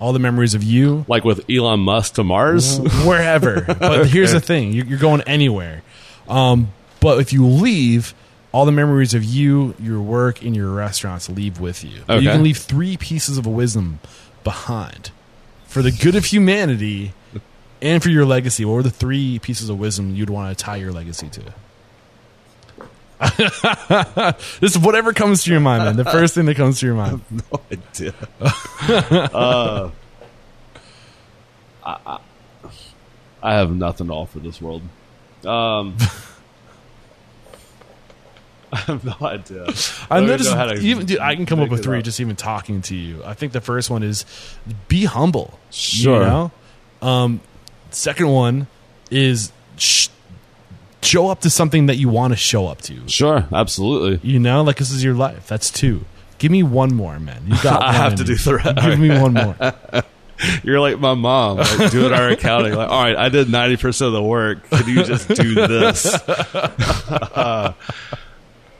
all 0.00 0.12
the 0.12 0.18
memories 0.18 0.54
of 0.54 0.62
you, 0.62 1.04
Like 1.08 1.24
with 1.24 1.48
Elon 1.50 1.80
Musk 1.80 2.14
to 2.14 2.24
Mars. 2.24 2.78
wherever. 3.04 3.60
but 3.78 4.06
here's 4.06 4.32
the 4.32 4.40
thing: 4.40 4.72
you're, 4.72 4.98
going 4.98 5.20
anywhere. 5.22 5.82
Um, 6.28 6.72
but 7.00 7.20
if 7.20 7.32
you 7.32 7.46
leave, 7.46 8.14
all 8.52 8.64
the 8.64 8.72
memories 8.72 9.12
of 9.14 9.22
you, 9.22 9.74
your 9.78 10.00
work, 10.00 10.42
and 10.42 10.56
your 10.56 10.70
restaurants 10.70 11.28
leave 11.28 11.60
with 11.60 11.84
you. 11.84 12.00
But 12.06 12.22
You 12.22 12.30
can 12.30 12.42
leave 12.42 12.56
three 12.58 12.96
pieces 12.96 13.36
of 13.38 13.46
wisdom 13.46 14.00
behind 14.44 15.10
for 15.66 15.82
the 15.82 15.92
good 15.92 16.14
of 16.16 16.24
humanity 16.26 17.12
and 17.82 18.02
for 18.02 18.08
your 18.08 18.24
legacy. 18.24 18.64
What 18.64 18.74
were 18.74 18.82
the 18.82 18.90
three 18.90 19.38
pieces 19.38 19.68
of 19.68 19.78
wisdom 19.78 20.14
you'd 20.14 20.30
want 20.30 20.56
to 20.56 20.64
tie 20.64 20.76
your 20.76 20.92
legacy 20.92 21.28
to? 21.28 21.42
this 24.60 24.74
is 24.74 24.78
whatever 24.78 25.12
comes 25.12 25.44
to 25.44 25.50
your 25.50 25.60
mind, 25.60 25.84
man. 25.84 25.96
The 25.96 26.04
first 26.04 26.34
thing 26.34 26.44
that 26.46 26.56
comes 26.56 26.80
to 26.80 26.86
your 26.86 26.94
mind. 26.94 27.22
no 27.30 27.60
idea. 27.72 28.14
uh, 28.40 29.90
I, 31.84 32.18
I, 33.42 33.54
have 33.54 33.74
nothing 33.74 34.08
to 34.08 34.12
offer 34.12 34.38
this 34.38 34.60
world. 34.60 34.82
Um, 35.46 35.96
I 38.72 38.76
have 38.80 39.04
no 39.04 39.16
idea. 39.22 39.66
I 40.10 40.20
don't 40.20 40.40
even 40.40 40.44
know 40.44 40.74
even 40.74 41.06
dude, 41.06 41.18
I 41.20 41.36
can 41.36 41.46
come 41.46 41.60
up 41.60 41.70
with 41.70 41.82
three 41.82 41.98
up. 41.98 42.04
just 42.04 42.20
even 42.20 42.36
talking 42.36 42.82
to 42.82 42.94
you. 42.94 43.24
I 43.24 43.32
think 43.32 43.52
the 43.52 43.62
first 43.62 43.88
one 43.88 44.02
is 44.02 44.26
be 44.88 45.04
humble. 45.04 45.58
Sure. 45.70 46.20
You 46.20 46.26
know? 46.26 46.50
Um, 47.00 47.40
second 47.90 48.28
one 48.28 48.66
is 49.10 49.52
sh- 49.76 50.08
show 51.02 51.28
up 51.28 51.40
to 51.42 51.50
something 51.50 51.86
that 51.86 51.96
you 51.96 52.08
want 52.08 52.32
to 52.32 52.36
show 52.36 52.66
up 52.66 52.80
to. 52.82 53.08
Sure, 53.08 53.46
absolutely. 53.52 54.28
You 54.28 54.38
know, 54.38 54.62
like 54.62 54.76
this 54.76 54.90
is 54.90 55.02
your 55.04 55.14
life. 55.14 55.46
That's 55.46 55.70
two. 55.70 56.04
Give 56.38 56.50
me 56.52 56.62
one 56.62 56.94
more, 56.94 57.18
man. 57.18 57.42
You 57.46 57.54
got. 57.62 57.82
I 57.82 57.86
one 57.86 57.94
have 57.94 58.12
in 58.12 58.18
to 58.18 58.24
you. 58.24 58.36
do 58.36 58.42
the 58.42 58.54
rest. 58.56 58.76
Give 58.86 58.98
me 58.98 59.08
one 59.20 59.32
more. 59.34 59.56
You're 60.62 60.80
like 60.80 61.00
my 61.00 61.14
mom, 61.14 61.56
like 61.56 61.90
doing 61.90 62.12
our 62.12 62.28
accounting. 62.28 62.74
Like, 62.74 62.90
all 62.90 63.02
right, 63.02 63.16
I 63.16 63.30
did 63.30 63.48
ninety 63.48 63.78
percent 63.78 64.08
of 64.08 64.12
the 64.12 64.22
work. 64.22 64.68
Could 64.68 64.86
you 64.86 65.02
just 65.02 65.28
do 65.28 65.54
this? 65.54 66.12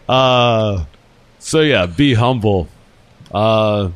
uh, 0.08 0.84
so 1.38 1.60
yeah, 1.60 1.86
be 1.86 2.12
humble. 2.14 2.68
Uh, 3.32 3.90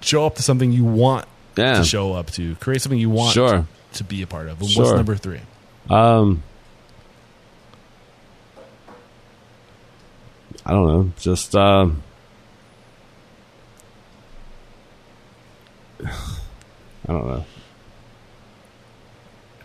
Show 0.00 0.24
up 0.24 0.36
to 0.36 0.42
something 0.42 0.70
you 0.70 0.84
want 0.84 1.26
yeah, 1.56 1.78
to 1.78 1.84
show 1.84 2.12
up 2.12 2.30
to. 2.32 2.54
Create 2.56 2.80
something 2.80 2.98
you 3.00 3.10
want 3.10 3.32
sure. 3.34 3.66
To 3.96 4.04
be 4.04 4.22
a 4.22 4.26
part 4.26 4.48
of. 4.48 4.60
What's 4.60 4.72
Sure. 4.72 4.96
number 4.96 5.16
three? 5.16 5.40
Um, 5.90 6.42
I 10.64 10.70
don't 10.72 10.86
know. 10.86 11.12
Just 11.18 11.54
um, 11.54 12.02
I 16.04 16.08
don't 17.06 17.26
know. 17.26 17.44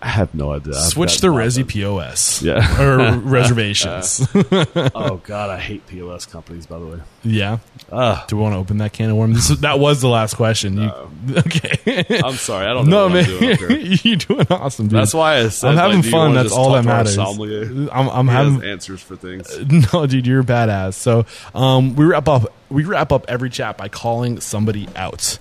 I 0.03 0.07
have 0.07 0.33
no 0.33 0.51
idea. 0.51 0.73
I've 0.73 0.89
Switch 0.89 1.19
the. 1.19 1.27
Resy 1.27 1.67
POS. 1.67 2.41
Yeah. 2.41 2.81
or 2.81 3.17
reservations. 3.19 4.27
oh 4.35 5.21
God, 5.23 5.49
I 5.51 5.59
hate 5.59 5.85
POS 5.85 6.25
companies. 6.25 6.65
By 6.65 6.79
the 6.79 6.85
way. 6.87 6.99
yeah. 7.23 7.59
Ugh. 7.91 8.27
Do 8.27 8.37
we 8.37 8.41
want 8.41 8.53
to 8.53 8.57
open 8.57 8.77
that 8.79 8.93
can 8.93 9.11
of 9.11 9.17
worms? 9.17 9.47
This 9.47 9.59
that 9.59 9.79
was 9.79 10.01
the 10.01 10.07
last 10.07 10.35
question. 10.35 10.81
You, 10.81 10.91
okay. 11.37 12.05
I'm 12.23 12.35
sorry. 12.35 12.65
I 12.65 12.73
don't 12.73 12.89
know. 12.89 13.07
no, 13.07 13.15
what 13.15 13.27
man. 13.27 13.57
Doing. 13.57 13.97
You're 14.03 14.15
doing 14.15 14.47
awesome, 14.49 14.87
dude. 14.87 14.97
That's 14.97 15.13
why 15.13 15.37
I 15.37 15.49
said 15.49 15.71
I'm 15.71 15.77
having 15.77 16.01
like, 16.01 16.11
fun. 16.11 16.33
That's 16.33 16.51
all 16.51 16.71
that 16.73 16.83
matters. 16.83 17.17
I'm, 17.17 18.09
I'm 18.09 18.27
having 18.27 18.63
answers 18.63 19.01
for 19.01 19.15
things. 19.15 19.55
no, 19.93 20.07
dude. 20.07 20.25
You're 20.25 20.43
badass. 20.43 20.95
So, 20.95 21.25
um, 21.53 21.95
we 21.95 22.05
wrap 22.05 22.27
up. 22.27 22.53
We 22.69 22.85
wrap 22.85 23.11
up 23.11 23.25
every 23.27 23.49
chat 23.49 23.77
by 23.77 23.87
calling 23.87 24.39
somebody 24.39 24.87
out. 24.95 25.37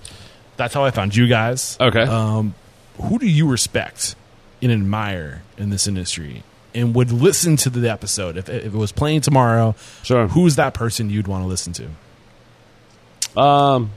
That's 0.57 0.73
how 0.73 0.85
I 0.85 0.91
found 0.91 1.15
you 1.15 1.27
guys. 1.27 1.77
Okay. 1.79 2.03
Um, 2.03 2.53
who 3.01 3.17
do 3.17 3.27
you 3.27 3.49
respect 3.49 4.15
and 4.61 4.71
admire 4.71 5.41
in 5.57 5.69
this 5.69 5.87
industry, 5.87 6.43
and 6.73 6.93
would 6.95 7.11
listen 7.11 7.55
to 7.57 7.69
the 7.69 7.89
episode 7.89 8.37
if, 8.37 8.49
if 8.49 8.65
it 8.65 8.73
was 8.73 8.91
playing 8.91 9.21
tomorrow? 9.21 9.75
Sure. 10.03 10.27
Who's 10.27 10.55
that 10.57 10.73
person 10.73 11.09
you'd 11.09 11.27
want 11.27 11.43
to 11.43 11.47
listen 11.47 11.73
to? 11.73 13.39
Um, 13.41 13.91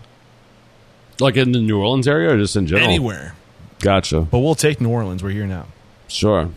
like 1.20 1.36
in 1.36 1.52
the 1.52 1.60
New 1.60 1.78
Orleans 1.78 2.06
area 2.08 2.32
or 2.34 2.36
just 2.38 2.56
in 2.56 2.66
general? 2.66 2.86
Anywhere, 2.88 3.34
Gotcha. 3.80 4.20
but 4.22 4.38
we'll 4.38 4.54
take 4.54 4.80
New 4.80 4.90
Orleans. 4.90 5.22
We're 5.22 5.30
here 5.30 5.46
now. 5.46 5.66
Sure. 6.08 6.50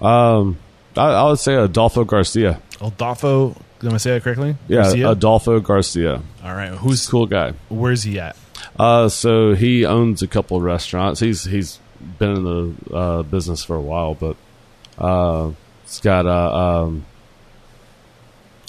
Um, 0.00 0.58
I, 0.96 1.06
I 1.06 1.24
would 1.28 1.38
say 1.38 1.54
Adolfo 1.54 2.04
Garcia. 2.04 2.60
Adolfo. 2.80 3.56
Did 3.80 3.92
I 3.92 3.96
say 3.98 4.10
that 4.12 4.22
correctly? 4.22 4.56
Yeah, 4.66 4.82
Garcia? 4.82 5.10
Adolfo 5.10 5.60
Garcia. 5.60 6.22
All 6.44 6.54
right. 6.54 6.70
Who's 6.70 7.06
Cool 7.08 7.26
guy. 7.26 7.52
Where's 7.68 8.02
he 8.02 8.18
at? 8.18 8.36
Uh, 8.78 9.08
so 9.08 9.54
he 9.54 9.84
owns 9.86 10.22
a 10.22 10.26
couple 10.28 10.56
of 10.56 10.62
restaurants. 10.62 11.20
He's 11.20 11.44
he's 11.44 11.78
been 12.18 12.36
in 12.36 12.44
the 12.44 12.94
uh, 12.94 13.22
business 13.22 13.64
for 13.64 13.76
a 13.76 13.80
while, 13.80 14.14
but 14.14 14.36
uh, 14.98 15.50
he's 15.84 16.00
got 16.00 16.26
uh, 16.26 16.82
um, 16.84 17.04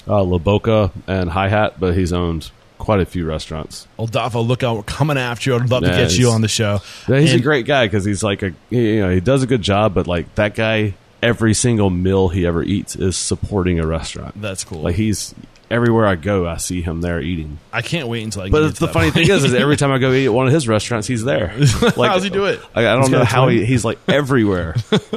uh, 0.08 0.22
La 0.24 0.38
Boca 0.38 0.90
and 1.06 1.30
High 1.30 1.48
Hat, 1.48 1.78
but 1.78 1.96
he's 1.96 2.12
owned 2.12 2.50
quite 2.78 3.00
a 3.00 3.04
few 3.06 3.26
restaurants. 3.26 3.86
Adolfo, 3.98 4.40
look 4.40 4.62
out! 4.62 4.76
We're 4.76 4.82
coming 4.84 5.18
after 5.18 5.50
you. 5.50 5.56
I'd 5.56 5.68
love 5.70 5.82
to 5.82 5.88
get 5.90 6.16
you 6.16 6.30
on 6.30 6.40
the 6.40 6.48
show. 6.48 6.80
Yeah, 7.08 7.20
he's 7.20 7.32
And- 7.32 7.40
a 7.40 7.44
great 7.44 7.66
guy 7.66 7.86
because 7.86 8.04
he's 8.04 8.22
like 8.22 8.42
a 8.42 8.52
he, 8.70 8.94
you 8.96 9.00
know 9.00 9.10
he 9.10 9.20
does 9.20 9.42
a 9.42 9.46
good 9.46 9.62
job, 9.62 9.94
but 9.94 10.06
like 10.06 10.34
that 10.36 10.54
guy, 10.54 10.94
every 11.22 11.54
single 11.54 11.90
meal 11.90 12.28
he 12.30 12.46
ever 12.46 12.62
eats 12.62 12.96
is 12.96 13.16
supporting 13.16 13.78
a 13.78 13.86
restaurant. 13.86 14.40
That's 14.40 14.64
cool. 14.64 14.80
Like 14.80 14.96
he's 14.96 15.34
everywhere 15.70 16.06
I 16.06 16.16
go, 16.16 16.46
I 16.46 16.56
see 16.56 16.82
him 16.82 17.00
there 17.00 17.20
eating. 17.20 17.58
I 17.72 17.82
can't 17.82 18.08
wait 18.08 18.24
until 18.24 18.42
I. 18.42 18.50
But 18.50 18.62
get 18.62 18.70
it's 18.70 18.78
the 18.80 18.88
funny 18.88 19.12
point. 19.12 19.26
thing 19.26 19.36
is, 19.36 19.44
is 19.44 19.54
every 19.54 19.76
time 19.78 19.92
I 19.92 19.98
go 19.98 20.12
eat 20.12 20.26
at 20.26 20.32
one 20.32 20.46
of 20.46 20.52
his 20.52 20.66
restaurants, 20.66 21.06
he's 21.06 21.22
there. 21.22 21.54
Like, 21.96 22.10
How's 22.10 22.24
he 22.24 22.30
do 22.30 22.46
it? 22.46 22.60
I, 22.74 22.80
I 22.80 22.94
don't 22.94 23.10
got 23.10 23.10
know 23.10 23.24
how 23.24 23.48
he, 23.48 23.64
he's 23.64 23.84
like 23.84 23.98
everywhere, 24.08 24.74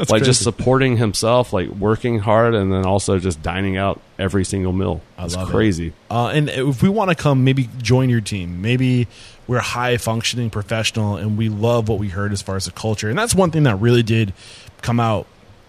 like 0.10 0.24
just 0.24 0.44
supporting 0.44 0.98
himself, 0.98 1.52
like 1.54 1.70
working 1.70 2.20
hard, 2.20 2.54
and 2.54 2.72
then 2.72 2.86
also 2.86 3.18
just 3.20 3.42
dining 3.42 3.78
out 3.78 4.00
every 4.20 4.46
single 4.46 4.74
meal. 4.74 5.02
I 5.18 5.26
it's 5.26 5.36
love 5.36 5.50
it. 5.50 5.52
crazy. 5.52 5.94
Uh, 6.10 6.28
and 6.28 6.50
if 6.50 6.84
we 6.84 6.90
want 6.90 7.10
to 7.10 7.16
come, 7.16 7.44
maybe 7.44 7.70
join 7.82 8.10
your 8.10 8.22
team. 8.22 8.62
Maybe 8.62 9.08
we're 9.48 9.60
high 9.60 9.98
functioning 9.98 10.50
professional, 10.50 11.18
and 11.18 11.38
we 11.38 11.50
love 11.50 11.90
what 11.90 12.00
we 12.00 12.10
heard 12.10 12.32
as 12.32 12.42
far 12.42 12.56
as 12.56 12.66
the 12.66 12.72
culture. 12.72 13.10
And 13.10 13.18
that's 13.18 13.34
one 13.34 13.52
thing 13.52 13.64
that 13.64 13.78
really 13.78 14.04
did 14.04 14.34
come 14.82 15.00
out 15.00 15.26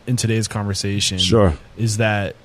in 0.06 0.16
today's 0.16 0.48
conversation. 0.48 1.18
Sure. 1.18 1.54
is 1.78 1.96
that 1.96 2.36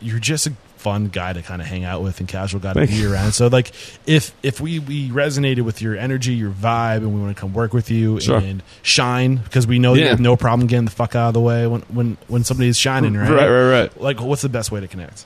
you're 0.00 0.18
just 0.18 0.46
a 0.46 0.52
fun 0.84 1.06
guy 1.08 1.32
to 1.32 1.42
kind 1.42 1.60
of 1.60 1.66
hang 1.66 1.82
out 1.82 2.02
with 2.02 2.20
and 2.20 2.28
casual 2.28 2.60
guy 2.60 2.74
to 2.74 2.86
be 2.86 3.04
around. 3.06 3.32
So 3.32 3.48
like 3.48 3.72
if 4.06 4.32
if 4.42 4.60
we 4.60 4.78
we 4.78 5.08
resonated 5.10 5.62
with 5.62 5.80
your 5.82 5.96
energy, 5.96 6.34
your 6.34 6.50
vibe, 6.52 6.98
and 6.98 7.12
we 7.14 7.20
want 7.20 7.34
to 7.36 7.40
come 7.40 7.52
work 7.54 7.72
with 7.72 7.90
you 7.90 8.20
Sure. 8.20 8.36
and 8.38 8.62
shine 8.82 9.36
because 9.38 9.66
we 9.66 9.78
know 9.78 9.94
that 9.94 10.00
you 10.00 10.06
have 10.08 10.20
no 10.20 10.36
problem 10.36 10.68
getting 10.68 10.84
the 10.84 10.90
fuck 10.90 11.16
out 11.16 11.28
of 11.28 11.34
the 11.34 11.40
way 11.40 11.66
when 11.66 11.80
when 11.82 12.16
when 12.28 12.44
somebody's 12.44 12.78
shining, 12.78 13.16
right? 13.16 13.30
Right, 13.30 13.48
right, 13.48 13.70
right. 13.80 14.00
Like, 14.00 14.20
what's 14.20 14.42
the 14.42 14.48
best 14.48 14.70
way 14.70 14.80
to 14.80 14.86
connect? 14.86 15.24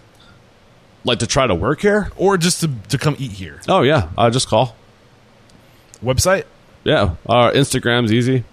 Like 1.04 1.18
to 1.18 1.26
try 1.26 1.46
to 1.46 1.54
work 1.54 1.80
here? 1.80 2.10
Or 2.16 2.38
just 2.38 2.60
to 2.60 2.70
to 2.90 2.96
come 2.98 3.16
eat 3.18 3.32
here? 3.32 3.60
Oh 3.68 3.82
yeah, 3.82 4.08
I 4.16 4.30
just 4.30 4.48
call. 4.48 4.74
Website. 6.02 6.44
Yeah, 6.84 7.16
our 7.26 7.52
Instagram's 7.52 8.12
easy. 8.12 8.44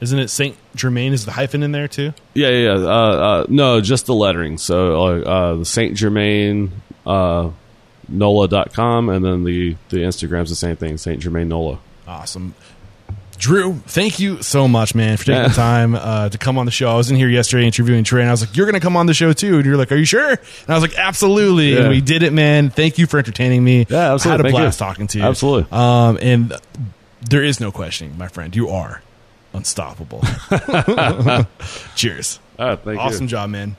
Isn't 0.00 0.18
it 0.18 0.28
Saint 0.28 0.56
Germain? 0.74 1.12
Is 1.12 1.26
the 1.26 1.32
hyphen 1.32 1.62
in 1.62 1.72
there 1.72 1.88
too? 1.88 2.12
Yeah, 2.34 2.48
yeah. 2.48 2.78
yeah. 2.78 2.84
Uh, 2.86 2.88
uh, 2.88 3.46
no, 3.48 3.80
just 3.80 4.06
the 4.06 4.14
lettering. 4.14 4.56
So 4.58 5.02
uh, 5.02 5.20
uh, 5.20 5.54
the 5.56 5.64
Saint 5.64 5.96
Germain 5.96 6.72
uh, 7.06 7.50
Nola.com 8.08 9.08
and 9.08 9.24
then 9.24 9.44
the 9.44 9.76
the 9.90 9.98
Instagram's 9.98 10.50
the 10.50 10.56
same 10.56 10.76
thing, 10.76 10.96
Saint 10.96 11.20
Germain 11.20 11.48
Nola. 11.48 11.78
Awesome. 12.06 12.54
Drew, 13.36 13.76
thank 13.86 14.20
you 14.20 14.42
so 14.42 14.68
much, 14.68 14.94
man, 14.94 15.16
for 15.16 15.24
taking 15.24 15.44
the 15.44 15.48
time 15.48 15.94
uh, 15.94 16.28
to 16.28 16.36
come 16.36 16.58
on 16.58 16.66
the 16.66 16.72
show. 16.72 16.90
I 16.90 16.96
was 16.96 17.10
in 17.10 17.16
here 17.16 17.28
yesterday 17.28 17.64
interviewing 17.64 18.04
Trey, 18.04 18.20
and 18.20 18.28
I 18.28 18.32
was 18.32 18.42
like, 18.42 18.54
"You're 18.54 18.66
going 18.66 18.74
to 18.74 18.80
come 18.80 18.98
on 18.98 19.06
the 19.06 19.14
show 19.14 19.32
too?" 19.32 19.56
And 19.56 19.64
you're 19.64 19.78
like, 19.78 19.90
"Are 19.92 19.96
you 19.96 20.04
sure?" 20.04 20.28
And 20.28 20.68
I 20.68 20.74
was 20.74 20.82
like, 20.82 20.98
"Absolutely!" 20.98 21.72
Yeah. 21.72 21.80
And 21.80 21.88
we 21.88 22.02
did 22.02 22.22
it, 22.22 22.34
man. 22.34 22.68
Thank 22.68 22.98
you 22.98 23.06
for 23.06 23.16
entertaining 23.16 23.64
me. 23.64 23.86
Yeah, 23.88 24.12
absolutely. 24.12 24.28
I 24.28 24.30
had 24.32 24.40
a 24.40 24.42
Thank 24.42 24.54
you. 24.56 24.60
blast 24.60 24.78
talking 24.78 25.06
to 25.06 25.18
you. 25.18 25.24
Absolutely. 25.24 25.72
Um, 25.72 26.18
and 26.20 26.52
there 27.30 27.42
is 27.42 27.60
no 27.60 27.72
questioning, 27.72 28.18
my 28.18 28.28
friend. 28.28 28.54
You 28.54 28.68
are 28.68 29.00
unstoppable. 29.52 30.22
Cheers. 31.96 32.38
Ah, 32.58 32.76
thank 32.76 33.00
awesome 33.00 33.24
you. 33.24 33.28
job, 33.28 33.50
man. 33.50 33.76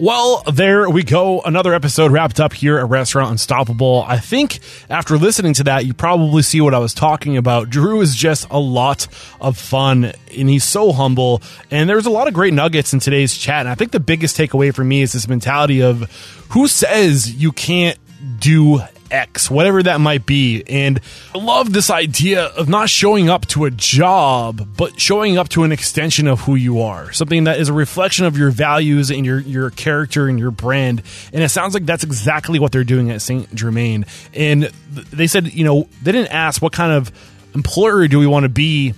Well, 0.00 0.44
there 0.44 0.88
we 0.88 1.02
go. 1.02 1.40
Another 1.40 1.74
episode 1.74 2.12
wrapped 2.12 2.38
up 2.38 2.52
here 2.52 2.78
at 2.78 2.88
Restaurant 2.88 3.32
Unstoppable. 3.32 4.04
I 4.06 4.18
think 4.18 4.60
after 4.88 5.18
listening 5.18 5.54
to 5.54 5.64
that, 5.64 5.86
you 5.86 5.92
probably 5.92 6.42
see 6.42 6.60
what 6.60 6.72
I 6.72 6.78
was 6.78 6.94
talking 6.94 7.36
about. 7.36 7.68
Drew 7.68 8.00
is 8.00 8.14
just 8.14 8.46
a 8.48 8.60
lot 8.60 9.08
of 9.40 9.58
fun 9.58 10.12
and 10.36 10.48
he's 10.48 10.62
so 10.62 10.92
humble. 10.92 11.42
And 11.72 11.90
there's 11.90 12.06
a 12.06 12.10
lot 12.10 12.28
of 12.28 12.34
great 12.34 12.54
nuggets 12.54 12.92
in 12.92 13.00
today's 13.00 13.36
chat. 13.36 13.60
And 13.60 13.68
I 13.68 13.74
think 13.74 13.90
the 13.90 13.98
biggest 13.98 14.36
takeaway 14.36 14.72
for 14.72 14.84
me 14.84 15.02
is 15.02 15.14
this 15.14 15.26
mentality 15.26 15.82
of 15.82 16.02
who 16.50 16.68
says 16.68 17.34
you 17.34 17.50
can't 17.50 17.98
do 18.38 18.80
X, 19.10 19.50
whatever 19.50 19.82
that 19.82 20.00
might 20.00 20.26
be. 20.26 20.62
And 20.68 21.00
I 21.34 21.38
love 21.38 21.72
this 21.72 21.90
idea 21.90 22.46
of 22.46 22.68
not 22.68 22.88
showing 22.88 23.28
up 23.28 23.46
to 23.48 23.64
a 23.64 23.70
job, 23.70 24.76
but 24.76 25.00
showing 25.00 25.38
up 25.38 25.48
to 25.50 25.64
an 25.64 25.72
extension 25.72 26.26
of 26.26 26.40
who 26.40 26.54
you 26.54 26.82
are, 26.82 27.12
something 27.12 27.44
that 27.44 27.58
is 27.58 27.68
a 27.68 27.72
reflection 27.72 28.26
of 28.26 28.36
your 28.36 28.50
values 28.50 29.10
and 29.10 29.24
your, 29.24 29.40
your 29.40 29.70
character 29.70 30.28
and 30.28 30.38
your 30.38 30.50
brand. 30.50 31.02
And 31.32 31.42
it 31.42 31.48
sounds 31.48 31.74
like 31.74 31.86
that's 31.86 32.04
exactly 32.04 32.58
what 32.58 32.72
they're 32.72 32.84
doing 32.84 33.10
at 33.10 33.22
St. 33.22 33.54
Germain. 33.54 34.06
And 34.34 34.64
they 34.90 35.26
said, 35.26 35.52
you 35.52 35.64
know, 35.64 35.88
they 36.02 36.12
didn't 36.12 36.32
ask 36.32 36.62
what 36.62 36.72
kind 36.72 36.92
of 36.92 37.12
employer 37.54 38.08
do 38.08 38.18
we 38.18 38.26
want 38.26 38.44
to 38.44 38.48
be 38.48 38.94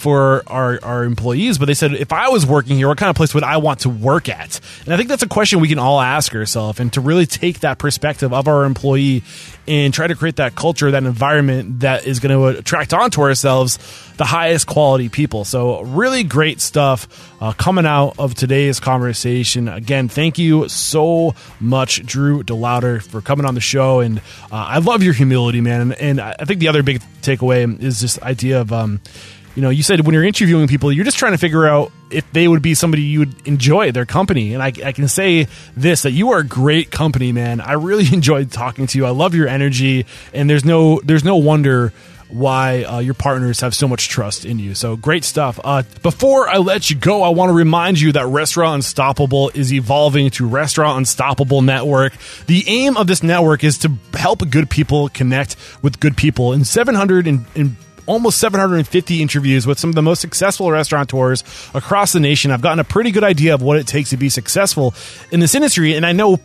for 0.00 0.42
our, 0.46 0.78
our 0.82 1.04
employees, 1.04 1.58
but 1.58 1.66
they 1.66 1.74
said, 1.74 1.92
if 1.92 2.10
I 2.10 2.30
was 2.30 2.46
working 2.46 2.76
here, 2.76 2.88
what 2.88 2.96
kind 2.96 3.10
of 3.10 3.16
place 3.16 3.34
would 3.34 3.44
I 3.44 3.58
want 3.58 3.80
to 3.80 3.90
work 3.90 4.30
at? 4.30 4.58
And 4.86 4.94
I 4.94 4.96
think 4.96 5.10
that's 5.10 5.22
a 5.22 5.28
question 5.28 5.60
we 5.60 5.68
can 5.68 5.78
all 5.78 6.00
ask 6.00 6.34
ourselves 6.34 6.80
and 6.80 6.90
to 6.94 7.02
really 7.02 7.26
take 7.26 7.60
that 7.60 7.78
perspective 7.78 8.32
of 8.32 8.48
our 8.48 8.64
employee 8.64 9.22
and 9.68 9.92
try 9.92 10.06
to 10.06 10.14
create 10.14 10.36
that 10.36 10.54
culture, 10.54 10.90
that 10.90 11.04
environment 11.04 11.80
that 11.80 12.06
is 12.06 12.18
going 12.18 12.34
to 12.34 12.58
attract 12.58 12.94
onto 12.94 13.20
ourselves 13.20 13.78
the 14.16 14.24
highest 14.24 14.66
quality 14.66 15.10
people. 15.10 15.44
So, 15.44 15.82
really 15.82 16.24
great 16.24 16.60
stuff 16.60 17.32
uh, 17.40 17.52
coming 17.52 17.86
out 17.86 18.14
of 18.18 18.34
today's 18.34 18.80
conversation. 18.80 19.68
Again, 19.68 20.08
thank 20.08 20.38
you 20.38 20.68
so 20.68 21.34
much, 21.60 22.04
Drew 22.04 22.42
Delaughter, 22.42 23.00
for 23.00 23.20
coming 23.20 23.46
on 23.46 23.54
the 23.54 23.60
show. 23.60 24.00
And 24.00 24.18
uh, 24.18 24.22
I 24.50 24.78
love 24.78 25.02
your 25.02 25.14
humility, 25.14 25.60
man. 25.60 25.82
And, 25.82 25.92
and 25.94 26.20
I 26.20 26.44
think 26.46 26.60
the 26.60 26.68
other 26.68 26.82
big 26.82 27.00
takeaway 27.22 27.80
is 27.82 28.00
this 28.00 28.20
idea 28.22 28.62
of, 28.62 28.72
um, 28.72 29.00
you 29.54 29.62
know, 29.62 29.70
you 29.70 29.82
said 29.82 30.00
when 30.06 30.14
you're 30.14 30.24
interviewing 30.24 30.68
people, 30.68 30.92
you're 30.92 31.04
just 31.04 31.18
trying 31.18 31.32
to 31.32 31.38
figure 31.38 31.66
out 31.66 31.90
if 32.10 32.30
they 32.32 32.46
would 32.46 32.62
be 32.62 32.74
somebody 32.74 33.02
you 33.02 33.20
would 33.20 33.46
enjoy 33.46 33.92
their 33.92 34.06
company. 34.06 34.54
And 34.54 34.62
I, 34.62 34.72
I, 34.84 34.92
can 34.92 35.08
say 35.08 35.48
this 35.76 36.02
that 36.02 36.12
you 36.12 36.30
are 36.30 36.38
a 36.38 36.46
great 36.46 36.90
company, 36.90 37.32
man. 37.32 37.60
I 37.60 37.72
really 37.72 38.06
enjoyed 38.12 38.50
talking 38.50 38.86
to 38.86 38.98
you. 38.98 39.06
I 39.06 39.10
love 39.10 39.34
your 39.34 39.48
energy, 39.48 40.06
and 40.32 40.48
there's 40.48 40.64
no 40.64 41.00
there's 41.00 41.24
no 41.24 41.36
wonder 41.36 41.92
why 42.28 42.84
uh, 42.84 42.98
your 43.00 43.14
partners 43.14 43.60
have 43.60 43.74
so 43.74 43.88
much 43.88 44.08
trust 44.08 44.44
in 44.44 44.58
you. 44.58 44.74
So 44.74 44.96
great 44.96 45.24
stuff. 45.24 45.58
Uh, 45.62 45.82
before 46.02 46.48
I 46.48 46.58
let 46.58 46.88
you 46.88 46.96
go, 46.96 47.22
I 47.22 47.30
want 47.30 47.50
to 47.50 47.54
remind 47.54 48.00
you 48.00 48.12
that 48.12 48.26
Restaurant 48.26 48.76
Unstoppable 48.76 49.50
is 49.52 49.72
evolving 49.72 50.30
to 50.30 50.46
Restaurant 50.46 50.98
Unstoppable 50.98 51.62
Network. 51.62 52.12
The 52.46 52.64
aim 52.68 52.96
of 52.96 53.08
this 53.08 53.22
network 53.22 53.64
is 53.64 53.78
to 53.78 53.92
help 54.14 54.48
good 54.48 54.70
people 54.70 55.08
connect 55.08 55.56
with 55.82 55.98
good 55.98 56.16
people. 56.16 56.52
In 56.52 56.64
700 56.64 57.26
and, 57.26 57.46
and 57.56 57.76
almost 58.10 58.38
750 58.38 59.22
interviews 59.22 59.66
with 59.68 59.78
some 59.78 59.90
of 59.90 59.94
the 59.94 60.02
most 60.02 60.20
successful 60.20 60.70
restaurateurs 60.70 61.44
across 61.74 62.12
the 62.12 62.18
nation. 62.18 62.50
I've 62.50 62.60
gotten 62.60 62.80
a 62.80 62.84
pretty 62.84 63.12
good 63.12 63.22
idea 63.22 63.54
of 63.54 63.62
what 63.62 63.76
it 63.78 63.86
takes 63.86 64.10
to 64.10 64.16
be 64.16 64.28
successful 64.28 64.94
in 65.30 65.38
this 65.38 65.54
industry, 65.54 65.94
and 65.94 66.04
I 66.04 66.10
know 66.10 66.40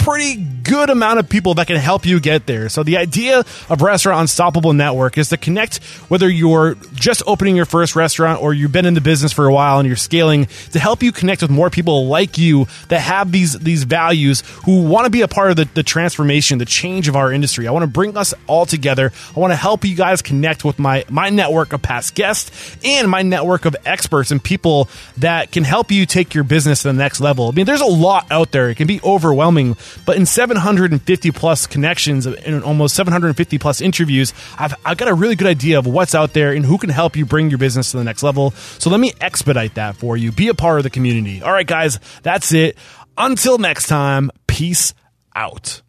pretty 0.00 0.36
good 0.36 0.88
amount 0.88 1.18
of 1.18 1.28
people 1.28 1.54
that 1.54 1.66
can 1.66 1.76
help 1.76 2.06
you 2.06 2.20
get 2.20 2.46
there. 2.46 2.68
So 2.68 2.82
the 2.82 2.96
idea 2.96 3.44
of 3.68 3.82
Restaurant 3.82 4.22
Unstoppable 4.22 4.72
Network 4.72 5.18
is 5.18 5.28
to 5.28 5.36
connect 5.36 5.82
whether 6.08 6.28
you're 6.28 6.74
just 6.94 7.22
opening 7.26 7.54
your 7.54 7.66
first 7.66 7.94
restaurant 7.94 8.40
or 8.40 8.54
you've 8.54 8.72
been 8.72 8.86
in 8.86 8.94
the 8.94 9.00
business 9.02 9.32
for 9.32 9.46
a 9.46 9.52
while 9.52 9.78
and 9.78 9.86
you're 9.86 9.96
scaling 9.96 10.46
to 10.72 10.78
help 10.78 11.02
you 11.02 11.12
connect 11.12 11.42
with 11.42 11.50
more 11.50 11.68
people 11.68 12.06
like 12.06 12.38
you 12.38 12.66
that 12.88 13.00
have 13.00 13.30
these 13.30 13.58
these 13.58 13.84
values 13.84 14.42
who 14.64 14.82
want 14.84 15.04
to 15.04 15.10
be 15.10 15.20
a 15.20 15.28
part 15.28 15.50
of 15.50 15.56
the, 15.56 15.68
the 15.74 15.82
transformation, 15.82 16.58
the 16.58 16.64
change 16.64 17.06
of 17.08 17.16
our 17.16 17.30
industry. 17.30 17.68
I 17.68 17.70
want 17.70 17.82
to 17.82 17.90
bring 17.90 18.16
us 18.16 18.32
all 18.46 18.64
together. 18.64 19.12
I 19.36 19.40
want 19.40 19.52
to 19.52 19.56
help 19.56 19.84
you 19.84 19.94
guys 19.94 20.22
connect 20.22 20.64
with 20.64 20.78
my 20.78 21.04
my 21.10 21.28
network 21.28 21.74
of 21.74 21.82
past 21.82 22.14
guests 22.14 22.76
and 22.82 23.10
my 23.10 23.20
network 23.20 23.66
of 23.66 23.76
experts 23.84 24.30
and 24.30 24.42
people 24.42 24.88
that 25.18 25.52
can 25.52 25.64
help 25.64 25.90
you 25.90 26.06
take 26.06 26.32
your 26.32 26.44
business 26.44 26.82
to 26.82 26.88
the 26.88 26.94
next 26.94 27.20
level. 27.20 27.48
I 27.48 27.52
mean, 27.52 27.66
there's 27.66 27.82
a 27.82 27.86
lot 27.86 28.26
out 28.30 28.50
there. 28.50 28.70
It 28.70 28.76
can 28.76 28.86
be 28.86 29.00
overwhelming 29.02 29.76
but 30.06 30.16
in 30.16 30.26
750 30.26 31.30
plus 31.30 31.66
connections 31.66 32.26
and 32.26 32.62
almost 32.64 32.94
750 32.94 33.58
plus 33.58 33.80
interviews, 33.80 34.32
I've, 34.58 34.74
I've 34.84 34.96
got 34.96 35.08
a 35.08 35.14
really 35.14 35.36
good 35.36 35.48
idea 35.48 35.78
of 35.78 35.86
what's 35.86 36.14
out 36.14 36.32
there 36.32 36.52
and 36.52 36.64
who 36.64 36.78
can 36.78 36.90
help 36.90 37.16
you 37.16 37.26
bring 37.26 37.50
your 37.50 37.58
business 37.58 37.90
to 37.92 37.96
the 37.96 38.04
next 38.04 38.22
level. 38.22 38.50
So 38.50 38.90
let 38.90 39.00
me 39.00 39.12
expedite 39.20 39.74
that 39.74 39.96
for 39.96 40.16
you. 40.16 40.32
Be 40.32 40.48
a 40.48 40.54
part 40.54 40.78
of 40.78 40.84
the 40.84 40.90
community. 40.90 41.42
All 41.42 41.52
right, 41.52 41.66
guys, 41.66 41.98
that's 42.22 42.52
it. 42.52 42.76
Until 43.16 43.58
next 43.58 43.86
time, 43.86 44.30
peace 44.46 44.94
out. 45.34 45.82